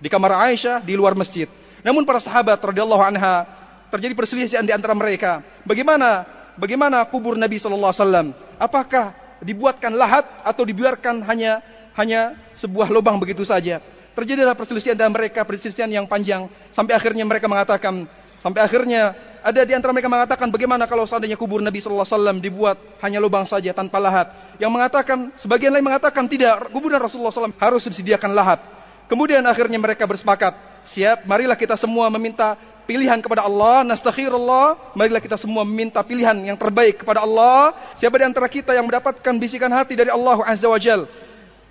Di 0.00 0.08
kamar 0.08 0.32
Aisyah 0.48 0.80
di 0.82 0.96
luar 0.96 1.12
masjid. 1.12 1.46
Namun 1.84 2.04
para 2.08 2.20
sahabat 2.20 2.60
radhiyallahu 2.60 3.02
anha 3.04 3.46
terjadi 3.92 4.16
perselisihan 4.16 4.64
di 4.64 4.72
antara 4.72 4.96
mereka. 4.96 5.44
Bagaimana 5.64 6.24
bagaimana 6.56 7.04
kubur 7.08 7.36
Nabi 7.36 7.60
wasallam? 7.60 8.32
Apakah 8.56 9.12
dibuatkan 9.40 9.92
lahat 9.92 10.24
atau 10.44 10.64
dibiarkan 10.64 11.24
hanya 11.24 11.60
hanya 11.96 12.36
sebuah 12.56 12.88
lubang 12.92 13.20
begitu 13.20 13.44
saja? 13.44 13.80
terjadilah 14.14 14.52
perselisihan 14.52 14.98
dan 14.98 15.10
mereka, 15.14 15.46
perselisihan 15.46 15.88
yang 15.90 16.04
panjang 16.04 16.50
sampai 16.74 16.92
akhirnya 16.92 17.24
mereka 17.24 17.46
mengatakan, 17.46 18.04
sampai 18.42 18.60
akhirnya 18.60 19.14
ada 19.40 19.60
di 19.64 19.72
antara 19.72 19.90
mereka 19.92 20.12
mengatakan 20.12 20.48
bagaimana 20.52 20.84
kalau 20.84 21.08
seandainya 21.08 21.36
kubur 21.36 21.64
Nabi 21.64 21.80
sallallahu 21.80 22.04
alaihi 22.04 22.16
wasallam 22.16 22.36
dibuat 22.38 22.76
hanya 23.00 23.18
lubang 23.18 23.48
saja 23.48 23.72
tanpa 23.72 23.96
lahat. 23.96 24.30
Yang 24.60 24.70
mengatakan 24.72 25.18
sebagian 25.40 25.72
lain 25.72 25.84
mengatakan 25.84 26.28
tidak, 26.28 26.68
kuburan 26.68 27.00
Rasulullah 27.00 27.32
SAW 27.32 27.56
harus 27.56 27.82
disediakan 27.88 28.36
lahat. 28.36 28.60
Kemudian 29.08 29.42
akhirnya 29.42 29.80
mereka 29.80 30.06
bersepakat, 30.06 30.84
siap, 30.86 31.24
marilah 31.26 31.56
kita 31.56 31.74
semua 31.74 32.06
meminta 32.12 32.54
pilihan 32.84 33.18
kepada 33.18 33.46
Allah, 33.46 33.82
nastaghfirullah, 33.86 34.94
marilah 34.98 35.22
kita 35.22 35.38
semua 35.40 35.62
meminta 35.62 36.02
pilihan 36.02 36.36
yang 36.46 36.58
terbaik 36.60 37.02
kepada 37.02 37.22
Allah. 37.22 37.74
Siapa 37.98 38.18
di 38.18 38.24
antara 38.26 38.46
kita 38.46 38.74
yang 38.76 38.86
mendapatkan 38.86 39.34
bisikan 39.38 39.70
hati 39.70 39.94
dari 39.94 40.10
Allah 40.10 40.42
Azza 40.46 40.66
wa 40.68 40.78
Jal, 40.78 41.06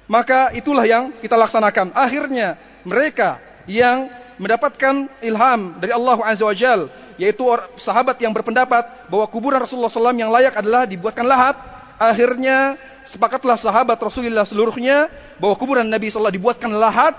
maka 0.09 0.55
itulah 0.55 0.83
yang 0.83 1.13
kita 1.21 1.37
laksanakan. 1.37 1.93
Akhirnya 1.93 2.55
mereka 2.81 3.39
yang 3.69 4.09
mendapatkan 4.39 5.11
ilham 5.19 5.77
dari 5.77 5.91
Allah 5.91 6.17
Azza 6.23 6.43
wa 6.47 6.55
Jal, 6.55 6.87
yaitu 7.19 7.43
sahabat 7.75 8.15
yang 8.23 8.31
berpendapat 8.31 9.11
bahwa 9.11 9.27
kuburan 9.27 9.59
Rasulullah 9.59 9.91
SAW 9.91 10.15
yang 10.15 10.31
layak 10.31 10.55
adalah 10.55 10.87
dibuatkan 10.87 11.27
lahat. 11.27 11.59
Akhirnya 11.99 12.79
sepakatlah 13.03 13.59
sahabat 13.59 13.99
Rasulullah 13.99 14.47
seluruhnya 14.47 15.11
bahwa 15.35 15.59
kuburan 15.59 15.83
Nabi 15.83 16.07
SAW 16.07 16.31
dibuatkan 16.31 16.71
lahat 16.71 17.11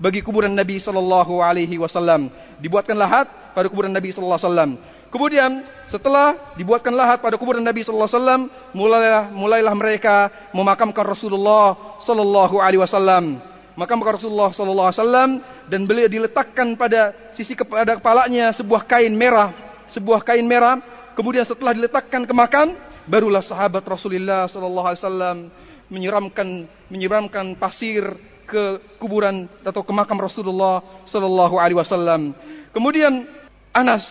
bagi 0.00 0.24
kuburan 0.24 0.56
Nabi 0.56 0.80
Sallallahu 0.80 1.44
Alaihi 1.44 1.76
Wasallam. 1.76 2.32
Dibuatkan 2.56 2.96
lahat 2.96 3.28
pada 3.52 3.68
kuburan 3.68 3.92
Nabi 3.92 4.08
Sallallahu 4.08 4.40
Alaihi 4.40 4.48
Wasallam. 4.48 4.70
Kemudian 5.12 5.50
setelah 5.86 6.36
dibuatkan 6.56 6.96
lahat 6.96 7.20
pada 7.20 7.36
kuburan 7.36 7.60
Nabi 7.60 7.84
Sallallahu 7.84 8.08
Alaihi 8.08 8.18
Wasallam, 8.20 8.42
mulailah 8.72 9.24
mulailah 9.36 9.74
mereka 9.76 10.32
memakamkan 10.56 11.04
Rasulullah 11.04 11.76
Sallallahu 12.00 12.56
Alaihi 12.56 12.80
Wasallam. 12.80 13.40
Makamkan 13.76 14.16
Rasulullah 14.16 14.48
Sallallahu 14.56 14.88
Alaihi 14.88 15.00
Wasallam 15.04 15.30
dan 15.66 15.84
beliau 15.84 16.06
diletakkan 16.06 16.78
pada 16.78 17.14
sisi 17.34 17.58
kepada 17.58 17.98
kepalanya 17.98 18.54
sebuah 18.54 18.86
kain 18.86 19.12
merah, 19.14 19.52
sebuah 19.90 20.22
kain 20.22 20.46
merah. 20.46 20.78
Kemudian 21.18 21.42
setelah 21.48 21.72
diletakkan 21.72 22.28
ke 22.28 22.34
makam, 22.36 22.76
barulah 23.08 23.40
sahabat 23.40 23.82
Rasulullah 23.86 24.46
Sallallahu 24.46 24.86
Alaihi 24.86 25.02
Wasallam 25.02 25.38
menyiramkan 25.86 26.48
menyiramkan 26.90 27.46
pasir 27.56 28.02
ke 28.46 28.78
kuburan 29.02 29.50
atau 29.66 29.82
ke 29.82 29.92
makam 29.94 30.18
Rasulullah 30.18 30.82
Sallallahu 31.08 31.58
Alaihi 31.58 31.78
Wasallam. 31.78 32.36
Kemudian 32.70 33.26
Anas 33.74 34.06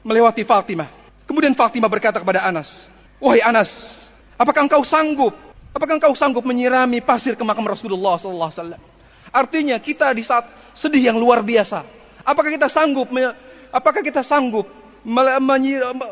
melewati 0.00 0.46
Fatimah. 0.46 0.88
Kemudian 1.24 1.56
Fatimah 1.56 1.88
berkata 1.88 2.20
kepada 2.20 2.44
Anas, 2.44 2.88
wahai 3.20 3.40
Anas, 3.40 3.72
apakah 4.36 4.64
engkau 4.64 4.84
sanggup? 4.84 5.32
Apakah 5.74 5.98
engkau 5.98 6.14
sanggup 6.14 6.46
menyirami 6.46 7.02
pasir 7.02 7.34
ke 7.34 7.42
makam 7.42 7.66
Rasulullah 7.66 8.14
Sallallahu 8.20 8.50
Alaihi 8.52 8.60
Wasallam? 8.62 8.93
Artinya 9.33 9.77
kita 9.77 10.09
di 10.13 10.25
saat 10.25 10.73
sedih 10.73 11.13
yang 11.13 11.17
luar 11.17 11.45
biasa. 11.45 11.85
Apakah 12.25 12.49
kita 12.49 12.67
sanggup? 12.67 13.09
Apakah 13.69 14.01
kita 14.01 14.21
sanggup? 14.25 14.65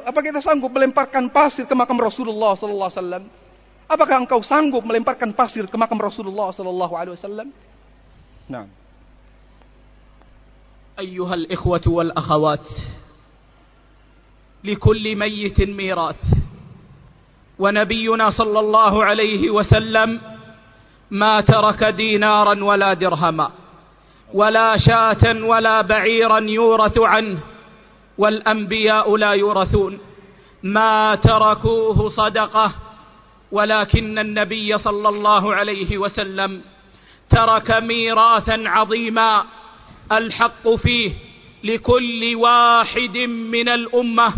Apakah 0.06 0.26
kita 0.32 0.42
sanggup 0.42 0.70
melemparkan 0.70 1.28
pasir 1.30 1.66
ke 1.68 1.76
makam 1.76 1.98
Rasulullah 1.98 2.54
Sallallahu 2.54 2.88
Alaihi 2.88 3.02
Wasallam? 3.02 3.24
Apakah 3.88 4.20
engkau 4.20 4.44
sanggup 4.44 4.84
melemparkan 4.84 5.32
pasir 5.32 5.64
ke 5.64 5.76
makam 5.80 5.96
Rasulullah 5.96 6.52
sallallahu 6.52 6.94
alaihi 7.00 7.16
wasallam? 7.16 7.48
Nah. 8.52 8.68
أيها 10.98 11.34
الإخوة 11.34 11.86
والأخوات 11.88 12.70
لكل 14.66 15.06
ميت 15.16 15.62
ميراث 15.62 16.24
ونبينا 17.60 18.30
صلى 18.30 18.60
الله 18.60 18.94
عليه 19.06 19.44
وسلم 19.54 20.10
ما 21.13 21.41
ترك 21.41 21.85
دينارا 21.85 22.65
ولا 22.65 22.95
درهما 22.95 23.51
ولا 24.35 24.77
شاة 24.77 25.45
ولا 25.45 25.83
بعيرا 25.83 26.39
يورث 26.39 26.99
عنه 26.99 27.39
والأنبياء 28.19 29.17
لا 29.17 29.33
يورثون. 29.33 29.99
ما 30.63 31.15
تركوه 31.15 32.09
صدقة 32.09 32.73
ولكن 33.53 34.19
النبي 34.19 34.79
صلى 34.79 35.09
الله 35.09 35.55
عليه 35.55 35.99
وسلم 35.99 36.61
ترك 37.31 37.71
ميراثا 37.71 38.63
عظيما 38.67 39.45
الحق 40.13 40.69
فيه 40.69 41.13
لكل 41.65 42.37
واحد 42.37 43.19
من 43.53 43.69
الأمة 43.69 44.35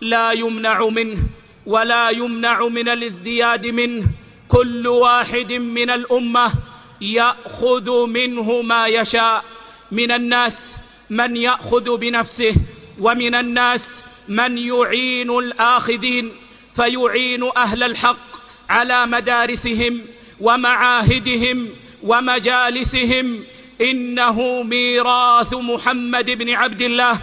لا 0.00 0.32
يمنع 0.32 0.86
منه 0.88 1.18
ولا 1.66 2.10
يمنع 2.10 2.68
من 2.68 2.88
الازدياد 2.88 3.66
منه 3.66 4.04
كل 4.48 4.86
واحد 4.86 5.52
من 5.52 5.90
الأمة 5.90 6.52
يأخذ 7.00 8.06
منه 8.06 8.62
ما 8.62 8.86
يشاء. 8.86 9.44
من 9.92 10.12
الناس 10.12 10.76
من 11.10 11.36
يأخذ 11.36 11.96
بنفسه 11.96 12.54
ومن 13.00 13.34
الناس 13.34 14.02
من 14.28 14.58
يعين 14.58 15.30
الآخذين 15.30 16.32
فيعين 16.76 17.50
أهل 17.56 17.82
الحق 17.82 18.28
على 18.68 19.06
مدارسهم 19.06 20.00
ومعاهدهم 20.40 21.68
ومجالسهم. 22.02 23.44
إنه 23.80 24.62
ميراث 24.62 25.54
محمد 25.54 26.30
بن 26.30 26.50
عبد 26.50 26.82
الله 26.82 27.20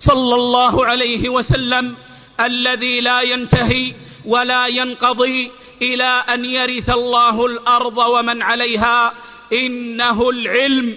صلى 0.00 0.34
الله 0.34 0.86
عليه 0.86 1.28
وسلم 1.28 1.94
الذي 2.40 3.00
لا 3.00 3.20
ينتهي 3.20 3.94
ولا 4.24 4.66
ينقضي 4.66 5.50
إلى 5.82 6.24
أن 6.28 6.44
يرث 6.44 6.90
الله 6.90 7.46
الأرض 7.46 7.98
ومن 7.98 8.42
عليها 8.42 9.12
إنه 9.52 10.30
العلم. 10.30 10.96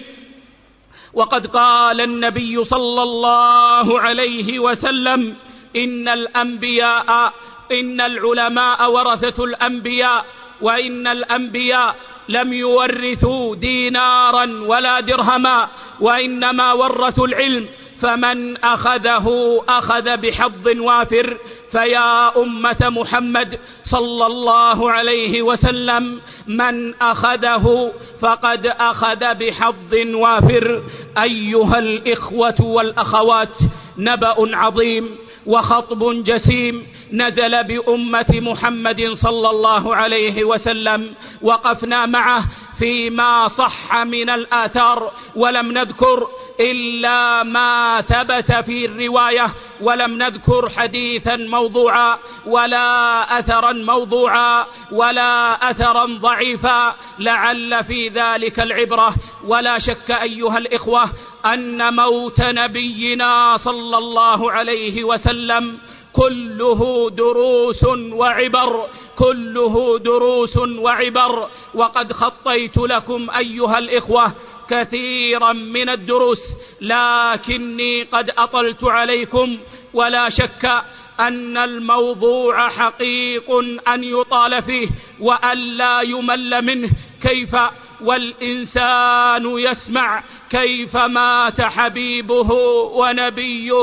وقد 1.14 1.46
قال 1.46 2.00
النبي 2.00 2.64
صلى 2.64 3.02
الله 3.02 4.00
عليه 4.00 4.58
وسلم 4.58 5.34
إن 5.76 6.08
الأنبياء 6.08 7.32
إن 7.72 8.00
العلماء 8.00 8.90
ورثة 8.90 9.44
الأنبياء 9.44 10.24
وإن 10.60 11.06
الأنبياء 11.06 11.96
لم 12.28 12.52
يورثوا 12.52 13.56
دينارا 13.56 14.44
ولا 14.66 15.00
درهما 15.00 15.68
وإنما 16.00 16.72
ورثوا 16.72 17.26
العلم. 17.26 17.68
فمن 18.04 18.56
أخذه 18.56 19.60
أخذ 19.68 20.16
بحظ 20.16 20.68
وافر 20.78 21.36
فيا 21.72 22.42
أمة 22.42 22.76
محمد 22.82 23.58
صلى 23.84 24.26
الله 24.26 24.90
عليه 24.90 25.42
وسلم 25.42 26.20
من 26.46 26.94
أخذه 26.94 27.92
فقد 28.20 28.66
أخذ 28.66 29.34
بحظ 29.34 29.94
وافر. 30.14 30.82
أيها 31.22 31.78
الإخوة 31.78 32.54
والأخوات 32.60 33.58
نبأ 33.98 34.56
عظيم 34.56 35.10
وخطب 35.46 36.24
جسيم 36.24 36.86
نزل 37.12 37.64
بأمة 37.64 38.26
محمد 38.32 39.10
صلى 39.12 39.50
الله 39.50 39.96
عليه 39.96 40.44
وسلم 40.44 41.14
وقفنا 41.42 42.06
معه 42.06 42.44
فيما 42.78 43.48
صح 43.48 43.96
من 43.96 44.30
الآثار 44.30 45.10
ولم 45.36 45.72
نذكر 45.72 46.28
إلا 46.60 47.42
ما 47.42 48.00
ثبت 48.00 48.52
في 48.52 48.86
الرواية 48.86 49.54
ولم 49.80 50.18
نذكر 50.18 50.68
حديثا 50.68 51.36
موضوعا 51.36 52.18
ولا 52.46 53.38
أثرا 53.38 53.72
موضوعا 53.72 54.66
ولا 54.92 55.70
أثرا 55.70 56.04
ضعيفا 56.04 56.94
لعل 57.18 57.84
في 57.84 58.08
ذلك 58.08 58.60
العبرة. 58.60 59.14
ولا 59.46 59.78
شك 59.78 60.10
أيها 60.10 60.58
الإخوة 60.58 61.10
أن 61.46 61.94
موت 61.94 62.40
نبينا 62.40 63.56
صلى 63.56 63.98
الله 63.98 64.52
عليه 64.52 65.04
وسلم 65.04 65.78
كله 66.12 67.10
دروس 67.10 67.84
وعبر 68.12 68.86
كله 69.18 69.98
دروس 69.98 70.56
وعبر. 70.56 71.48
وقد 71.74 72.12
خطيت 72.12 72.76
لكم 72.76 73.26
أيها 73.30 73.78
الإخوة 73.78 74.32
كثيرا 74.70 75.52
من 75.52 75.88
الدروس 75.88 76.40
لكني 76.80 78.02
قد 78.02 78.30
أطلت 78.30 78.84
عليكم 78.84 79.58
ولا 79.94 80.28
شك 80.28 80.82
أن 81.20 81.56
الموضوع 81.56 82.68
حقيق 82.68 83.50
أن 83.88 84.04
يطال 84.04 84.62
فيه 84.62 84.88
وأن 85.20 85.58
لا 85.58 86.00
يمل 86.00 86.64
منه. 86.64 86.90
كيف 87.22 87.56
والإنسان 88.00 89.58
يسمع 89.58 90.22
كيف 90.50 90.96
مات 90.96 91.60
حبيبه 91.60 92.52
ونبيه 92.94 93.82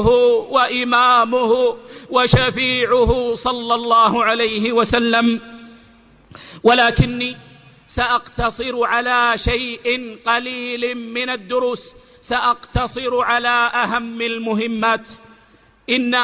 وإمامه 0.50 1.78
وشفيعه 2.10 3.36
صلى 3.36 3.76
الله 3.76 4.24
عليه 4.24 4.72
وسلم. 4.72 5.40
ولكني 6.64 7.38
سأقتصر 7.96 8.84
على 8.86 9.34
شيء 9.36 10.18
قليل 10.26 10.98
من 10.98 11.30
الدروس. 11.30 11.94
سأقتصر 12.22 13.22
على 13.22 13.72
أهم 13.74 14.22
المهمات. 14.22 15.08
إن 15.90 16.18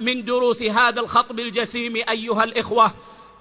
من 0.00 0.24
دروس 0.24 0.62
هذا 0.62 1.00
الخطب 1.00 1.40
الجسيم 1.40 1.96
أيها 1.96 2.44
الإخوة 2.44 2.92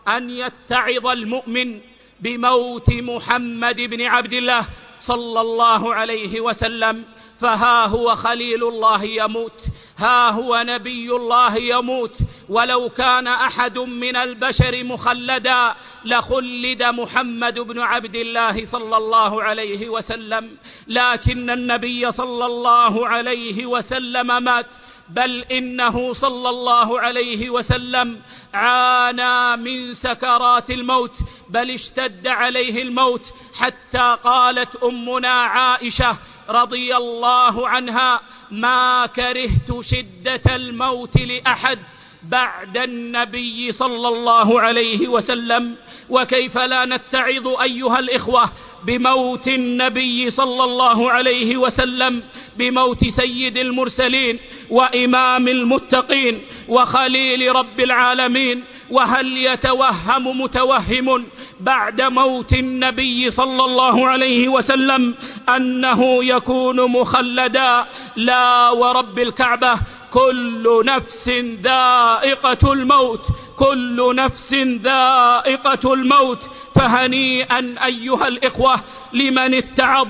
أن 0.08 0.30
يتعظ 0.30 1.08
المؤمن 1.08 1.80
بموت 2.20 2.90
محمد 2.90 3.82
بن 3.82 4.02
عبد 4.02 4.34
الله 4.34 4.68
صلى 5.02 5.42
الله 5.42 5.94
عليه 5.94 6.42
وسلم. 6.42 7.04
فها 7.42 7.86
هو 7.86 8.16
خليل 8.16 8.64
الله 8.64 9.04
يموت. 9.04 9.62
ها 9.98 10.30
هو 10.30 10.64
نبي 10.68 11.11
الله 11.11 11.56
يموت. 11.56 12.18
ولو 12.49 12.90
كان 12.90 13.28
أحد 13.28 13.80
من 13.80 14.15
البشر 14.15 14.84
مخلدا 14.84 15.76
لخلد 16.06 16.84
محمد 16.84 17.60
بن 17.60 17.80
عبد 17.80 18.15
الله 18.15 18.65
صلى 18.65 18.98
الله 18.98 19.44
عليه 19.44 19.90
وسلم. 19.90 20.49
لكن 20.88 21.49
النبي 21.49 22.11
صلى 22.11 22.45
الله 22.45 23.07
عليه 23.07 23.65
وسلم 23.65 24.44
مات. 24.44 24.68
بل 25.10 25.45
إنه 25.52 26.14
صلى 26.14 26.49
الله 26.49 26.99
عليه 26.99 27.49
وسلم 27.49 28.20
عانى 28.53 29.61
من 29.61 29.94
سكرات 29.94 30.72
الموت. 30.72 31.15
بل 31.49 31.72
اشتد 31.72 32.28
عليه 32.28 32.82
الموت. 32.82 33.34
حتى 33.56 34.18
قالت 34.24 34.76
أمنا 34.76 35.30
عائشة 35.30 36.18
رضي 36.49 36.95
الله 36.98 37.68
عنها 37.70 38.20
ما 38.52 39.06
كرهت 39.06 39.82
شدة 39.82 40.56
الموت 40.56 41.18
لأحد 41.18 41.80
بعد 42.24 42.78
النبي 42.78 43.72
صلى 43.72 44.07
الله 44.07 44.61
عليه 44.61 45.07
وسلم 45.07 45.76
وكيف 46.10 46.57
لا 46.57 46.86
نتعظ 46.86 47.48
أيها 47.48 47.99
الإخوة 47.99 48.49
بموت 48.84 49.48
النبي 49.48 50.30
صلى 50.30 50.64
الله 50.64 51.11
عليه 51.11 51.57
وسلم 51.57 52.24
بموت 52.57 53.07
سيد 53.07 53.57
المرسلين 53.57 54.40
وإمام 54.70 55.48
المتقين 55.48 56.41
وخليل 56.68 57.56
رب 57.56 57.80
العالمين 57.80 58.64
وهل 58.90 59.38
يتوهم 59.38 60.42
متوهم 60.42 61.26
بعد 61.60 62.02
موت 62.02 62.54
النبي 62.54 63.32
صلى 63.32 63.66
الله 63.66 64.08
عليه 64.08 64.48
وسلم 64.48 65.16
أنه 65.56 66.24
يكون 66.24 66.92
مخلدا 66.92 67.86
لا 68.16 68.70
ورب 68.70 69.20
الكعبة؟ 69.20 69.80
كل 70.12 70.84
نفس 70.86 71.30
ذائقة 71.64 72.74
الموت 72.74 73.22
كل 73.58 74.16
نفس 74.16 74.54
ذائقة 74.84 75.94
الموت. 75.94 76.50
فهنيئا 76.76 77.76
أيها 77.86 78.28
الإخوة 78.28 78.80
لمن 79.14 79.54
اتعظ 79.54 80.08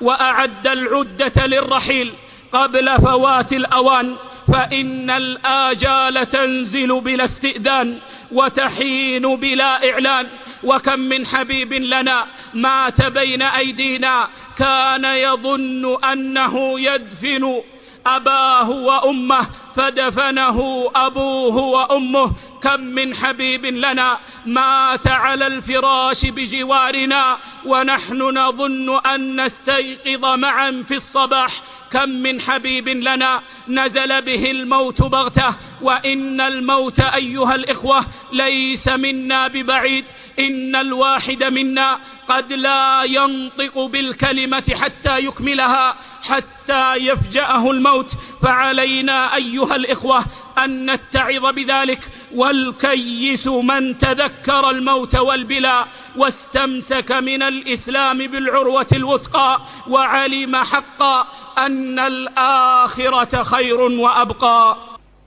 وأعد 0.00 0.66
العدة 0.66 1.46
للرحيل 1.46 2.12
قبل 2.52 2.96
فوات 2.98 3.52
الأوان 3.52 4.14
فإن 4.52 5.10
الآجال 5.10 6.28
تنزل 6.28 7.00
بلا 7.00 7.24
استئذان. 7.24 7.98
وتحين 8.34 9.36
بلا 9.36 9.90
إعلان. 9.90 10.26
وكم 10.64 11.00
من 11.00 11.26
حبيب 11.26 11.72
لنا 11.72 12.26
مات 12.54 13.06
بين 13.06 13.42
أيدينا. 13.42 14.28
كان 14.58 15.04
يظن 15.04 16.04
أنه 16.04 16.80
يدفن 16.80 17.60
أباه 18.06 18.70
وأمه 18.70 19.48
فدفنه 19.76 20.90
أبوه 20.94 21.56
وأمه. 21.56 22.32
كم 22.62 22.80
من 22.80 23.14
حبيب 23.14 23.66
لنا 23.66 24.18
مات 24.46 25.06
على 25.06 25.46
الفراش 25.46 26.26
بجوارنا. 26.26 27.38
ونحن 27.64 28.22
نظن 28.22 28.98
أن 29.06 29.44
نستيقظ 29.44 30.24
معا 30.24 30.84
في 30.88 30.94
الصباح. 30.94 31.62
كم 31.94 32.08
من 32.08 32.40
حبيب 32.40 32.88
لنا 32.88 33.42
نزل 33.68 34.22
به 34.22 34.50
الموت 34.50 35.02
بغتة. 35.02 35.54
وإن 35.82 36.40
الموت 36.40 37.00
أيها 37.00 37.54
الإخوة 37.54 38.06
ليس 38.32 38.88
منا 38.88 39.48
ببعيد. 39.48 40.04
إن 40.38 40.76
الواحد 40.76 41.44
منا 41.44 41.98
قد 42.28 42.52
لا 42.52 43.02
ينطق 43.02 43.78
بالكلمة 43.78 44.64
حتى 44.74 45.18
يكملها 45.18 45.96
حتى 46.22 46.94
يفجأه 46.94 47.70
الموت. 47.70 48.10
فعلينا 48.44 49.36
ايها 49.36 49.76
الاخوه 49.76 50.24
ان 50.58 50.90
نتعظ 50.90 51.44
بذلك 51.54 52.00
والكيس 52.34 53.46
من 53.48 53.98
تذكر 53.98 54.70
الموت 54.70 55.16
والبلاء 55.16 55.88
واستمسك 56.16 57.12
من 57.12 57.42
الاسلام 57.42 58.18
بالعروه 58.18 58.86
الوثقى 58.92 59.60
وعلم 59.88 60.56
حقا 60.56 61.26
ان 61.58 61.98
الاخره 61.98 63.42
خير 63.42 63.80
وابقى 63.80 64.76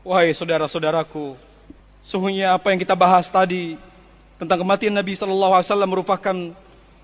Wahai 0.08 0.32
saudara-saudaraku, 0.32 1.36
sungguhnya 2.08 2.56
apa 2.56 2.72
yang 2.72 2.80
kita 2.80 2.96
bahas 2.96 3.28
tadi 3.28 3.76
tentang 4.40 4.64
kematian 4.64 4.96
Nabi 4.96 5.20
Shallallahu 5.20 5.52
Alaihi 5.52 5.68
Wasallam 5.68 5.92
merupakan 5.92 6.36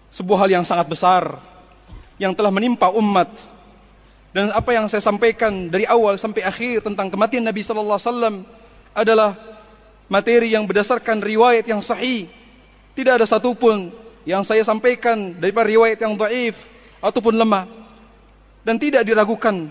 sebuah 0.08 0.48
hal 0.48 0.50
yang 0.56 0.64
sangat 0.64 0.88
besar 0.88 1.36
yang 2.16 2.32
telah 2.32 2.48
menimpa 2.48 2.88
umat 2.96 3.28
dan 4.34 4.50
apa 4.50 4.74
yang 4.74 4.90
saya 4.90 5.06
sampaikan 5.06 5.70
dari 5.70 5.86
awal 5.86 6.18
sampai 6.18 6.42
akhir 6.42 6.82
tentang 6.82 7.14
kematian 7.14 7.46
Nabi 7.46 7.62
Shallallahu 7.62 8.02
Alaihi 8.02 8.10
Wasallam 8.10 8.36
adalah 8.98 9.32
materi 10.10 10.58
yang 10.58 10.66
berdasarkan 10.66 11.22
riwayat 11.22 11.70
yang 11.70 11.86
sahih. 11.86 12.26
Tidak 12.98 13.14
ada 13.14 13.30
satupun 13.30 13.94
yang 14.26 14.42
saya 14.42 14.66
sampaikan 14.66 15.38
daripada 15.38 15.70
riwayat 15.70 16.02
yang 16.02 16.18
dhaif 16.18 16.58
ataupun 16.98 17.38
lemah. 17.38 17.70
Dan 18.66 18.82
tidak 18.82 19.06
diragukan 19.06 19.70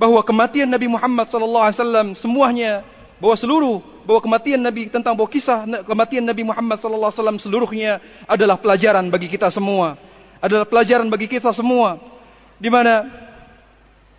bahwa 0.00 0.24
kematian 0.24 0.72
Nabi 0.72 0.88
Muhammad 0.88 1.28
sallallahu 1.28 1.64
alaihi 1.68 1.76
wasallam 1.76 2.08
semuanya 2.16 2.80
bahwa 3.20 3.36
seluruh 3.36 3.84
bahwa 4.08 4.20
kematian 4.24 4.64
Nabi 4.64 4.88
tentang 4.88 5.12
bahwa 5.12 5.28
kisah 5.28 5.68
kematian 5.84 6.24
Nabi 6.24 6.40
Muhammad 6.40 6.80
sallallahu 6.80 7.12
alaihi 7.12 7.20
wasallam 7.20 7.40
seluruhnya 7.42 7.92
adalah 8.24 8.56
pelajaran 8.56 9.12
bagi 9.12 9.28
kita 9.28 9.52
semua. 9.52 10.00
Adalah 10.40 10.64
pelajaran 10.64 11.04
bagi 11.12 11.28
kita 11.28 11.52
semua 11.52 12.00
di 12.56 12.72
mana 12.72 13.28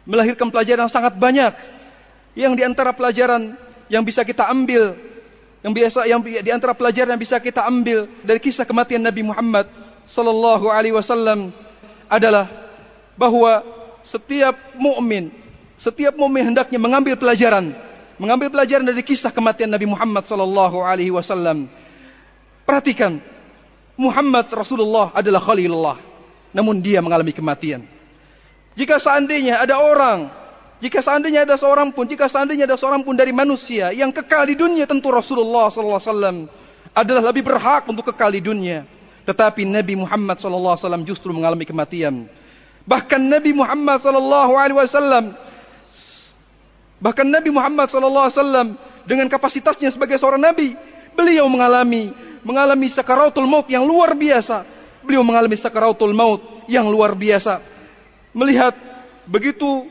melahirkan 0.07 0.49
pelajaran 0.49 0.87
sangat 0.89 1.17
banyak 1.17 1.53
yang 2.37 2.55
di 2.55 2.63
antara 2.63 2.95
pelajaran 2.95 3.53
yang 3.91 4.01
bisa 4.01 4.23
kita 4.23 4.47
ambil 4.47 4.95
yang 5.61 5.73
biasa 5.75 6.09
yang 6.09 6.21
di 6.23 6.51
antara 6.51 6.73
pelajaran 6.73 7.13
yang 7.13 7.21
bisa 7.21 7.37
kita 7.37 7.61
ambil 7.65 8.09
dari 8.25 8.39
kisah 8.41 8.65
kematian 8.65 9.03
Nabi 9.03 9.21
Muhammad 9.21 9.69
sallallahu 10.09 10.71
alaihi 10.71 10.95
wasallam 10.95 11.53
adalah 12.09 12.49
bahwa 13.13 13.61
setiap 14.01 14.57
mukmin 14.73 15.41
setiap 15.81 16.13
mukmin 16.13 16.53
hendaknya 16.53 16.77
mengambil 16.77 17.17
pelajaran, 17.17 17.73
mengambil 18.21 18.53
pelajaran 18.53 18.85
dari 18.85 19.01
kisah 19.01 19.33
kematian 19.33 19.65
Nabi 19.65 19.89
Muhammad 19.89 20.29
sallallahu 20.29 20.77
alaihi 20.85 21.09
wasallam. 21.09 21.65
Perhatikan, 22.69 23.17
Muhammad 23.97 24.45
Rasulullah 24.53 25.09
adalah 25.09 25.41
Khalilullah, 25.41 25.97
namun 26.53 26.77
dia 26.77 27.01
mengalami 27.01 27.33
kematian. 27.33 27.81
Jika 28.75 28.97
seandainya 28.97 29.59
ada 29.61 29.79
orang, 29.79 30.31
jika 30.79 31.03
seandainya 31.03 31.43
ada 31.43 31.59
seorang 31.59 31.91
pun, 31.91 32.07
jika 32.07 32.25
seandainya 32.31 32.65
ada 32.65 32.79
seorang 32.79 33.03
pun 33.03 33.13
dari 33.13 33.35
manusia 33.35 33.91
yang 33.91 34.09
kekal 34.09 34.47
di 34.47 34.55
dunia, 34.55 34.87
tentu 34.87 35.11
Rasulullah 35.11 35.67
wasallam 35.69 36.47
adalah 36.95 37.31
lebih 37.31 37.43
berhak 37.45 37.87
untuk 37.87 38.11
kekal 38.11 38.31
di 38.31 38.41
dunia. 38.43 38.87
Tetapi 39.27 39.67
Nabi 39.67 39.93
Muhammad 39.99 40.39
wasallam 40.41 41.03
justru 41.05 41.29
mengalami 41.35 41.67
kematian. 41.67 42.25
Bahkan 42.87 43.21
Nabi 43.21 43.53
Muhammad 43.53 44.01
wasallam 44.01 45.37
Bahkan 47.01 47.25
Nabi 47.25 47.49
Muhammad 47.49 47.89
SAW 47.89 48.77
dengan 49.09 49.25
kapasitasnya 49.25 49.89
sebagai 49.89 50.21
seorang 50.21 50.37
nabi, 50.37 50.77
beliau 51.17 51.49
mengalami 51.49 52.13
mengalami 52.45 52.87
sakaratul 52.93 53.49
maut 53.49 53.65
yang 53.65 53.81
luar 53.81 54.13
biasa. 54.13 54.61
Beliau 55.01 55.25
mengalami 55.25 55.57
sakaratul 55.57 56.13
maut 56.13 56.45
yang 56.69 56.85
luar 56.85 57.17
biasa. 57.17 57.57
Melihat 58.31 58.73
begitu 59.27 59.87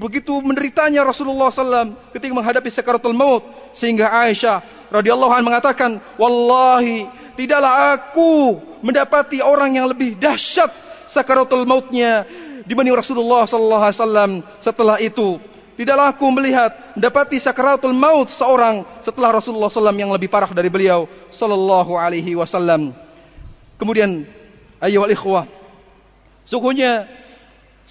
begitu 0.00 0.32
menderitanya 0.40 1.04
Rasulullah 1.04 1.52
SAW 1.52 1.92
ketika 2.16 2.32
menghadapi 2.32 2.72
sakaratul 2.72 3.12
maut 3.12 3.44
sehingga 3.76 4.08
Aisyah 4.08 4.88
radhiyallahu 4.88 5.30
anha 5.30 5.44
mengatakan, 5.44 6.00
"Wallahi, 6.16 7.06
tidaklah 7.36 7.94
aku 7.94 8.58
mendapati 8.80 9.44
orang 9.44 9.76
yang 9.76 9.86
lebih 9.86 10.16
dahsyat 10.16 10.72
sakaratul 11.10 11.68
mautnya 11.68 12.24
dibanding 12.64 12.96
Rasulullah 12.96 13.44
SAW 13.44 14.42
setelah 14.58 14.96
itu." 14.98 15.38
Tidaklah 15.80 16.12
aku 16.12 16.28
melihat 16.28 16.76
dapati 16.92 17.40
sakaratul 17.40 17.96
maut 17.96 18.28
seorang 18.28 18.84
setelah 19.00 19.40
Rasulullah 19.40 19.72
SAW 19.72 19.96
yang 19.96 20.12
lebih 20.12 20.28
parah 20.28 20.52
dari 20.52 20.68
beliau 20.68 21.08
Sallallahu 21.32 21.96
Alaihi 21.96 22.36
Wasallam. 22.36 22.92
Kemudian, 23.80 24.28
ayo 24.76 25.08
ikhwah, 25.08 25.48
sungguhnya 26.44 27.08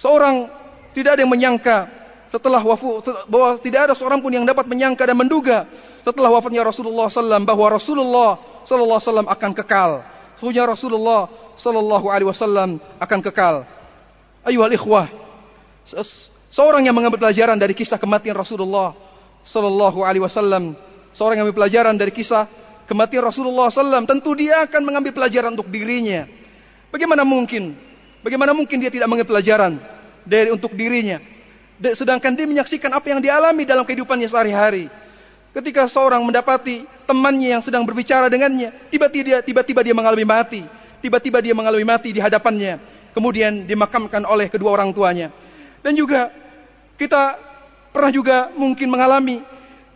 seorang 0.00 0.48
tidak 0.96 1.14
ada 1.14 1.20
yang 1.22 1.32
menyangka 1.32 1.86
setelah 2.32 2.62
wafu 2.64 3.04
bahwa 3.28 3.58
tidak 3.60 3.90
ada 3.90 3.94
seorang 3.94 4.24
pun 4.24 4.32
yang 4.32 4.46
dapat 4.48 4.64
menyangka 4.64 5.04
dan 5.04 5.18
menduga 5.18 5.68
setelah 6.00 6.32
wafatnya 6.32 6.64
Rasulullah 6.64 7.12
SAW 7.12 7.44
bahwa 7.44 7.66
Rasulullah 7.68 8.30
Wasallam 8.64 9.26
akan 9.26 9.50
kekal. 9.56 9.90
Sungguhnya 10.38 10.64
Rasulullah 10.68 11.26
Sallallahu 11.58 12.06
Alaihi 12.06 12.28
Wasallam 12.28 12.78
akan 13.02 13.18
kekal. 13.24 13.66
Ayo 14.46 14.64
ikhwah, 14.72 15.10
Seorang 16.50 16.82
yang 16.82 16.94
mengambil 16.94 17.18
pelajaran 17.22 17.54
dari 17.54 17.74
kisah 17.78 17.98
kematian 17.98 18.34
Rasulullah 18.34 18.94
Sallallahu 19.42 20.02
Alaihi 20.02 20.22
Wasallam, 20.22 20.74
seorang 21.14 21.38
yang 21.38 21.46
mengambil 21.46 21.66
pelajaran 21.66 21.94
dari 21.98 22.12
kisah 22.14 22.46
kematian 22.90 23.22
Rasulullah 23.22 23.70
SAW, 23.70 24.02
tentu 24.06 24.34
dia 24.34 24.66
akan 24.66 24.82
mengambil 24.82 25.14
pelajaran 25.14 25.54
untuk 25.54 25.70
dirinya. 25.70 26.26
Bagaimana 26.90 27.22
mungkin 27.22 27.78
Bagaimana 28.20 28.52
mungkin 28.52 28.76
dia 28.76 28.92
tidak 28.92 29.08
mengambil 29.08 29.36
pelajaran 29.36 29.80
dari 30.28 30.52
untuk 30.52 30.76
dirinya? 30.76 31.20
Sedangkan 31.96 32.36
dia 32.36 32.44
menyaksikan 32.44 32.92
apa 32.92 33.08
yang 33.08 33.24
dialami 33.24 33.64
dalam 33.64 33.88
kehidupannya 33.88 34.28
sehari-hari. 34.28 34.92
Ketika 35.50 35.88
seorang 35.88 36.20
mendapati 36.22 36.84
temannya 37.08 37.56
yang 37.58 37.62
sedang 37.64 37.82
berbicara 37.82 38.28
dengannya, 38.28 38.70
tiba-tiba 38.92 39.24
dia, 39.24 39.38
tiba-tiba 39.40 39.80
dia 39.80 39.96
mengalami 39.96 40.22
mati. 40.28 40.62
Tiba-tiba 41.00 41.40
dia 41.40 41.56
mengalami 41.56 41.82
mati 41.82 42.12
di 42.12 42.20
hadapannya. 42.20 42.76
Kemudian 43.16 43.64
dimakamkan 43.64 44.22
oleh 44.28 44.52
kedua 44.52 44.76
orang 44.76 44.92
tuanya. 44.92 45.32
Dan 45.80 45.96
juga 45.96 46.28
kita 47.00 47.40
pernah 47.90 48.12
juga 48.12 48.52
mungkin 48.52 48.86
mengalami 48.92 49.40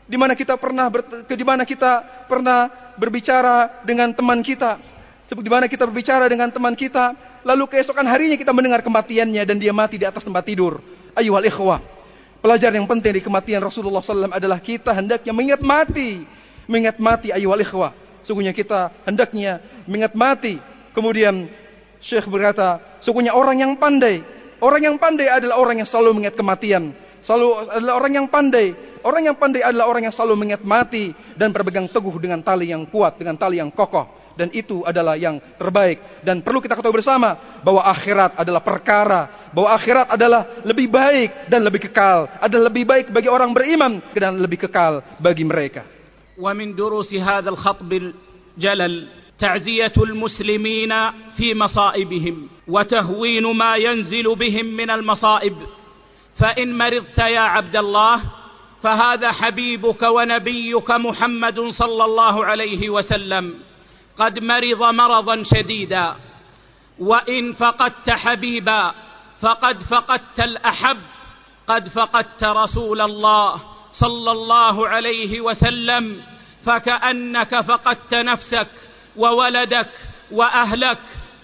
di 0.09 0.17
mana 0.17 0.33
kita 0.33 0.57
pernah 0.57 0.89
di 1.29 1.45
mana 1.45 1.63
kita 1.69 2.25
pernah 2.25 2.69
berbicara 2.97 3.85
dengan 3.85 4.13
teman 4.13 4.41
kita 4.45 4.77
di 5.25 5.51
mana 5.51 5.65
kita 5.65 5.89
berbicara 5.89 6.29
dengan 6.29 6.53
teman 6.53 6.77
kita 6.77 7.17
lalu 7.45 7.71
keesokan 7.71 8.09
harinya 8.09 8.35
kita 8.35 8.51
mendengar 8.51 8.81
kematiannya 8.81 9.43
dan 9.45 9.57
dia 9.61 9.71
mati 9.71 10.01
di 10.01 10.07
atas 10.09 10.25
tempat 10.25 10.43
tidur 10.43 10.81
ayuhal 11.15 11.45
ikhwah 11.45 11.81
pelajaran 12.41 12.83
yang 12.83 12.89
penting 12.89 13.21
di 13.21 13.23
kematian 13.23 13.61
Rasulullah 13.63 14.01
SAW 14.01 14.33
adalah 14.33 14.59
kita 14.59 14.91
hendaknya 14.97 15.33
mengingat 15.37 15.63
mati 15.63 16.25
mengingat 16.67 16.97
mati 16.99 17.29
ayuhal 17.31 17.61
ikhwah 17.61 17.93
sungguhnya 18.25 18.57
kita 18.57 18.91
hendaknya 19.05 19.61
mengingat 19.85 20.17
mati 20.17 20.59
kemudian 20.97 21.47
Syekh 22.01 22.29
berkata 22.29 22.81
sungguhnya 23.05 23.37
orang 23.37 23.61
yang 23.61 23.73
pandai 23.77 24.25
orang 24.65 24.93
yang 24.93 24.97
pandai 24.97 25.29
adalah 25.29 25.61
orang 25.61 25.85
yang 25.85 25.89
selalu 25.89 26.17
mengingat 26.17 26.37
kematian 26.41 26.97
selalu 27.25 27.73
adalah 27.73 27.95
orang 27.97 28.13
yang 28.13 28.27
pandai. 28.29 28.77
Orang 29.05 29.25
yang 29.25 29.37
pandai 29.37 29.65
adalah 29.65 29.89
orang 29.89 30.09
yang 30.09 30.15
selalu 30.15 30.45
mengingat 30.45 30.65
mati 30.65 31.13
dan 31.37 31.53
berpegang 31.53 31.89
teguh 31.89 32.17
dengan 32.21 32.41
tali 32.45 32.73
yang 32.73 32.85
kuat, 32.89 33.17
dengan 33.21 33.37
tali 33.37 33.61
yang 33.61 33.73
kokoh. 33.73 34.24
Dan 34.35 34.51
itu 34.51 34.83
adalah 34.83 35.15
yang 35.15 35.39
terbaik. 35.59 36.23
Dan 36.27 36.43
perlu 36.43 36.59
kita 36.59 36.75
ketahui 36.75 36.99
bersama 36.99 37.61
bahwa 37.63 37.87
akhirat 37.87 38.35
adalah 38.35 38.63
perkara, 38.63 39.51
bahwa 39.55 39.71
akhirat 39.75 40.07
adalah 40.11 40.43
lebih 40.67 40.91
baik 40.91 41.47
dan 41.47 41.63
lebih 41.63 41.87
kekal, 41.91 42.27
adalah 42.43 42.67
lebih 42.67 42.85
baik 42.85 43.07
bagi 43.15 43.31
orang 43.31 43.55
beriman 43.55 44.03
dan 44.11 44.35
lebih 44.39 44.67
kekal 44.67 45.03
bagi 45.23 45.47
mereka. 45.47 45.87
ومن 46.35 46.75
دروس 46.75 47.15
هذا 47.15 47.51
الخطب 47.51 47.93
الجلل 47.93 49.07
تعزية 49.39 49.93
المسلمين 49.97 50.93
في 51.37 51.55
مصائبهم 51.55 52.49
وتهوين 52.69 53.47
ما 53.47 53.77
ينزل 53.77 54.35
بهم 54.35 54.67
من 54.67 54.91
المصائب 54.91 55.57
فإن 56.35 56.79
مرضت 56.79 57.19
يا 57.19 57.41
عبد 57.41 57.77
الله 57.77 58.21
فهذا 58.83 59.33
حبيبك 59.33 60.03
ونبيك 60.03 60.91
محمد 60.91 61.61
صلى 61.61 62.05
الله 62.05 62.45
عليه 62.45 62.91
وسلم 62.91 63.55
قد 64.19 64.39
مرض 64.39 64.83
مرضا 64.83 65.43
شديدا. 65.43 66.17
وإن 66.99 67.53
فقدت 67.53 68.11
حبيبا 68.11 68.95
فقد 69.43 69.83
فقدت 69.83 70.41
الأحب. 70.41 70.99
قد 71.69 71.89
فقدت 71.89 72.45
رسول 72.45 73.01
الله 73.01 73.63
صلى 73.93 74.31
الله 74.31 74.89
عليه 74.89 75.41
وسلم. 75.41 76.23
فكأنك 76.65 77.61
فقدت 77.61 78.15
نفسك 78.15 78.69
وولدك 79.17 79.91
وأهلك 80.31 80.99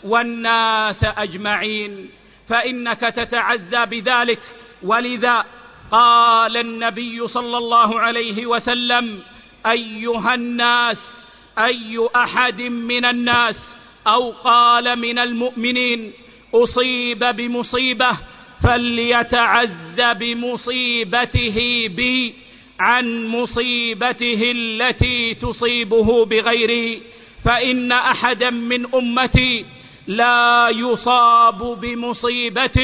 والناس 0.04 1.04
أجمعين. 1.04 2.10
فإنك 2.48 3.00
تتعزى 3.00 3.86
بذلك. 3.86 4.40
ولذا 4.82 5.44
قال 5.90 6.56
النبي 6.56 7.28
صلى 7.28 7.58
الله 7.58 8.00
عليه 8.00 8.46
وسلم 8.46 9.22
أيها 9.66 10.34
الناس 10.34 11.26
أي 11.58 12.08
أحد 12.16 12.60
من 12.62 13.04
الناس 13.04 13.74
أو 14.06 14.30
قال 14.30 14.98
من 14.98 15.18
المؤمنين 15.18 16.12
أصيب 16.54 17.18
بمصيبة 17.18 18.12
فليتعز 18.60 20.00
بمصيبته 20.00 21.58
بي 21.96 22.34
عن 22.80 23.26
مصيبته 23.26 24.40
التي 24.56 25.34
تصيبه 25.34 26.24
بغيري. 26.24 27.02
فإن 27.44 27.92
أحدا 27.92 28.50
من 28.50 28.94
أمتي 28.94 29.64
لا 30.06 30.68
يصاب 30.68 31.80
بمصيبة 31.80 32.78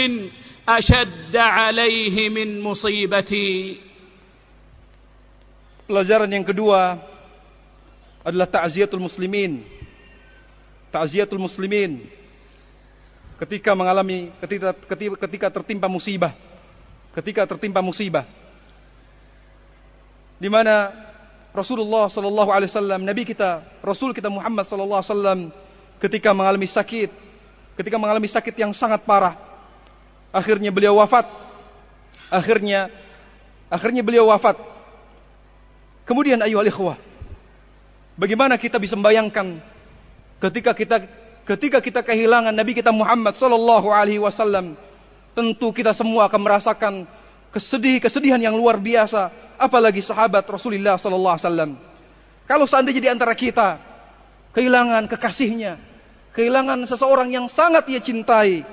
أشد 0.68 1.36
عليه 1.36 2.28
من 2.28 2.60
مصيبتي. 2.60 3.76
Pelajaran 5.86 6.26
yang 6.32 6.42
kedua 6.42 6.98
adalah 8.26 8.50
ta'ziyatul 8.50 8.98
muslimin. 8.98 9.62
Ta'ziyatul 10.90 11.38
muslimin 11.38 12.02
ketika 13.38 13.70
mengalami 13.78 14.34
ketika 14.42 14.74
ketika, 15.22 15.46
tertimpa 15.54 15.86
musibah. 15.86 16.34
Ketika 17.14 17.46
tertimpa 17.46 17.78
musibah. 17.78 18.26
Di 20.36 20.50
mana 20.50 20.90
Rasulullah 21.54 22.10
sallallahu 22.10 22.50
alaihi 22.50 22.68
wasallam 22.68 23.00
nabi 23.06 23.22
kita, 23.24 23.62
Rasul 23.80 24.12
kita 24.12 24.28
Muhammad 24.28 24.66
sallallahu 24.66 25.00
alaihi 25.00 25.12
wasallam 25.14 25.40
ketika 26.02 26.34
mengalami 26.36 26.68
sakit, 26.68 27.08
ketika 27.78 27.96
mengalami 27.96 28.28
sakit 28.28 28.52
yang 28.58 28.74
sangat 28.76 29.06
parah, 29.06 29.38
akhirnya 30.34 30.74
beliau 30.74 30.98
wafat. 30.98 31.24
Akhirnya 32.26 32.90
akhirnya 33.70 34.02
beliau 34.02 34.28
wafat. 34.28 34.58
Kemudian 36.04 36.42
ayo 36.42 36.60
ikhwah. 36.66 37.05
Bagaimana 38.16 38.56
kita 38.56 38.80
bisa 38.80 38.96
membayangkan 38.96 39.60
ketika 40.40 40.72
kita 40.72 40.96
ketika 41.46 41.78
kita 41.84 42.00
kehilangan 42.00 42.50
Nabi 42.50 42.72
kita 42.72 42.90
Muhammad 42.90 43.36
sallallahu 43.36 43.92
alaihi 43.92 44.20
wasallam, 44.20 44.72
tentu 45.36 45.68
kita 45.70 45.92
semua 45.92 46.26
akan 46.26 46.40
merasakan 46.40 46.94
kesedih-kesedihan 47.52 48.40
yang 48.40 48.56
luar 48.56 48.80
biasa, 48.80 49.54
apalagi 49.60 50.00
sahabat 50.00 50.48
Rasulullah 50.48 50.96
sallallahu 50.96 51.34
alaihi 51.36 51.46
wasallam. 51.46 51.70
Kalau 52.48 52.64
seandainya 52.64 53.02
di 53.04 53.10
antara 53.12 53.36
kita 53.36 53.78
kehilangan 54.56 55.06
kekasihnya, 55.12 55.76
kehilangan 56.32 56.88
seseorang 56.88 57.28
yang 57.28 57.46
sangat 57.52 57.84
ia 57.92 58.00
cintai, 58.00 58.64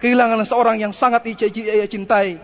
kehilangan 0.00 0.40
seorang 0.48 0.80
yang 0.80 0.92
sangat 0.96 1.26
ia 1.28 1.86
cintai. 1.86 2.40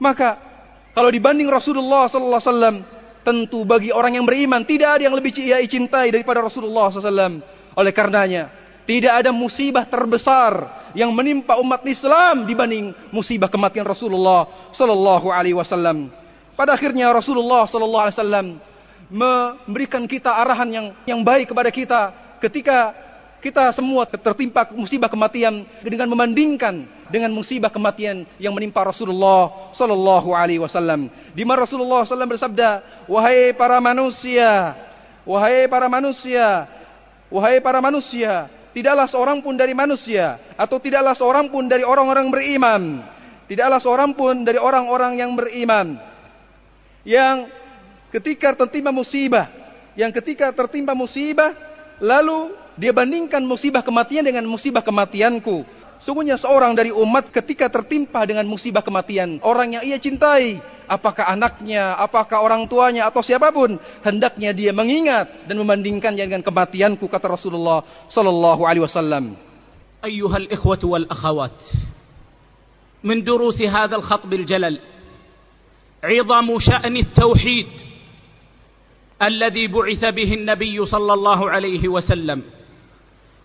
Maka 0.00 0.42
kalau 0.90 1.12
dibanding 1.12 1.46
Rasulullah 1.46 2.10
sallallahu 2.10 2.40
alaihi 2.40 2.50
wasallam, 2.50 2.76
tentu 3.20 3.64
bagi 3.68 3.92
orang 3.92 4.16
yang 4.16 4.26
beriman 4.26 4.64
tidak 4.64 4.98
ada 4.98 5.02
yang 5.08 5.16
lebih 5.16 5.32
ia 5.40 5.60
cintai 5.64 6.08
daripada 6.12 6.40
Rasulullah 6.40 6.88
SAW. 6.88 7.40
Oleh 7.76 7.92
karenanya, 7.94 8.50
tidak 8.88 9.22
ada 9.22 9.30
musibah 9.30 9.86
terbesar 9.86 10.66
yang 10.98 11.14
menimpa 11.14 11.60
umat 11.62 11.86
Islam 11.86 12.42
dibanding 12.48 12.90
musibah 13.14 13.46
kematian 13.46 13.86
Rasulullah 13.86 14.70
Sallallahu 14.74 15.30
Alaihi 15.30 15.54
Wasallam. 15.54 16.10
Pada 16.58 16.74
akhirnya 16.74 17.08
Rasulullah 17.14 17.70
Sallallahu 17.70 18.04
Alaihi 18.04 18.16
Wasallam 18.18 18.46
memberikan 19.10 20.02
kita 20.06 20.34
arahan 20.34 20.68
yang 20.70 20.86
yang 21.06 21.20
baik 21.22 21.54
kepada 21.54 21.70
kita 21.70 22.00
ketika 22.42 22.94
kita 23.40 23.72
semua 23.72 24.04
tertimpa 24.04 24.68
musibah 24.76 25.08
kematian 25.08 25.64
dengan 25.80 26.06
membandingkan 26.06 26.84
dengan 27.08 27.32
musibah 27.32 27.72
kematian 27.72 28.28
yang 28.36 28.52
menimpa 28.52 28.84
Rasulullah 28.84 29.72
sallallahu 29.74 30.36
alaihi 30.36 30.60
wasallam. 30.62 31.08
Di 31.32 31.42
mana 31.42 31.64
Rasulullah 31.64 32.04
SAW 32.06 32.36
bersabda, 32.36 32.84
"Wahai 33.08 33.56
para 33.56 33.80
manusia, 33.80 34.76
wahai 35.24 35.66
para 35.66 35.88
manusia, 35.88 36.68
wahai 37.32 37.58
para 37.58 37.80
manusia, 37.82 38.46
tidaklah 38.76 39.08
seorang 39.10 39.42
pun 39.42 39.56
dari 39.56 39.74
manusia 39.74 40.38
atau 40.54 40.78
tidaklah 40.78 41.16
seorang 41.16 41.50
pun 41.50 41.66
dari 41.66 41.82
orang-orang 41.82 42.30
beriman, 42.30 43.02
tidaklah 43.50 43.80
seorang 43.82 44.14
pun 44.14 44.46
dari 44.46 44.60
orang-orang 44.60 45.18
yang 45.18 45.34
beriman 45.34 46.10
yang 47.06 47.48
ketika 48.12 48.52
tertimpa 48.52 48.92
musibah, 48.92 49.48
yang 49.96 50.12
ketika 50.12 50.52
tertimpa 50.52 50.92
musibah 50.92 51.54
lalu 52.00 52.52
dia 52.79 52.91
bandingkan 52.91 53.41
musibah 53.43 53.81
kematian 53.81 54.25
dengan 54.27 54.43
musibah 54.45 54.83
kematianku. 54.83 55.63
Sungguhnya 55.95 56.35
seorang 56.35 56.75
dari 56.75 56.91
umat 56.91 57.31
ketika 57.31 57.71
tertimpa 57.71 58.27
dengan 58.27 58.43
musibah 58.43 58.83
kematian, 58.83 59.39
orang 59.41 59.79
yang 59.79 59.83
ia 59.87 59.95
cintai, 59.95 60.59
apakah 60.91 61.23
anaknya, 61.31 61.95
apakah 61.95 62.43
orang 62.43 62.67
tuanya 62.67 63.07
atau 63.07 63.23
siapapun, 63.23 63.79
hendaknya 64.03 64.51
dia 64.51 64.75
mengingat 64.75 65.47
dan 65.47 65.55
membandingkannya 65.55 66.27
dengan 66.27 66.43
kematianku 66.43 67.07
kata 67.07 67.31
Rasulullah 67.31 67.81
sallallahu 68.11 68.67
alaihi 68.67 68.83
wasallam. 68.83 69.45
أيها 70.05 70.37
الإخوة 70.37 70.79
والأخوات 70.83 71.63
من 73.03 73.23
دروس 73.23 73.61
هذا 73.61 73.95
الخطب 73.95 74.33
الجلل 74.33 74.79
عظم 76.03 76.59
شأن 76.59 76.97
التوحيد 76.97 77.67
الذي 79.21 79.67
بعث 79.67 80.05
به 80.05 80.33
النبي 80.33 80.85
صلى 80.85 81.13
الله 81.13 81.49
عليه 81.49 81.87
وسلم 81.87 82.41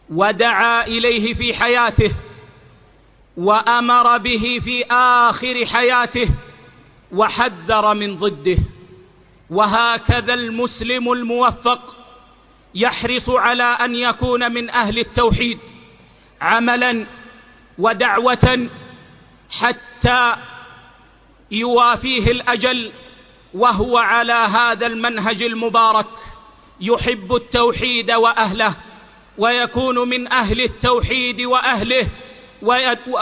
ودعا 0.10 0.88
إليه 0.88 1.34
في 1.34 1.54
حياته 1.54 2.12
وأمر 3.38 4.18
به 4.18 4.60
في 4.64 4.84
آخر 4.92 5.66
حياته 5.66 6.30
وحذر 7.12 7.94
من 7.94 8.18
ضده. 8.18 8.58
وهكذا 9.50 10.34
المسلم 10.34 11.12
الموفق 11.12 11.96
يحرص 12.76 13.30
على 13.30 13.64
أن 13.64 13.96
يكون 13.96 14.52
من 14.52 14.70
أهل 14.70 15.00
التوحيد 15.00 15.60
عملا 16.42 17.06
ودعوة 17.78 18.70
حتى 19.50 20.36
يوافيه 21.52 22.32
الأجل 22.32 22.92
وهو 23.54 23.98
على 23.98 24.34
هذا 24.34 24.88
المنهج 24.88 25.44
المبارك 25.44 26.08
يحب 26.82 27.36
التوحيد 27.36 28.12
وأهله. 28.12 28.76
ويكون 29.38 30.10
من 30.10 30.28
أهل 30.32 30.62
التوحيد 30.62 31.42
وأهله 31.42 32.08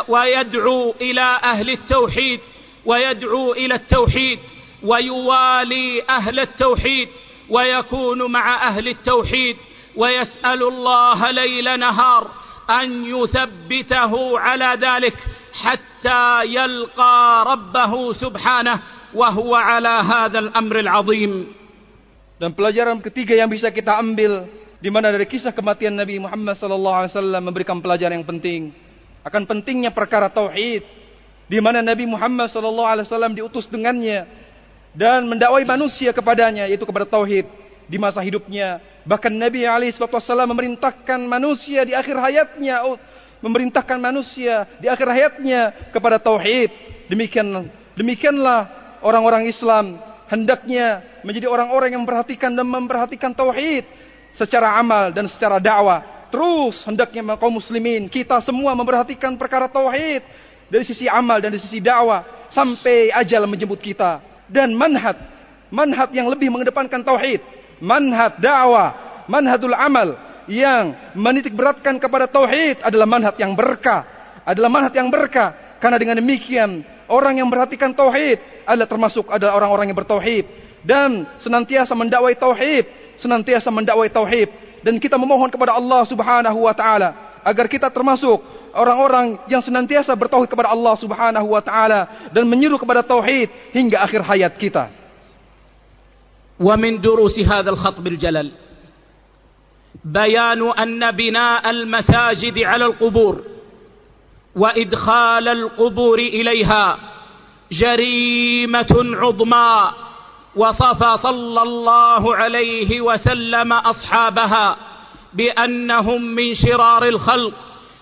ويدعو 0.08 0.96
إلى 1.02 1.28
أهل 1.44 1.70
التوحيد 1.70 2.40
ويدعو 2.86 3.54
إلى 3.54 3.76
التوحيد 3.76 4.40
ويوالي 4.84 6.04
أهل 6.10 6.40
التوحيد 6.40 7.10
ويكون 7.50 8.32
مع 8.32 8.68
أهل 8.68 8.88
التوحيد 8.88 9.58
ويسأل 9.96 10.64
الله 10.64 11.32
ليل 11.32 11.80
نهار 11.80 12.32
أن 12.70 13.06
يثبته 13.06 14.40
على 14.40 14.78
ذلك 14.82 15.18
حتى 15.54 16.46
يلقى 16.46 17.46
ربه 17.48 18.14
سبحانه 18.14 18.80
وهو 19.14 19.56
على 19.56 19.90
هذا 19.90 20.40
الأمر 20.40 20.80
العظيم. 20.80 21.34
Dan 22.42 22.52
pelajaran 22.58 23.00
ketiga 23.00 23.38
yang 23.38 23.48
bisa 23.48 23.70
kita 23.72 23.96
ambil 24.00 24.50
di 24.84 24.92
mana 24.92 25.16
dari 25.16 25.24
kisah 25.24 25.56
kematian 25.56 25.96
Nabi 25.96 26.20
Muhammad 26.20 26.60
SAW 26.60 27.08
memberikan 27.40 27.80
pelajaran 27.80 28.20
yang 28.20 28.28
penting. 28.28 28.76
Akan 29.24 29.48
pentingnya 29.48 29.96
perkara 29.96 30.28
tauhid. 30.28 30.84
Di 31.48 31.64
mana 31.64 31.80
Nabi 31.80 32.04
Muhammad 32.04 32.52
SAW 32.52 33.32
diutus 33.32 33.72
dengannya 33.72 34.28
dan 34.92 35.24
mendakwai 35.24 35.64
manusia 35.64 36.12
kepadanya 36.12 36.68
yaitu 36.68 36.84
kepada 36.84 37.08
tauhid 37.08 37.48
di 37.88 37.96
masa 37.96 38.20
hidupnya. 38.20 38.84
Bahkan 39.08 39.32
Nabi 39.32 39.64
SAW 39.64 40.44
memerintahkan 40.52 41.20
manusia 41.32 41.88
di 41.88 41.96
akhir 41.96 42.20
hayatnya 42.20 42.84
memerintahkan 43.40 43.96
manusia 44.04 44.68
di 44.84 44.92
akhir 44.92 45.08
hayatnya 45.08 45.72
kepada 45.96 46.20
tauhid. 46.20 46.76
Demikian 47.08 47.72
demikianlah 47.96 48.68
orang-orang 49.00 49.48
Islam 49.48 49.96
hendaknya 50.28 51.08
menjadi 51.24 51.48
orang-orang 51.48 51.96
yang 51.96 52.04
memperhatikan 52.04 52.52
dan 52.52 52.68
memperhatikan 52.68 53.32
tauhid 53.32 53.88
secara 54.34 54.78
amal 54.78 55.14
dan 55.14 55.30
secara 55.30 55.62
dakwah. 55.62 56.28
Terus 56.34 56.82
hendaknya 56.84 57.22
kaum 57.38 57.62
muslimin 57.62 58.10
kita 58.10 58.42
semua 58.42 58.74
memperhatikan 58.74 59.38
perkara 59.38 59.70
tauhid. 59.70 60.22
Dari 60.68 60.82
sisi 60.82 61.06
amal 61.06 61.38
dan 61.38 61.54
dari 61.54 61.62
sisi 61.62 61.78
dakwah 61.78 62.26
sampai 62.50 63.14
ajal 63.14 63.46
menjemput 63.46 63.78
kita. 63.78 64.20
Dan 64.50 64.74
manhat 64.74 65.34
manhat 65.74 66.14
yang 66.14 66.30
lebih 66.30 66.54
mengedepankan 66.54 67.02
tauhid, 67.02 67.42
manhat 67.82 68.38
dakwah, 68.38 69.26
manhadul 69.26 69.74
amal 69.74 70.14
yang 70.46 70.94
menitik 71.18 71.58
beratkan 71.58 71.98
kepada 71.98 72.30
tauhid 72.30 72.86
adalah 72.86 73.10
manhat 73.10 73.34
yang 73.42 73.58
berkah, 73.58 74.06
adalah 74.46 74.70
manhat 74.70 74.94
yang 74.94 75.10
berkah. 75.10 75.58
Karena 75.82 75.98
dengan 75.98 76.22
demikian 76.22 76.86
orang 77.10 77.42
yang 77.42 77.50
memperhatikan 77.50 77.92
tauhid 77.92 78.40
adalah 78.64 78.88
termasuk 78.88 79.26
adalah 79.34 79.58
orang-orang 79.58 79.90
yang 79.90 79.98
bertauhid. 79.98 80.46
Dan 80.84 81.26
senantiasa 81.42 81.96
mendakwai 81.98 82.38
tauhid, 82.38 83.03
senantiasa 83.19 83.69
mendakwai 83.73 84.09
tauhid 84.13 84.49
dan 84.83 84.97
kita 84.97 85.19
memohon 85.19 85.51
kepada 85.51 85.75
Allah 85.75 86.03
Subhanahu 86.07 86.65
wa 86.65 86.75
taala 86.75 87.41
agar 87.43 87.67
kita 87.67 87.89
termasuk 87.91 88.39
orang-orang 88.75 89.41
yang 89.51 89.65
senantiasa 89.65 90.15
bertauhid 90.15 90.51
kepada 90.51 90.71
Allah 90.71 90.95
Subhanahu 90.99 91.47
wa 91.53 91.63
taala 91.63 92.31
dan 92.31 92.47
menyeru 92.47 92.79
kepada 92.79 93.03
tauhid 93.03 93.51
hingga 93.75 94.03
akhir 94.05 94.23
hayat 94.23 94.55
kita. 94.55 94.91
Wa 96.59 96.75
min 96.75 96.99
durusi 96.99 97.47
hadzal 97.47 97.79
khatb 97.79 98.03
al-jalal 98.03 98.51
بيان 100.05 100.63
أن 100.63 101.11
بناء 101.11 101.71
المساجد 101.71 102.59
على 102.59 102.85
القبور 102.85 103.43
وإدخال 104.57 105.49
القبور 105.49 106.19
إليها 106.19 106.99
جريمة 107.73 108.93
عظمى 108.93 109.91
وصف 110.56 111.04
صلى 111.04 111.62
الله 111.62 112.36
عليه 112.36 113.02
وسلم 113.02 113.74
أصحابها 113.74 114.78
بأنهم 115.34 116.22
من 116.22 116.54
شرار 116.54 117.08
الخلق 117.08 117.54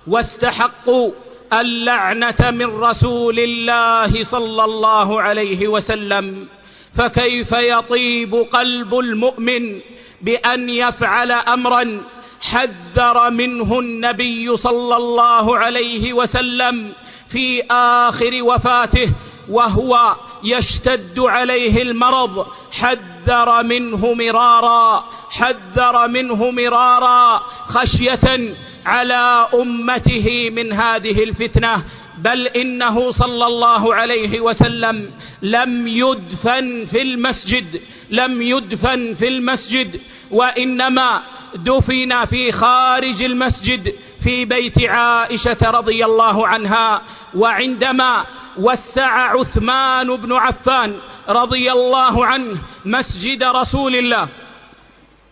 واستحقوا 0.07 1.11
اللعنة 1.53 2.51
من 2.51 2.79
رسول 2.79 3.39
الله 3.39 4.23
صلى 4.23 4.63
الله 4.63 5.21
عليه 5.21 5.67
وسلم. 5.67 6.47
فكيف 6.97 7.51
يطيب 7.51 8.35
قلب 8.35 8.99
المؤمن 8.99 9.79
بأن 10.21 10.69
يفعل 10.69 11.31
امرا 11.31 12.01
حذر 12.41 13.29
منه 13.29 13.79
النبي 13.79 14.57
صلى 14.57 14.95
الله 14.97 15.57
عليه 15.57 16.13
وسلم 16.13 16.93
في 17.29 17.63
آخر 17.71 18.43
وفاته 18.43 19.13
وهو 19.49 20.15
يشتد 20.43 21.19
عليه 21.19 21.81
المرض. 21.81 22.47
حذر 22.71 23.63
منه 23.63 24.13
مرارا. 24.13 25.03
حذر 25.29 26.07
منه 26.07 26.51
مرارا. 26.51 27.41
خشية 27.67 28.55
على 28.85 29.47
أمته 29.53 30.49
من 30.53 30.73
هذه 30.73 31.23
الفتنة. 31.23 31.83
بل 32.17 32.47
إنه 32.47 33.11
صلى 33.11 33.45
الله 33.45 33.95
عليه 33.95 34.39
وسلم 34.39 35.11
لم 35.41 35.87
يدفن 35.87 36.85
في 36.85 37.01
المسجد. 37.01 37.81
لم 38.09 38.41
يدفن 38.41 39.13
في 39.13 39.27
المسجد. 39.27 39.99
وإنما 40.31 41.21
دفن 41.55 42.25
في 42.25 42.51
خارج 42.51 43.23
المسجد 43.23 43.93
في 44.23 44.45
بيت 44.45 44.83
عائشة 44.83 45.57
رضي 45.61 46.05
الله 46.05 46.47
عنها. 46.47 47.01
وعندما 47.35 48.25
وسع 48.57 49.39
عثمان 49.39 50.15
بن 50.15 50.33
عفان 50.33 50.95
رضي 51.29 51.71
الله 51.71 52.25
عنه 52.25 52.61
مسجد 52.85 53.43
رسول 53.43 53.95
الله 53.95 54.27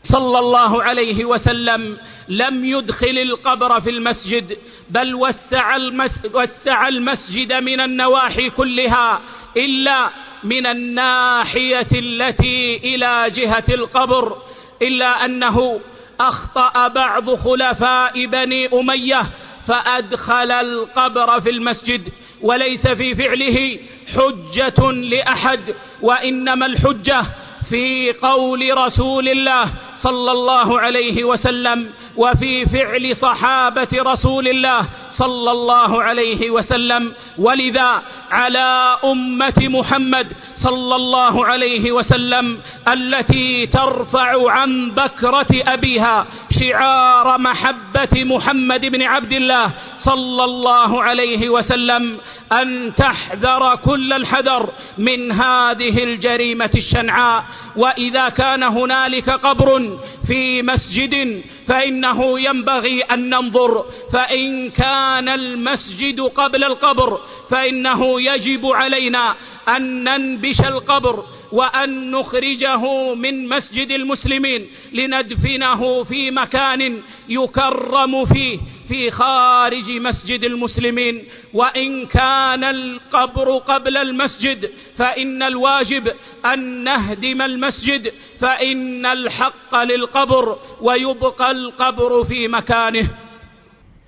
صلى 0.04 0.40
الله 0.40 0.84
عليه 0.84 1.26
وسلم 1.26 1.98
لم 2.30 2.66
يدخل 2.66 3.18
القبر 3.18 3.82
في 3.82 3.90
المسجد 3.90 4.58
بل 4.90 5.16
وسع, 5.16 5.76
المس 5.76 6.20
وسع 6.34 6.88
المسجد 6.88 7.54
من 7.54 7.80
النواحي 7.80 8.50
كلها 8.50 9.20
إلا 9.58 10.10
من 10.44 10.68
الناحية 10.68 11.88
التي 11.94 12.78
إلى 12.78 13.30
جهة 13.30 13.64
القبر 13.70 14.38
إلا 14.82 15.26
أنه 15.26 15.80
أخطأ 16.20 16.88
بعض 16.88 17.36
خلفاء 17.36 18.26
بني 18.26 18.80
أمية 18.80 19.22
فأدخل 19.68 20.52
القبر 20.52 21.42
في 21.42 21.50
المسجد. 21.50 22.10
وليس 22.42 22.88
في 22.88 23.16
فعله 23.16 23.80
حجة 24.16 24.92
لأحد 24.92 25.60
وإنما 26.02 26.66
الحجة 26.66 27.26
في 27.70 28.12
قول 28.12 28.78
رسول 28.78 29.30
الله 29.30 29.74
صلى 30.02 30.32
الله 30.32 30.80
عليه 30.80 31.24
وسلم 31.24 31.90
وفي 32.16 32.66
فعل 32.66 33.16
صحابة 33.16 33.88
رسول 33.94 34.48
الله 34.48 34.82
صلى 35.12 35.52
الله 35.52 36.04
عليه 36.04 36.50
وسلم. 36.50 37.14
ولذا 37.38 38.02
على 38.32 38.98
أمة 39.04 39.60
محمد 39.60 40.28
صلى 40.56 40.96
الله 40.96 41.46
عليه 41.46 41.92
وسلم 41.92 42.60
التي 42.88 43.66
ترفع 43.68 44.52
عن 44.52 44.92
بكرة 44.92 45.48
أبيها 45.68 46.26
شعار 46.52 47.38
محبة 47.38 48.24
محمد 48.24 48.86
بن 48.86 49.02
عبد 49.02 49.34
الله 49.34 49.72
صلى 50.00 50.44
الله 50.44 51.04
عليه 51.04 51.50
وسلم 51.50 52.18
أن 52.52 52.96
تحذر 52.96 53.76
كل 53.76 54.14
الحذر 54.14 54.70
من 54.98 55.32
هذه 55.32 56.04
الجريمة 56.04 56.72
الشنعاء. 56.76 57.44
وإذا 57.76 58.30
كان 58.30 58.64
هنالك 58.64 59.30
قبر 59.30 59.89
في 60.28 60.62
مسجد 60.62 61.44
فإنه 61.68 62.40
ينبغي 62.40 63.02
أن 63.02 63.30
ننظر. 63.30 63.86
فإن 64.14 64.70
كان 64.70 65.30
المسجد 65.30 66.22
قبل 66.22 66.64
القبر 66.64 67.20
فإنه 67.50 68.22
يجب 68.22 68.66
علينا 68.66 69.36
أن 69.68 70.04
ننبش 70.04 70.62
القبر. 70.62 71.24
وأن 71.52 72.12
نخرجه 72.12 72.84
من 73.16 73.48
مسجد 73.48 73.92
المسلمين 73.92 74.62
لندفنه 74.94 76.04
في 76.04 76.32
مكان 76.32 77.02
يكرم 77.30 78.26
فيه 78.26 78.58
في 78.88 79.12
خارج 79.12 79.88
مسجد 79.92 80.44
المسلمين. 80.44 81.16
وإن 81.54 82.06
كان 82.06 82.64
القبر 82.64 83.58
قبل 83.58 83.98
المسجد 83.98 84.70
فإن 84.98 85.44
الواجب 85.44 86.06
أن 86.46 86.84
نهدم 86.84 87.42
المسجد 87.42 88.14
فإن 88.40 89.06
الحق 89.06 89.74
للقبر 89.84 90.46
ويبقى 90.82 91.52
القبر 91.52 92.12
في 92.24 92.48
مكانه. 92.48 93.08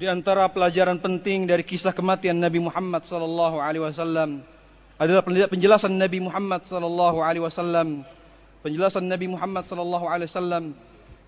Di 0.02 0.10
antara 0.10 0.50
pelajaran 0.50 0.98
penting 0.98 1.46
dari 1.46 1.62
kisah 1.62 1.94
kematian 1.94 2.42
Nabi 2.42 2.58
Muhammad 2.58 3.06
sallallahu 3.06 3.62
alaihi 3.62 3.86
wasallam 3.86 4.42
adalah 5.02 5.26
penjelasan 5.26 5.98
Nabi 5.98 6.22
Muhammad 6.22 6.62
sallallahu 6.70 7.26
alaihi 7.26 7.42
wasallam 7.42 8.06
penjelasan 8.62 9.02
Nabi 9.10 9.34
Muhammad 9.34 9.66
sallallahu 9.66 10.06
alaihi 10.06 10.30
wasallam 10.30 10.78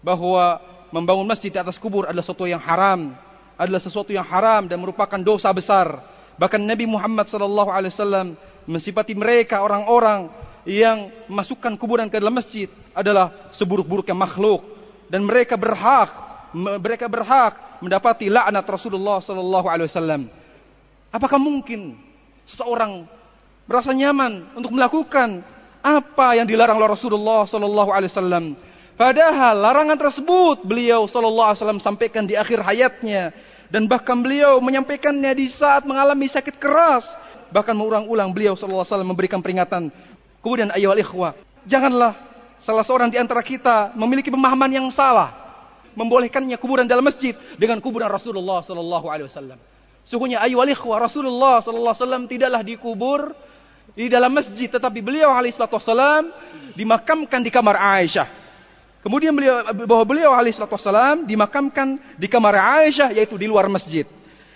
bahwa 0.05 0.61
membangun 0.93 1.25
masjid 1.25 1.49
di 1.49 1.57
atas 1.57 1.81
kubur 1.81 2.05
adalah 2.05 2.21
sesuatu 2.21 2.45
yang 2.45 2.61
haram 2.61 3.17
adalah 3.57 3.81
sesuatu 3.81 4.13
yang 4.13 4.25
haram 4.25 4.69
dan 4.69 4.77
merupakan 4.77 5.17
dosa 5.17 5.49
besar. 5.49 6.05
Bahkan 6.37 6.61
Nabi 6.61 6.85
Muhammad 6.85 7.25
sallallahu 7.29 7.69
alaihi 7.73 7.93
wasallam 7.97 8.37
mensifati 8.69 9.17
mereka 9.17 9.65
orang-orang 9.65 10.29
yang 10.69 11.09
masukkan 11.25 11.73
kuburan 11.73 12.13
ke 12.13 12.21
dalam 12.21 12.33
masjid 12.33 12.69
adalah 12.93 13.49
seburuk-buruknya 13.57 14.13
makhluk 14.13 14.61
dan 15.09 15.25
mereka 15.25 15.57
berhak 15.57 16.13
mereka 16.53 17.09
berhak 17.09 17.81
mendapati 17.81 18.29
laknat 18.29 18.65
Rasulullah 18.69 19.17
sallallahu 19.17 19.65
alaihi 19.65 19.89
wasallam. 19.89 20.21
Apakah 21.09 21.41
mungkin 21.41 21.97
seseorang 22.45 23.05
merasa 23.67 23.91
nyaman 23.95 24.47
untuk 24.55 24.71
melakukan 24.75 25.43
apa 25.83 26.39
yang 26.39 26.47
dilarang 26.47 26.79
oleh 26.79 26.95
Rasulullah 26.95 27.43
sallallahu 27.47 27.89
alaihi 27.91 28.11
wasallam? 28.11 28.45
Padahal 28.93 29.57
larangan 29.57 29.97
tersebut 29.97 30.61
beliau 30.63 31.09
sallallahu 31.09 31.49
alaihi 31.51 31.59
wasallam 31.59 31.81
sampaikan 31.81 32.23
di 32.23 32.37
akhir 32.37 32.61
hayatnya 32.61 33.33
dan 33.73 33.89
bahkan 33.89 34.21
beliau 34.21 34.61
menyampaikannya 34.61 35.33
di 35.33 35.49
saat 35.49 35.83
mengalami 35.83 36.29
sakit 36.29 36.61
keras. 36.61 37.03
Bahkan 37.53 37.73
mengulang-ulang 37.77 38.33
beliau 38.33 38.57
sallallahu 38.57 38.81
alaihi 38.81 38.93
wasallam 38.93 39.09
memberikan 39.13 39.39
peringatan. 39.41 39.93
Kemudian 40.41 40.73
ayo 40.73 40.93
ikhwah, 40.97 41.37
janganlah 41.69 42.17
salah 42.61 42.85
seorang 42.85 43.09
di 43.13 43.17
antara 43.21 43.41
kita 43.45 43.93
memiliki 43.93 44.33
pemahaman 44.33 44.71
yang 44.73 44.87
salah 44.89 45.43
membolehkannya 45.93 46.57
kuburan 46.57 46.89
dalam 46.89 47.05
masjid 47.05 47.37
dengan 47.57 47.77
kuburan 47.77 48.09
Rasulullah 48.09 48.65
sallallahu 48.65 49.07
alaihi 49.09 49.29
wasallam. 49.29 49.59
Sungguhnya 50.03 50.43
ikhwah 50.43 50.99
Rasulullah 50.99 51.63
sallallahu 51.63 51.93
alaihi 51.93 52.03
wasallam 52.03 52.23
tidaklah 52.27 52.61
dikubur 52.65 53.19
di 53.93 54.09
dalam 54.09 54.33
masjid 54.33 54.69
tetapi 54.69 54.99
beliau 55.05 55.29
alaihi 55.29 55.53
wasallam 55.53 56.33
dimakamkan 56.73 57.39
di 57.41 57.53
kamar 57.53 57.77
Aisyah. 57.77 58.27
Kemudian 59.05 59.35
beliau 59.35 59.61
bahwa 59.85 60.03
beliau 60.07 60.31
alaihi 60.33 60.57
wasallam 60.57 61.29
dimakamkan 61.29 62.01
di 62.17 62.25
kamar 62.25 62.57
Aisyah 62.57 63.13
yaitu 63.13 63.37
di 63.37 63.45
luar 63.45 63.69
masjid. 63.69 64.07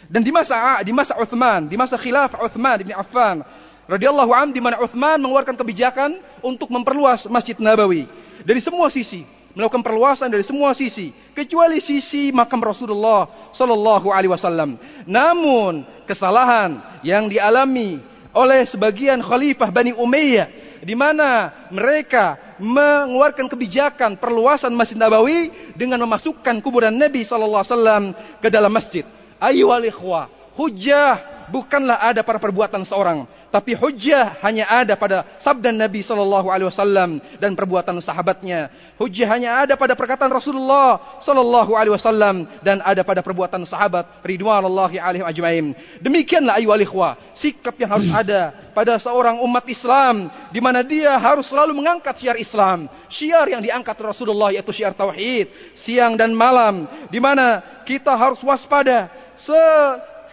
Dan 0.08 0.24
di 0.24 0.32
masa 0.32 0.82
di 0.82 0.96
masa 0.96 1.20
Uthman, 1.20 1.68
di 1.68 1.76
masa 1.76 2.00
khilaf 2.00 2.34
Uthman 2.40 2.80
bin 2.80 2.96
Affan 2.96 3.44
radhiyallahu 3.92 4.32
anhu 4.32 4.56
di 4.56 4.62
mana 4.64 4.80
Uthman 4.82 5.20
mengeluarkan 5.20 5.56
kebijakan 5.56 6.18
untuk 6.40 6.72
memperluas 6.72 7.28
Masjid 7.28 7.56
Nabawi 7.60 8.08
dari 8.48 8.64
semua 8.64 8.88
sisi, 8.88 9.28
melakukan 9.52 9.84
perluasan 9.84 10.32
dari 10.32 10.48
semua 10.48 10.72
sisi 10.72 11.12
kecuali 11.36 11.84
sisi 11.84 12.32
makam 12.32 12.64
Rasulullah 12.64 13.52
sallallahu 13.52 14.08
alaihi 14.10 14.32
wasallam. 14.32 14.80
Namun 15.04 15.84
kesalahan 16.08 16.80
yang 17.04 17.28
dialami 17.28 18.00
oleh 18.38 18.62
sebagian 18.70 19.18
khalifah 19.26 19.74
Bani 19.74 19.98
Umayyah 19.98 20.68
di 20.86 20.94
mana 20.94 21.50
mereka 21.74 22.38
mengeluarkan 22.62 23.50
kebijakan 23.50 24.18
perluasan 24.22 24.74
Masjid 24.78 24.98
Nabawi 24.98 25.74
dengan 25.74 25.98
memasukkan 26.06 26.62
kuburan 26.62 26.94
Nabi 26.94 27.26
sallallahu 27.26 27.62
alaihi 27.66 27.74
wasallam 27.74 28.04
ke 28.38 28.48
dalam 28.54 28.70
masjid. 28.70 29.06
Ayo 29.42 29.70
ikhwah, 29.70 30.30
hujah 30.58 31.46
bukanlah 31.50 32.02
ada 32.02 32.22
pada 32.22 32.42
perbuatan 32.42 32.86
seorang, 32.86 33.26
tapi 33.48 33.72
hujjah 33.72 34.44
hanya 34.44 34.68
ada 34.68 35.00
pada 35.00 35.24
sabda 35.40 35.72
Nabi 35.72 36.04
sallallahu 36.04 36.52
alaihi 36.52 36.68
wasallam 36.68 37.24
dan 37.40 37.56
perbuatan 37.56 37.96
sahabatnya. 38.04 38.68
Hujjah 39.00 39.28
hanya 39.32 39.64
ada 39.64 39.80
pada 39.80 39.96
perkataan 39.96 40.28
Rasulullah 40.28 41.20
sallallahu 41.24 41.72
alaihi 41.72 41.96
wasallam 41.96 42.44
dan 42.60 42.84
ada 42.84 43.08
pada 43.08 43.24
perbuatan 43.24 43.64
sahabat 43.64 44.20
ridwanullahi 44.28 45.00
alaihim 45.00 45.24
ajmain. 45.24 45.66
Demikianlah 46.04 46.60
ayu 46.60 46.68
ikhwah, 46.76 47.16
sikap 47.40 47.80
yang 47.80 47.96
harus 47.96 48.12
ada 48.12 48.52
pada 48.76 49.00
seorang 49.00 49.40
umat 49.40 49.64
Islam 49.72 50.28
di 50.52 50.60
mana 50.60 50.84
dia 50.84 51.16
harus 51.16 51.48
selalu 51.48 51.72
mengangkat 51.72 52.20
syiar 52.20 52.36
Islam. 52.36 52.92
Syiar 53.08 53.48
yang 53.48 53.64
diangkat 53.64 53.96
Rasulullah 54.04 54.52
yaitu 54.52 54.76
syiar 54.76 54.92
tauhid, 54.92 55.48
siang 55.72 56.20
dan 56.20 56.36
malam 56.36 56.84
di 57.08 57.18
mana 57.24 57.64
kita 57.88 58.12
harus 58.12 58.44
waspada 58.44 59.08
se 59.40 59.62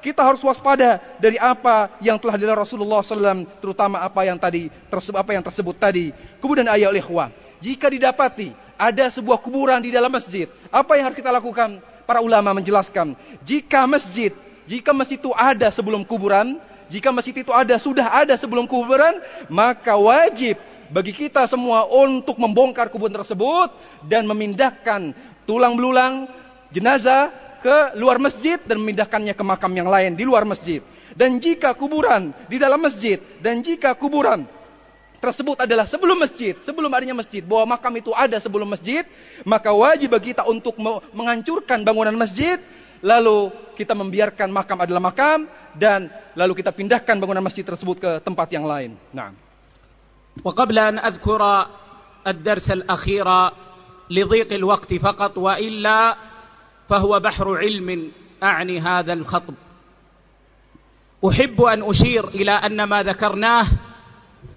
kita 0.05 0.21
harus 0.21 0.45
waspada 0.45 1.01
dari 1.17 1.41
apa 1.41 1.97
yang 2.05 2.21
telah 2.21 2.37
dilarang 2.37 2.69
Rasulullah 2.69 3.01
SAW, 3.01 3.49
terutama 3.65 4.05
apa 4.05 4.21
yang 4.29 4.37
tadi 4.37 4.69
tersebut 4.93 5.17
apa 5.17 5.33
yang 5.33 5.41
tersebut 5.41 5.73
tadi. 5.81 6.13
Kemudian 6.45 6.69
ayat 6.69 6.93
ikhwah, 6.93 7.33
jika 7.65 7.89
didapati 7.89 8.53
ada 8.77 9.09
sebuah 9.09 9.41
kuburan 9.41 9.81
di 9.81 9.89
dalam 9.89 10.13
masjid, 10.13 10.45
apa 10.69 11.01
yang 11.01 11.09
harus 11.09 11.17
kita 11.17 11.33
lakukan? 11.33 11.81
Para 12.05 12.21
ulama 12.21 12.53
menjelaskan, 12.53 13.17
jika 13.49 13.89
masjid, 13.89 14.29
jika 14.69 14.93
masjid 14.93 15.17
itu 15.17 15.33
ada 15.33 15.73
sebelum 15.73 16.05
kuburan, 16.05 16.61
jika 16.93 17.09
masjid 17.09 17.33
itu 17.33 17.49
ada 17.49 17.81
sudah 17.81 18.13
ada 18.13 18.37
sebelum 18.37 18.69
kuburan, 18.69 19.17
maka 19.49 19.97
wajib 19.97 20.61
bagi 20.93 21.17
kita 21.17 21.49
semua 21.49 21.89
untuk 21.89 22.37
membongkar 22.37 22.93
kuburan 22.93 23.17
tersebut 23.17 23.73
dan 24.05 24.29
memindahkan 24.29 25.17
tulang 25.49 25.73
belulang 25.81 26.29
jenazah 26.69 27.33
ke 27.64 28.00
luar 28.00 28.18
masjid 28.18 28.56
dan 28.64 28.80
memindahkannya 28.80 29.36
ke 29.36 29.44
makam 29.44 29.72
yang 29.76 29.92
lain 29.92 30.16
di 30.16 30.24
luar 30.24 30.48
masjid. 30.48 30.80
Dan 31.14 31.42
jika 31.42 31.76
kuburan 31.76 32.32
di 32.48 32.56
dalam 32.56 32.80
masjid 32.80 33.20
dan 33.44 33.60
jika 33.60 33.98
kuburan 33.98 34.48
tersebut 35.20 35.60
adalah 35.60 35.84
sebelum 35.84 36.16
masjid, 36.16 36.56
sebelum 36.64 36.88
adanya 36.96 37.18
masjid, 37.20 37.44
bahwa 37.44 37.76
makam 37.76 37.92
itu 38.00 38.16
ada 38.16 38.40
sebelum 38.40 38.72
masjid, 38.72 39.04
maka 39.44 39.76
wajib 39.76 40.16
bagi 40.16 40.32
kita 40.32 40.48
untuk 40.48 40.80
menghancurkan 41.12 41.84
bangunan 41.84 42.16
masjid, 42.16 42.56
lalu 43.04 43.52
kita 43.76 43.92
membiarkan 43.92 44.48
makam 44.48 44.80
adalah 44.80 45.04
makam 45.04 45.44
dan 45.76 46.08
lalu 46.40 46.64
kita 46.64 46.72
pindahkan 46.72 47.20
bangunan 47.20 47.44
masjid 47.44 47.68
tersebut 47.68 48.00
ke 48.00 48.12
tempat 48.24 48.48
yang 48.56 48.64
lain. 48.64 48.96
Nah. 49.12 49.50
وقبل 50.44 50.80
أن 50.80 51.00
أذكر 51.00 51.68
الدرس 52.28 52.72
الأخير 52.72 53.28
لضيق 54.10 54.54
الوقت 54.54 54.94
فقط 54.94 55.38
وإلا 55.38 56.16
فهو 56.89 57.21
بحر 57.21 57.57
علم 57.57 58.13
أعني 58.43 58.81
هذا 58.81 59.13
الخطب. 59.13 59.55
أحب 61.29 61.63
أن 61.63 61.83
أشير 61.83 62.29
إلى 62.29 62.51
أن 62.53 62.85
ما 62.85 63.03
ذكرناه 63.03 63.67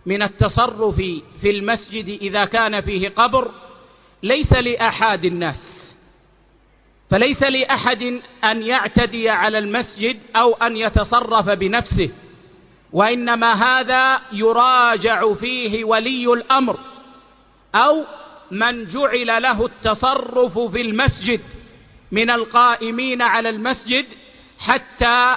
من 0.05 0.23
التصرف 0.23 0.95
في 1.41 1.49
المسجد 1.51 2.09
إذا 2.21 2.45
كان 2.45 2.81
فيه 2.81 3.09
قبر 3.09 3.51
ليس 4.23 4.53
لأحد 4.53 5.25
الناس 5.25 5.95
فليس 7.09 7.43
لأحد 7.43 8.21
أن 8.43 8.63
يعتدي 8.63 9.29
على 9.29 9.57
المسجد 9.57 10.17
أو 10.35 10.53
أن 10.53 10.77
يتصرف 10.77 11.49
بنفسه 11.49 12.09
وإنما 12.93 13.53
هذا 13.53 14.21
يراجع 14.31 15.33
فيه 15.33 15.83
ولي 15.83 16.33
الأمر 16.33 16.79
أو 17.75 18.03
من 18.51 18.85
جعل 18.85 19.41
له 19.41 19.65
التصرف 19.65 20.59
في 20.59 20.81
المسجد. 20.81 21.41
من 22.11 22.29
القائمين 22.29 23.21
على 23.21 23.49
المسجد 23.49 24.05
حتى 24.59 25.35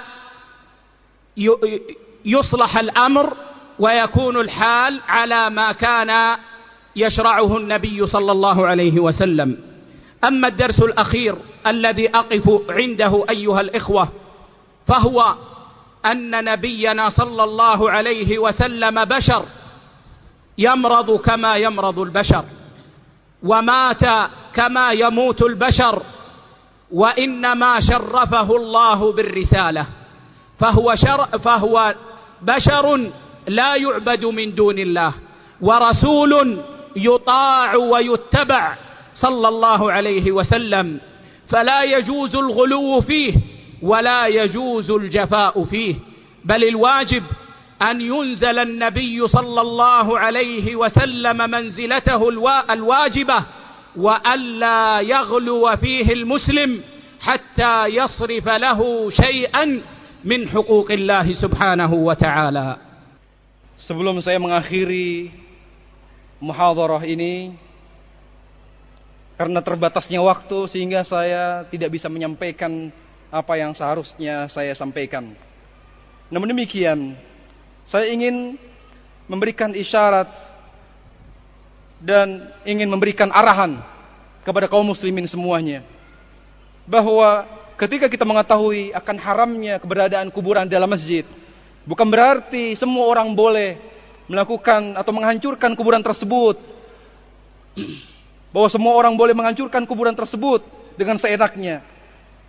يصلح 2.25 2.77
الأمر 2.77 3.33
ويكون 3.79 4.37
الحال 4.37 5.01
على 5.07 5.49
ما 5.49 5.71
كان 5.71 6.37
يشرعه 6.95 7.57
النبي 7.57 8.07
صلى 8.07 8.31
الله 8.31 8.67
عليه 8.67 8.99
وسلم. 8.99 9.57
أما 10.23 10.47
الدرس 10.47 10.79
الأخير 10.79 11.35
الذي 11.67 12.09
أقف 12.09 12.61
عنده 12.69 13.25
أيها 13.29 13.61
الإخوة 13.61 14.09
فهو 14.87 15.35
أن 16.05 16.43
نبينا 16.45 17.09
صلى 17.09 17.43
الله 17.43 17.91
عليه 17.91 18.39
وسلم 18.39 19.05
بشر 19.05 19.45
يمرض 20.57 21.19
كما 21.19 21.55
يمرض 21.55 21.99
البشر 21.99 22.45
ومات 23.43 24.03
كما 24.53 24.91
يموت 24.91 25.41
البشر. 25.41 26.01
وإنما 26.91 27.79
شرفه 27.79 28.55
الله 28.55 29.11
بالرسالة. 29.11 29.85
فهو 30.59 30.95
شر 30.95 31.25
فهو 31.25 31.95
بشر 32.41 33.11
لا 33.47 33.75
يعبد 33.75 34.25
من 34.25 34.55
دون 34.55 34.79
الله 34.79 35.13
ورسول 35.61 36.57
يطاع 36.95 37.75
ويتبع 37.75 38.75
صلى 39.15 39.47
الله 39.47 39.91
عليه 39.91 40.31
وسلم. 40.31 40.99
فلا 41.47 41.83
يجوز 41.83 42.35
الغلو 42.35 43.01
فيه 43.01 43.33
ولا 43.81 44.27
يجوز 44.27 44.91
الجفاء 44.91 45.63
فيه. 45.63 45.95
بل 46.45 46.63
الواجب 46.63 47.23
أن 47.81 48.01
ينزل 48.01 48.59
النبي 48.59 49.27
صلى 49.27 49.61
الله 49.61 50.19
عليه 50.19 50.75
وسلم 50.75 51.37
منزلته 51.49 52.29
الواجبة 52.69 53.43
والا 53.96 55.00
يغلو 55.00 55.76
فيه 55.76 56.12
المسلم 56.12 56.82
حتى 57.20 57.86
يصرف 57.86 58.46
له 58.48 58.80
شيئا 59.10 59.64
من 60.24 60.40
حقوق 60.48 60.88
الله 60.92 61.26
سبحانه 61.32 61.92
وتعالى 61.94 62.68
Sebelum 63.76 64.24
saya 64.24 64.40
mengakhiri 64.40 65.28
muhadharah 66.40 67.04
ini 67.04 67.52
karena 69.36 69.60
terbatasnya 69.60 70.16
waktu 70.24 70.64
sehingga 70.64 71.04
saya 71.04 71.68
tidak 71.68 71.92
bisa 71.92 72.08
menyampaikan 72.08 72.88
apa 73.28 73.52
yang 73.60 73.76
seharusnya 73.76 74.48
saya 74.48 74.72
sampaikan. 74.72 75.36
Namun 76.32 76.56
demikian, 76.56 77.20
saya 77.84 78.08
ingin 78.08 78.56
memberikan 79.28 79.76
isyarat 79.76 80.32
dan 82.01 82.49
ingin 82.65 82.89
memberikan 82.89 83.29
arahan 83.29 83.77
kepada 84.41 84.65
kaum 84.65 84.89
muslimin 84.89 85.29
semuanya 85.29 85.85
bahwa 86.89 87.45
ketika 87.77 88.09
kita 88.09 88.25
mengetahui 88.25 88.89
akan 88.91 89.17
haramnya 89.21 89.77
keberadaan 89.77 90.33
kuburan 90.33 90.65
dalam 90.65 90.89
masjid, 90.89 91.23
bukan 91.85 92.09
berarti 92.09 92.73
semua 92.73 93.05
orang 93.05 93.31
boleh 93.37 93.77
melakukan 94.25 94.97
atau 94.97 95.11
menghancurkan 95.13 95.77
kuburan 95.77 96.01
tersebut. 96.01 96.57
Bahwa 98.51 98.67
semua 98.67 98.99
orang 98.99 99.15
boleh 99.15 99.31
menghancurkan 99.31 99.87
kuburan 99.87 100.11
tersebut 100.11 100.59
dengan 100.99 101.15
seenaknya. 101.15 101.79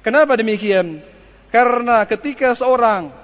Kenapa 0.02 0.34
demikian? 0.34 0.98
Karena 1.54 2.02
ketika 2.10 2.58
seorang 2.58 3.14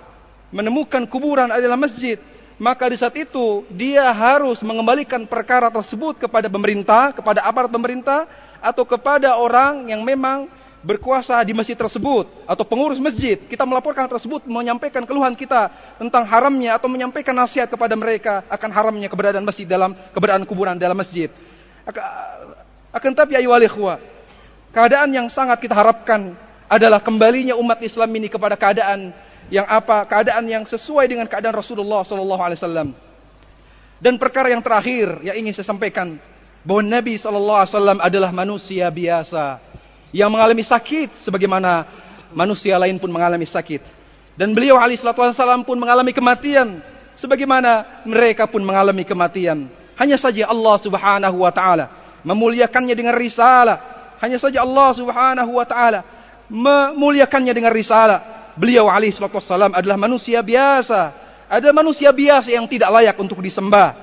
menemukan 0.55 1.03
kuburan 1.11 1.51
adalah 1.51 1.75
masjid, 1.75 2.23
maka 2.59 2.91
di 2.91 2.99
saat 2.99 3.15
itu 3.15 3.63
dia 3.71 4.11
harus 4.11 4.59
mengembalikan 4.67 5.23
perkara 5.25 5.71
tersebut 5.71 6.19
kepada 6.19 6.51
pemerintah, 6.51 7.15
kepada 7.15 7.47
aparat 7.47 7.71
pemerintah, 7.71 8.27
atau 8.59 8.83
kepada 8.83 9.39
orang 9.39 9.87
yang 9.87 10.03
memang 10.03 10.51
berkuasa 10.83 11.43
di 11.43 11.55
masjid 11.55 11.75
tersebut 11.75 12.27
atau 12.47 12.65
pengurus 12.67 12.99
masjid. 13.03 13.39
Kita 13.39 13.67
melaporkan 13.67 14.07
tersebut 14.07 14.47
menyampaikan 14.47 15.03
keluhan 15.07 15.35
kita 15.35 15.71
tentang 15.99 16.27
haramnya 16.27 16.79
atau 16.79 16.87
menyampaikan 16.87 17.35
nasihat 17.35 17.67
kepada 17.71 17.95
mereka 17.99 18.47
akan 18.51 18.71
haramnya 18.71 19.11
keberadaan 19.11 19.47
masjid 19.47 19.67
dalam 19.67 19.95
keberadaan 20.15 20.47
kuburan 20.47 20.79
dalam 20.79 20.99
masjid. 20.99 21.31
Akan 22.91 23.15
tapi 23.15 23.39
ayu 23.39 23.55
alikhwa 23.55 23.99
keadaan 24.75 25.11
yang 25.11 25.27
sangat 25.31 25.59
kita 25.63 25.75
harapkan 25.75 26.37
adalah 26.69 27.01
kembalinya 27.01 27.57
umat 27.57 27.81
Islam 27.81 28.11
ini 28.13 28.29
kepada 28.29 28.55
keadaan 28.55 29.11
yang 29.49 29.65
apa 29.65 30.05
keadaan 30.05 30.45
yang 30.45 30.65
sesuai 30.69 31.09
dengan 31.09 31.25
keadaan 31.25 31.57
Rasulullah 31.57 32.05
sallallahu 32.05 32.43
alaihi 32.43 32.61
wasallam 32.61 32.89
dan 33.99 34.15
perkara 34.15 34.53
yang 34.53 34.63
terakhir 34.63 35.25
yang 35.27 35.35
ingin 35.35 35.53
saya 35.57 35.67
sampaikan 35.75 36.21
bahwa 36.63 36.83
Nabi 36.87 37.19
sallallahu 37.19 37.59
alaihi 37.65 37.73
wasallam 37.75 37.99
adalah 37.99 38.31
manusia 38.31 38.87
biasa 38.93 39.59
yang 40.15 40.31
mengalami 40.31 40.63
sakit 40.63 41.19
sebagaimana 41.19 41.85
manusia 42.33 42.77
lain 42.77 42.97
pun 42.97 43.11
mengalami 43.11 43.45
sakit. 43.45 43.83
Dan 44.39 44.55
beliau 44.55 44.79
alaihi 44.79 45.03
wasallam 45.03 45.67
pun 45.67 45.75
mengalami 45.75 46.15
kematian 46.15 46.79
sebagaimana 47.19 48.03
mereka 48.07 48.47
pun 48.47 48.63
mengalami 48.63 49.03
kematian. 49.03 49.67
Hanya 49.99 50.15
saja 50.15 50.47
Allah 50.47 50.79
Subhanahu 50.79 51.43
wa 51.43 51.51
taala 51.51 51.91
memuliakannya 52.23 52.95
dengan 52.95 53.19
risalah. 53.19 53.83
Hanya 54.23 54.39
saja 54.39 54.63
Allah 54.63 54.95
Subhanahu 54.95 55.59
wa 55.59 55.67
taala 55.67 56.07
memuliakannya 56.47 57.51
dengan 57.51 57.75
risalah. 57.75 58.38
Beliau 58.59 58.91
alaihi 58.91 59.15
wasallam 59.15 59.71
adalah 59.71 59.95
manusia 59.95 60.43
biasa. 60.43 61.15
Ada 61.49 61.71
manusia 61.71 62.11
biasa 62.11 62.51
yang 62.51 62.67
tidak 62.67 62.91
layak 62.91 63.17
untuk 63.17 63.39
disembah. 63.39 63.95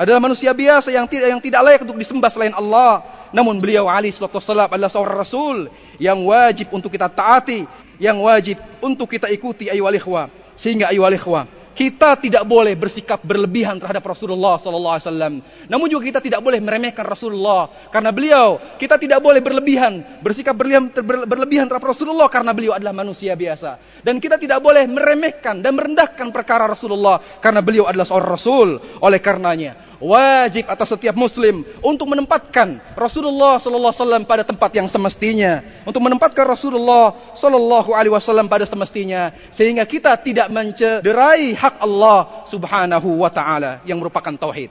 Adalah 0.00 0.22
manusia 0.22 0.50
biasa 0.56 0.88
yang 0.88 1.04
tidak 1.04 1.28
yang 1.28 1.42
tidak 1.42 1.60
layak 1.60 1.80
untuk 1.84 1.98
disembah 2.00 2.30
selain 2.32 2.56
Allah. 2.56 3.04
Namun 3.28 3.60
beliau 3.60 3.84
Ali 3.84 4.08
Wasallam 4.08 4.72
adalah 4.72 4.88
seorang 4.88 5.20
Rasul 5.20 5.56
yang 6.00 6.24
wajib 6.24 6.72
untuk 6.72 6.88
kita 6.88 7.12
taati, 7.12 7.68
yang 8.00 8.16
wajib 8.24 8.56
untuk 8.80 9.04
kita 9.04 9.28
ikuti 9.28 9.68
ayu 9.68 9.84
alikhwa. 9.84 10.32
Sehingga 10.56 10.88
ayu 10.88 11.04
alikhwa, 11.04 11.44
kita 11.78 12.18
tidak 12.18 12.42
boleh 12.42 12.74
bersikap 12.74 13.22
berlebihan 13.22 13.78
terhadap 13.78 14.02
Rasulullah 14.02 14.58
sallallahu 14.58 14.98
alaihi 14.98 15.06
wasallam. 15.06 15.34
Namun 15.70 15.86
juga 15.86 16.10
kita 16.10 16.18
tidak 16.18 16.42
boleh 16.42 16.58
meremehkan 16.58 17.06
Rasulullah 17.06 17.70
karena 17.94 18.10
beliau. 18.10 18.58
Kita 18.74 18.98
tidak 18.98 19.22
boleh 19.22 19.38
berlebihan, 19.38 20.18
bersikap 20.18 20.58
berlebihan, 20.58 20.90
berlebihan 21.30 21.70
terhadap 21.70 21.86
Rasulullah 21.86 22.26
karena 22.26 22.50
beliau 22.50 22.74
adalah 22.74 22.90
manusia 22.90 23.38
biasa. 23.38 24.02
Dan 24.02 24.18
kita 24.18 24.42
tidak 24.42 24.58
boleh 24.58 24.90
meremehkan 24.90 25.62
dan 25.62 25.78
merendahkan 25.78 26.34
perkara 26.34 26.66
Rasulullah 26.66 27.38
karena 27.38 27.62
beliau 27.62 27.86
adalah 27.86 28.10
seorang 28.10 28.30
rasul. 28.34 28.68
Oleh 28.98 29.22
karenanya, 29.22 29.87
wajib 30.01 30.67
atas 30.67 30.91
setiap 30.91 31.15
muslim 31.15 31.63
untuk 31.79 32.09
menempatkan 32.09 32.81
Rasulullah 32.97 33.61
sallallahu 33.61 33.93
alaihi 33.93 34.01
wasallam 34.03 34.23
pada 34.27 34.43
tempat 34.43 34.71
yang 34.75 34.87
semestinya, 34.89 35.83
untuk 35.87 36.01
menempatkan 36.03 36.45
Rasulullah 36.45 37.35
sallallahu 37.37 37.93
alaihi 37.93 38.13
wasallam 38.13 38.49
pada 38.49 38.67
semestinya 38.67 39.31
sehingga 39.53 39.85
kita 39.87 40.15
tidak 40.19 40.47
mencederai 40.51 41.55
hak 41.55 41.81
Allah 41.81 42.47
Subhanahu 42.49 43.23
wa 43.23 43.29
taala 43.31 43.83
yang 43.87 44.01
merupakan 44.01 44.33
tauhid. 44.35 44.69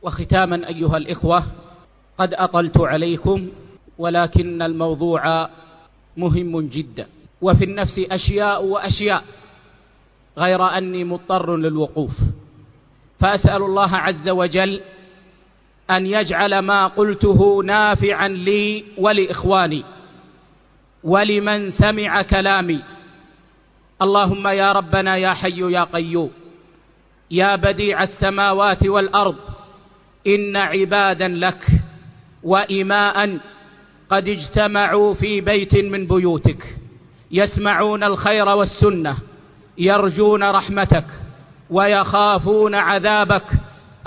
Wa 0.00 0.10
khitaman 0.10 0.64
ayyuhal 0.64 1.06
ikhwah, 1.10 1.44
qad 2.16 2.32
ataltu 2.34 2.88
alaikum 2.88 3.52
walakin 4.00 4.56
al-mawdu'a 4.56 5.52
muhim 6.16 6.56
jiddan. 6.68 7.20
وفي 7.40 7.64
النفس 7.64 7.98
أشياء 7.98 8.64
وأشياء 8.64 9.22
غير 10.38 10.60
أني 10.60 11.04
مضطر 11.04 11.56
للوقوف 11.56 12.14
فأسأل 13.19 13.63
الله 13.63 13.95
عز 13.95 14.29
وجل 14.29 14.81
أن 15.91 16.05
يجعل 16.05 16.59
ما 16.59 16.87
قلته 16.87 17.63
نافعا 17.63 18.27
لي 18.27 18.85
ولإخواني 18.97 19.83
ولمن 21.03 21.71
سمع 21.71 22.21
كلامي. 22.21 22.83
اللهم 24.01 24.47
يا 24.47 24.71
ربنا 24.71 25.17
يا 25.17 25.33
حي 25.33 25.71
يا 25.71 25.83
قيوم 25.83 26.31
يا 27.31 27.55
بديع 27.55 28.03
السماوات 28.03 28.87
والأرض 28.87 29.35
إن 30.27 30.55
عبادا 30.55 31.27
لك 31.27 31.67
واماء 32.43 33.39
قد 34.09 34.27
اجتمعوا 34.27 35.13
في 35.13 35.41
بيت 35.41 35.75
من 35.75 36.07
بيوتك 36.07 36.77
يسمعون 37.31 38.03
الخير 38.03 38.47
والسنة 38.47 39.17
يرجون 39.77 40.43
رحمتك 40.43 41.05
ويخافون 41.69 42.75
عذابك. 42.75 43.45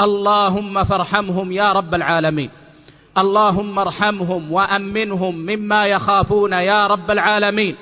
اللهم 0.00 0.84
فارحمهم 0.84 1.52
يا 1.52 1.72
رب 1.72 1.94
العالمين. 1.94 2.50
اللهم 3.18 3.78
ارحمهم 3.78 4.52
وأمنهم 4.52 5.34
مما 5.36 5.86
يخافون 5.86 6.52
يا 6.52 6.86
رب 6.86 7.10
العالمين. 7.10 7.76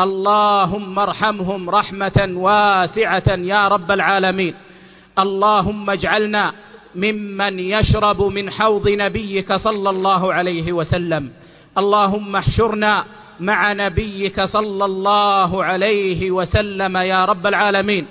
اللهم 0.00 0.98
ارحمهم 0.98 1.70
رحمة 1.70 2.28
واسعة 2.36 3.28
يا 3.28 3.68
رب 3.68 3.90
العالمين. 3.90 4.54
اللهم 5.18 5.90
اجعلنا 5.90 6.52
ممن 6.94 7.58
يشرب 7.58 8.22
من 8.22 8.50
حوض 8.50 8.88
نبيك 8.88 9.52
صلى 9.52 9.90
الله 9.90 10.32
عليه 10.34 10.72
وسلم. 10.72 11.30
اللهم 11.78 12.36
احشرنا 12.36 13.04
مع 13.40 13.72
نبيك 13.72 14.44
صلى 14.44 14.84
الله 14.84 15.64
عليه 15.64 16.30
وسلم 16.30 16.96
يا 16.96 17.24
رب 17.24 17.46
العالمين. 17.46 18.06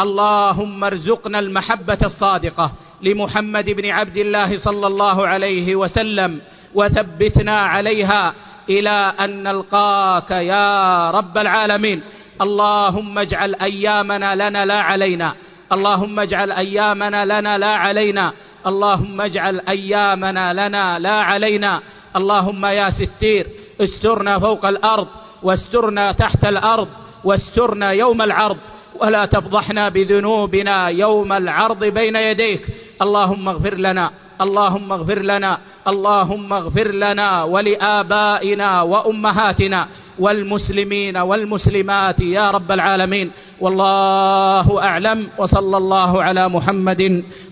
اللهم 0.00 0.84
ارزقنا 0.84 1.38
المحبة 1.38 1.98
الصادقة 2.02 2.72
لمحمد 3.02 3.70
بن 3.70 3.90
عبد 3.90 4.16
الله 4.16 4.58
صلى 4.58 4.86
الله 4.86 5.26
عليه 5.26 5.76
وسلم 5.76 6.40
وثبتنا 6.74 7.58
عليها 7.60 8.34
إلى 8.68 9.14
أن 9.20 9.42
نلقاك 9.42 10.30
يا 10.30 11.10
رب 11.10 11.38
العالمين. 11.38 12.02
اللهم 12.40 13.18
اجعل 13.18 13.54
أيامنا 13.54 14.34
لنا 14.34 14.64
لا 14.64 14.80
علينا. 14.80 15.34
اللهم 15.72 16.20
اجعل 16.20 16.50
أيامنا 16.52 17.24
لنا 17.40 17.58
لا 17.58 17.72
علينا. 17.72 18.32
اللهم 18.66 19.20
اجعل 19.20 19.60
أيامنا 19.68 20.52
لنا 20.52 20.98
لا 20.98 21.18
علينا. 21.20 21.82
اللهم 22.16 22.66
يا 22.66 22.90
ستير 22.90 23.46
استرنا 23.80 24.38
فوق 24.38 24.66
الأرض 24.66 25.08
واسترنا 25.42 26.12
تحت 26.12 26.44
الأرض 26.44 26.88
واسترنا 27.24 27.90
يوم 27.90 28.22
العرض. 28.22 28.56
ولا 29.00 29.24
تفضحنا 29.24 29.88
بذنوبنا 29.88 30.88
يوم 30.88 31.30
العرض 31.32 31.82
بين 31.84 32.16
يديك. 32.16 32.62
اللهم 33.00 33.44
اغفر 33.48 33.76
لنا 33.80 34.06
اللهم 34.40 34.88
اغفر 34.92 35.20
لنا 35.20 35.52
اللهم 35.88 36.48
اغفر 36.52 36.88
لنا 36.96 37.44
ولآبائنا 37.44 38.70
وأمهاتنا 38.82 39.80
والمسلمين 40.20 41.16
والمسلمات 41.16 42.18
يا 42.20 42.46
رب 42.52 42.68
العالمين. 42.68 43.56
والله 43.60 44.66
أعلم 44.68 45.18
وصلى 45.40 45.76
الله 45.76 46.10
على 46.22 46.44
محمد 46.48 47.02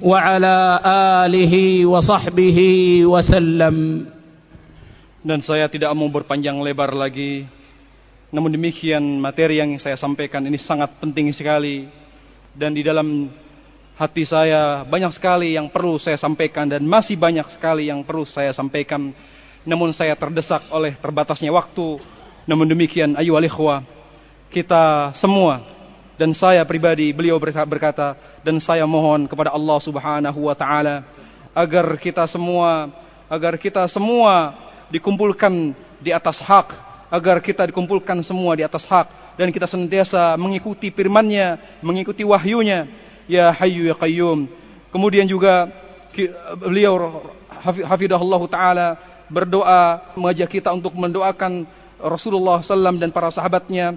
وعلى 0.05 0.57
آله 1.25 1.55
وصحبه 1.89 2.59
وسلم. 3.05 3.77
Dan 5.25 5.45
saya 5.45 5.69
tidak 5.69 5.93
mau 5.93 6.09
berpanjang 6.09 6.57
lebar 6.61 6.93
lagi. 6.97 7.58
Namun 8.29 8.53
demikian 8.53 9.01
materi 9.17 9.57
yang 9.57 9.81
saya 9.81 9.97
sampaikan 9.97 10.45
ini 10.45 10.61
sangat 10.61 11.01
penting 11.01 11.33
sekali 11.33 11.89
dan 12.53 12.77
di 12.77 12.85
dalam 12.85 13.33
hati 13.97 14.29
saya 14.29 14.85
banyak 14.85 15.09
sekali 15.17 15.57
yang 15.57 15.73
perlu 15.73 15.97
saya 15.97 16.21
sampaikan 16.21 16.69
dan 16.69 16.85
masih 16.85 17.17
banyak 17.17 17.49
sekali 17.49 17.89
yang 17.89 18.05
perlu 18.05 18.29
saya 18.29 18.53
sampaikan. 18.53 19.17
Namun 19.65 19.97
saya 19.97 20.13
terdesak 20.13 20.61
oleh 20.69 20.93
terbatasnya 21.01 21.49
waktu. 21.49 22.01
Namun 22.45 22.69
demikian 22.69 23.17
ayu 23.17 23.33
alikhwa 23.37 23.85
kita 24.49 25.13
semua 25.17 25.61
dan 26.17 26.33
saya 26.33 26.65
pribadi 26.65 27.13
beliau 27.13 27.37
berkata 27.41 28.17
dan 28.41 28.57
saya 28.61 28.89
mohon 28.89 29.29
kepada 29.29 29.53
Allah 29.53 29.79
Subhanahu 29.81 30.49
wa 30.49 30.57
taala 30.57 31.05
agar 31.53 31.85
kita 32.01 32.25
semua 32.25 32.89
agar 33.29 33.61
kita 33.61 33.85
semua 33.93 34.57
dikumpulkan 34.89 35.77
di 36.01 36.09
atas 36.09 36.41
hak 36.41 36.88
agar 37.09 37.41
kita 37.41 37.69
dikumpulkan 37.69 38.21
semua 38.21 38.57
di 38.57 38.65
atas 38.65 38.85
hak 38.85 39.37
dan 39.41 39.49
kita 39.49 39.65
senantiasa 39.65 40.37
mengikuti 40.37 40.93
firman-Nya, 40.93 41.81
mengikuti 41.81 42.23
wahyunya, 42.25 42.89
ya 43.29 43.53
Hayyu 43.53 43.89
ya 43.89 43.97
Qayyum. 43.97 44.49
Kemudian 44.93 45.29
juga 45.29 45.69
beliau 46.61 47.25
hafidahullah 47.63 48.43
taala 48.49 48.89
berdoa 49.29 50.15
mengajak 50.17 50.59
kita 50.61 50.73
untuk 50.73 50.97
mendoakan 50.97 51.69
Rasulullah 52.01 52.65
SAW 52.65 52.97
dan 52.97 53.13
para 53.13 53.29
sahabatnya. 53.29 53.97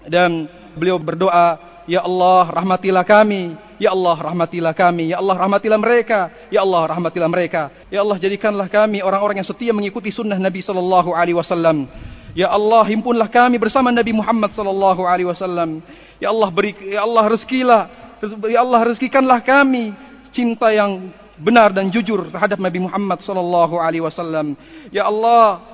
Dan 0.00 0.48
beliau 0.76 0.96
berdoa 0.96 1.60
Ya 1.90 2.06
Allah 2.06 2.46
rahmatilah 2.54 3.02
kami. 3.02 3.58
Ya 3.82 3.90
Allah 3.90 4.14
rahmatilah 4.14 4.70
kami. 4.78 5.10
Ya 5.10 5.18
Allah 5.18 5.34
rahmatilah 5.34 5.80
mereka. 5.80 6.30
Ya 6.46 6.62
Allah 6.62 6.86
rahmatilah 6.86 7.26
mereka. 7.26 7.62
Ya 7.90 8.06
Allah 8.06 8.14
jadikanlah 8.14 8.70
kami 8.70 9.02
orang-orang 9.02 9.42
yang 9.42 9.48
setia 9.48 9.74
mengikuti 9.74 10.14
sunnah 10.14 10.38
Nabi 10.38 10.62
Sallallahu 10.62 11.10
Alaihi 11.10 11.34
Wasallam 11.34 11.90
Ya 12.34 12.48
Allah 12.50 12.86
himpunlah 12.86 13.26
kami 13.26 13.58
bersama 13.58 13.90
Nabi 13.90 14.14
Muhammad 14.14 14.54
Sallallahu 14.54 15.02
Alaihi 15.02 15.26
Wasallam 15.26 15.82
Ya 16.22 16.30
Allah 16.30 16.48
beri 16.50 16.72
Ya 16.78 17.02
Allah 17.02 17.24
rezekilah 17.26 17.82
Ya 18.46 18.60
Allah 18.62 18.80
rezekikanlah 18.86 19.42
kami 19.42 19.92
cinta 20.30 20.70
yang 20.70 21.10
benar 21.40 21.74
dan 21.74 21.90
jujur 21.90 22.28
terhadap 22.30 22.62
Nabi 22.62 22.86
Muhammad 22.86 23.18
Sallallahu 23.18 23.80
Alaihi 23.82 24.04
Wasallam 24.04 24.54
Ya 24.94 25.10
Allah 25.10 25.70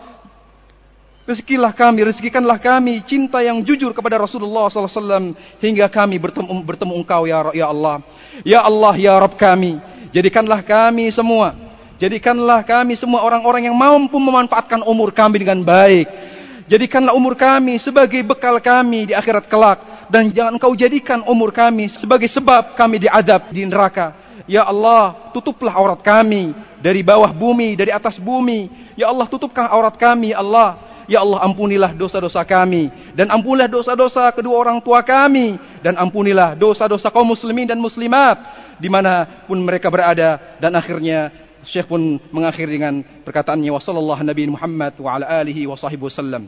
Rezekilah 1.26 1.74
kami, 1.74 2.06
rezekikanlah 2.06 2.54
kami 2.54 3.02
cinta 3.02 3.42
yang 3.42 3.58
jujur 3.58 3.90
kepada 3.90 4.14
Rasulullah 4.14 4.70
SAW 4.70 5.34
hingga 5.58 5.90
kami 5.90 6.22
bertemu, 6.22 6.62
bertemu 6.62 7.02
Engkau 7.02 7.26
ya, 7.26 7.50
ya 7.50 7.66
Allah. 7.66 7.98
Ya 8.46 8.62
Allah, 8.62 8.94
ya 8.94 9.18
Rabb 9.18 9.34
kami, 9.34 9.82
jadikanlah 10.14 10.62
kami 10.62 11.10
semua, 11.10 11.58
jadikanlah 11.98 12.62
kami 12.62 12.94
semua 12.94 13.26
orang-orang 13.26 13.66
yang 13.66 13.74
mampu 13.74 14.22
memanfaatkan 14.22 14.86
umur 14.86 15.10
kami 15.10 15.42
dengan 15.42 15.66
baik. 15.66 16.06
Jadikanlah 16.66 17.14
umur 17.14 17.38
kami 17.38 17.78
sebagai 17.78 18.26
bekal 18.26 18.58
kami 18.58 19.10
di 19.10 19.14
akhirat 19.14 19.46
kelak 19.46 20.10
dan 20.10 20.34
jangan 20.34 20.58
Engkau 20.58 20.74
jadikan 20.74 21.22
umur 21.22 21.54
kami 21.54 21.86
sebagai 21.86 22.26
sebab 22.26 22.74
kami 22.74 23.06
diadab 23.06 23.54
di 23.54 23.62
neraka. 23.62 24.18
Ya 24.50 24.66
Allah, 24.66 25.30
tutuplah 25.30 25.74
aurat 25.74 26.02
kami 26.02 26.54
dari 26.82 27.06
bawah 27.06 27.30
bumi, 27.30 27.78
dari 27.78 27.94
atas 27.94 28.18
bumi. 28.18 28.70
Ya 28.98 29.10
Allah, 29.10 29.26
tutupkan 29.30 29.66
aurat 29.70 29.94
kami, 29.94 30.34
ya 30.34 30.42
Allah. 30.42 30.78
Ya 31.06 31.22
Allah 31.22 31.38
ampunilah 31.46 31.94
dosa-dosa 31.94 32.42
kami 32.42 32.90
dan 33.14 33.30
ampunilah 33.30 33.70
dosa-dosa 33.70 34.26
kedua 34.34 34.58
orang 34.58 34.82
tua 34.82 35.06
kami 35.06 35.54
dan 35.78 35.94
ampunilah 35.94 36.58
dosa-dosa 36.58 37.14
kaum 37.14 37.30
muslimin 37.30 37.62
dan 37.62 37.78
muslimat 37.78 38.42
di 38.74 38.90
mana 38.90 39.46
pun 39.46 39.54
mereka 39.62 39.86
berada 39.86 40.58
dan 40.58 40.74
akhirnya 40.74 41.30
Syekh 41.66 41.90
pun 41.90 42.22
mengakhiri 42.30 42.78
dengan 42.78 43.02
perkataannya 43.02 43.70
wa 43.74 43.82
sallallahu 43.82 44.22
nabi 44.22 44.46
Muhammad 44.46 44.94
wa 45.02 45.18
ala 45.18 45.26
alihi 45.42 45.66
wa 45.66 45.74
sahbihi 45.74 46.06
wasallam 46.06 46.46